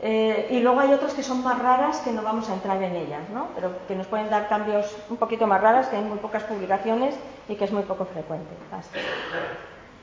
Eh, 0.00 0.48
y 0.50 0.60
luego 0.60 0.80
hay 0.80 0.92
otras 0.92 1.14
que 1.14 1.22
son 1.22 1.42
más 1.42 1.58
raras 1.58 2.00
que 2.00 2.12
no 2.12 2.22
vamos 2.22 2.50
a 2.50 2.54
entrar 2.54 2.82
en 2.82 2.94
ellas, 2.94 3.30
¿no? 3.32 3.48
pero 3.54 3.72
que 3.88 3.94
nos 3.94 4.06
pueden 4.06 4.28
dar 4.28 4.46
cambios 4.46 4.94
un 5.08 5.16
poquito 5.16 5.46
más 5.46 5.60
raras, 5.60 5.88
que 5.88 5.96
hay 5.96 6.04
muy 6.04 6.18
pocas 6.18 6.42
publicaciones 6.42 7.14
y 7.48 7.54
que 7.54 7.64
es 7.64 7.72
muy 7.72 7.82
poco 7.84 8.04
frecuente. 8.04 8.50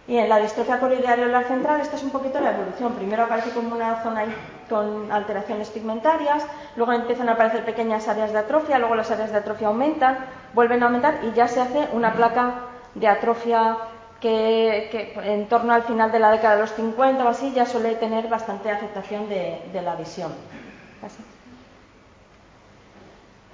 Y 0.08 0.18
en 0.18 0.28
la 0.28 0.39
distrofia 0.39 0.80
coroidea 0.80 1.16
central, 1.43 1.80
esta 1.80 1.95
es 1.95 2.04
un 2.04 2.10
poquito 2.10 2.41
la 2.41 2.51
evolución. 2.51 2.93
Primero 2.93 3.24
aparece 3.24 3.51
como 3.51 3.74
una 3.74 4.04
zona 4.04 4.26
con 4.68 5.12
alteraciones 5.12 5.70
pigmentarias, 5.70 6.43
luego 6.76 6.91
empiezan 6.91 7.30
a 7.30 7.34
aparecer 7.34 7.64
pequeñas 7.64 8.08
áreas 8.08 8.34
de 8.34 8.39
atrofia, 8.39 8.80
luego 8.80 8.95
las 8.95 9.12
áreas 9.12 9.32
de 9.32 9.38
atrofia 9.38 9.68
aumentan, 9.68 10.18
vuelven 10.54 10.82
a 10.82 10.88
aumentar 10.88 11.20
y 11.24 11.32
ya 11.34 11.47
se 11.47 11.62
hace 11.62 11.88
una 11.93 12.14
placa 12.14 12.54
de 12.95 13.08
atrofia 13.08 13.78
que, 14.24 15.13
en 15.26 15.47
torno 15.47 15.74
al 15.74 15.84
final 15.84 16.09
de 16.11 16.19
la 16.19 16.32
década 16.32 16.55
de 16.55 16.61
los 16.61 16.71
50 16.71 17.26
o 17.26 17.28
así 17.28 17.51
ya 17.51 17.65
suele 17.65 17.95
tener 17.95 18.30
bastante 18.30 18.71
afectación 18.71 19.28
de, 19.28 19.82
la 19.84 19.95
visión. 19.95 20.32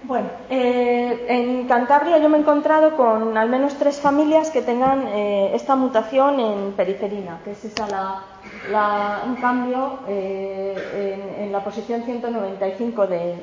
Bueno, 0.03 0.30
eh, 0.49 1.26
en 1.28 1.67
Cantabria 1.67 2.20
yo 2.20 2.30
me 2.30 2.38
he 2.38 2.41
encontrado 2.41 2.95
con 2.95 3.36
al 3.38 3.49
menos 3.49 3.76
tres 3.76 3.99
familias 3.99 4.49
que 4.51 4.61
tengan 4.61 5.07
eh, 5.07 5.51
esta 5.55 5.76
mutación 5.76 6.39
en 6.39 6.72
periferina, 6.74 7.39
que 7.43 7.51
es 7.51 7.65
esa 7.65 7.88
la, 8.72 9.22
un 9.26 9.36
cambio 9.38 9.99
eh, 10.07 11.36
en, 11.39 11.51
la 11.51 11.63
posición 11.63 12.03
195 12.03 13.07
de, 13.07 13.36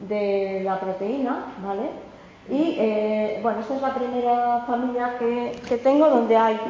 de 0.00 0.62
la 0.64 0.80
proteína, 0.80 1.54
¿vale? 1.62 2.13
Y 2.48 3.40
bueno, 3.42 3.60
esta 3.60 3.76
es 3.76 3.82
la 3.82 3.94
primera 3.94 4.64
familia 4.66 5.16
que, 5.18 5.58
que 5.66 5.78
tengo 5.78 6.08
donde 6.10 6.36
hay 6.36 6.60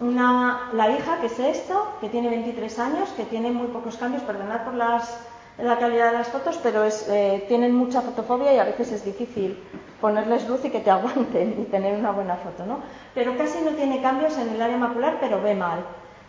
una, 0.00 0.70
la 0.72 0.90
hija, 0.90 1.20
que 1.20 1.26
es 1.26 1.38
esta, 1.38 1.76
que 2.00 2.08
tiene 2.08 2.28
23 2.28 2.78
años, 2.80 3.08
que 3.10 3.24
tiene 3.24 3.50
muy 3.52 3.68
pocos 3.68 3.96
cambios, 3.96 4.22
perdonad 4.22 4.64
por 4.64 4.74
las 4.74 5.18
la 5.58 5.78
calidad 5.78 6.10
de 6.10 6.18
las 6.18 6.28
fotos, 6.28 6.58
pero 6.62 6.84
eh, 6.84 7.44
tienen 7.46 7.74
mucha 7.74 8.02
fotofobia 8.02 8.52
y 8.52 8.58
a 8.58 8.64
veces 8.64 8.90
es 8.90 9.04
difícil 9.04 9.62
ponerles 10.00 10.48
luz 10.48 10.64
y 10.64 10.70
que 10.70 10.80
te 10.80 10.90
aguanten 10.90 11.60
y 11.60 11.64
tener 11.70 11.98
una 11.98 12.10
buena 12.10 12.36
foto, 12.36 12.66
¿no? 12.66 12.78
Pero 13.14 13.36
casi 13.36 13.60
no 13.60 13.70
tiene 13.72 14.02
cambios 14.02 14.36
en 14.36 14.48
el 14.48 14.60
área 14.60 14.76
macular, 14.76 15.18
pero 15.20 15.40
ve 15.40 15.54
mal. 15.54 15.80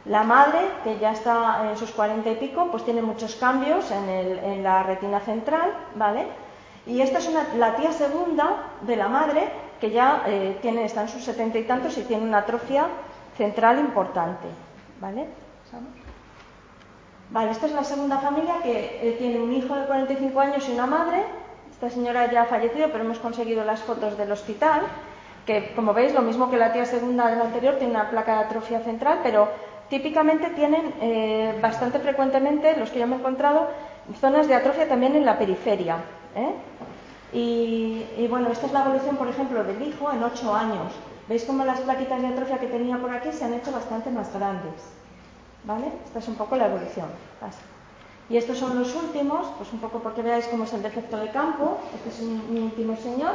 La 0.06 0.24
madre, 0.24 0.60
que 0.84 1.00
ya 1.00 1.14
está 1.14 1.68
en 1.68 1.78
sus 1.78 1.90
cuarenta 1.90 2.30
y 2.30 2.36
pico, 2.36 2.68
pues 2.70 2.86
tiene 2.86 3.02
muchos 3.02 3.36
cambios 3.36 3.90
en, 3.90 4.64
la 4.64 4.84
retina 4.84 5.20
central, 5.20 5.72
¿vale? 5.96 6.28
Y 6.88 7.02
esta 7.02 7.20
es 7.20 7.30
la 7.58 7.76
tía 7.76 7.92
segunda 7.92 8.72
de 8.82 8.96
la 8.96 9.08
madre, 9.08 9.50
que 9.80 9.92
ya 9.92 10.24
eh, 10.28 10.58
tiene, 10.62 10.86
está 10.86 11.02
en 11.02 11.10
sus 11.10 11.24
setenta 11.24 11.58
y 11.58 11.64
tantos 11.64 11.98
y 11.98 12.04
tiene 12.04 12.24
una 12.24 12.40
atrofia 12.40 12.88
central 13.38 13.80
importante, 13.80 14.48
¿vale? 15.02 15.28
Vale, 17.32 17.52
esta 17.52 17.66
es 17.66 17.74
la 17.74 17.84
segunda 17.84 18.20
familia 18.20 18.56
que 18.64 19.00
eh, 19.02 19.16
tiene 19.18 19.40
un 19.40 19.52
hijo 19.52 19.76
de 19.76 19.86
45 19.88 20.40
años 20.40 20.70
y 20.70 20.74
una 20.74 20.86
madre. 20.86 21.24
Esta 21.72 21.90
señora 21.90 22.32
ya 22.32 22.44
ha 22.44 22.46
fallecido, 22.46 22.90
pero 22.92 23.04
hemos 23.04 23.20
conseguido 23.20 23.66
las 23.66 23.82
fotos 23.82 24.18
del 24.18 24.32
hospital, 24.32 24.82
que 25.46 25.74
como 25.76 25.94
veis, 25.94 26.14
lo 26.14 26.22
mismo 26.22 26.50
que 26.50 26.58
la 26.58 26.72
tía 26.72 26.86
segunda 26.86 27.28
del 27.28 27.42
anterior, 27.42 27.76
tiene 27.76 27.94
una 27.94 28.10
placa 28.10 28.38
de 28.38 28.44
atrofia 28.46 28.80
central, 28.80 29.20
pero 29.24 29.50
típicamente 29.90 30.52
tienen 30.52 30.94
eh, 31.02 31.58
bastante 31.62 32.00
frecuentemente, 32.00 32.78
los 32.78 32.92
que 32.92 33.00
yo 33.00 33.08
me 33.08 33.16
he 33.16 33.20
encontrado, 33.20 33.68
zonas 34.20 34.48
de 34.48 34.56
atrofia 34.56 34.88
también 34.88 35.16
en 35.16 35.26
la 35.26 35.38
periferia. 35.38 35.98
¿Eh? 36.36 36.54
Y, 37.34 38.28
bueno, 38.28 38.50
esta 38.50 38.68
es 38.68 38.72
la 38.72 38.86
evolución, 38.86 39.18
por 39.18 39.28
ejemplo, 39.28 39.64
del 39.64 39.82
hijo 39.82 40.12
en 40.12 40.24
8 40.24 40.56
años. 40.56 40.94
¿Veis 41.28 41.44
cómo 41.44 41.66
las 41.66 41.82
plaquitas 41.82 42.22
de 42.22 42.28
atrofia 42.28 42.60
que 42.60 42.68
tenía 42.68 42.98
por 42.98 43.12
aquí 43.12 43.32
se 43.32 43.44
han 43.44 43.54
hecho 43.54 43.72
bastante 43.72 44.10
más 44.12 44.32
grandes? 44.34 44.74
¿Vale? 45.66 45.88
Esta 46.06 46.20
es 46.20 46.28
un 46.28 46.36
poco 46.36 46.56
la 46.56 46.68
evolución. 46.68 47.08
Y 48.30 48.38
estos 48.38 48.58
son 48.58 48.78
los 48.80 48.96
últimos, 48.96 49.48
pues 49.58 49.72
un 49.74 49.80
poco 49.80 50.00
porque 50.00 50.22
veáis 50.22 50.48
cómo 50.48 50.64
es 50.64 50.74
el 50.74 50.84
defecto 50.84 51.18
de 51.18 51.30
campo. 51.30 51.80
Este 51.96 52.10
es 52.10 52.22
un, 52.22 52.64
último 52.64 52.96
señor 52.96 53.34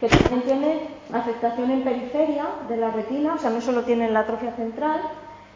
que 0.00 0.08
también 0.08 0.42
tiene 0.42 0.88
afectación 1.12 1.70
en 1.70 1.82
periferia 1.82 2.46
de 2.68 2.76
la 2.76 2.90
retina, 2.90 3.34
o 3.34 3.38
sea, 3.38 3.48
no 3.50 3.62
solo 3.62 3.82
tiene 3.82 4.10
la 4.10 4.20
atrofia 4.20 4.52
central, 4.52 5.00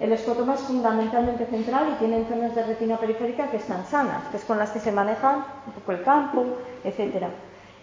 el 0.00 0.12
escotoma 0.12 0.54
es 0.54 0.60
fundamentalmente 0.60 1.44
central 1.46 1.90
y 1.92 1.98
tiene 1.98 2.24
zonas 2.24 2.54
de 2.54 2.64
retina 2.64 2.96
periférica 2.96 3.50
que 3.50 3.58
están 3.58 3.84
sanas, 3.86 4.24
que 4.30 4.38
es 4.38 4.44
con 4.44 4.58
las 4.58 4.70
que 4.70 4.80
se 4.80 4.90
maneja 4.90 5.46
un 5.66 5.72
poco 5.74 5.92
el 5.92 6.02
campo, 6.02 6.44
etcétera. 6.82 7.28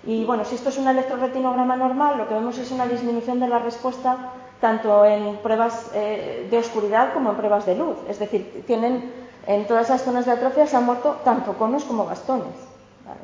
Y 0.04 0.26
bueno, 0.26 0.44
si 0.44 0.56
esto 0.56 0.70
es 0.70 0.78
un 0.78 0.88
electroretinograma 0.88 1.76
normal, 1.76 2.18
lo 2.18 2.28
que 2.28 2.34
vemos 2.34 2.58
es 2.58 2.72
una 2.72 2.88
disminución 2.88 3.40
de 3.40 3.48
la 3.48 3.60
respuesta 3.60 4.34
tanto 4.60 5.06
en 5.06 5.38
pruebas 5.38 5.92
eh, 5.94 6.48
de 6.50 6.58
oscuridad 6.58 7.14
como 7.14 7.30
en 7.30 7.38
pruebas 7.38 7.66
de 7.66 7.76
luz. 7.76 7.98
Es 8.10 8.18
decir, 8.18 8.64
tienen 8.66 9.12
en 9.46 9.68
todas 9.68 9.86
esas 9.86 10.02
zonas 10.04 10.26
de 10.26 10.32
atrofia 10.32 10.66
se 10.66 10.76
han 10.76 10.86
muerto 10.86 11.22
tanto 11.24 11.54
conos 11.54 11.84
como 11.86 12.06
bastones. 12.06 12.56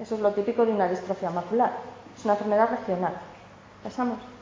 Eso 0.01 0.15
es 0.15 0.21
lo 0.21 0.31
típico 0.31 0.65
de 0.65 0.71
una 0.71 0.87
distrofia 0.87 1.29
macular. 1.31 1.73
Es 2.17 2.23
una 2.23 2.33
enfermedad 2.33 2.69
regional. 2.69 3.13
Pasamos. 3.83 4.32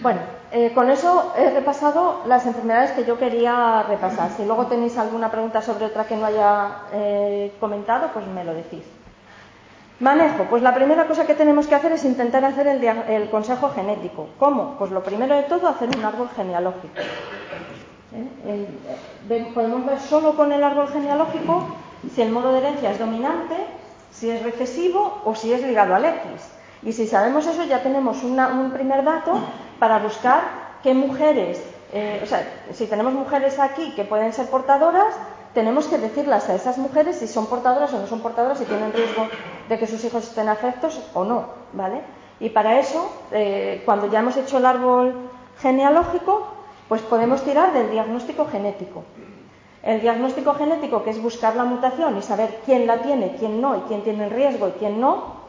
Bueno, 0.00 0.20
eh, 0.50 0.72
con 0.74 0.90
eso 0.90 1.32
he 1.36 1.50
repasado 1.50 2.22
las 2.26 2.46
enfermedades 2.46 2.92
que 2.92 3.04
yo 3.04 3.18
quería 3.18 3.84
repasar. 3.84 4.30
Si 4.36 4.44
luego 4.44 4.66
tenéis 4.66 4.98
alguna 4.98 5.30
pregunta 5.30 5.62
sobre 5.62 5.86
otra 5.86 6.04
que 6.04 6.16
no 6.16 6.26
haya 6.26 6.78
eh, 6.92 7.52
comentado, 7.60 8.10
pues 8.12 8.26
me 8.26 8.44
lo 8.44 8.54
decís. 8.54 8.82
Manejo. 10.00 10.44
Pues 10.50 10.62
la 10.62 10.74
primera 10.74 11.06
cosa 11.06 11.26
que 11.26 11.34
tenemos 11.34 11.68
que 11.68 11.76
hacer 11.76 11.92
es 11.92 12.04
intentar 12.04 12.44
hacer 12.44 12.66
el, 12.66 13.30
consejo 13.30 13.70
genético. 13.70 14.28
¿Cómo? 14.38 14.76
Pues 14.78 14.90
lo 14.90 15.02
primero 15.04 15.36
de 15.36 15.44
todo, 15.44 15.68
hacer 15.68 15.88
un 15.96 16.04
árbol 16.04 16.28
genealógico. 16.34 16.94
Eh, 18.46 19.50
podemos 19.54 19.86
ver 19.86 20.00
solo 20.00 20.34
con 20.34 20.52
el 20.52 20.62
árbol 20.62 20.88
genealógico 20.88 21.66
si 22.12 22.22
el 22.22 22.30
modo 22.30 22.52
de 22.52 22.58
herencia 22.58 22.90
es 22.90 22.98
dominante, 22.98 23.56
si 24.10 24.30
es 24.30 24.42
recesivo 24.42 25.22
o 25.24 25.34
si 25.34 25.52
es 25.52 25.62
ligado 25.62 25.94
al 25.94 26.04
X. 26.04 26.24
Y 26.82 26.92
si 26.92 27.06
sabemos 27.06 27.46
eso, 27.46 27.64
ya 27.64 27.82
tenemos 27.82 28.22
un 28.24 28.70
primer 28.72 29.04
dato 29.04 29.40
para 29.78 29.98
buscar 29.98 30.42
qué 30.82 30.94
mujeres, 30.94 31.62
eh, 31.92 32.20
o 32.22 32.26
sea, 32.26 32.46
si 32.72 32.86
tenemos 32.86 33.12
mujeres 33.12 33.58
aquí 33.58 33.92
que 33.94 34.04
pueden 34.04 34.32
ser 34.32 34.46
portadoras, 34.48 35.14
tenemos 35.54 35.86
que 35.86 35.98
decirlas 35.98 36.48
a 36.48 36.54
esas 36.54 36.78
mujeres 36.78 37.16
si 37.16 37.28
son 37.28 37.46
portadoras 37.46 37.92
o 37.92 38.00
no 38.00 38.06
son 38.06 38.20
portadoras, 38.20 38.58
si 38.58 38.64
tienen 38.64 38.92
riesgo 38.92 39.28
de 39.68 39.78
que 39.78 39.86
sus 39.86 40.04
hijos 40.04 40.24
estén 40.24 40.48
afectos 40.48 41.00
o 41.14 41.24
no, 41.24 41.46
¿vale? 41.72 42.00
Y 42.40 42.50
para 42.50 42.80
eso, 42.80 43.10
eh, 43.30 43.82
cuando 43.84 44.10
ya 44.10 44.18
hemos 44.18 44.36
hecho 44.36 44.58
el 44.58 44.66
árbol 44.66 45.14
genealógico, 45.60 46.48
pues 46.88 47.00
podemos 47.02 47.42
tirar 47.42 47.72
del 47.72 47.90
diagnóstico 47.90 48.46
genético. 48.46 49.04
El 49.82 50.00
diagnóstico 50.00 50.54
genético, 50.54 51.04
que 51.04 51.10
es 51.10 51.22
buscar 51.22 51.54
la 51.54 51.64
mutación 51.64 52.16
y 52.18 52.22
saber 52.22 52.60
quién 52.64 52.86
la 52.86 53.02
tiene, 53.02 53.36
quién 53.38 53.60
no, 53.60 53.76
y 53.76 53.80
quién 53.82 54.02
tiene 54.02 54.24
el 54.24 54.30
riesgo 54.30 54.68
y 54.68 54.72
quién 54.72 55.00
no, 55.00 55.44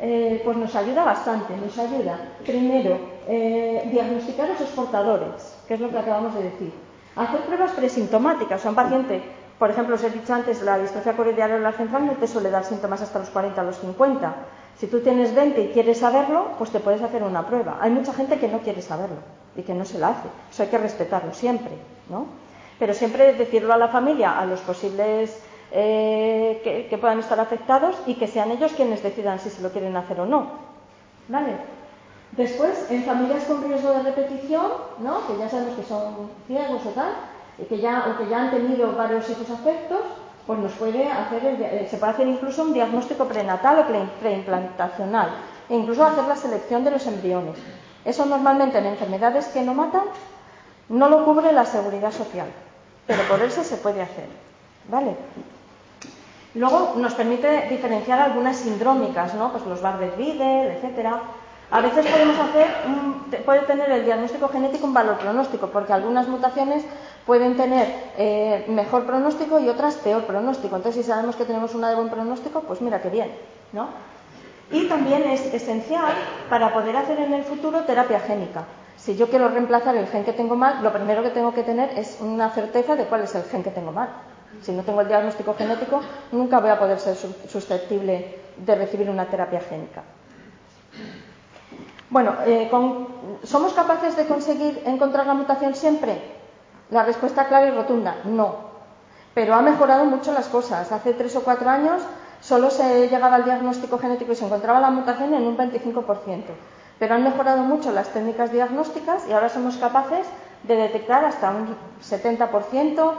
eh, 0.00 0.42
pues 0.44 0.56
nos 0.56 0.74
ayuda 0.74 1.04
bastante. 1.04 1.54
Nos 1.56 1.78
ayuda, 1.78 2.18
primero, 2.44 2.98
eh, 3.28 3.88
diagnosticar 3.90 4.50
a 4.50 4.54
esos 4.54 4.68
portadores, 4.70 5.56
que 5.66 5.74
es 5.74 5.80
lo 5.80 5.90
que 5.90 5.98
acabamos 5.98 6.34
de 6.34 6.44
decir. 6.44 6.72
Hacer 7.16 7.40
pruebas 7.42 7.72
presintomáticas. 7.72 8.60
O 8.60 8.62
sea, 8.62 8.70
un 8.70 8.76
paciente 8.76 9.22
por 9.58 9.70
ejemplo, 9.70 9.94
os 9.94 10.02
he 10.02 10.10
dicho 10.10 10.34
antes, 10.34 10.62
la 10.62 10.78
distrofia 10.78 11.14
la 11.58 11.72
central 11.72 12.06
no 12.06 12.12
te 12.14 12.26
suele 12.26 12.50
dar 12.50 12.64
síntomas 12.64 13.00
hasta 13.02 13.20
los 13.20 13.30
40 13.30 13.62
o 13.62 13.64
los 13.64 13.78
50. 13.78 14.34
Si 14.76 14.88
tú 14.88 15.00
tienes 15.00 15.34
20 15.34 15.60
y 15.60 15.68
quieres 15.68 15.98
saberlo, 15.98 16.48
pues 16.58 16.70
te 16.70 16.80
puedes 16.80 17.00
hacer 17.02 17.22
una 17.22 17.46
prueba. 17.46 17.78
Hay 17.80 17.90
mucha 17.90 18.12
gente 18.12 18.38
que 18.38 18.48
no 18.48 18.58
quiere 18.58 18.82
saberlo 18.82 19.18
y 19.56 19.62
que 19.62 19.72
no 19.72 19.84
se 19.84 19.98
la 19.98 20.08
hace. 20.08 20.28
Eso 20.50 20.64
hay 20.64 20.68
que 20.68 20.78
respetarlo 20.78 21.32
siempre, 21.32 21.70
¿no? 22.08 22.26
Pero 22.80 22.92
siempre 22.92 23.34
decirlo 23.34 23.72
a 23.72 23.76
la 23.76 23.88
familia, 23.88 24.38
a 24.38 24.44
los 24.44 24.60
posibles 24.60 25.40
eh, 25.70 26.60
que, 26.64 26.88
que, 26.88 26.98
puedan 26.98 27.20
estar 27.20 27.38
afectados 27.38 27.96
y 28.06 28.14
que 28.16 28.26
sean 28.26 28.50
ellos 28.50 28.72
quienes 28.72 29.02
decidan 29.04 29.38
si 29.38 29.50
se 29.50 29.62
lo 29.62 29.70
quieren 29.70 29.96
hacer 29.96 30.20
o 30.20 30.26
no. 30.26 30.48
¿Vale? 31.28 31.56
Después, 32.36 32.90
en 32.90 33.04
familias 33.04 33.44
con 33.44 33.62
riesgo 33.62 33.90
de 33.90 34.02
repetición, 34.02 34.66
¿no? 34.98 35.26
que 35.26 35.38
ya 35.38 35.48
sabemos 35.48 35.76
que 35.76 35.84
son 35.84 36.30
ciegos 36.46 36.84
o 36.86 36.90
tal, 36.90 37.12
que 37.68 37.78
ya, 37.78 38.06
o 38.10 38.18
que 38.18 38.28
ya 38.28 38.42
han 38.42 38.50
tenido 38.50 38.92
varios 38.92 39.28
hijos 39.30 39.48
afectos, 39.50 40.00
pues 40.46 40.58
nos 40.58 40.72
puede 40.72 41.10
hacer, 41.10 41.44
eh, 41.44 41.86
se 41.88 41.96
puede 41.96 42.12
hacer 42.12 42.26
incluso 42.26 42.62
un 42.62 42.74
diagnóstico 42.74 43.26
prenatal 43.26 43.78
o 43.78 44.20
preimplantacional, 44.20 45.28
e 45.68 45.76
incluso 45.76 46.04
hacer 46.04 46.24
la 46.24 46.36
selección 46.36 46.84
de 46.84 46.90
los 46.90 47.06
embriones. 47.06 47.56
Eso 48.04 48.26
normalmente 48.26 48.78
en 48.78 48.86
enfermedades 48.86 49.46
que 49.46 49.62
no 49.62 49.72
matan 49.72 50.04
no 50.88 51.08
lo 51.08 51.24
cubre 51.24 51.52
la 51.52 51.64
seguridad 51.64 52.12
social, 52.12 52.48
pero 53.06 53.22
por 53.28 53.40
eso 53.42 53.62
se 53.62 53.76
puede 53.76 54.02
hacer. 54.02 54.26
¿Vale? 54.88 55.16
Luego 56.54 56.94
nos 56.96 57.14
permite 57.14 57.68
diferenciar 57.70 58.20
algunas 58.20 58.58
sindrómicas, 58.58 59.34
¿no? 59.34 59.50
Pues 59.50 59.64
los 59.66 59.80
Bardet-Biedl, 59.80 60.76
etcétera. 60.76 61.22
A 61.70 61.80
veces 61.80 62.06
podemos 62.06 62.38
hacer, 62.38 62.66
puede 63.44 63.60
tener 63.62 63.90
el 63.90 64.04
diagnóstico 64.04 64.48
genético 64.48 64.86
un 64.86 64.94
valor 64.94 65.18
pronóstico, 65.18 65.68
porque 65.68 65.92
algunas 65.92 66.28
mutaciones 66.28 66.84
pueden 67.26 67.56
tener 67.56 67.88
eh, 68.16 68.64
mejor 68.68 69.04
pronóstico 69.06 69.58
y 69.58 69.68
otras 69.68 69.96
peor 69.96 70.24
pronóstico. 70.24 70.76
Entonces, 70.76 71.04
si 71.04 71.10
sabemos 71.10 71.36
que 71.36 71.44
tenemos 71.44 71.74
una 71.74 71.88
de 71.88 71.96
buen 71.96 72.10
pronóstico, 72.10 72.60
pues 72.60 72.80
mira 72.80 73.00
qué 73.00 73.08
bien, 73.08 73.30
¿no? 73.72 73.88
Y 74.70 74.86
también 74.88 75.24
es 75.24 75.52
esencial 75.52 76.12
para 76.48 76.72
poder 76.72 76.96
hacer 76.96 77.18
en 77.18 77.32
el 77.32 77.44
futuro 77.44 77.80
terapia 77.80 78.20
génica. 78.20 78.64
Si 78.96 79.16
yo 79.16 79.28
quiero 79.28 79.48
reemplazar 79.48 79.96
el 79.96 80.06
gen 80.06 80.24
que 80.24 80.32
tengo 80.32 80.56
mal, 80.56 80.82
lo 80.82 80.92
primero 80.92 81.22
que 81.22 81.30
tengo 81.30 81.52
que 81.52 81.62
tener 81.62 81.98
es 81.98 82.18
una 82.20 82.50
certeza 82.50 82.96
de 82.96 83.04
cuál 83.04 83.22
es 83.22 83.34
el 83.34 83.42
gen 83.44 83.62
que 83.62 83.70
tengo 83.70 83.92
mal. 83.92 84.08
Si 84.62 84.72
no 84.72 84.82
tengo 84.82 85.00
el 85.00 85.08
diagnóstico 85.08 85.54
genético, 85.54 86.00
nunca 86.32 86.60
voy 86.60 86.70
a 86.70 86.78
poder 86.78 86.98
ser 86.98 87.16
susceptible 87.16 88.38
de 88.56 88.74
recibir 88.74 89.10
una 89.10 89.26
terapia 89.26 89.60
génica. 89.60 90.02
Bueno, 92.10 92.34
eh, 92.46 92.70
¿somos 93.44 93.72
capaces 93.72 94.16
de 94.16 94.26
conseguir 94.26 94.82
encontrar 94.84 95.26
la 95.26 95.34
mutación 95.34 95.74
siempre? 95.74 96.20
La 96.90 97.02
respuesta 97.02 97.46
clara 97.46 97.66
y 97.66 97.70
rotunda, 97.70 98.16
no. 98.24 98.74
Pero 99.34 99.54
ha 99.54 99.62
mejorado 99.62 100.04
mucho 100.04 100.32
las 100.32 100.46
cosas. 100.46 100.92
Hace 100.92 101.14
tres 101.14 101.34
o 101.36 101.42
cuatro 101.42 101.68
años 101.68 102.02
solo 102.40 102.70
se 102.70 103.08
llegaba 103.08 103.36
al 103.36 103.44
diagnóstico 103.44 103.98
genético 103.98 104.32
y 104.32 104.36
se 104.36 104.44
encontraba 104.44 104.80
la 104.80 104.90
mutación 104.90 105.34
en 105.34 105.46
un 105.46 105.56
25%. 105.56 106.42
Pero 106.98 107.14
han 107.14 107.24
mejorado 107.24 107.62
mucho 107.62 107.90
las 107.90 108.08
técnicas 108.10 108.52
diagnósticas 108.52 109.26
y 109.28 109.32
ahora 109.32 109.48
somos 109.48 109.76
capaces 109.78 110.26
de 110.62 110.76
detectar 110.76 111.24
hasta 111.24 111.50
un 111.50 111.74
70%, 112.00 113.12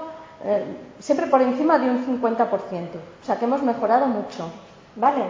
eh, 0.43 0.65
siempre 0.99 1.27
por 1.27 1.41
encima 1.41 1.79
de 1.79 1.89
un 1.89 2.05
50%. 2.05 2.99
O 3.21 3.25
sea 3.25 3.37
que 3.37 3.45
hemos 3.45 3.61
mejorado 3.63 4.05
mucho. 4.07 4.49
¿Vale? 4.95 5.25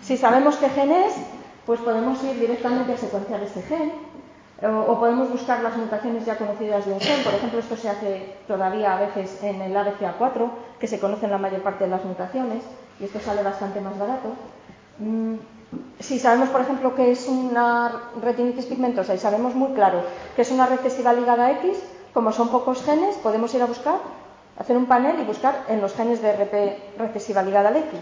Si 0.00 0.16
sabemos 0.16 0.56
qué 0.56 0.70
gen 0.70 0.92
es, 0.92 1.14
pues 1.68 1.80
podemos 1.80 2.24
ir 2.24 2.40
directamente 2.40 2.94
a 2.94 2.96
secuenciar 2.96 3.42
ese 3.42 3.60
gen 3.60 3.92
o, 4.62 4.98
podemos 4.98 5.30
buscar 5.30 5.62
las 5.62 5.76
mutaciones 5.76 6.24
ya 6.24 6.38
conocidas 6.38 6.86
de 6.86 6.92
un 6.94 6.98
gen. 6.98 7.22
Por 7.22 7.34
ejemplo, 7.34 7.58
esto 7.58 7.76
se 7.76 7.90
hace 7.90 8.36
todavía 8.48 8.96
a 8.96 9.00
veces 9.00 9.44
en 9.44 9.60
el 9.60 9.76
ABCA4, 9.76 10.50
que 10.80 10.86
se 10.86 10.98
conocen 10.98 11.30
la 11.30 11.36
mayor 11.36 11.60
parte 11.60 11.84
de 11.84 11.90
las 11.90 12.04
mutaciones, 12.06 12.64
y 12.98 13.04
esto 13.04 13.20
sale 13.20 13.42
bastante 13.42 13.82
más 13.82 13.98
barato. 13.98 14.30
Mm, 14.98 15.34
si 16.00 16.18
sabemos, 16.18 16.48
por 16.48 16.62
ejemplo, 16.62 16.94
que 16.94 17.12
es 17.12 17.28
una 17.28 17.92
retinitis 18.22 18.64
pigmentosa 18.64 19.14
y 19.14 19.18
sabemos 19.18 19.54
muy 19.54 19.74
claro 19.74 20.02
que 20.34 20.42
es 20.42 20.50
una 20.50 20.64
recesiva 20.64 21.12
ligada 21.12 21.46
a 21.46 21.52
X, 21.52 21.78
como 22.14 22.32
son 22.32 22.48
pocos 22.48 22.82
genes, 22.82 23.14
podemos 23.16 23.54
ir 23.54 23.60
a 23.60 23.66
buscar, 23.66 23.98
hacer 24.58 24.74
un 24.74 24.86
panel 24.86 25.20
y 25.20 25.24
buscar 25.24 25.66
en 25.68 25.82
los 25.82 25.94
genes 25.94 26.22
de 26.22 26.32
RP 26.32 26.98
recesiva 26.98 27.42
ligada 27.42 27.68
al 27.68 27.76
X. 27.76 28.00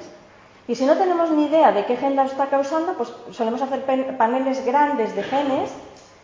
Y 0.68 0.74
si 0.74 0.84
no 0.84 0.96
tenemos 0.96 1.30
ni 1.30 1.46
idea 1.46 1.72
de 1.72 1.84
qué 1.86 1.96
gen 1.96 2.16
la 2.16 2.24
está 2.24 2.46
causando, 2.46 2.94
pues 2.94 3.12
solemos 3.30 3.62
hacer 3.62 3.84
paneles 4.16 4.64
grandes 4.64 5.14
de 5.14 5.22
genes, 5.22 5.70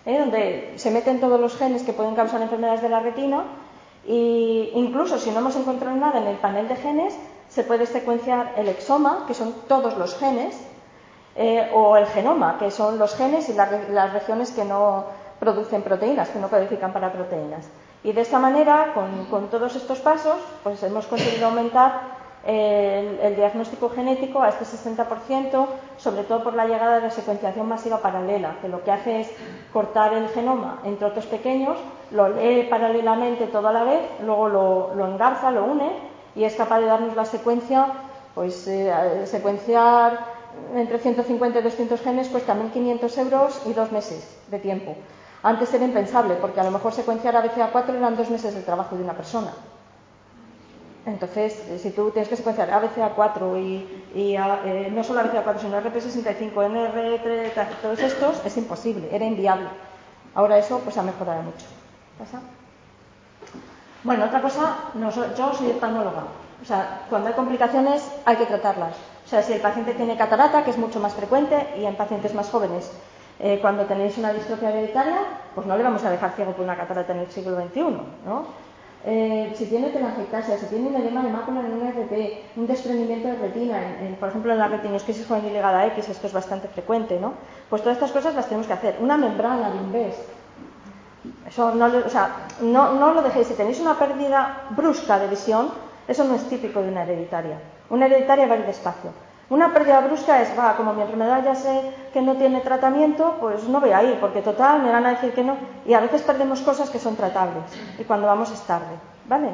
¿eh? 0.04 0.18
donde 0.18 0.74
se 0.76 0.90
meten 0.90 1.20
todos 1.20 1.40
los 1.40 1.56
genes 1.56 1.82
que 1.82 1.92
pueden 1.92 2.14
causar 2.14 2.42
enfermedades 2.42 2.82
de 2.82 2.88
la 2.88 3.00
retina, 3.00 3.44
e 4.04 4.72
incluso 4.74 5.18
si 5.18 5.30
no 5.30 5.38
hemos 5.38 5.54
encontrado 5.54 5.96
nada 5.96 6.18
en 6.20 6.26
el 6.26 6.36
panel 6.36 6.66
de 6.66 6.76
genes, 6.76 7.14
se 7.48 7.62
puede 7.62 7.86
secuenciar 7.86 8.54
el 8.56 8.68
exoma, 8.68 9.24
que 9.28 9.34
son 9.34 9.54
todos 9.68 9.96
los 9.96 10.16
genes, 10.16 10.58
eh, 11.36 11.70
o 11.72 11.96
el 11.96 12.06
genoma, 12.06 12.58
que 12.58 12.70
son 12.70 12.98
los 12.98 13.14
genes 13.14 13.48
y 13.48 13.54
las 13.54 14.12
regiones 14.12 14.50
que 14.50 14.64
no 14.64 15.04
producen 15.38 15.82
proteínas, 15.82 16.28
que 16.28 16.38
no 16.38 16.48
codifican 16.48 16.92
para 16.92 17.12
proteínas. 17.12 17.66
Y 18.04 18.12
de 18.12 18.20
esta 18.20 18.38
manera, 18.38 18.92
con, 18.94 19.48
todos 19.48 19.76
estos 19.76 19.98
pasos, 20.00 20.36
pues 20.62 20.82
hemos 20.82 21.06
conseguido 21.06 21.46
aumentar 21.46 22.21
el, 22.44 23.36
diagnóstico 23.36 23.90
genético 23.90 24.42
a 24.42 24.48
este 24.48 24.64
60%, 24.64 25.66
sobre 25.96 26.24
todo 26.24 26.42
por 26.42 26.54
la 26.54 26.66
llegada 26.66 26.96
de 26.96 27.02
la 27.02 27.10
secuenciación 27.10 27.68
masiva 27.68 27.98
paralela, 27.98 28.56
que 28.60 28.68
lo 28.68 28.82
que 28.82 28.90
hace 28.90 29.20
es 29.20 29.30
cortar 29.72 30.12
el 30.14 30.28
genoma 30.28 30.80
en 30.84 30.96
trozos 30.98 31.26
pequeños, 31.26 31.78
lo 32.10 32.28
lee 32.28 32.66
paralelamente 32.68 33.46
todo 33.46 33.68
a 33.68 33.72
la 33.72 33.84
vez, 33.84 34.00
luego 34.24 34.48
lo, 34.48 35.06
engarza, 35.06 35.50
lo 35.50 35.64
une 35.64 35.90
y 36.34 36.44
es 36.44 36.54
capaz 36.54 36.80
de 36.80 36.86
darnos 36.86 37.14
la 37.14 37.24
secuencia, 37.24 37.86
pues 38.34 38.66
eh, 38.66 39.26
secuenciar 39.26 40.18
entre 40.74 40.98
150 40.98 41.58
y 41.58 41.62
200 41.62 42.00
genes 42.00 42.28
cuesta 42.28 42.54
1.500 42.54 43.18
euros 43.18 43.62
y 43.66 43.72
dos 43.72 43.92
meses 43.92 44.36
de 44.48 44.58
tiempo. 44.58 44.96
Antes 45.42 45.72
era 45.74 45.84
impensable, 45.84 46.34
porque 46.34 46.60
a 46.60 46.64
lo 46.64 46.70
mejor 46.70 46.92
secuenciar 46.92 47.34
ABCA4 47.34 47.96
eran 47.96 48.16
dos 48.16 48.30
meses 48.30 48.54
de 48.54 48.62
trabajo 48.62 48.96
de 48.96 49.02
una 49.02 49.14
persona. 49.14 49.52
Entonces, 51.04 51.60
eh, 51.68 51.78
si 51.78 51.90
tú 51.90 52.10
tienes 52.10 52.28
que 52.28 52.36
secuenciar 52.36 52.70
ABCA4 52.70 53.58
y, 53.60 54.36
eh, 54.36 54.90
no 54.92 55.02
solo 55.02 55.20
ABCA4, 55.20 55.58
sino 55.58 55.80
RP65, 55.80 56.52
NR3, 56.54 57.52
todos 57.82 57.98
estos, 57.98 58.44
es 58.44 58.56
imposible, 58.56 59.08
era 59.10 59.24
inviable. 59.24 59.68
Ahora 60.34 60.58
eso 60.58 60.78
pues 60.78 60.96
ha 60.96 61.02
mejorado 61.02 61.42
mucho. 61.42 61.66
¿Pasa? 62.18 62.40
Bueno, 64.04 64.24
otra 64.24 64.42
cosa, 64.42 64.76
yo 64.94 65.52
soy 65.54 65.70
oftalmóloga. 65.70 66.24
O 66.62 66.64
sea, 66.64 67.02
cuando 67.10 67.28
hay 67.28 67.34
complicaciones 67.34 68.08
hay 68.24 68.36
que 68.36 68.46
tratarlas. 68.46 68.94
O 69.24 69.28
sea, 69.28 69.42
si 69.42 69.52
el 69.52 69.60
paciente 69.60 69.94
tiene 69.94 70.16
catarata, 70.16 70.64
que 70.64 70.70
es 70.70 70.78
mucho 70.78 71.00
más 71.00 71.14
frecuente, 71.14 71.68
y 71.78 71.84
en 71.84 71.96
pacientes 71.96 72.34
más 72.34 72.48
jóvenes, 72.50 72.90
eh, 73.40 73.58
cuando 73.60 73.86
tenéis 73.86 74.18
una 74.18 74.32
distrofia 74.32 74.70
hereditaria, 74.70 75.18
pues 75.54 75.66
no 75.66 75.76
le 75.76 75.82
vamos 75.82 76.04
a 76.04 76.10
dejar 76.10 76.32
ciego 76.32 76.52
por 76.52 76.64
una 76.64 76.76
catarata 76.76 77.12
en 77.12 77.20
el 77.20 77.30
siglo 77.30 77.56
XXI, 77.56 77.80
¿no? 78.24 78.46
Eh, 79.04 79.52
si 79.56 79.66
tiene 79.66 79.88
telangiectasia, 79.88 80.56
si 80.58 80.66
tiene 80.66 80.86
un 80.88 80.94
edema 80.94 81.22
de 81.22 81.30
mácula 81.30 81.60
en 81.60 81.72
un 81.72 81.88
RP, 81.90 82.44
un 82.56 82.68
desprendimiento 82.68 83.26
de 83.26 83.34
retina, 83.34 83.80
por 84.20 84.28
ejemplo 84.28 84.52
en 84.52 84.58
la 84.58 84.68
retinosquisis 84.68 85.26
juvenil 85.26 85.52
ligada 85.52 85.80
a 85.80 85.86
X, 85.88 86.08
esto 86.08 86.28
es 86.28 86.32
bastante 86.32 86.68
frecuente, 86.68 87.18
¿no? 87.18 87.34
Pues 87.68 87.82
todas 87.82 87.96
estas 87.96 88.12
cosas 88.12 88.34
las 88.36 88.46
tenemos 88.46 88.68
que 88.68 88.74
hacer. 88.74 88.98
Una 89.00 89.16
membrana 89.16 89.70
de 89.70 89.76
Inves. 89.78 90.14
Eso 91.46 91.74
no, 91.74 91.86
o 91.86 92.08
sea, 92.08 92.46
no, 92.60 92.94
no 92.94 93.12
lo 93.12 93.22
dejéis. 93.22 93.48
Si 93.48 93.54
tenéis 93.54 93.80
una 93.80 93.98
pérdida 93.98 94.68
brusca 94.70 95.18
de 95.18 95.28
visión, 95.28 95.70
eso 96.06 96.24
no 96.24 96.36
es 96.36 96.48
típico 96.48 96.80
de 96.80 96.88
una 96.88 97.02
hereditaria. 97.02 97.58
Una 97.90 98.06
hereditaria 98.06 98.46
va 98.46 98.54
a 98.54 98.58
ir 98.58 98.66
despacio. 98.66 99.10
Una 99.52 99.70
pérdida 99.70 100.00
brusca 100.00 100.40
es, 100.40 100.58
va, 100.58 100.74
como 100.78 100.94
mi 100.94 101.02
enfermedad 101.02 101.44
ya 101.44 101.54
sé 101.54 101.82
que 102.10 102.22
no 102.22 102.36
tiene 102.36 102.62
tratamiento, 102.62 103.36
pues 103.38 103.64
no 103.64 103.82
voy 103.82 103.90
a 103.90 104.02
ir, 104.02 104.18
porque 104.18 104.40
total 104.40 104.80
me 104.80 104.90
van 104.90 105.04
a 105.04 105.10
decir 105.10 105.34
que 105.34 105.44
no. 105.44 105.58
Y 105.84 105.92
a 105.92 106.00
veces 106.00 106.22
perdemos 106.22 106.62
cosas 106.62 106.88
que 106.88 106.98
son 106.98 107.16
tratables, 107.16 107.64
y 107.98 108.04
cuando 108.04 108.28
vamos 108.28 108.50
es 108.50 108.62
tarde, 108.62 108.94
¿vale? 109.28 109.50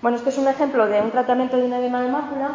Bueno, 0.00 0.16
este 0.16 0.30
es 0.30 0.38
un 0.38 0.48
ejemplo 0.48 0.86
de 0.86 1.02
un 1.02 1.10
tratamiento 1.10 1.58
de 1.58 1.64
un 1.64 1.74
edema 1.74 2.00
de 2.00 2.08
mácula. 2.08 2.52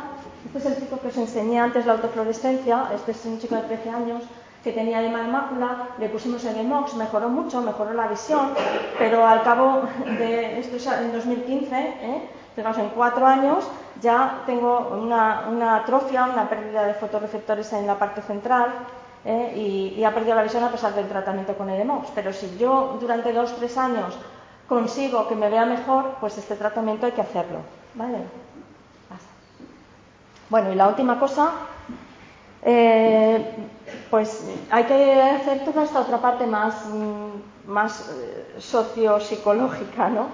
Este 0.48 0.58
es 0.58 0.66
el 0.66 0.76
chico 0.78 1.00
que 1.00 1.10
os 1.10 1.18
enseñé 1.18 1.60
antes, 1.60 1.86
la 1.86 1.94
autofluorescencia. 1.94 2.86
Este 2.96 3.12
es 3.12 3.24
un 3.26 3.38
chico 3.38 3.54
de 3.54 3.62
13 3.62 3.90
años 3.92 4.24
que 4.64 4.72
tenía 4.72 5.02
edema 5.02 5.22
de 5.22 5.28
mácula, 5.28 5.90
le 6.00 6.10
pusimos 6.10 6.44
Edemox, 6.44 6.96
mejoró 6.96 7.30
mucho, 7.30 7.62
mejoró 7.62 7.94
la 7.94 8.08
visión, 8.08 8.50
pero 8.98 9.28
al 9.28 9.44
cabo 9.44 9.84
de, 10.04 10.58
esto 10.58 10.78
es 10.78 10.88
en 10.88 11.14
2015, 11.14 11.76
¿eh? 11.78 12.30
Fijaos, 12.56 12.80
en 12.80 12.90
cuatro 12.90 13.28
años 13.28 13.70
ya 14.06 14.44
tengo 14.46 14.92
una, 15.02 15.76
atrofia, 15.78 16.26
una 16.26 16.48
pérdida 16.48 16.86
de 16.86 16.94
fotorreceptores 16.94 17.74
en 17.74 17.88
la 17.88 17.98
parte 17.98 18.22
central 18.22 18.70
¿eh? 19.26 19.94
y, 19.98 20.04
ha 20.04 20.14
perdido 20.14 20.36
la 20.36 20.44
visión 20.44 20.64
a 20.64 20.70
pesar 20.70 20.94
del 20.94 21.08
tratamiento 21.08 21.58
con 21.58 21.70
EDMOX. 21.70 22.10
Pero 22.14 22.32
si 22.32 22.56
yo 22.58 22.98
durante 23.02 23.34
dos, 23.34 23.56
tres 23.56 23.76
años 23.78 24.16
consigo 24.70 25.28
que 25.28 25.36
me 25.36 25.50
vea 25.50 25.66
mejor, 25.66 26.18
pues 26.22 26.38
este 26.38 26.56
tratamiento 26.56 27.08
hay 27.08 27.14
que 27.14 27.22
hacerlo. 27.22 27.60
¿Vale? 27.96 28.20
Bueno, 30.48 30.72
y 30.72 30.76
la 30.76 30.88
última 30.88 31.20
cosa, 31.20 31.54
eh, 32.62 33.44
pues 34.12 34.48
hay 34.70 34.84
que 34.84 35.20
hacer 35.20 35.66
toda 35.66 35.84
esta 35.84 36.02
otra 36.02 36.20
parte 36.20 36.46
más, 36.46 36.86
mm, 36.86 37.72
más 37.72 38.08
eh, 38.12 38.56
sociopsicológica, 38.60 40.10
¿no? 40.10 40.28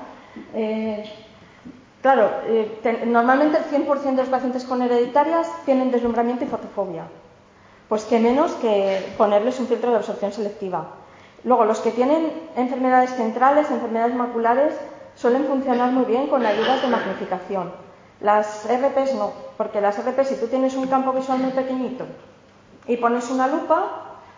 Claro, 2.01 2.31
eh, 2.45 3.03
normalmente 3.05 3.59
el 3.59 3.65
100% 3.65 4.01
de 4.15 4.23
los 4.23 4.29
pacientes 4.29 4.63
con 4.63 4.81
hereditarias 4.81 5.47
tienen 5.65 5.91
deslumbramiento 5.91 6.43
y 6.43 6.47
fotofobia. 6.47 7.03
Pues 7.87 8.05
qué 8.05 8.19
menos 8.19 8.53
que 8.53 9.13
ponerles 9.17 9.59
un 9.59 9.67
filtro 9.67 9.91
de 9.91 9.97
absorción 9.97 10.31
selectiva. 10.31 10.87
Luego, 11.43 11.65
los 11.65 11.79
que 11.79 11.91
tienen 11.91 12.31
enfermedades 12.55 13.11
centrales, 13.11 13.69
enfermedades 13.69 14.15
maculares, 14.15 14.73
suelen 15.15 15.45
funcionar 15.45 15.91
muy 15.91 16.05
bien 16.05 16.27
con 16.27 16.45
ayudas 16.45 16.81
de 16.81 16.87
magnificación. 16.87 17.71
Las 18.19 18.65
RPs 18.65 19.15
no, 19.15 19.31
porque 19.57 19.81
las 19.81 19.97
RPs, 19.97 20.29
si 20.29 20.35
tú 20.35 20.47
tienes 20.47 20.75
un 20.75 20.87
campo 20.87 21.11
visual 21.11 21.39
muy 21.39 21.51
pequeñito 21.51 22.05
y 22.87 22.97
pones 22.97 23.29
una 23.29 23.47
lupa, 23.47 23.83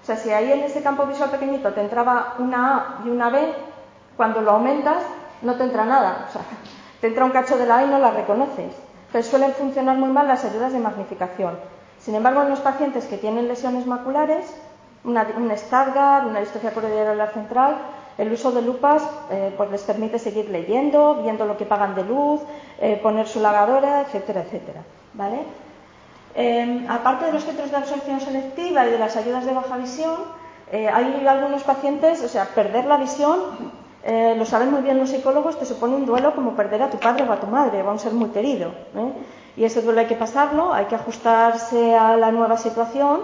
o 0.02 0.06
sea, 0.06 0.18
si 0.18 0.32
ahí 0.32 0.52
en 0.52 0.62
ese 0.62 0.84
campo 0.84 1.06
visual 1.06 1.30
pequeñito 1.30 1.72
te 1.74 1.82
entraba 1.82 2.36
una 2.40 2.78
A 2.78 3.02
y 3.06 3.10
una 3.10 3.30
B, 3.30 3.54
cuando 4.18 4.42
lo 4.42 4.52
aumentas 4.52 5.04
no 5.42 5.56
te 5.56 5.64
entra 5.64 5.86
nada. 5.86 6.26
O 6.28 6.32
sea, 6.32 6.42
te 7.04 7.08
entra 7.08 7.26
un 7.26 7.32
cacho 7.32 7.58
de 7.58 7.66
la 7.66 7.80
A 7.80 7.84
y 7.84 7.88
no 7.90 8.00
la 8.00 8.12
reconoces. 8.12 8.72
Entonces 9.08 9.30
suelen 9.30 9.52
funcionar 9.52 9.98
muy 9.98 10.08
mal 10.10 10.26
las 10.26 10.46
ayudas 10.46 10.72
de 10.72 10.80
magnificación. 10.80 11.60
Sin 12.00 12.16
embargo, 12.16 12.44
en 12.44 12.50
los 12.50 12.62
pacientes 12.62 13.08
que 13.08 13.18
tienen 13.18 13.50
lesiones 13.50 13.86
maculares, 13.86 14.46
una, 15.04 15.28
un 15.36 15.52
Stargardt, 15.54 16.28
una 16.28 16.40
distrofia 16.40 16.72
coroidal 16.72 17.30
central, 17.34 17.76
el 18.18 18.32
uso 18.32 18.54
de 18.54 18.62
lupas 18.62 19.04
eh, 19.32 19.54
pues 19.58 19.70
les 19.70 19.82
permite 19.82 20.18
seguir 20.18 20.50
leyendo, 20.50 21.16
viendo 21.16 21.44
lo 21.44 21.58
que 21.58 21.66
pagan 21.66 21.94
de 21.94 22.06
luz, 22.06 22.40
eh, 22.80 22.98
poner 23.04 23.28
su 23.28 23.42
lavadora, 23.42 24.04
etcétera, 24.04 24.44
etcétera. 24.44 24.84
¿vale? 25.14 25.40
Em, 26.36 26.90
aparte 26.90 27.26
de 27.26 27.34
los 27.34 27.44
centros 27.44 27.70
de 27.70 27.76
absorción 27.76 28.22
selectiva 28.22 28.88
y 28.88 28.92
de 28.92 29.00
las 29.00 29.18
ayudas 29.18 29.46
de 29.46 29.54
baja 29.54 29.76
visión, 29.76 30.20
eh, 30.72 30.88
hay 30.88 31.28
algunos 31.28 31.64
pacientes, 31.64 32.24
o 32.24 32.30
sea, 32.30 32.46
perder 32.56 32.86
la 32.86 32.96
visión 32.96 33.83
eh, 34.06 34.36
lo 34.38 34.46
saben 34.46 34.70
muy 34.70 34.82
bien 34.82 35.00
los 35.00 35.10
psicólogos, 35.10 35.58
te 35.58 35.66
supone 35.66 35.96
un 35.96 36.06
duelo 36.06 36.36
como 36.36 36.56
perder 36.56 36.82
a 36.82 36.90
tu 36.90 36.98
padre 36.98 37.24
o 37.24 37.32
a 37.32 37.40
tu 37.40 37.48
madre, 37.48 37.82
va 37.82 37.90
a 37.90 37.94
un 37.94 38.00
ser 38.00 38.12
muy 38.12 38.30
querido. 38.30 38.70
¿eh? 38.96 39.14
Y 39.56 39.64
ese 39.64 39.82
duelo 39.82 40.02
hay 40.02 40.08
que 40.08 40.16
pasarlo, 40.16 40.74
hay 40.74 40.86
que 40.86 40.96
ajustarse 40.96 41.96
a 41.96 42.18
la 42.18 42.32
nueva 42.32 42.58
situación 42.58 43.22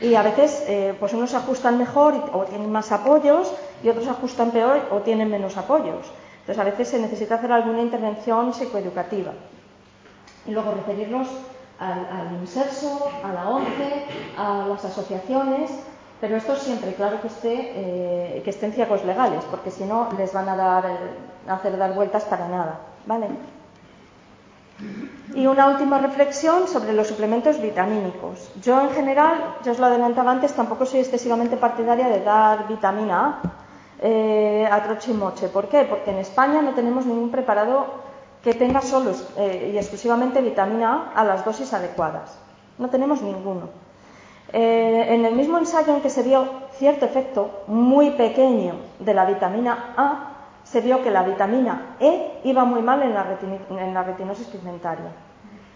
y 0.00 0.14
a 0.14 0.22
veces 0.22 0.64
eh, 0.66 0.94
pues 0.98 1.12
unos 1.12 1.34
ajustan 1.34 1.76
mejor 1.76 2.14
o 2.32 2.44
tienen 2.44 2.72
más 2.72 2.90
apoyos 2.90 3.52
y 3.82 3.90
otros 3.90 4.08
ajustan 4.08 4.50
peor 4.50 4.80
o 4.90 5.00
tienen 5.00 5.30
menos 5.30 5.58
apoyos. 5.58 6.06
Entonces 6.40 6.58
a 6.58 6.64
veces 6.64 6.88
se 6.88 7.00
necesita 7.00 7.34
hacer 7.34 7.52
alguna 7.52 7.82
intervención 7.82 8.54
psicoeducativa. 8.54 9.32
Y 10.46 10.52
luego 10.52 10.72
referirlos 10.72 11.28
al, 11.78 12.06
al 12.06 12.32
INSERSO, 12.40 13.10
a 13.22 13.32
la 13.32 13.48
ONCE, 13.48 14.06
a 14.38 14.66
las 14.68 14.84
asociaciones 14.84 15.70
pero 16.20 16.36
esto 16.36 16.56
siempre, 16.56 16.94
claro 16.94 17.20
que 17.20 17.26
esté, 17.26 17.72
eh, 17.74 18.42
que 18.42 18.50
estén 18.50 18.72
ciegos 18.72 19.04
legales, 19.04 19.44
porque 19.50 19.70
si 19.70 19.84
no 19.84 20.08
les 20.16 20.32
van 20.32 20.48
a 20.48 20.56
dar, 20.56 20.86
eh, 20.86 21.50
hacer 21.50 21.76
dar 21.76 21.94
vueltas 21.94 22.24
para 22.24 22.48
nada, 22.48 22.78
¿vale? 23.06 23.28
Y 25.34 25.46
una 25.46 25.68
última 25.68 25.98
reflexión 25.98 26.66
sobre 26.68 26.92
los 26.92 27.08
suplementos 27.08 27.60
vitamínicos. 27.60 28.50
Yo 28.62 28.80
en 28.80 28.90
general, 28.90 29.56
ya 29.62 29.72
os 29.72 29.78
lo 29.78 29.86
adelantaba 29.86 30.32
antes, 30.32 30.52
tampoco 30.52 30.86
soy 30.86 31.00
excesivamente 31.00 31.56
partidaria 31.56 32.08
de 32.08 32.20
dar 32.20 32.68
vitamina 32.68 33.40
A 33.42 33.42
eh, 34.00 34.68
a 34.70 34.82
troche 34.82 35.12
y 35.12 35.14
moche. 35.14 35.48
¿Por 35.48 35.68
qué? 35.68 35.84
Porque 35.84 36.10
en 36.10 36.18
España 36.18 36.60
no 36.60 36.74
tenemos 36.74 37.06
ningún 37.06 37.30
preparado 37.30 37.86
que 38.42 38.54
tenga 38.54 38.82
solo 38.82 39.12
y 39.38 39.76
exclusivamente 39.76 40.42
vitamina 40.42 41.12
A 41.14 41.20
a 41.20 41.24
las 41.24 41.44
dosis 41.44 41.72
adecuadas. 41.72 42.36
No 42.78 42.88
tenemos 42.90 43.22
ninguno. 43.22 43.83
Eh, 44.56 45.12
en 45.12 45.24
el 45.26 45.34
mismo 45.34 45.58
ensayo 45.58 45.96
en 45.96 46.00
que 46.00 46.08
se 46.08 46.22
vio 46.22 46.46
cierto 46.78 47.04
efecto 47.04 47.64
muy 47.66 48.12
pequeño 48.12 48.76
de 49.00 49.12
la 49.12 49.24
vitamina 49.24 49.94
A, 49.96 50.30
se 50.62 50.80
vio 50.80 51.02
que 51.02 51.10
la 51.10 51.24
vitamina 51.24 51.96
E 51.98 52.38
iba 52.44 52.64
muy 52.64 52.80
mal 52.80 53.02
en 53.02 53.14
la, 53.14 53.24
retinosis 54.04 54.46
pigmentaria. 54.46 55.10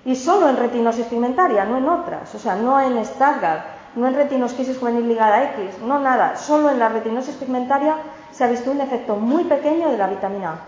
Y 0.04 0.14
solo 0.14 0.48
en 0.48 0.56
retinosis 0.56 1.06
pigmentaria, 1.06 1.64
no 1.64 1.76
en 1.76 1.88
otras. 1.88 2.32
O 2.36 2.38
sea, 2.38 2.54
no 2.54 2.80
en 2.80 3.04
Stargardt, 3.04 3.96
no 3.96 4.06
en 4.06 4.14
retinosquisis 4.14 4.78
juvenil 4.78 5.08
ligada 5.08 5.42
X, 5.54 5.82
no 5.82 5.98
nada. 5.98 6.36
Solo 6.36 6.70
en 6.70 6.78
la 6.78 6.88
retinosis 6.88 7.34
pigmentaria 7.34 7.96
se 8.30 8.44
ha 8.44 8.46
visto 8.46 8.70
un 8.70 8.80
efecto 8.80 9.16
muy 9.16 9.42
pequeño 9.42 9.90
de 9.90 9.98
la 9.98 10.06
vitamina 10.06 10.50
A. 10.52 10.58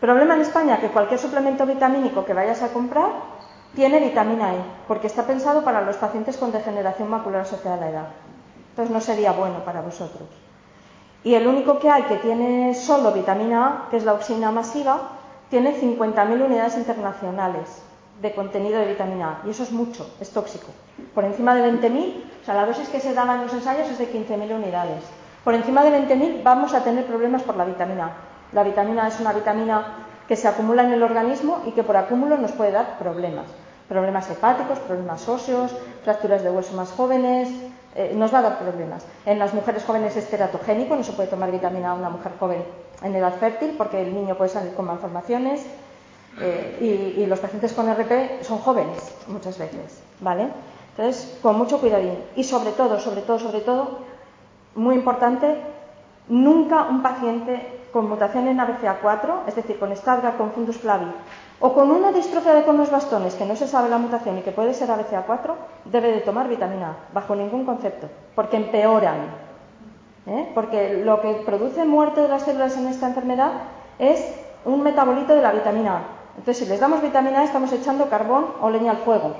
Problema 0.00 0.34
en 0.34 0.40
España 0.40 0.80
que 0.80 0.88
cualquier 0.88 1.20
suplemento 1.20 1.66
vitamínico 1.66 2.24
que 2.24 2.32
vayas 2.32 2.62
a 2.62 2.72
comprar 2.72 3.33
tiene 3.74 3.98
vitamina 3.98 4.54
E, 4.54 4.58
porque 4.86 5.08
está 5.08 5.24
pensado 5.24 5.64
para 5.64 5.82
los 5.82 5.96
pacientes 5.96 6.36
con 6.36 6.52
degeneración 6.52 7.10
macular 7.10 7.42
asociada 7.42 7.76
a 7.76 7.80
la 7.80 7.90
edad. 7.90 8.06
Entonces 8.70 8.92
no 8.92 9.00
sería 9.00 9.32
bueno 9.32 9.64
para 9.64 9.80
vosotros. 9.80 10.28
Y 11.24 11.34
el 11.34 11.46
único 11.46 11.78
que 11.78 11.90
hay 11.90 12.02
que 12.04 12.16
tiene 12.16 12.74
solo 12.74 13.12
vitamina 13.12 13.66
A, 13.66 13.90
que 13.90 13.96
es 13.96 14.04
la 14.04 14.12
oxina 14.12 14.52
masiva, 14.52 15.10
tiene 15.50 15.74
50.000 15.74 16.44
unidades 16.44 16.76
internacionales 16.76 17.82
de 18.20 18.34
contenido 18.34 18.78
de 18.78 18.86
vitamina 18.86 19.40
A. 19.42 19.46
Y 19.46 19.50
eso 19.50 19.64
es 19.64 19.72
mucho, 19.72 20.08
es 20.20 20.30
tóxico. 20.30 20.68
Por 21.14 21.24
encima 21.24 21.54
de 21.54 21.72
20.000, 21.72 22.22
o 22.42 22.44
sea, 22.44 22.54
la 22.54 22.66
dosis 22.66 22.88
que 22.88 23.00
se 23.00 23.14
daba 23.14 23.34
en 23.34 23.42
los 23.42 23.54
ensayos 23.54 23.88
es 23.88 23.98
de 23.98 24.12
15.000 24.12 24.54
unidades. 24.54 25.02
Por 25.42 25.54
encima 25.54 25.82
de 25.82 26.06
20.000 26.06 26.42
vamos 26.44 26.74
a 26.74 26.84
tener 26.84 27.06
problemas 27.06 27.42
por 27.42 27.56
la 27.56 27.64
vitamina 27.64 28.06
A. 28.06 28.10
La 28.52 28.62
vitamina 28.62 29.04
A 29.04 29.08
es 29.08 29.18
una 29.18 29.32
vitamina 29.32 30.06
que 30.28 30.36
se 30.36 30.46
acumula 30.46 30.84
en 30.84 30.92
el 30.92 31.02
organismo 31.02 31.62
y 31.66 31.72
que 31.72 31.82
por 31.82 31.96
acúmulo 31.96 32.38
nos 32.38 32.52
puede 32.52 32.70
dar 32.70 32.98
problemas 32.98 33.46
problemas 33.88 34.30
hepáticos, 34.30 34.78
problemas 34.80 35.28
óseos, 35.28 35.74
fracturas 36.02 36.42
de 36.42 36.50
hueso 36.50 36.74
más 36.74 36.90
jóvenes, 36.92 37.48
eh, 37.94 38.12
nos 38.14 38.32
va 38.34 38.38
a 38.38 38.42
dar 38.42 38.58
problemas. 38.58 39.06
En 39.24 39.38
las 39.38 39.54
mujeres 39.54 39.84
jóvenes 39.84 40.16
es 40.16 40.28
teratogénico, 40.28 40.96
no 40.96 41.04
se 41.04 41.12
puede 41.12 41.28
tomar 41.28 41.50
vitamina 41.52 41.90
A 41.90 41.94
una 41.94 42.10
mujer 42.10 42.32
joven 42.40 42.64
en 43.02 43.14
edad 43.14 43.34
fértil 43.34 43.74
porque 43.76 44.02
el 44.02 44.14
niño 44.14 44.36
puede 44.36 44.50
salir 44.50 44.74
con 44.74 44.86
malformaciones 44.86 45.64
eh, 46.40 47.14
y, 47.16 47.26
los 47.26 47.38
pacientes 47.38 47.72
con 47.72 47.88
RP 47.88 48.42
son 48.42 48.58
jóvenes 48.58 49.14
muchas 49.28 49.56
veces, 49.56 50.02
¿vale? 50.20 50.48
Entonces, 50.90 51.38
con 51.40 51.56
mucho 51.56 51.78
cuidadín. 51.78 52.18
Y 52.34 52.42
sobre 52.44 52.72
todo, 52.72 52.98
sobre 52.98 53.22
todo, 53.22 53.38
sobre 53.38 53.60
todo, 53.60 53.98
muy 54.74 54.96
importante, 54.96 55.56
nunca 56.28 56.82
un 56.84 57.02
paciente 57.02 57.84
con 57.92 58.08
mutación 58.08 58.48
en 58.48 58.58
ABCA4, 58.58 59.46
es 59.46 59.54
decir, 59.54 59.78
con 59.78 59.94
Stargardt, 59.94 60.36
con 60.36 60.50
fundus 60.50 60.78
flavi, 60.78 61.06
o 61.60 61.72
con 61.72 61.90
una 61.90 62.12
distrofia 62.12 62.54
de 62.54 62.64
conos 62.64 62.90
bastones 62.90 63.34
que 63.34 63.46
no 63.46 63.56
se 63.56 63.68
sabe 63.68 63.88
la 63.88 63.98
mutación 63.98 64.38
y 64.38 64.42
que 64.42 64.52
puede 64.52 64.74
ser 64.74 64.88
ABCA4, 64.90 65.54
debe 65.86 66.12
de 66.12 66.20
tomar 66.20 66.48
vitamina 66.48 66.88
A, 66.88 66.96
bajo 67.12 67.34
ningún 67.34 67.64
concepto, 67.64 68.08
porque 68.34 68.56
empeoran. 68.56 69.28
¿eh? 70.26 70.50
Porque 70.54 71.02
lo 71.04 71.20
que 71.20 71.34
produce 71.46 71.84
muerte 71.84 72.20
de 72.20 72.28
las 72.28 72.42
células 72.42 72.76
en 72.76 72.88
esta 72.88 73.06
enfermedad 73.06 73.52
es 73.98 74.24
un 74.64 74.82
metabolito 74.82 75.34
de 75.34 75.42
la 75.42 75.52
vitamina 75.52 75.96
A. 75.96 76.00
Entonces, 76.36 76.64
si 76.64 76.70
les 76.70 76.80
damos 76.80 77.00
vitamina 77.00 77.40
A, 77.40 77.44
estamos 77.44 77.72
echando 77.72 78.08
carbón 78.08 78.46
o 78.60 78.68
leña 78.70 78.90
al 78.90 78.98
fuego 78.98 79.34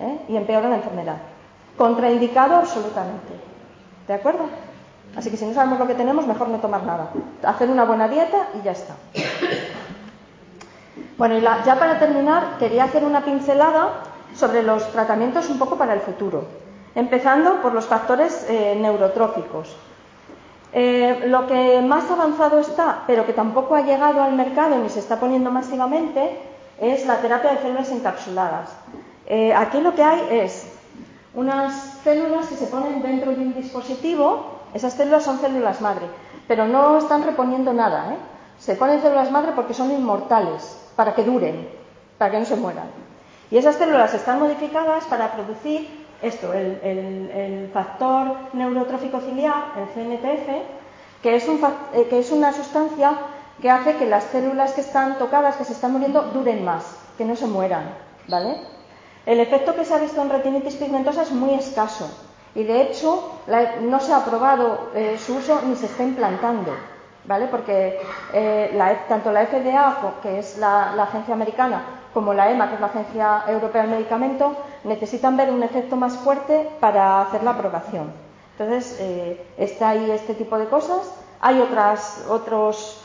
¿eh? 0.00 0.20
y 0.28 0.36
empeora 0.36 0.68
la 0.68 0.76
enfermedad. 0.76 1.16
Contraindicado 1.76 2.56
absolutamente. 2.56 3.34
¿De 4.08 4.14
acuerdo? 4.14 4.46
Así 5.16 5.30
que 5.30 5.36
si 5.36 5.44
no 5.44 5.54
sabemos 5.54 5.78
lo 5.78 5.86
que 5.86 5.94
tenemos, 5.94 6.26
mejor 6.26 6.48
no 6.48 6.58
tomar 6.58 6.84
nada. 6.84 7.10
Hacer 7.42 7.68
una 7.68 7.84
buena 7.84 8.08
dieta 8.08 8.48
y 8.58 8.62
ya 8.62 8.72
está. 8.72 8.94
Bueno, 11.18 11.36
y 11.38 11.40
ya 11.40 11.76
para 11.78 11.98
terminar, 11.98 12.56
quería 12.58 12.84
hacer 12.84 13.04
una 13.04 13.24
pincelada 13.24 14.02
sobre 14.34 14.62
los 14.62 14.90
tratamientos 14.92 15.48
un 15.50 15.58
poco 15.58 15.76
para 15.76 15.94
el 15.94 16.00
futuro, 16.00 16.44
empezando 16.94 17.60
por 17.62 17.74
los 17.74 17.86
factores 17.86 18.46
eh, 18.48 18.76
neurotróficos. 18.80 19.76
Eh, 20.72 21.24
lo 21.26 21.46
que 21.46 21.80
más 21.82 22.10
avanzado 22.10 22.60
está, 22.60 23.02
pero 23.06 23.26
que 23.26 23.32
tampoco 23.32 23.74
ha 23.74 23.82
llegado 23.82 24.22
al 24.22 24.34
mercado 24.34 24.76
ni 24.78 24.88
se 24.88 25.00
está 25.00 25.18
poniendo 25.18 25.50
masivamente, 25.50 26.38
es 26.80 27.06
la 27.06 27.16
terapia 27.16 27.52
de 27.52 27.58
células 27.58 27.90
encapsuladas. 27.90 28.70
Eh, 29.26 29.52
aquí 29.52 29.80
lo 29.80 29.94
que 29.94 30.02
hay 30.02 30.26
es 30.30 30.72
unas 31.34 31.98
células 32.04 32.46
que 32.46 32.56
se 32.56 32.66
ponen 32.66 33.02
dentro 33.02 33.32
de 33.32 33.38
un 33.38 33.54
dispositivo 33.54 34.60
esas 34.74 34.92
células 34.92 35.24
son 35.24 35.40
células 35.40 35.80
madre, 35.80 36.06
pero 36.46 36.66
no 36.66 36.98
están 36.98 37.24
reponiendo 37.24 37.72
nada. 37.72 38.14
Se 38.58 38.76
ponen 38.76 39.02
células 39.02 39.30
madre 39.30 39.52
porque 39.54 39.74
son 39.74 39.90
inmortales, 39.90 40.78
para 40.96 41.14
que 41.14 41.24
duren, 41.24 41.68
para 42.18 42.30
que 42.30 42.38
no 42.38 42.44
se 42.44 42.56
mueran. 42.56 42.90
Y 43.50 43.58
esas 43.58 43.76
células 43.76 44.14
están 44.14 44.38
modificadas 44.38 45.04
para 45.04 45.32
producir 45.32 45.88
esto, 46.22 46.52
el, 46.52 47.70
factor 47.72 48.36
neurotrófico 48.52 49.20
ciliar, 49.20 49.72
el 49.78 49.86
CNTF, 49.88 50.48
que 51.22 51.36
es, 51.36 51.46
eh, 51.48 52.06
que 52.08 52.18
es 52.18 52.30
una 52.30 52.52
sustancia 52.52 53.16
que 53.60 53.70
hace 53.70 53.96
que 53.96 54.06
las 54.06 54.24
células 54.24 54.72
que 54.72 54.80
están 54.80 55.18
tocadas, 55.18 55.56
que 55.56 55.64
se 55.64 55.72
están 55.72 55.92
muriendo, 55.92 56.22
duren 56.22 56.64
más, 56.64 56.96
que 57.16 57.24
no 57.24 57.36
se 57.36 57.46
mueran. 57.46 57.94
¿vale? 58.28 58.56
El 59.26 59.40
efecto 59.40 59.74
que 59.74 59.84
se 59.84 59.94
ha 59.94 59.98
visto 59.98 60.20
en 60.22 60.30
retinitis 60.30 60.76
pigmentosa 60.76 61.22
es 61.22 61.32
muy 61.32 61.54
escaso. 61.54 62.08
Y 62.54 62.64
de 62.64 62.82
hecho, 62.82 63.32
no 63.82 64.00
se 64.00 64.12
ha 64.12 64.18
aprobado 64.18 64.90
eh, 64.94 65.16
su 65.24 65.36
uso 65.36 65.60
ni 65.66 65.76
se 65.76 65.86
está 65.86 66.02
implantando, 66.02 66.72
¿vale? 67.24 67.46
Porque 67.46 68.00
eh, 68.32 68.70
e, 68.72 69.08
tanto 69.08 69.32
la 69.32 69.46
FDA, 69.46 70.14
que 70.22 70.38
es 70.38 70.58
la, 70.58 70.92
agencia 71.02 71.34
americana, 71.34 71.82
como 72.14 72.34
la 72.34 72.50
EMA, 72.50 72.68
que 72.68 72.74
es 72.74 72.80
la 72.80 72.86
Agencia 72.88 73.44
Europea 73.48 73.82
del 73.82 73.92
Medicamento, 73.92 74.56
necesitan 74.84 75.36
ver 75.36 75.50
un 75.50 75.62
efecto 75.62 75.96
más 75.96 76.16
fuerte 76.18 76.68
para 76.80 77.22
hacer 77.22 77.42
la 77.42 77.52
aprobación. 77.52 78.12
Entonces, 78.58 78.98
eh, 79.00 79.46
está 79.56 79.90
ahí 79.90 80.10
este 80.10 80.34
tipo 80.34 80.58
de 80.58 80.66
cosas. 80.66 81.14
Hay 81.40 81.60
otras, 81.60 82.26
otros, 82.28 83.02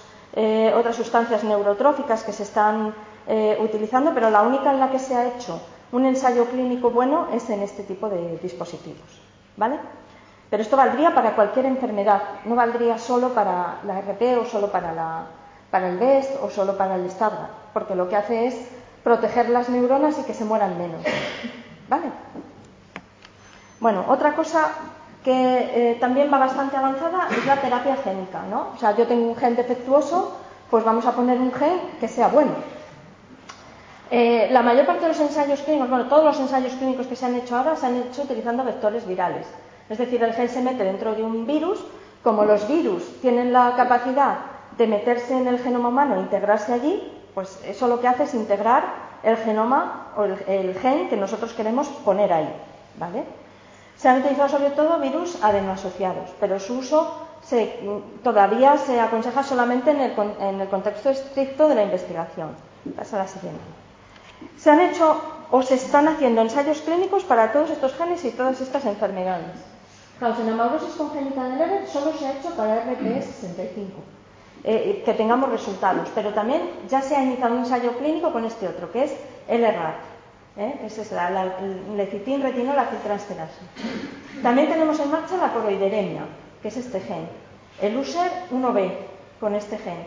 otras 0.75 0.95
sustancias 0.97 1.45
neurotróficas 1.45 2.23
que 2.23 2.33
se 2.33 2.43
están 2.43 2.93
utilizando, 3.59 4.13
pero 4.13 4.29
la 4.29 4.41
única 4.41 4.73
en 4.73 4.81
la 4.81 4.91
que 4.91 4.99
se 4.99 5.15
ha 5.15 5.25
hecho 5.25 5.61
un 5.93 6.05
ensayo 6.05 6.45
clínico 6.45 6.91
bueno 6.91 7.27
es 7.31 7.49
en 7.49 7.61
este 7.61 7.83
tipo 7.83 8.09
de 8.09 8.37
dispositivos. 8.39 9.21
¿Vale? 9.55 9.79
Pero 10.55 10.63
esto 10.63 10.77
valdría 10.77 11.13
para 11.13 11.35
cualquier 11.35 11.65
enfermedad, 11.65 12.21
no 12.45 12.55
valdría 12.55 12.97
solo 12.97 13.33
para 13.33 13.79
la 13.83 13.99
RP 13.99 14.37
o 14.39 14.45
solo 14.45 14.71
para, 14.71 15.25
el 15.73 15.97
BEST 15.97 16.41
o 16.41 16.49
solo 16.49 16.77
para 16.77 16.95
el 16.95 17.11
Stargardt, 17.11 17.51
porque 17.73 17.93
lo 17.93 18.07
que 18.07 18.15
hace 18.15 18.47
es 18.47 18.55
proteger 19.03 19.49
las 19.49 19.67
neuronas 19.67 20.17
y 20.17 20.23
que 20.23 20.33
se 20.33 20.45
mueran 20.45 20.77
menos. 20.77 21.01
¿Vale? 21.89 22.05
Bueno, 23.81 24.05
otra 24.07 24.33
cosa 24.33 24.69
que 25.25 25.33
eh, 25.91 25.97
también 25.99 26.31
va 26.31 26.37
bastante 26.37 26.77
avanzada 26.77 27.27
es 27.37 27.45
la 27.45 27.57
terapia 27.57 27.97
génica, 27.97 28.43
¿no? 28.49 28.69
O 28.75 28.77
sea, 28.77 28.95
yo 28.95 29.07
tengo 29.07 29.27
un 29.27 29.35
gen 29.35 29.57
defectuoso, 29.57 30.37
pues 30.69 30.85
vamos 30.85 31.05
a 31.05 31.11
poner 31.11 31.37
un 31.37 31.51
gen 31.51 31.81
que 31.99 32.07
sea 32.07 32.29
bueno. 32.29 32.53
Eh, 34.09 34.47
la 34.51 34.61
mayor 34.61 34.85
parte 34.85 35.01
de 35.01 35.09
los 35.09 35.19
ensayos 35.19 35.59
clínicos, 35.63 35.89
bueno, 35.89 36.05
todos 36.05 36.23
los 36.23 36.39
ensayos 36.39 36.71
clínicos 36.75 37.07
que 37.07 37.17
se 37.17 37.25
han 37.25 37.35
hecho 37.35 37.57
ahora 37.57 37.75
se 37.75 37.87
han 37.87 37.97
hecho 37.97 38.21
utilizando 38.21 38.63
vectores 38.63 39.05
virales. 39.05 39.45
Es 39.89 39.97
decir, 39.97 40.23
el 40.23 40.33
gen 40.33 40.49
se 40.49 40.61
mete 40.61 40.83
dentro 40.83 41.13
de 41.13 41.23
un 41.23 41.45
virus, 41.45 41.79
como 42.23 42.43
los 42.43 42.67
virus 42.67 43.03
tienen 43.21 43.53
la 43.53 43.73
capacidad 43.75 44.37
de 44.77 44.87
meterse 44.87 45.37
en 45.37 45.47
el 45.47 45.59
genoma 45.59 45.89
humano 45.89 46.15
e 46.15 46.21
integrarse 46.21 46.73
allí, 46.73 47.11
pues 47.33 47.59
eso 47.65 47.87
lo 47.87 47.99
que 47.99 48.07
hace 48.07 48.23
es 48.23 48.33
integrar 48.33 48.83
el 49.23 49.37
genoma 49.37 50.13
o 50.17 50.23
el, 50.23 50.73
gen 50.79 51.09
que 51.09 51.17
nosotros 51.17 51.53
queremos 51.53 51.87
poner 52.03 52.33
ahí. 52.33 52.49
¿vale? 52.97 53.23
Se 53.97 54.09
han 54.09 54.21
utilizado 54.21 54.49
sobre 54.49 54.71
todo 54.71 54.99
virus 54.99 55.37
adenoasociados, 55.43 56.31
pero 56.39 56.59
su 56.59 56.79
uso 56.79 57.27
todavía 58.23 58.77
se 58.77 58.99
aconseja 58.99 59.43
solamente 59.43 59.91
en 59.91 60.01
el, 60.01 60.13
en 60.39 60.61
el 60.61 60.67
contexto 60.67 61.11
estricto 61.11 61.67
de 61.67 61.75
la 61.75 61.83
investigación. 61.83 62.49
Pasa 62.95 63.17
la 63.17 63.27
siguiente. 63.27 63.61
Se 64.57 64.71
han 64.71 64.79
hecho 64.79 65.21
o 65.51 65.61
se 65.61 65.75
están 65.75 66.07
haciendo 66.07 66.41
ensayos 66.41 66.81
clínicos 66.81 67.23
para 67.23 67.51
todos 67.51 67.69
estos 67.69 67.93
genes 67.93 68.25
y 68.25 68.31
todas 68.31 68.59
estas 68.61 68.85
enfermedades. 68.85 69.74
Amaurosis 70.21 70.95
congénita 70.95 71.43
de 71.43 71.57
Leber 71.57 71.87
solo 71.87 72.13
se 72.13 72.25
ha 72.25 72.33
hecho 72.33 72.55
para 72.55 72.85
RPE65, 72.85 73.89
eh, 74.63 75.03
que 75.05 75.13
tengamos 75.13 75.49
resultados, 75.49 76.09
pero 76.15 76.33
también 76.33 76.69
ya 76.89 77.01
se 77.01 77.15
ha 77.15 77.23
iniciado 77.23 77.53
un 77.53 77.59
ensayo 77.61 77.97
clínico 77.97 78.31
con 78.31 78.45
este 78.45 78.67
otro, 78.67 78.91
que 78.91 79.03
es 79.03 79.15
el 79.47 79.63
ERAT. 79.63 79.95
¿eh? 80.57 80.79
Esa 80.85 81.01
es 81.01 81.11
la, 81.11 81.29
la 81.29 81.59
lecitin 81.95 82.41
retinol 82.41 82.77
También 84.41 84.69
tenemos 84.69 84.99
en 84.99 85.11
marcha 85.11 85.37
la 85.37 85.51
coroideremia, 85.51 86.21
que 86.61 86.69
es 86.69 86.77
este 86.77 87.01
gen. 87.01 87.27
El 87.81 87.97
USER 87.97 88.31
1B, 88.51 88.91
con 89.39 89.53
este 89.53 89.77
gen. 89.77 89.97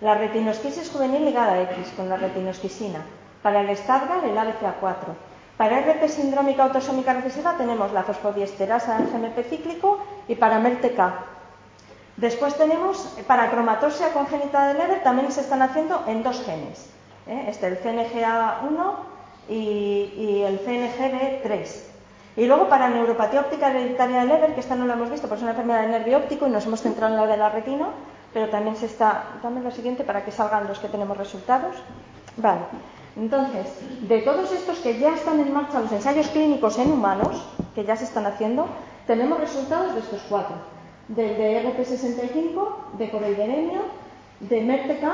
La 0.00 0.14
retinosquisis 0.14 0.90
juvenil 0.90 1.24
ligada 1.24 1.52
a 1.52 1.62
X, 1.62 1.92
con 1.96 2.08
la 2.08 2.16
retinosquisina 2.16 3.00
para 3.42 3.60
el 3.60 3.76
Stargardt, 3.76 4.24
el 4.24 4.36
ABCA4. 4.36 5.35
Para 5.56 5.80
RP 5.80 6.08
sindrómica 6.08 6.64
autosómica 6.64 7.14
recesiva 7.14 7.56
tenemos 7.56 7.92
la 7.92 8.02
fosfodiesterasa 8.02 8.98
en 8.98 9.08
GMP 9.10 9.42
cíclico 9.48 9.98
y 10.28 10.34
para 10.34 10.58
MERTK. 10.58 11.00
Después 12.18 12.56
tenemos, 12.56 13.14
para 13.26 13.50
cromatosia 13.50 14.12
congénita 14.12 14.68
de 14.68 14.74
Leber, 14.74 15.02
también 15.02 15.32
se 15.32 15.40
están 15.40 15.62
haciendo 15.62 16.04
en 16.06 16.22
dos 16.22 16.42
genes. 16.44 16.90
¿eh? 17.26 17.46
Este, 17.48 17.68
el 17.68 17.78
CNGA1 17.82 18.94
y, 19.48 20.42
el 20.46 20.60
CNGB3. 20.60 21.82
Y 22.36 22.46
luego 22.46 22.68
para 22.68 22.88
neuropatía 22.90 23.40
óptica 23.40 23.70
hereditaria 23.70 24.20
de 24.20 24.26
Leber, 24.26 24.54
que 24.54 24.60
esta 24.60 24.76
no 24.76 24.86
la 24.86 24.92
hemos 24.92 25.10
visto, 25.10 25.26
porque 25.26 25.38
es 25.38 25.42
una 25.42 25.52
enfermedad 25.52 25.82
de 25.82 25.88
nervio 25.88 26.18
óptico 26.18 26.46
y 26.46 26.50
nos 26.50 26.66
hemos 26.66 26.82
centrado 26.82 27.14
en 27.14 27.20
la 27.20 27.26
de 27.26 27.36
la 27.38 27.48
retina, 27.48 27.88
pero 28.34 28.50
también 28.50 28.76
se 28.76 28.86
está. 28.86 29.24
Dame 29.42 29.62
lo 29.62 29.70
siguiente 29.70 30.04
para 30.04 30.22
que 30.22 30.32
salgan 30.32 30.68
los 30.68 30.78
que 30.78 30.88
tenemos 30.88 31.16
resultados. 31.16 31.76
Vale. 32.36 32.60
Entonces, 33.16 33.66
de 34.08 34.18
todos 34.18 34.52
estos 34.52 34.78
que 34.80 34.98
ya 34.98 35.14
están 35.14 35.40
en 35.40 35.52
marcha, 35.52 35.80
los 35.80 35.90
ensayos 35.90 36.28
clínicos 36.28 36.78
en 36.78 36.92
humanos, 36.92 37.42
que 37.74 37.84
ya 37.84 37.96
se 37.96 38.04
están 38.04 38.26
haciendo, 38.26 38.66
tenemos 39.06 39.40
resultados 39.40 39.94
de 39.94 40.00
estos 40.00 40.22
cuatro. 40.28 40.56
Del 41.08 41.36
de 41.36 41.64
RP65, 41.64 42.96
de 42.98 43.10
coroideremia, 43.10 43.80
de 44.40 44.60
MERTECA 44.60 45.12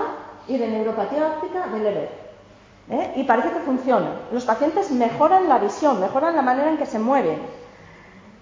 y 0.49 0.59
de 0.59 0.69
neuropatía 0.69 1.29
óptica 1.29 1.69
de 1.69 1.79
Leber. 1.79 2.23
¿Eh? 2.91 3.13
Y 3.17 3.23
parece 3.25 3.51
que 3.51 3.61
funciona. 3.61 4.17
Los 4.33 4.45
pacientes 4.45 4.91
mejoran 4.91 5.49
la 5.49 5.59
visión, 5.59 6.01
mejoran 6.01 6.35
la 6.35 6.43
manera 6.43 6.71
en 6.71 6.79
que 6.79 6.87
se 6.87 6.99
mueven. 6.99 7.39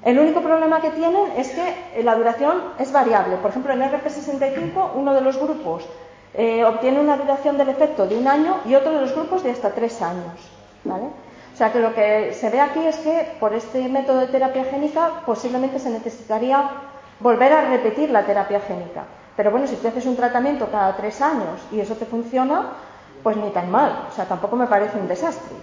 El 0.03 0.19
único 0.19 0.41
problema 0.41 0.81
que 0.81 0.91
tienen 0.91 1.33
es 1.37 1.51
que 1.51 2.03
la 2.03 2.15
duración 2.15 2.63
es 2.79 2.91
variable. 2.91 3.37
Por 3.37 3.51
ejemplo, 3.51 3.75
en 3.75 3.83
RP65, 3.83 4.93
uno 4.95 5.13
de 5.13 5.21
los 5.21 5.37
grupos 5.37 5.85
eh, 6.35 6.64
obtiene 6.64 7.01
una 7.01 7.16
duración 7.16 7.59
del 7.59 7.68
efecto 7.68 8.07
de 8.07 8.16
un 8.16 8.28
año 8.28 8.59
y 8.66 8.74
otro 8.74 8.93
de 8.93 9.01
los 9.01 9.14
grupos 9.14 9.43
de 9.43 9.51
hasta 9.51 9.70
tres 9.74 10.01
años. 10.03 10.35
¿vale? 10.85 11.05
O 11.53 11.57
sea 11.57 11.72
que 11.72 11.81
lo 11.81 11.95
que 11.95 12.33
se 12.33 12.49
ve 12.51 12.61
aquí 12.61 12.81
es 12.87 12.97
que 12.97 13.37
por 13.39 13.53
este 13.53 13.89
método 13.89 14.20
de 14.20 14.28
terapia 14.28 14.64
génica 14.64 15.22
posiblemente 15.26 15.78
se 15.78 15.91
necesitaría 15.91 16.70
volver 17.18 17.53
a 17.53 17.68
repetir 17.68 18.11
la 18.11 18.24
terapia 18.24 18.61
génica. 18.61 19.05
Pero 19.37 19.51
bueno, 19.51 19.66
si 19.66 19.76
tú 19.76 19.89
haces 19.89 20.07
un 20.07 20.16
tratamiento 20.16 20.70
cada 20.70 20.97
tres 20.97 21.20
años 21.20 21.61
y 21.70 21.81
eso 21.81 21.95
te 21.95 22.07
funciona, 22.07 22.72
pues 23.22 23.37
ni 23.37 23.51
tan 23.51 23.70
mal. 23.70 24.07
O 24.11 24.14
sea, 24.14 24.24
tampoco 24.24 24.57
me 24.57 24.66
parece 24.66 24.99
un 24.99 25.09
desastre. 25.09 25.57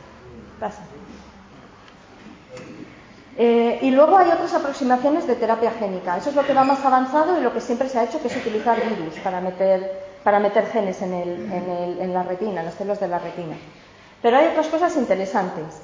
Eh, 3.38 3.78
y 3.84 3.92
luego 3.92 4.18
hay 4.18 4.30
otras 4.32 4.54
aproximaciones 4.56 5.28
de 5.28 5.36
terapia 5.36 5.72
génica. 5.72 6.18
Eso 6.18 6.30
es 6.30 6.36
lo 6.36 6.46
que 6.46 6.54
va 6.54 6.64
más 6.64 6.84
avanzado 6.84 7.40
y 7.40 7.44
lo 7.44 7.54
que 7.54 7.62
siempre 7.62 7.88
se 7.88 8.00
ha 8.00 8.04
hecho, 8.04 8.20
que 8.20 8.28
es 8.28 8.38
utilizar 8.38 8.78
virus 8.82 9.20
para 9.20 9.42
meter, 9.42 10.07
para 10.28 10.42
meter 10.42 10.66
genes 10.66 11.02
en, 11.02 11.14
el, 11.14 12.00
en, 12.02 12.14
la 12.14 12.22
retina, 12.22 12.60
en 12.60 12.66
las 12.66 12.74
células 12.74 13.00
de 13.00 13.08
la 13.08 13.18
retina. 13.18 13.56
Pero 14.22 14.36
hay 14.36 14.48
otras 14.48 14.68
cosas 14.68 14.98
interesantes. 14.98 15.82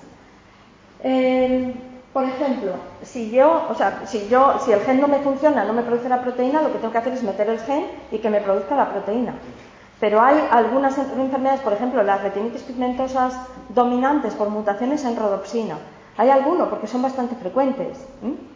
Eh, 1.01 1.73
por 2.11 2.25
ejemplo, 2.25 2.73
si 3.03 3.39
el 3.39 4.79
gen 4.85 4.99
no 4.99 5.07
me 5.07 5.19
funciona, 5.19 5.63
no 5.63 5.71
me 5.71 5.83
produce 5.83 6.09
la 6.09 6.21
proteína, 6.21 6.61
lo 6.61 6.73
que 6.73 6.79
tengo 6.79 6.91
que 6.91 6.97
hacer 6.97 7.13
es 7.13 7.23
meter 7.23 7.47
el 7.47 7.59
gen 7.61 7.85
y 8.11 8.17
que 8.17 8.29
me 8.29 8.41
produzca 8.41 8.75
la 8.75 8.91
proteína. 8.91 9.35
Pero 10.01 10.19
hay 10.19 10.45
algunas 10.51 10.97
enfermedades, 10.97 11.61
por 11.61 11.71
ejemplo, 11.71 12.03
las 12.03 12.21
retinitis 12.21 12.63
pigmentosas 12.63 13.33
dominantes 13.69 14.33
por 14.33 14.49
mutaciones 14.49 15.05
en 15.05 15.15
rodopsina. 15.15 15.77
Hay 16.17 16.29
algunos 16.29 16.67
porque 16.67 16.87
son 16.87 17.01
bastante 17.01 17.35
frecuentes. 17.35 17.97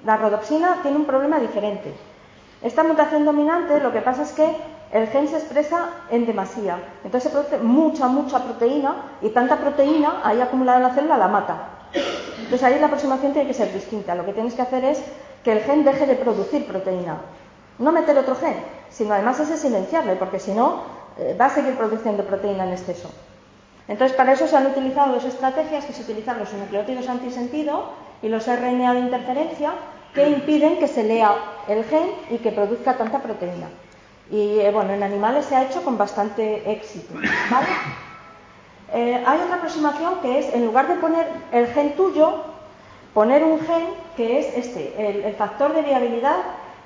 La 0.04 0.18
rodopsina 0.18 0.80
tiene 0.82 0.98
un 0.98 1.06
problema 1.06 1.40
diferente. 1.40 1.94
Esta 2.62 2.84
mutación 2.84 3.24
dominante 3.24 3.80
lo 3.80 3.94
que 3.94 4.02
pasa 4.02 4.24
es 4.24 4.34
que 4.34 4.77
el 4.92 5.08
gen 5.08 5.28
se 5.28 5.38
expresa 5.38 5.90
en 6.10 6.26
demasía. 6.26 6.80
Entonces 7.04 7.24
se 7.24 7.30
produce 7.30 7.58
mucha, 7.58 8.08
mucha 8.08 8.44
proteína 8.44 8.96
y 9.22 9.30
tanta 9.30 9.58
proteína 9.58 10.22
ahí 10.24 10.40
acumulada 10.40 10.78
en 10.78 10.84
la 10.84 10.94
célula 10.94 11.18
la 11.18 11.28
mata. 11.28 11.70
Entonces 12.38 12.64
ahí 12.64 12.80
la 12.80 12.88
aproximación 12.88 13.34
tiene 13.34 13.48
que 13.48 13.54
ser 13.54 13.74
distinta. 13.74 14.16
Lo 14.16 14.26
que 14.26 14.34
tienes 14.34 14.54
que 14.54 14.62
hacer 14.62 14.86
es 14.86 15.02
que 15.44 15.52
el 15.52 15.60
gen 15.62 15.84
deje 15.84 16.06
de 16.06 16.16
producir 16.16 16.66
proteína. 16.66 17.18
No 17.80 17.92
meter 17.92 18.18
otro 18.18 18.36
gen, 18.36 18.56
sino 18.90 19.14
además 19.14 19.40
ese 19.40 19.58
silenciarle, 19.58 20.16
porque 20.16 20.40
si 20.40 20.52
no, 20.52 20.82
eh, 21.18 21.36
va 21.40 21.46
a 21.46 21.50
seguir 21.50 21.76
produciendo 21.76 22.24
proteína 22.24 22.66
en 22.66 22.72
exceso. 22.72 23.10
Entonces, 23.88 24.18
para 24.18 24.34
eso 24.34 24.48
se 24.48 24.58
han 24.58 24.68
utilizado 24.68 25.14
dos 25.14 25.26
estrategias, 25.26 25.86
que 25.86 25.94
se 25.94 26.02
utilizan 26.02 26.40
los 26.40 26.52
nucleótidos 26.54 27.08
antisentido 27.08 27.86
y 28.22 28.30
los 28.30 28.48
RNA 28.48 28.94
de 28.94 29.00
interferencia, 29.00 29.74
que 30.14 30.28
impiden 30.28 30.80
que 30.80 30.88
se 30.88 31.04
lea 31.04 31.36
el 31.68 31.84
gen 31.84 32.10
y 32.30 32.38
que 32.40 32.52
produzca 32.52 32.98
tanta 32.98 33.20
proteína. 33.20 33.68
Y 34.30 34.60
eh, 34.60 34.72
bueno, 34.72 34.94
en 34.94 35.04
animales 35.04 35.46
se 35.46 35.56
ha 35.56 35.64
hecho 35.64 35.84
con 35.84 35.98
bastante 35.98 36.70
éxito. 36.70 37.14
¿vale? 37.50 37.68
Eh, 38.94 39.24
hay 39.26 39.40
otra 39.42 39.56
aproximación 39.56 40.22
que 40.22 40.40
es, 40.40 40.54
en 40.54 40.66
lugar 40.66 40.88
de 40.88 40.96
poner 40.96 41.28
el 41.52 41.68
gen 41.68 41.96
tuyo, 41.96 42.44
poner 43.14 43.44
un 43.44 43.60
gen 43.60 43.86
que 44.16 44.40
es 44.40 44.58
este, 44.58 45.28
el, 45.28 45.36
factor 45.36 45.74
de 45.74 45.82
viabilidad 45.82 46.38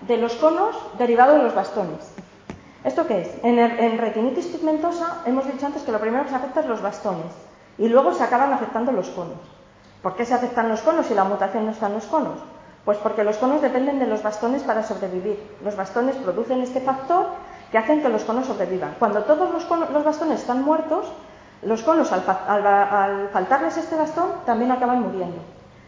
de 0.07 0.17
los 0.17 0.33
conos 0.35 0.75
derivado 0.97 1.35
de 1.35 1.43
los 1.43 1.53
bastones. 1.53 2.13
¿Esto 2.83 3.05
qué 3.05 3.21
es? 3.21 3.29
En, 3.43 3.59
en, 3.59 3.97
retinitis 3.99 4.47
pigmentosa 4.47 5.21
hemos 5.25 5.45
dicho 5.45 5.67
antes 5.67 5.83
que 5.83 5.91
lo 5.91 5.99
primero 5.99 6.23
que 6.23 6.31
se 6.31 6.35
afecta 6.35 6.61
es 6.61 6.65
los 6.65 6.81
bastones 6.81 7.31
y 7.77 7.87
luego 7.87 8.13
se 8.13 8.23
acaban 8.23 8.51
afectando 8.51 8.91
los 8.91 9.09
conos. 9.09 9.37
¿Por 10.01 10.15
qué 10.15 10.25
se 10.25 10.33
afectan 10.33 10.69
los 10.69 10.81
conos 10.81 11.05
si 11.05 11.13
la 11.13 11.23
mutación 11.23 11.65
no 11.65 11.71
está 11.71 11.87
en 11.87 11.93
los 11.93 12.05
conos? 12.05 12.39
Pues 12.86 12.97
porque 12.97 13.23
los 13.23 13.38
conos 13.38 13.61
dependen 13.61 13.99
de 13.99 14.07
los 14.07 14.23
bastones 14.23 14.63
para 14.63 14.84
sobrevivir. 14.84 15.39
Los 15.63 15.75
bastones 15.75 16.15
producen 16.15 16.61
este 16.61 16.82
factor 16.82 17.27
que 17.71 17.77
hacen 17.77 18.01
que 18.01 18.09
los 18.09 18.23
conos 18.23 18.47
sobrevivan. 18.47 18.95
Cuando 18.97 19.23
todos 19.23 19.51
los, 19.51 20.03
bastones 20.03 20.41
están 20.41 20.63
muertos, 20.63 21.05
los 21.61 21.84
conos, 21.84 22.11
al, 22.11 23.29
faltarles 23.32 23.77
este 23.77 23.95
bastón, 23.95 24.32
también 24.45 24.71
acaban 24.71 25.01
muriendo. 25.01 25.38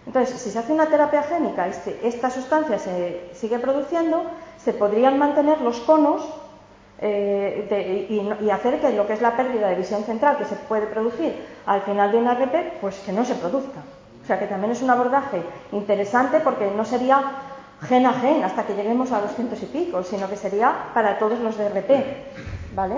Entonces, 0.06 0.40
si 0.40 0.52
se 0.52 0.60
hace 0.60 0.74
una 0.74 0.86
terapia 0.88 1.24
génica 1.24 1.68
y 1.68 2.08
esta 2.08 2.30
sustancia 2.30 2.78
se 2.78 3.30
sigue 3.34 3.58
produciendo, 3.60 4.24
se 4.58 4.74
podrían 4.74 5.18
mantener 5.18 5.62
los 5.62 5.80
conos 5.80 6.22
eh, 7.00 8.08
y, 8.10 8.50
hacer 8.50 8.80
que 8.80 8.94
lo 8.94 9.08
que 9.08 9.14
es 9.14 9.22
la 9.22 9.36
pérdida 9.36 9.68
de 9.68 9.76
visión 9.76 10.04
central 10.04 10.38
que 10.38 10.46
se 10.46 10.56
puede 10.56 10.88
producir 10.88 11.36
al 11.66 11.82
final 11.82 12.12
de 12.12 12.18
una 12.18 12.34
RP, 12.36 12.80
pues 12.80 13.00
que 13.00 13.12
no 13.12 13.26
se 13.26 13.36
produzca. 13.36 13.82
O 14.24 14.26
sea 14.26 14.40
que 14.40 14.48
también 14.48 14.72
es 14.72 14.82
un 14.82 14.90
abordaje 14.90 15.44
interesante 15.74 16.40
porque 16.40 16.72
no 16.72 16.86
sería 16.86 17.22
gen 17.82 18.06
a 18.06 18.14
gen 18.14 18.44
hasta 18.44 18.64
que 18.64 18.74
lleguemos 18.74 19.12
a 19.12 19.20
los 19.20 19.36
cientos 19.36 19.62
y 19.62 19.66
pico, 19.66 20.02
sino 20.04 20.30
que 20.30 20.38
sería 20.38 20.74
para 20.94 21.20
todos 21.20 21.40
los 21.40 21.58
de 21.58 21.68
RP. 21.70 21.92
¿Vale? 22.74 22.96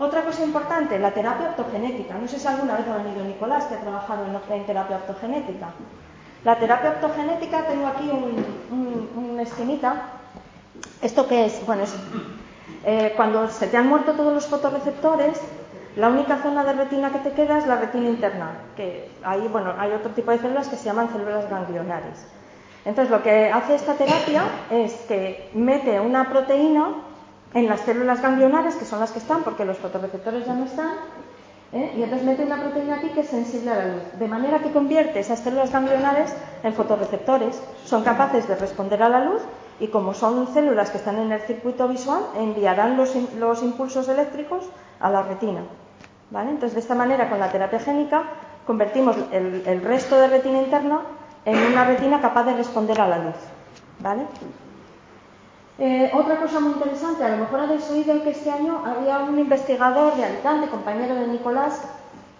Otra 0.00 0.22
cosa 0.22 0.44
importante, 0.44 0.98
la 0.98 1.12
terapia 1.12 1.50
optogenética. 1.50 2.14
No 2.14 2.28
sé 2.28 2.38
si 2.38 2.46
alguna 2.46 2.76
vez 2.76 2.86
ha 2.86 2.98
venido 2.98 3.24
Nicolás, 3.24 3.64
que 3.64 3.74
ha 3.74 3.80
trabajado 3.80 4.24
en, 4.26 4.66
terapia 4.66 4.96
optogenética. 4.96 5.68
La 6.44 6.56
terapia 6.56 6.90
optogenética, 6.90 7.66
tengo 7.66 7.86
aquí 7.86 8.08
un, 8.08 9.08
un, 9.16 9.40
esquemita. 9.40 10.02
¿Esto 11.02 11.26
qué 11.26 11.46
es? 11.46 11.66
Bueno, 11.66 11.82
es 11.82 11.94
eh, 12.84 13.12
cuando 13.16 13.48
se 13.48 13.66
te 13.66 13.76
han 13.76 13.88
muerto 13.88 14.12
todos 14.12 14.32
los 14.32 14.46
fotorreceptores, 14.46 15.40
la 15.98 16.08
única 16.08 16.38
zona 16.38 16.62
de 16.64 16.72
retina 16.74 17.10
que 17.10 17.18
te 17.18 17.32
queda 17.32 17.58
es 17.58 17.66
la 17.66 17.76
retina 17.76 18.08
interna, 18.08 18.52
que 18.76 19.10
ahí, 19.24 19.48
bueno, 19.48 19.74
hay 19.76 19.90
otro 19.90 20.12
tipo 20.12 20.30
de 20.30 20.38
células 20.38 20.68
que 20.68 20.76
se 20.76 20.84
llaman 20.84 21.10
células 21.10 21.50
ganglionares. 21.50 22.24
Entonces, 22.84 23.10
lo 23.10 23.22
que 23.22 23.50
hace 23.50 23.74
esta 23.74 23.94
terapia 23.94 24.44
es 24.70 24.92
que 25.08 25.50
mete 25.54 25.98
una 25.98 26.30
proteína 26.30 26.94
en 27.52 27.66
las 27.66 27.80
células 27.80 28.22
ganglionares, 28.22 28.76
que 28.76 28.84
son 28.84 29.00
las 29.00 29.10
que 29.10 29.18
están, 29.18 29.42
porque 29.42 29.64
los 29.64 29.76
fotorreceptores 29.78 30.46
ya 30.46 30.54
no 30.54 30.66
están, 30.66 30.92
¿eh? 31.72 31.92
y 31.96 32.02
entonces 32.04 32.26
mete 32.26 32.44
una 32.44 32.60
proteína 32.60 32.96
aquí 32.96 33.08
que 33.08 33.20
es 33.20 33.28
sensible 33.28 33.72
a 33.72 33.76
la 33.76 33.86
luz, 33.94 34.02
de 34.18 34.28
manera 34.28 34.60
que 34.60 34.70
convierte 34.70 35.18
esas 35.18 35.40
células 35.40 35.72
ganglionares 35.72 36.32
en 36.62 36.74
fotorreceptores, 36.74 37.60
son 37.84 38.04
capaces 38.04 38.46
de 38.46 38.54
responder 38.54 39.02
a 39.02 39.08
la 39.08 39.24
luz 39.24 39.42
y 39.80 39.88
como 39.88 40.14
son 40.14 40.46
células 40.52 40.90
que 40.90 40.98
están 40.98 41.18
en 41.18 41.32
el 41.32 41.40
circuito 41.40 41.88
visual, 41.88 42.22
enviarán 42.36 42.96
los, 42.96 43.14
impulsos 43.62 44.08
eléctricos 44.08 44.64
a 45.00 45.10
la 45.10 45.22
retina. 45.22 45.62
¿Vale? 46.30 46.50
Entonces, 46.50 46.74
de 46.74 46.80
esta 46.80 46.94
manera, 46.94 47.28
con 47.28 47.38
la 47.38 47.50
terapia 47.50 47.78
génica, 47.78 48.22
convertimos 48.66 49.16
el, 49.32 49.82
resto 49.82 50.20
de 50.20 50.28
retina 50.28 50.58
interna 50.58 51.00
en 51.44 51.72
una 51.72 51.84
retina 51.84 52.20
capaz 52.20 52.44
de 52.44 52.54
responder 52.54 53.00
a 53.00 53.08
la 53.08 53.18
luz. 53.18 53.36
¿vale? 54.00 54.22
Eh, 55.78 56.10
otra 56.12 56.36
cosa 56.36 56.60
muy 56.60 56.72
interesante, 56.72 57.24
a 57.24 57.28
lo 57.30 57.36
mejor 57.38 57.60
habéis 57.60 57.88
oído 57.90 58.22
que 58.22 58.30
este 58.30 58.50
año 58.50 58.82
había 58.84 59.18
un 59.20 59.38
investigador 59.38 60.14
de 60.16 60.24
Alicante, 60.24 60.68
compañero 60.68 61.14
de 61.14 61.28
Nicolás, 61.28 61.82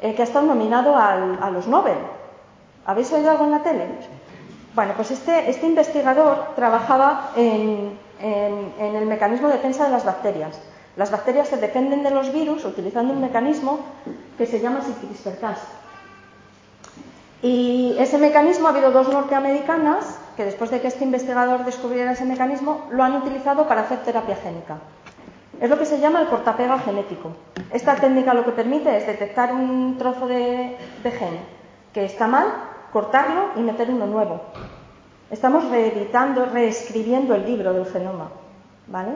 eh, 0.01 0.15
que 0.15 0.23
ha 0.23 0.25
estado 0.25 0.47
nominado 0.47 0.97
a 0.97 1.51
los 1.51 1.67
Nobel. 1.67 1.99
¿Habéis 2.85 3.13
oído 3.13 3.31
algo 3.31 3.45
en 3.45 3.51
la 3.51 3.63
tele? 3.63 3.87
Bueno, 4.75 4.95
pues 4.97 5.11
este, 5.11 5.51
este 5.51 5.67
investigador 5.67 6.55
trabajaba 6.55 7.33
en, 7.37 7.99
el 8.21 9.07
mecanismo 9.07 9.49
de 9.49 9.55
defensa 9.55 9.85
de 9.85 9.91
las 9.91 10.05
bacterias. 10.05 10.59
Las 10.99 11.13
bacterias 11.13 11.47
se 11.47 11.59
defienden 11.59 12.03
de 12.03 12.11
los 12.11 12.33
virus 12.33 12.65
utilizando 12.65 13.15
un 13.15 13.21
mecanismo 13.21 13.79
que 14.37 14.47
se 14.47 14.59
llama 14.59 14.81
CRISPR-Cas. 14.81 15.61
Y 17.41 17.95
ese 18.01 18.19
mecanismo 18.19 18.67
ha 18.67 18.71
habido 18.71 18.91
dos 18.91 19.09
norteamericanas 19.09 20.19
que 20.37 20.45
después 20.45 20.73
de 20.73 20.81
que 20.81 20.89
este 20.89 21.05
investigador 21.05 21.65
descubriera 21.65 22.11
ese 22.11 22.25
mecanismo, 22.25 22.89
lo 22.91 23.05
han 23.05 23.15
utilizado 23.15 23.69
para 23.69 23.83
hacer 23.83 24.01
terapia 24.01 24.35
génica. 24.35 24.79
Es 25.61 25.71
lo 25.71 25.79
que 25.79 25.87
se 25.87 26.01
llama 26.01 26.21
el 26.21 26.27
cortapega 26.27 26.81
genético. 26.81 27.31
Esta 27.73 27.95
técnica 27.95 28.35
lo 28.35 28.45
que 28.45 28.51
permite 28.51 28.97
es 28.97 29.07
detectar 29.07 29.53
un 29.53 29.97
trozo 29.99 30.27
de, 30.27 30.77
gen 31.05 31.39
que 31.93 32.05
está 32.07 32.27
mal, 32.27 32.47
cortarlo 32.93 33.51
y 33.55 33.61
meter 33.61 33.89
uno 33.91 34.07
nuevo. 34.07 34.41
Estamos 35.31 35.69
reeditando, 35.71 36.45
reescribiendo 36.47 37.37
el 37.37 37.47
libro 37.47 37.73
del 37.73 37.87
genoma. 37.87 38.31
¿vale? 38.89 39.13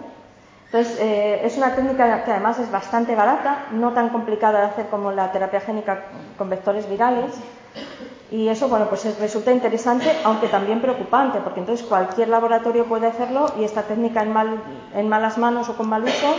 Entonces, 0.72 0.98
eh, 1.00 1.42
es 1.44 1.58
una 1.58 1.74
técnica 1.74 2.24
que 2.24 2.30
además 2.30 2.58
es 2.58 2.70
bastante 2.70 3.14
barata, 3.14 3.66
no 3.72 3.92
tan 3.92 4.08
complicada 4.08 4.60
de 4.60 4.66
hacer 4.68 4.86
como 4.86 5.12
la 5.12 5.30
terapia 5.30 5.60
génica 5.60 6.04
con 6.38 6.48
vectores 6.48 6.88
virales 6.88 7.32
Y 8.30 8.48
eso, 8.48 8.70
bueno, 8.70 8.86
pues 8.88 9.04
resulta 9.20 9.52
interesante, 9.52 10.10
aunque 10.24 10.48
también 10.48 10.80
preocupante, 10.80 11.40
porque 11.40 11.60
entonces 11.60 11.86
cualquier 11.86 12.28
laboratorio 12.28 12.86
puede 12.86 13.06
hacerlo 13.06 13.52
y 13.58 13.64
esta 13.64 13.82
técnica 13.82 14.22
en, 14.22 14.32
mal, 14.32 14.62
en 14.94 15.06
malas 15.10 15.36
manos 15.36 15.68
o 15.68 15.76
con 15.76 15.90
mal 15.90 16.02
uso, 16.04 16.34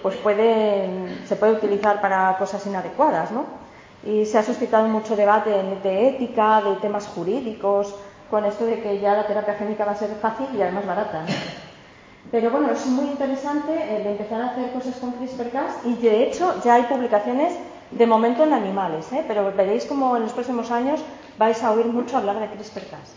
pues 0.00 0.16
puede, 0.16 0.88
se 1.26 1.36
puede 1.36 1.52
utilizar 1.52 2.00
para 2.00 2.38
cosas 2.38 2.66
inadecuadas, 2.66 3.30
¿no? 3.32 3.44
Y 4.06 4.24
se 4.24 4.38
ha 4.38 4.42
suscitado 4.42 4.88
mucho 4.88 5.16
debate 5.16 5.50
de 5.82 6.08
ética, 6.08 6.62
de 6.62 6.76
temas 6.76 7.06
jurídicos, 7.08 7.94
con 8.30 8.46
esto 8.46 8.64
de 8.64 8.80
que 8.80 9.00
ya 9.00 9.12
la 9.12 9.26
terapia 9.26 9.52
génica 9.54 9.84
va 9.84 9.92
a 9.92 9.96
ser 9.96 10.08
fácil 10.22 10.46
y 10.56 10.62
además 10.62 10.86
barata. 10.86 11.26
Pero 12.30 12.50
bueno, 12.50 12.70
es 12.70 12.86
muy 12.86 13.06
interesante 13.06 13.96
el 13.96 14.06
empezar 14.06 14.40
a 14.40 14.46
hacer 14.46 14.72
cosas 14.72 14.96
con 14.96 15.12
CRISPR-Cas 15.12 15.84
y 15.84 15.94
de 15.94 16.24
hecho 16.24 16.54
ya 16.64 16.74
hay 16.74 16.84
publicaciones 16.84 17.54
de 17.90 18.06
momento 18.06 18.44
en 18.44 18.52
animales, 18.52 19.12
¿eh? 19.12 19.24
pero 19.28 19.52
veréis 19.52 19.84
como 19.84 20.16
en 20.16 20.22
los 20.24 20.32
próximos 20.32 20.70
años 20.70 21.00
vais 21.38 21.62
a 21.62 21.70
oír 21.70 21.86
mucho 21.86 22.16
hablar 22.16 22.40
de 22.40 22.48
CRISPR-Cas. 22.48 23.14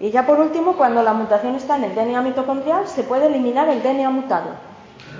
Y 0.00 0.10
ya 0.10 0.26
por 0.26 0.38
último, 0.38 0.76
cuando 0.76 1.02
la 1.02 1.12
mutación 1.12 1.54
está 1.54 1.76
en 1.76 1.84
el 1.84 1.94
DNA 1.94 2.20
mitocondrial, 2.22 2.86
se 2.86 3.02
puede 3.02 3.26
eliminar 3.26 3.68
el 3.68 3.82
DNA 3.82 4.10
mutado 4.10 4.50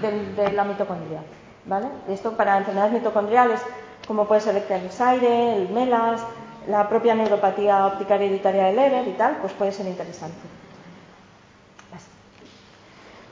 de, 0.02 0.52
la 0.52 0.64
mitocondria. 0.64 1.22
¿vale? 1.64 1.86
Esto 2.08 2.32
para 2.32 2.58
enfermedades 2.58 2.92
mitocondriales, 2.92 3.60
como 4.06 4.26
puede 4.26 4.40
ser 4.40 4.56
el 4.56 4.64
Kernisaire, 4.64 5.56
el 5.56 5.68
MELAS, 5.70 6.20
la 6.68 6.88
propia 6.88 7.14
neuropatía 7.14 7.86
óptica 7.86 8.16
hereditaria 8.16 8.66
de 8.66 8.72
Leber 8.74 9.08
y 9.08 9.12
tal, 9.12 9.38
pues 9.40 9.52
puede 9.54 9.72
ser 9.72 9.86
interesante. 9.86 10.36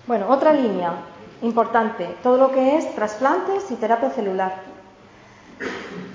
Bueno, 0.07 0.29
otra 0.29 0.53
línea 0.53 0.93
importante, 1.43 2.17
todo 2.23 2.39
lo 2.39 2.53
que 2.53 2.77
es 2.77 2.95
trasplantes 2.95 3.71
y 3.71 3.75
terapia 3.75 4.11
celular. 4.11 4.55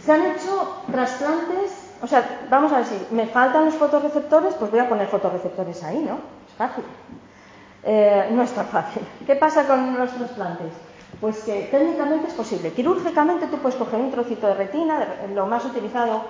Se 0.04 0.12
han 0.12 0.26
hecho 0.26 0.84
trasplantes 0.92 1.92
o 2.02 2.08
sea, 2.08 2.40
vamos 2.50 2.72
a 2.74 2.78
ver 2.78 2.86
si 2.86 2.96
me 3.12 3.28
faltan 3.28 3.66
los 3.66 3.76
fotorreceptores, 3.76 4.56
pues 4.56 4.72
voy 4.72 4.80
a 4.80 4.90
poner 4.90 5.08
fotorreceptores 5.08 5.84
ahí, 5.84 6.00
¿no? 6.00 6.16
Es 6.48 6.54
fácil. 6.58 6.84
Eh, 7.84 8.30
no 8.32 8.42
es 8.42 8.52
tan 8.52 8.66
fácil. 8.68 9.04
¿Qué 9.26 9.36
pasa 9.36 9.68
con 9.68 9.98
los 9.98 10.12
trasplantes? 10.12 10.74
Pues 11.20 11.44
que 11.44 11.68
técnicamente 11.70 12.28
es 12.28 12.34
posible. 12.34 12.72
Quirúrgicamente 12.72 13.46
tú 13.48 13.58
puedes 13.58 13.78
coger 13.78 14.00
un 14.00 14.12
trocito 14.12 14.48
de 14.48 14.56
retina, 14.56 15.06
lo 15.34 15.46
más 15.46 15.64
utilizado 15.66 16.24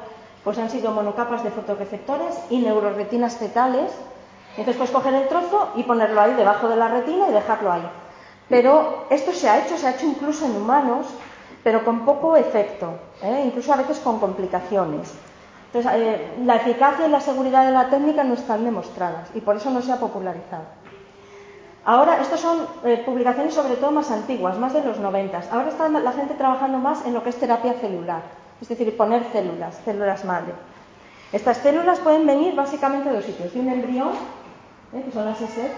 pues 0.43 0.57
han 0.57 0.70
sido 0.70 0.91
monocapas 0.91 1.43
de 1.43 1.51
fotorreceptores 1.51 2.36
y 2.49 2.59
neuroretinas 2.59 3.38
fetales. 3.38 3.91
Entonces 4.58 4.76
puedes 4.76 4.91
coger 4.91 5.14
el 5.14 5.28
trozo 5.28 5.70
y 5.76 5.84
ponerlo 5.84 6.22
ahí 6.22 6.34
debajo 6.34 6.68
de 6.68 6.76
la 6.76 6.88
retina 6.88 7.30
y 7.30 7.34
dejarlo 7.34 7.72
ahí. 7.72 7.89
Pero 8.49 9.06
esto 9.10 9.32
se 9.32 9.49
ha 9.49 9.64
hecho, 9.64 9.78
se 9.78 9.88
ha 9.88 9.91
hecho 9.91 10.06
incluso 10.06 10.45
en 10.45 10.58
humanos, 10.58 11.08
pero 11.64 11.86
con 11.86 12.06
poco 12.06 12.36
efecto, 12.36 12.93
¿eh? 13.22 13.43
incluso 13.45 13.72
a 13.74 13.78
veces 13.78 13.99
con 13.99 14.20
complicaciones. 14.20 15.14
Entonces, 15.68 15.91
eh, 15.95 16.34
la 16.43 16.58
eficacia 16.58 17.08
y 17.08 17.12
la 17.12 17.22
seguridad 17.22 17.66
de 17.66 17.72
la 17.72 17.89
técnica 17.89 18.26
no 18.26 18.34
están 18.34 18.66
demostradas 18.66 19.30
y 19.34 19.39
por 19.39 19.56
eso 19.56 19.70
no 19.70 19.82
se 19.82 19.93
ha 19.93 19.97
popularizado. 19.97 20.64
Ahora, 21.86 22.22
estas 22.22 22.41
son 22.41 22.68
eh, 22.84 23.02
publicaciones 23.06 23.54
sobre 23.54 23.76
todo 23.76 23.91
más 23.91 24.12
antiguas, 24.12 24.58
más 24.58 24.74
de 24.74 24.84
los 24.84 24.99
90. 24.99 25.43
Ahora 25.49 25.70
está 25.70 25.88
la 25.88 26.12
gente 26.12 26.34
trabajando 26.34 26.78
más 26.78 27.06
en 27.06 27.14
lo 27.14 27.24
que 27.24 27.30
es 27.30 27.38
terapia 27.38 27.74
celular, 27.76 28.22
es 28.62 28.68
decir, 28.68 28.95
poner 28.97 29.24
células, 29.32 29.80
células 29.86 30.26
madre. 30.26 30.54
Estas 31.32 31.58
células 31.58 31.99
pueden 31.99 32.28
venir 32.28 32.54
básicamente 32.54 33.10
de 33.10 33.16
dos 33.16 33.26
sitios, 33.26 33.54
de 33.54 33.60
un 33.62 33.70
embrión, 33.70 34.10
eh, 34.94 35.02
que 35.04 35.12
son 35.12 35.26
las 35.26 35.39
SF, 35.39 35.78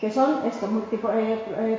que 0.00 0.10
son 0.10 0.46
esto, 0.46 0.68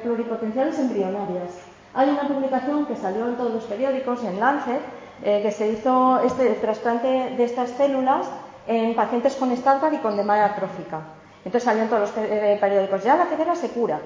pluripotenciales 0.03 0.79
embrionarias. 0.79 1.51
Hay 1.93 2.09
una 2.09 2.27
publicación 2.27 2.85
que 2.85 2.95
salió 2.95 3.27
en 3.27 3.35
todos 3.35 3.53
los 3.53 3.63
periódicos, 3.65 4.23
en 4.23 4.39
Lancet, 4.39 4.81
eh, 5.23 5.41
que 5.43 5.51
se 5.51 5.69
hizo 5.69 6.19
este 6.19 6.49
trasplante 6.55 7.07
de 7.07 7.43
estas 7.43 7.69
células 7.71 8.27
en 8.67 8.95
pacientes 8.95 9.35
con 9.35 9.55
Stargardt 9.55 9.95
y 9.95 9.97
con 9.99 10.17
demanda 10.17 10.45
atrófica. 10.45 11.01
Entonces 11.45 11.63
salieron 11.63 11.89
todos 11.89 12.01
los 12.01 12.17
eh, 12.17 12.57
periódicos, 12.59 13.03
ya 13.03 13.15
la 13.15 13.25
ceguera 13.25 13.55
se 13.55 13.69
cura. 13.69 13.99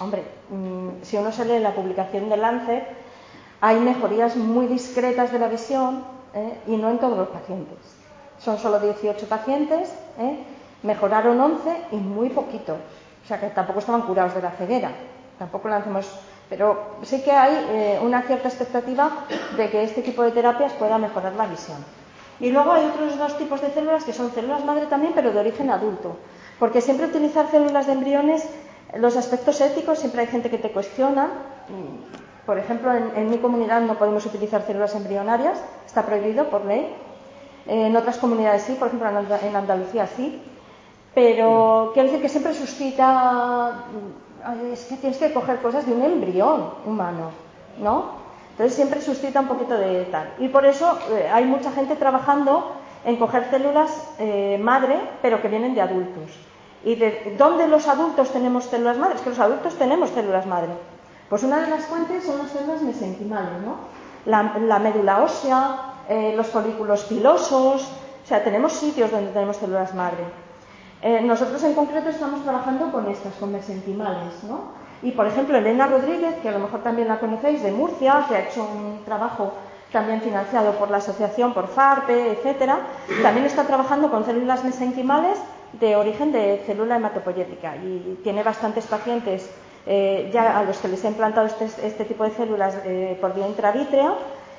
Hombre, 0.00 0.22
mm, 0.50 1.02
si 1.02 1.16
uno 1.16 1.32
se 1.32 1.44
lee 1.44 1.58
la 1.58 1.74
publicación 1.74 2.28
de 2.28 2.36
Lancet, 2.36 2.84
hay 3.60 3.80
mejorías 3.80 4.36
muy 4.36 4.66
discretas 4.66 5.32
de 5.32 5.38
la 5.38 5.48
visión 5.48 6.04
eh, 6.34 6.60
y 6.66 6.76
no 6.76 6.90
en 6.90 6.98
todos 6.98 7.18
los 7.18 7.28
pacientes. 7.28 7.78
Son 8.38 8.58
solo 8.58 8.78
18 8.78 9.26
pacientes, 9.26 9.92
mejoraron 10.84 11.40
11 11.40 11.86
y 11.90 11.96
muy 11.96 12.30
poquito. 12.30 12.74
O 13.24 13.26
sea 13.26 13.40
que 13.40 13.48
tampoco 13.48 13.80
estaban 13.80 14.02
curados 14.02 14.34
de 14.34 14.42
la 14.42 14.52
ceguera. 14.52 14.92
Tampoco 15.38 15.68
lancemos 15.68 16.08
pero 16.48 16.96
sí 17.02 17.22
que 17.22 17.32
hay 17.32 17.66
eh, 17.70 18.00
una 18.02 18.22
cierta 18.22 18.48
expectativa 18.48 19.10
de 19.56 19.70
que 19.70 19.82
este 19.82 20.02
tipo 20.02 20.22
de 20.22 20.30
terapias 20.30 20.72
pueda 20.74 20.98
mejorar 20.98 21.32
la 21.34 21.46
visión. 21.46 21.78
Y 22.40 22.50
luego 22.50 22.72
hay 22.72 22.84
otros 22.84 23.16
dos 23.16 23.38
tipos 23.38 23.60
de 23.60 23.70
células 23.70 24.04
que 24.04 24.12
son 24.12 24.30
células 24.32 24.64
madre 24.64 24.86
también, 24.86 25.12
pero 25.14 25.32
de 25.32 25.38
origen 25.38 25.70
adulto. 25.70 26.16
Porque 26.58 26.80
siempre 26.80 27.06
utilizar 27.06 27.50
células 27.50 27.86
de 27.86 27.92
embriones, 27.92 28.46
los 28.96 29.16
aspectos 29.16 29.60
éticos, 29.60 29.98
siempre 29.98 30.22
hay 30.22 30.26
gente 30.26 30.50
que 30.50 30.58
te 30.58 30.70
cuestiona. 30.70 31.28
Por 32.44 32.58
ejemplo, 32.58 32.92
en, 32.92 33.30
mi 33.30 33.38
comunidad 33.38 33.80
no 33.80 33.98
podemos 33.98 34.26
utilizar 34.26 34.62
células 34.66 34.94
embrionarias, 34.94 35.58
está 35.86 36.02
prohibido 36.04 36.50
por 36.50 36.64
ley. 36.66 36.94
En 37.66 37.96
otras 37.96 38.18
comunidades 38.18 38.62
sí, 38.62 38.74
por 38.74 38.88
ejemplo 38.88 39.08
en 39.08 39.56
Andalucía 39.56 40.06
sí. 40.06 40.42
Pero 41.14 41.90
quiero 41.94 42.08
decir 42.08 42.22
que 42.22 42.28
siempre 42.28 42.54
suscita 42.54 43.84
es 44.72 44.84
que 44.86 44.96
tienes 44.96 45.18
que 45.18 45.32
coger 45.32 45.60
cosas 45.60 45.86
de 45.86 45.92
un 45.92 46.02
embrión 46.02 46.70
humano, 46.84 47.30
¿no? 47.80 48.24
Entonces 48.50 48.74
siempre 48.74 49.00
suscita 49.00 49.40
un 49.40 49.48
poquito 49.48 49.76
de 49.76 50.04
tal. 50.04 50.32
Y 50.38 50.48
por 50.48 50.64
eso 50.66 50.98
eh, 51.10 51.28
hay 51.32 51.44
mucha 51.44 51.72
gente 51.72 51.96
trabajando 51.96 52.72
en 53.04 53.16
coger 53.16 53.50
células 53.50 53.90
eh, 54.18 54.58
madre, 54.62 54.98
pero 55.22 55.40
que 55.40 55.48
vienen 55.48 55.74
de 55.74 55.80
adultos. 55.80 56.30
¿Y 56.84 56.96
de 56.96 57.34
dónde 57.38 57.66
los 57.66 57.88
adultos 57.88 58.30
tenemos 58.30 58.64
células 58.64 58.98
madres? 58.98 59.22
Que 59.22 59.30
los 59.30 59.38
adultos 59.38 59.74
tenemos 59.76 60.10
células 60.10 60.46
madre. 60.46 60.72
Pues 61.28 61.42
una 61.42 61.62
de 61.62 61.70
las 61.70 61.84
fuentes 61.86 62.24
son 62.24 62.38
las 62.38 62.50
células 62.50 62.82
mesenquimales, 62.82 63.62
¿no? 63.64 63.76
La, 64.26 64.78
médula 64.78 65.22
ósea, 65.22 65.94
eh, 66.08 66.34
los 66.36 66.46
folículos 66.46 67.04
pilosos, 67.04 67.82
o 67.82 68.26
sea, 68.26 68.42
tenemos 68.44 68.72
sitios 68.72 69.10
donde 69.10 69.32
tenemos 69.32 69.56
células 69.56 69.94
madre. 69.94 70.24
Eh, 71.04 71.20
nosotros 71.20 71.62
en 71.64 71.74
concreto 71.74 72.08
estamos 72.08 72.42
trabajando 72.44 72.90
con 72.90 73.06
estas, 73.10 73.34
con 73.34 73.52
mesenquimales, 73.52 74.42
¿no? 74.44 74.72
Y 75.02 75.10
por 75.10 75.26
ejemplo, 75.26 75.58
Elena 75.58 75.86
Rodríguez, 75.86 76.36
que 76.36 76.48
a 76.48 76.52
lo 76.52 76.60
mejor 76.60 76.82
también 76.82 77.08
la 77.08 77.20
conocéis, 77.20 77.62
de 77.62 77.72
Murcia, 77.72 78.24
que 78.26 78.36
ha 78.36 78.48
hecho 78.48 78.62
un 78.62 79.04
trabajo 79.04 79.52
también 79.92 80.22
financiado 80.22 80.72
por 80.72 80.90
la 80.90 80.96
asociación, 80.96 81.52
por 81.52 81.68
FARPE, 81.68 82.32
etcétera, 82.32 82.78
también 83.22 83.44
está 83.44 83.64
trabajando 83.64 84.10
con 84.10 84.24
células 84.24 84.64
mesenquimales 84.64 85.38
de 85.74 85.94
origen 85.94 86.32
de 86.32 86.62
célula 86.64 86.96
hematopoyética 86.96 87.76
y 87.76 88.18
tiene 88.24 88.42
bastantes 88.42 88.86
pacientes 88.86 89.50
eh, 89.86 90.30
ya 90.32 90.58
a 90.58 90.64
los 90.64 90.78
que 90.78 90.88
les 90.88 91.04
ha 91.04 91.08
implantado 91.08 91.46
este, 91.46 91.66
este 91.86 92.06
tipo 92.06 92.24
de 92.24 92.30
células 92.30 92.78
eh, 92.86 93.18
por 93.20 93.34
vía 93.34 93.46
intravítrea 93.46 94.14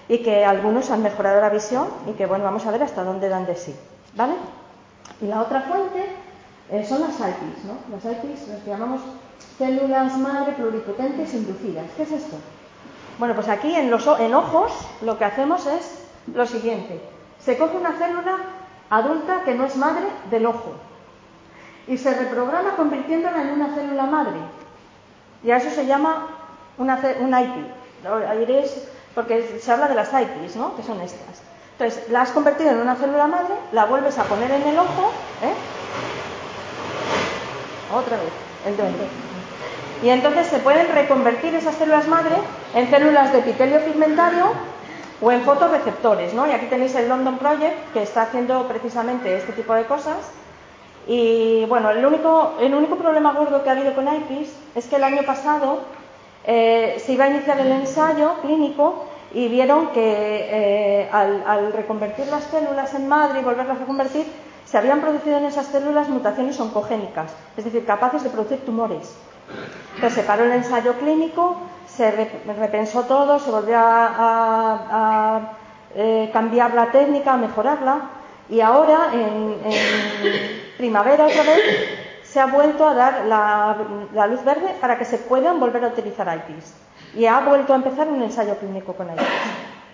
y 0.07 0.19
que 0.19 0.45
algunos 0.45 0.91
han 0.91 1.01
mejorado 1.01 1.41
la 1.41 1.49
visión 1.49 1.87
y 2.05 2.11
que 2.11 2.27
bueno, 2.27 2.43
vamos 2.43 2.67
a 2.67 2.71
ver 2.71 2.83
hasta 2.83 3.03
dónde 3.03 3.29
dan 3.29 3.47
de 3.47 3.55
sí, 3.55 3.75
¿vale? 4.13 4.35
Y 5.21 5.25
la 5.25 5.41
otra 5.41 5.61
fuente 5.61 6.24
eh, 6.71 6.85
son 6.87 7.01
las 7.01 7.19
IPs, 7.19 7.65
¿no? 7.65 7.77
Las 7.91 8.05
IPs 8.05 8.47
las 8.47 8.65
llamamos 8.65 9.01
células 9.57 10.17
madre 10.17 10.53
pluripotentes 10.53 11.33
inducidas. 11.33 11.85
¿Qué 11.95 12.03
es 12.03 12.11
esto? 12.11 12.37
Bueno, 13.19 13.35
pues 13.35 13.47
aquí 13.47 13.73
en, 13.75 13.91
los, 13.91 14.07
en 14.19 14.33
ojos 14.33 14.71
lo 15.01 15.17
que 15.17 15.25
hacemos 15.25 15.65
es 15.67 16.05
lo 16.33 16.45
siguiente. 16.45 17.01
Se 17.39 17.57
coge 17.57 17.77
una 17.77 17.93
célula 17.93 18.37
adulta 18.89 19.43
que 19.43 19.55
no 19.55 19.65
es 19.65 19.75
madre 19.75 20.05
del 20.29 20.45
ojo 20.45 20.73
y 21.87 21.97
se 21.97 22.13
reprograma 22.13 22.75
convirtiéndola 22.75 23.41
en 23.41 23.49
una 23.49 23.73
célula 23.75 24.03
madre. 24.03 24.37
Y 25.43 25.51
a 25.51 25.57
eso 25.57 25.69
se 25.69 25.85
llama 25.85 26.27
una, 26.77 26.99
una 27.19 27.41
IP. 27.41 27.55
porque 29.13 29.59
se 29.61 29.71
habla 29.71 29.87
de 29.87 29.95
las 29.95 30.09
IPs, 30.11 30.55
¿no? 30.55 30.75
Que 30.75 30.83
son 30.83 30.99
estas. 31.01 31.41
Entonces, 31.77 32.09
la 32.09 32.21
has 32.21 32.31
convertido 32.31 32.71
en 32.71 32.77
una 32.77 32.95
célula 32.95 33.27
madre, 33.27 33.53
la 33.71 33.85
vuelves 33.85 34.17
a 34.17 34.23
poner 34.23 34.49
en 34.49 34.63
el 34.63 34.79
ojo, 34.79 35.11
¿eh? 35.43 35.53
Otra 37.93 38.17
vez, 38.17 38.31
el 38.65 38.77
duende. 38.77 39.07
Y 40.03 40.09
entonces 40.09 40.47
se 40.47 40.59
pueden 40.59 40.87
reconvertir 40.93 41.55
esas 41.55 41.75
células 41.75 42.07
madre 42.07 42.35
en 42.73 42.89
células 42.89 43.31
de 43.31 43.39
epitelio 43.39 43.83
pigmentario 43.85 44.51
o 45.21 45.31
en 45.31 45.41
fotorreceptores, 45.41 46.33
¿no? 46.33 46.47
Y 46.47 46.51
aquí 46.51 46.65
tenéis 46.65 46.95
el 46.95 47.07
London 47.07 47.37
Project 47.37 47.93
que 47.93 48.03
está 48.03 48.23
haciendo 48.23 48.67
precisamente 48.67 49.35
este 49.37 49.53
tipo 49.53 49.73
de 49.73 49.85
cosas. 49.85 50.17
Y 51.07 51.65
bueno, 51.65 51.91
el 51.91 52.05
único, 52.05 52.55
el 52.59 52.73
único 52.73 52.97
problema 52.97 53.31
gordo 53.33 53.63
que 53.63 53.69
ha 53.69 53.73
habido 53.73 53.93
con 53.93 54.07
IPIS 54.07 54.53
es 54.75 54.87
que 54.87 54.97
el 54.97 55.03
año 55.03 55.23
pasado 55.23 55.79
eh, 56.45 57.01
se 57.03 57.13
iba 57.13 57.25
a 57.25 57.29
iniciar 57.29 57.59
el 57.59 57.71
ensayo 57.71 58.35
clínico 58.41 59.05
y 59.33 59.47
vieron 59.47 59.87
que 59.89 60.01
eh, 60.03 61.09
al, 61.11 61.43
al, 61.45 61.73
reconvertir 61.73 62.27
las 62.27 62.43
células 62.45 62.93
en 62.93 63.07
madre 63.07 63.39
y 63.39 63.43
volverlas 63.43 63.75
a 63.75 63.79
reconvertir, 63.79 64.25
se 64.75 64.79
habían 64.79 64.99
producido 64.99 65.37
en 65.37 65.45
esas 65.45 65.67
células 65.67 66.09
mutaciones 66.09 66.59
oncogénicas, 66.59 67.31
es 67.55 67.63
decir, 67.63 67.85
capaces 67.85 68.23
de 68.23 68.29
producir 68.29 68.65
tumores. 68.65 69.15
Se 70.13 70.21
paró 70.23 70.43
el 70.43 70.51
ensayo 70.51 70.95
clínico, 70.95 71.55
se 71.87 72.11
repensó 72.11 73.03
todo, 73.03 73.39
se 73.39 73.51
volvió 73.51 73.77
a, 73.77 75.53
eh, 75.95 76.29
cambiar 76.33 76.73
la 76.73 76.91
técnica, 76.91 77.37
mejorarla. 77.37 78.09
Y 78.49 78.59
ahora, 78.59 79.11
en, 79.13 79.55
primavera 80.77 81.27
otra 81.27 81.43
vez, 81.43 81.63
se 82.23 82.41
ha 82.41 82.47
vuelto 82.47 82.85
a 82.85 82.93
dar 82.95 83.25
la, 83.27 84.27
luz 84.27 84.43
verde 84.43 84.75
para 84.81 84.97
que 84.97 85.05
se 85.05 85.19
puedan 85.19 85.57
volver 85.57 85.85
a 85.85 85.87
utilizar 85.87 86.27
IPs. 86.27 86.73
Y 87.15 87.27
ha 87.27 87.39
vuelto 87.39 87.71
a 87.71 87.77
empezar 87.77 88.09
un 88.09 88.21
ensayo 88.21 88.57
clínico 88.57 88.91
con 88.91 89.07
IPs. 89.07 89.23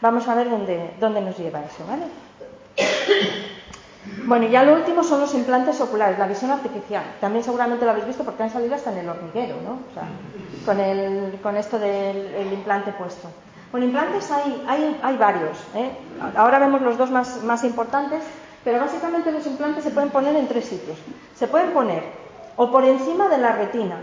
Vamos 0.01 0.27
a 0.27 0.33
ver 0.33 0.49
dónde, 0.49 0.95
dónde 0.99 1.21
nos 1.21 1.37
lleva 1.37 1.59
eso, 1.59 1.85
¿vale? 1.87 2.05
Bueno, 4.25 4.45
y 4.45 4.49
ya 4.49 4.63
lo 4.63 4.73
último 4.73 5.03
son 5.03 5.21
los 5.21 5.33
implantes 5.35 5.79
oculares, 5.79 6.17
la 6.17 6.27
visión 6.27 6.51
artificial. 6.51 7.03
También 7.19 7.43
seguramente 7.43 7.85
lo 7.85 7.91
habéis 7.91 8.07
visto 8.07 8.23
porque 8.23 8.43
han 8.43 8.49
salido 8.49 8.75
hasta 8.75 8.91
en 8.91 8.99
el 8.99 9.09
hormiguero, 9.09 9.55
¿no? 9.61 9.79
Con, 10.65 10.79
el, 10.79 11.39
con 11.41 11.55
esto 11.55 11.77
del 11.77 12.51
implante 12.51 12.91
puesto. 12.93 13.29
Bueno, 13.71 13.85
implantes 13.85 14.29
hay, 14.31 14.63
hay, 14.67 14.99
hay 15.01 15.17
varios. 15.17 15.57
¿eh? 15.75 15.91
Ahora 16.35 16.59
vemos 16.59 16.81
los 16.81 16.97
dos 16.97 17.09
más, 17.09 17.43
más 17.43 17.63
importantes, 17.63 18.23
pero 18.63 18.79
básicamente 18.79 19.31
los 19.31 19.45
implantes 19.45 19.83
se 19.83 19.91
pueden 19.91 20.09
poner 20.09 20.35
en 20.35 20.47
tres 20.47 20.65
sitios. 20.65 20.97
Se 21.35 21.47
pueden 21.47 21.71
poner 21.71 22.03
o 22.57 22.69
por 22.69 22.83
encima 22.83 23.29
de 23.29 23.37
la 23.37 23.53
retina, 23.53 23.97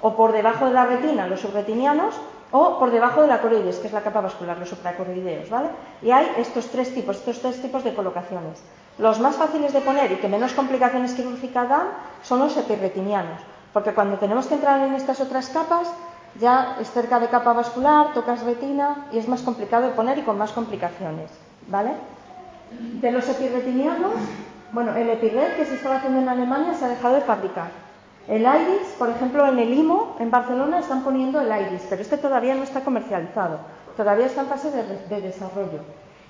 o 0.00 0.16
por 0.16 0.32
debajo 0.32 0.66
de 0.66 0.72
la 0.72 0.86
retina, 0.86 1.26
los 1.26 1.40
subretinianos, 1.40 2.14
o 2.50 2.78
por 2.78 2.90
debajo 2.90 3.22
de 3.22 3.28
la 3.28 3.40
coroides, 3.40 3.78
que 3.78 3.86
es 3.86 3.92
la 3.92 4.02
capa 4.02 4.20
vascular, 4.20 4.58
los 4.58 4.68
supracoroideos, 4.68 5.50
¿vale? 5.50 5.68
Y 6.02 6.10
hay 6.10 6.30
estos 6.38 6.66
tres 6.66 6.92
tipos, 6.94 7.16
estos 7.16 7.40
tres 7.40 7.62
tipos 7.62 7.84
de 7.84 7.94
colocaciones. 7.94 8.62
Los 8.98 9.20
más 9.20 9.36
fáciles 9.36 9.72
de 9.72 9.80
poner 9.80 10.12
y 10.12 10.16
que 10.16 10.28
menos 10.28 10.52
complicaciones 10.52 11.14
quirúrgicas 11.14 11.68
dan 11.68 11.88
son 12.22 12.40
los 12.40 12.56
epirretinianos, 12.56 13.40
porque 13.72 13.92
cuando 13.92 14.18
tenemos 14.18 14.46
que 14.46 14.54
entrar 14.54 14.80
en 14.80 14.94
estas 14.94 15.20
otras 15.20 15.48
capas, 15.50 15.92
ya 16.40 16.76
es 16.80 16.90
cerca 16.90 17.20
de 17.20 17.28
capa 17.28 17.52
vascular, 17.52 18.12
tocas 18.14 18.42
retina 18.42 19.06
y 19.12 19.18
es 19.18 19.28
más 19.28 19.42
complicado 19.42 19.86
de 19.86 19.92
poner 19.92 20.18
y 20.18 20.22
con 20.22 20.38
más 20.38 20.52
complicaciones, 20.52 21.30
¿vale? 21.68 21.92
De 22.70 23.10
los 23.10 23.28
epirretinianos, 23.28 24.14
bueno, 24.72 24.94
el 24.96 25.08
epirret 25.10 25.56
que 25.56 25.64
se 25.64 25.74
estaba 25.74 25.96
haciendo 25.96 26.20
en 26.20 26.28
Alemania 26.28 26.74
se 26.74 26.84
ha 26.84 26.88
dejado 26.88 27.14
de 27.14 27.20
fabricar. 27.20 27.70
El 28.28 28.42
iris, 28.42 28.88
por 28.98 29.08
ejemplo, 29.08 29.46
en 29.46 29.58
el 29.58 29.72
IMO, 29.72 30.16
en 30.18 30.30
Barcelona, 30.30 30.80
están 30.80 31.04
poniendo 31.04 31.40
el 31.40 31.48
iris, 31.48 31.86
pero 31.88 32.02
este 32.02 32.18
todavía 32.18 32.56
no 32.56 32.64
está 32.64 32.80
comercializado, 32.80 33.60
todavía 33.96 34.26
está 34.26 34.40
en 34.40 34.48
fase 34.48 34.70
de, 34.72 35.20
desarrollo. 35.20 35.80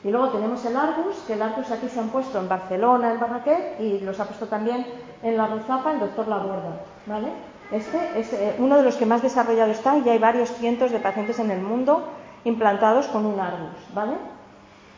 Y 0.07 0.11
luego 0.13 0.29
tenemos 0.29 0.65
el 0.65 0.77
Argus, 0.77 1.17
que 1.27 1.33
el 1.33 1.43
Argus 1.43 1.69
aquí 1.73 1.89
se 1.89 1.99
han 1.99 2.11
puesto 2.11 2.39
en 2.39 2.49
Barcelona, 2.49 3.11
en 3.11 3.19
Barraquer, 3.19 3.75
y 3.81 3.99
los 3.99 4.21
ha 4.21 4.25
puesto 4.25 4.47
también 4.47 4.87
en 5.21 5.37
la 5.37 5.49
Ruzapa 5.49 5.91
el 5.91 5.99
doctor 5.99 6.29
Laborda, 6.29 6.81
¿vale? 7.07 7.27
Este 7.73 7.99
es 8.17 8.33
eh, 8.33 8.55
uno 8.61 8.77
de 8.77 8.85
los 8.85 8.95
que 8.95 9.05
más 9.05 9.21
desarrollado 9.21 9.73
está 9.73 9.99
y 9.99 10.09
hay 10.09 10.19
varios 10.19 10.53
cientos 10.53 10.93
de 10.93 11.01
pacientes 11.01 11.41
en 11.41 11.51
el 11.51 11.61
mundo 11.61 12.05
implantados 12.45 13.09
con 13.09 13.27
un 13.27 13.41
Argus, 13.41 13.95
¿vale? 13.95 14.13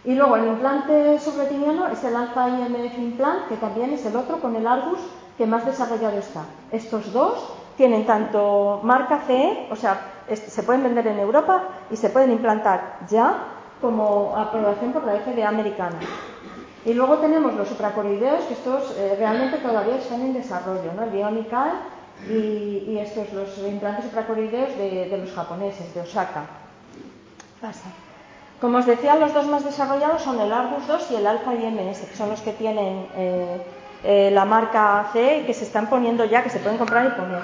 Y 0.05 0.15
luego 0.15 0.37
el 0.37 0.47
implante 0.47 1.19
subretiniano 1.19 1.87
es 1.89 2.05
el 2.05 2.15
Alpha 2.15 2.47
IMF 2.47 2.99
Implant, 2.99 3.49
que 3.49 3.57
también 3.57 3.95
es 3.95 4.05
el 4.05 4.15
otro 4.15 4.41
con 4.41 4.57
el 4.57 4.67
Argus 4.67 5.01
que 5.39 5.47
más 5.47 5.65
desarrollado 5.65 6.19
está. 6.19 6.43
Estos 6.71 7.15
dos 7.15 7.51
tienen 7.79 8.05
tanto 8.05 8.81
marca 8.83 9.21
CE, 9.27 9.69
o 9.71 9.77
sea, 9.77 10.03
se 10.31 10.63
pueden 10.65 10.83
vender 10.83 11.07
en 11.07 11.19
Europa 11.19 11.63
y 11.91 11.97
se 11.97 12.11
pueden 12.11 12.31
implantar 12.31 12.99
ya 13.09 13.55
como 13.81 14.37
aprobación 14.37 14.93
por 14.93 15.05
la 15.05 15.15
FDA 15.15 15.49
americana. 15.49 15.99
Y 16.85 16.95
luego 16.95 17.19
tenemos 17.19 17.55
los 17.55 17.69
supracoroideos, 17.69 18.45
que 18.45 18.55
estos 18.55 18.97
eh, 18.97 19.17
realmente 19.19 19.59
todavía 19.59 19.97
están 19.97 20.23
en 20.23 20.33
desarrollo, 20.33 20.93
¿no? 20.97 21.05
El 21.05 21.11
Bionical 21.11 21.73
y, 22.29 22.99
estos, 22.99 23.33
los 23.33 23.59
implantes 23.59 24.07
supracoroideos 24.07 24.77
de, 24.77 25.19
los 25.19 25.33
japoneses, 25.33 25.95
de 25.95 26.01
Osaka. 26.01 26.45
Como 28.61 28.79
os 28.79 28.87
decía, 28.87 29.17
los 29.17 29.35
dos 29.35 29.47
más 29.47 29.65
desarrollados 29.65 30.23
son 30.23 30.41
el 30.41 30.53
Argus 30.53 30.87
2 30.87 31.11
y 31.13 31.17
el 31.17 31.27
Alpha 31.27 31.55
IMS, 31.55 32.01
que 32.01 32.17
son 32.17 32.31
los 32.31 32.41
que 32.41 32.53
tienen 32.53 33.07
eh, 33.15 33.61
eh, 34.03 34.31
la 34.33 34.45
marca 34.45 35.11
C 35.13 35.45
que 35.47 35.55
se 35.55 35.65
están 35.65 35.89
poniendo 35.89 36.25
ya, 36.25 36.43
que 36.43 36.51
se 36.51 36.59
pueden 36.59 36.79
comprar 36.79 37.07
y 37.07 37.11
poner. 37.11 37.43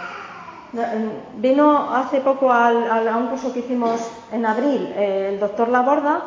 Vino 1.36 1.94
hace 1.94 2.20
poco 2.20 2.50
al, 2.50 3.08
a 3.08 3.16
un 3.16 3.28
curso 3.28 3.52
que 3.52 3.60
hicimos 3.60 4.00
en 4.32 4.44
abril 4.44 4.92
eh, 4.96 5.30
el 5.32 5.40
doctor 5.40 5.68
Laborda 5.68 6.22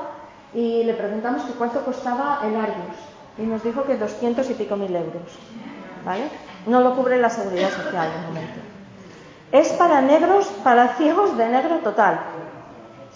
y 0.53 0.83
le 0.83 0.93
preguntamos 0.93 1.43
que 1.43 1.53
cuánto 1.53 1.83
costaba 1.83 2.39
el 2.43 2.55
Argus 2.55 2.95
y 3.37 3.41
nos 3.41 3.63
dijo 3.63 3.83
que 3.83 3.97
200 3.97 4.49
y 4.49 4.53
pico 4.53 4.75
mil 4.77 4.95
euros. 4.95 5.37
¿vale? 6.05 6.29
No 6.65 6.79
lo 6.81 6.95
cubre 6.95 7.17
la 7.17 7.29
seguridad 7.29 7.69
social 7.69 8.09
de 8.09 8.27
momento. 8.27 8.59
Es 9.51 9.69
para 9.73 10.01
negros, 10.01 10.47
para 10.63 10.95
ciegos 10.95 11.37
de 11.37 11.49
negro 11.49 11.77
total. 11.77 12.19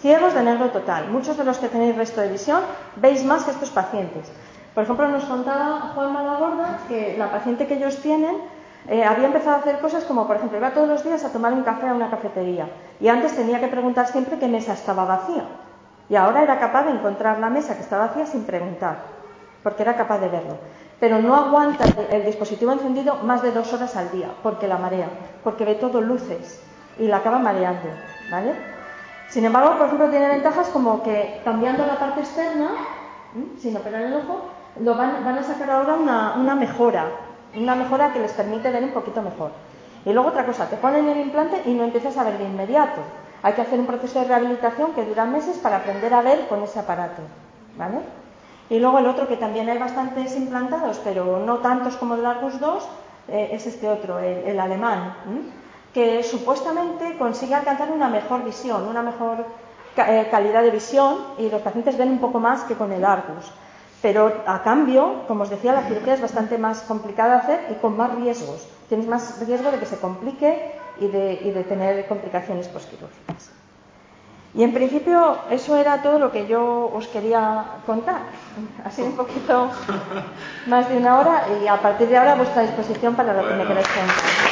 Ciegos 0.01 0.33
de 0.33 0.43
negro 0.43 0.69
total. 0.69 1.09
Muchos 1.09 1.37
de 1.37 1.43
los 1.45 1.57
que 1.57 1.69
tenéis 1.69 1.95
resto 1.95 2.21
de 2.21 2.29
visión 2.29 2.61
veis 2.97 3.23
más 3.23 3.43
que 3.43 3.51
estos 3.51 3.69
pacientes. 3.69 4.31
Por 4.73 4.83
ejemplo, 4.83 5.07
nos 5.07 5.23
contaba 5.25 5.91
Juan 5.93 6.13
Malagorda 6.13 6.79
que 6.87 7.15
la 7.17 7.31
paciente 7.31 7.67
que 7.67 7.75
ellos 7.75 7.97
tienen 7.97 8.37
eh, 8.87 9.03
había 9.03 9.27
empezado 9.27 9.57
a 9.57 9.59
hacer 9.59 9.79
cosas 9.79 10.03
como, 10.05 10.27
por 10.27 10.35
ejemplo, 10.35 10.57
iba 10.57 10.71
todos 10.71 10.87
los 10.87 11.03
días 11.03 11.23
a 11.23 11.31
tomar 11.31 11.53
un 11.53 11.63
café 11.63 11.87
a 11.87 11.93
una 11.93 12.09
cafetería 12.09 12.67
y 12.99 13.07
antes 13.07 13.35
tenía 13.35 13.59
que 13.59 13.67
preguntar 13.67 14.07
siempre 14.07 14.39
qué 14.39 14.47
mesa 14.47 14.73
estaba 14.73 15.05
vacía. 15.05 15.45
Y 16.09 16.15
ahora 16.15 16.43
era 16.43 16.59
capaz 16.59 16.83
de 16.83 16.91
encontrar 16.91 17.39
la 17.39 17.49
mesa 17.49 17.75
que 17.75 17.83
estaba 17.83 18.07
vacía 18.07 18.25
sin 18.25 18.43
preguntar, 18.43 18.97
porque 19.63 19.83
era 19.83 19.95
capaz 19.95 20.19
de 20.19 20.29
verlo 20.29 20.57
pero 21.01 21.19
no 21.19 21.35
aguanta 21.35 21.83
el 22.11 22.23
dispositivo 22.23 22.71
encendido 22.71 23.15
más 23.23 23.41
de 23.41 23.51
dos 23.51 23.73
horas 23.73 23.95
al 23.95 24.11
día, 24.11 24.27
porque 24.43 24.67
la 24.67 24.77
marea, 24.77 25.09
porque 25.43 25.65
ve 25.65 25.73
todo 25.73 25.99
luces 25.99 26.61
y 26.99 27.07
la 27.07 27.17
acaba 27.17 27.39
mareando, 27.39 27.89
¿vale? 28.29 28.53
Sin 29.27 29.43
embargo, 29.43 29.79
por 29.79 29.87
ejemplo, 29.87 30.09
tiene 30.11 30.27
ventajas 30.27 30.69
como 30.69 31.01
que 31.01 31.41
cambiando 31.43 31.87
la 31.87 31.97
parte 31.97 32.19
externa, 32.19 32.69
sin 33.57 33.75
operar 33.75 34.03
el 34.03 34.13
ojo, 34.13 34.41
lo 34.79 34.93
van, 34.93 35.25
a 35.25 35.41
sacar 35.41 35.71
ahora 35.71 35.95
una, 35.95 36.35
una, 36.37 36.53
mejora, 36.53 37.07
una 37.55 37.75
mejora 37.75 38.13
que 38.13 38.19
les 38.19 38.31
permite 38.31 38.71
ver 38.71 38.83
un 38.83 38.91
poquito 38.91 39.21
mejor. 39.21 39.51
Y 40.05 40.13
luego 40.13 40.29
otra 40.29 40.45
cosa, 40.45 40.67
te 40.67 40.77
ponen 40.77 41.07
el 41.09 41.19
implante 41.19 41.61
y 41.65 41.73
no 41.73 41.83
empiezas 41.83 42.17
a 42.17 42.23
ver 42.23 42.37
de 42.37 42.45
inmediato. 42.45 43.01
Hay 43.43 43.53
que 43.53 43.61
hacer 43.61 43.79
un 43.79 43.87
proceso 43.87 44.19
de 44.19 44.25
rehabilitación 44.25 44.93
que 44.93 45.05
dura 45.05 45.25
meses 45.25 45.57
para 45.57 45.77
aprender 45.77 46.13
a 46.13 46.21
ver 46.21 46.47
con 46.47 46.63
ese 46.63 46.79
aparato, 46.79 47.21
¿vale? 47.77 47.99
Y 48.69 48.79
luego 48.79 48.99
el 48.99 49.07
otro 49.07 49.27
que 49.27 49.37
también 49.37 49.69
hay 49.69 49.77
bastantes 49.77 50.35
implantados, 50.35 50.99
pero 51.03 51.39
no 51.39 51.57
tantos 51.57 51.97
como 51.97 52.15
el 52.15 52.25
Argus 52.25 52.59
2, 52.59 52.87
eh, 53.27 53.49
es 53.51 53.67
este 53.67 53.89
otro, 53.89 54.19
el, 54.19 54.59
alemán, 54.59 55.15
que 55.93 56.23
supuestamente 56.23 57.17
consigue 57.17 57.53
alcanzar 57.53 57.91
una 57.91 58.07
mejor 58.07 58.43
visión, 58.43 58.87
una 58.87 59.01
mejor 59.01 59.45
eh, 59.97 60.27
calidad 60.31 60.63
de 60.63 60.71
visión 60.71 61.17
y 61.37 61.49
los 61.49 61.61
pacientes 61.61 61.97
ven 61.97 62.09
un 62.09 62.19
poco 62.19 62.39
más 62.39 62.63
que 62.63 62.75
con 62.75 62.91
el 62.91 63.03
Argus. 63.03 63.51
Pero 64.01 64.33
a 64.47 64.63
cambio, 64.63 65.23
como 65.27 65.43
os 65.43 65.49
decía, 65.49 65.73
la 65.73 65.83
cirugía 65.83 66.15
es 66.15 66.21
bastante 66.21 66.57
más 66.57 66.81
complicada 66.81 67.35
de 67.35 67.41
hacer 67.41 67.59
y 67.71 67.75
con 67.75 67.95
más 67.97 68.15
riesgos. 68.15 68.67
Tienes 68.89 69.07
más 69.07 69.39
riesgo 69.45 69.69
de 69.71 69.77
que 69.77 69.85
se 69.85 69.99
complique 69.99 70.73
y 70.99 71.07
de, 71.07 71.39
y 71.41 71.51
de 71.51 71.63
tener 71.63 72.07
complicaciones 72.07 72.67
postquirúrgicas. 72.67 73.51
Y 74.53 74.63
en 74.63 74.73
principio 74.73 75.37
eso 75.49 75.77
era 75.77 76.01
todo 76.01 76.19
lo 76.19 76.31
que 76.31 76.45
yo 76.45 76.91
os 76.93 77.07
quería 77.07 77.63
contar. 77.85 78.21
Ha 78.83 78.91
sido 78.91 79.07
un 79.07 79.15
poquito 79.15 79.69
más 80.67 80.89
de 80.89 80.97
una 80.97 81.19
hora 81.19 81.45
y 81.61 81.67
a 81.67 81.77
partir 81.77 82.09
de 82.09 82.17
ahora 82.17 82.33
a 82.33 82.35
vuestra 82.35 82.63
disposición 82.63 83.15
para 83.15 83.33
lo 83.33 83.47
que 83.47 83.53
me 83.53 83.65
queráis 83.65 83.87
contar. 83.87 84.50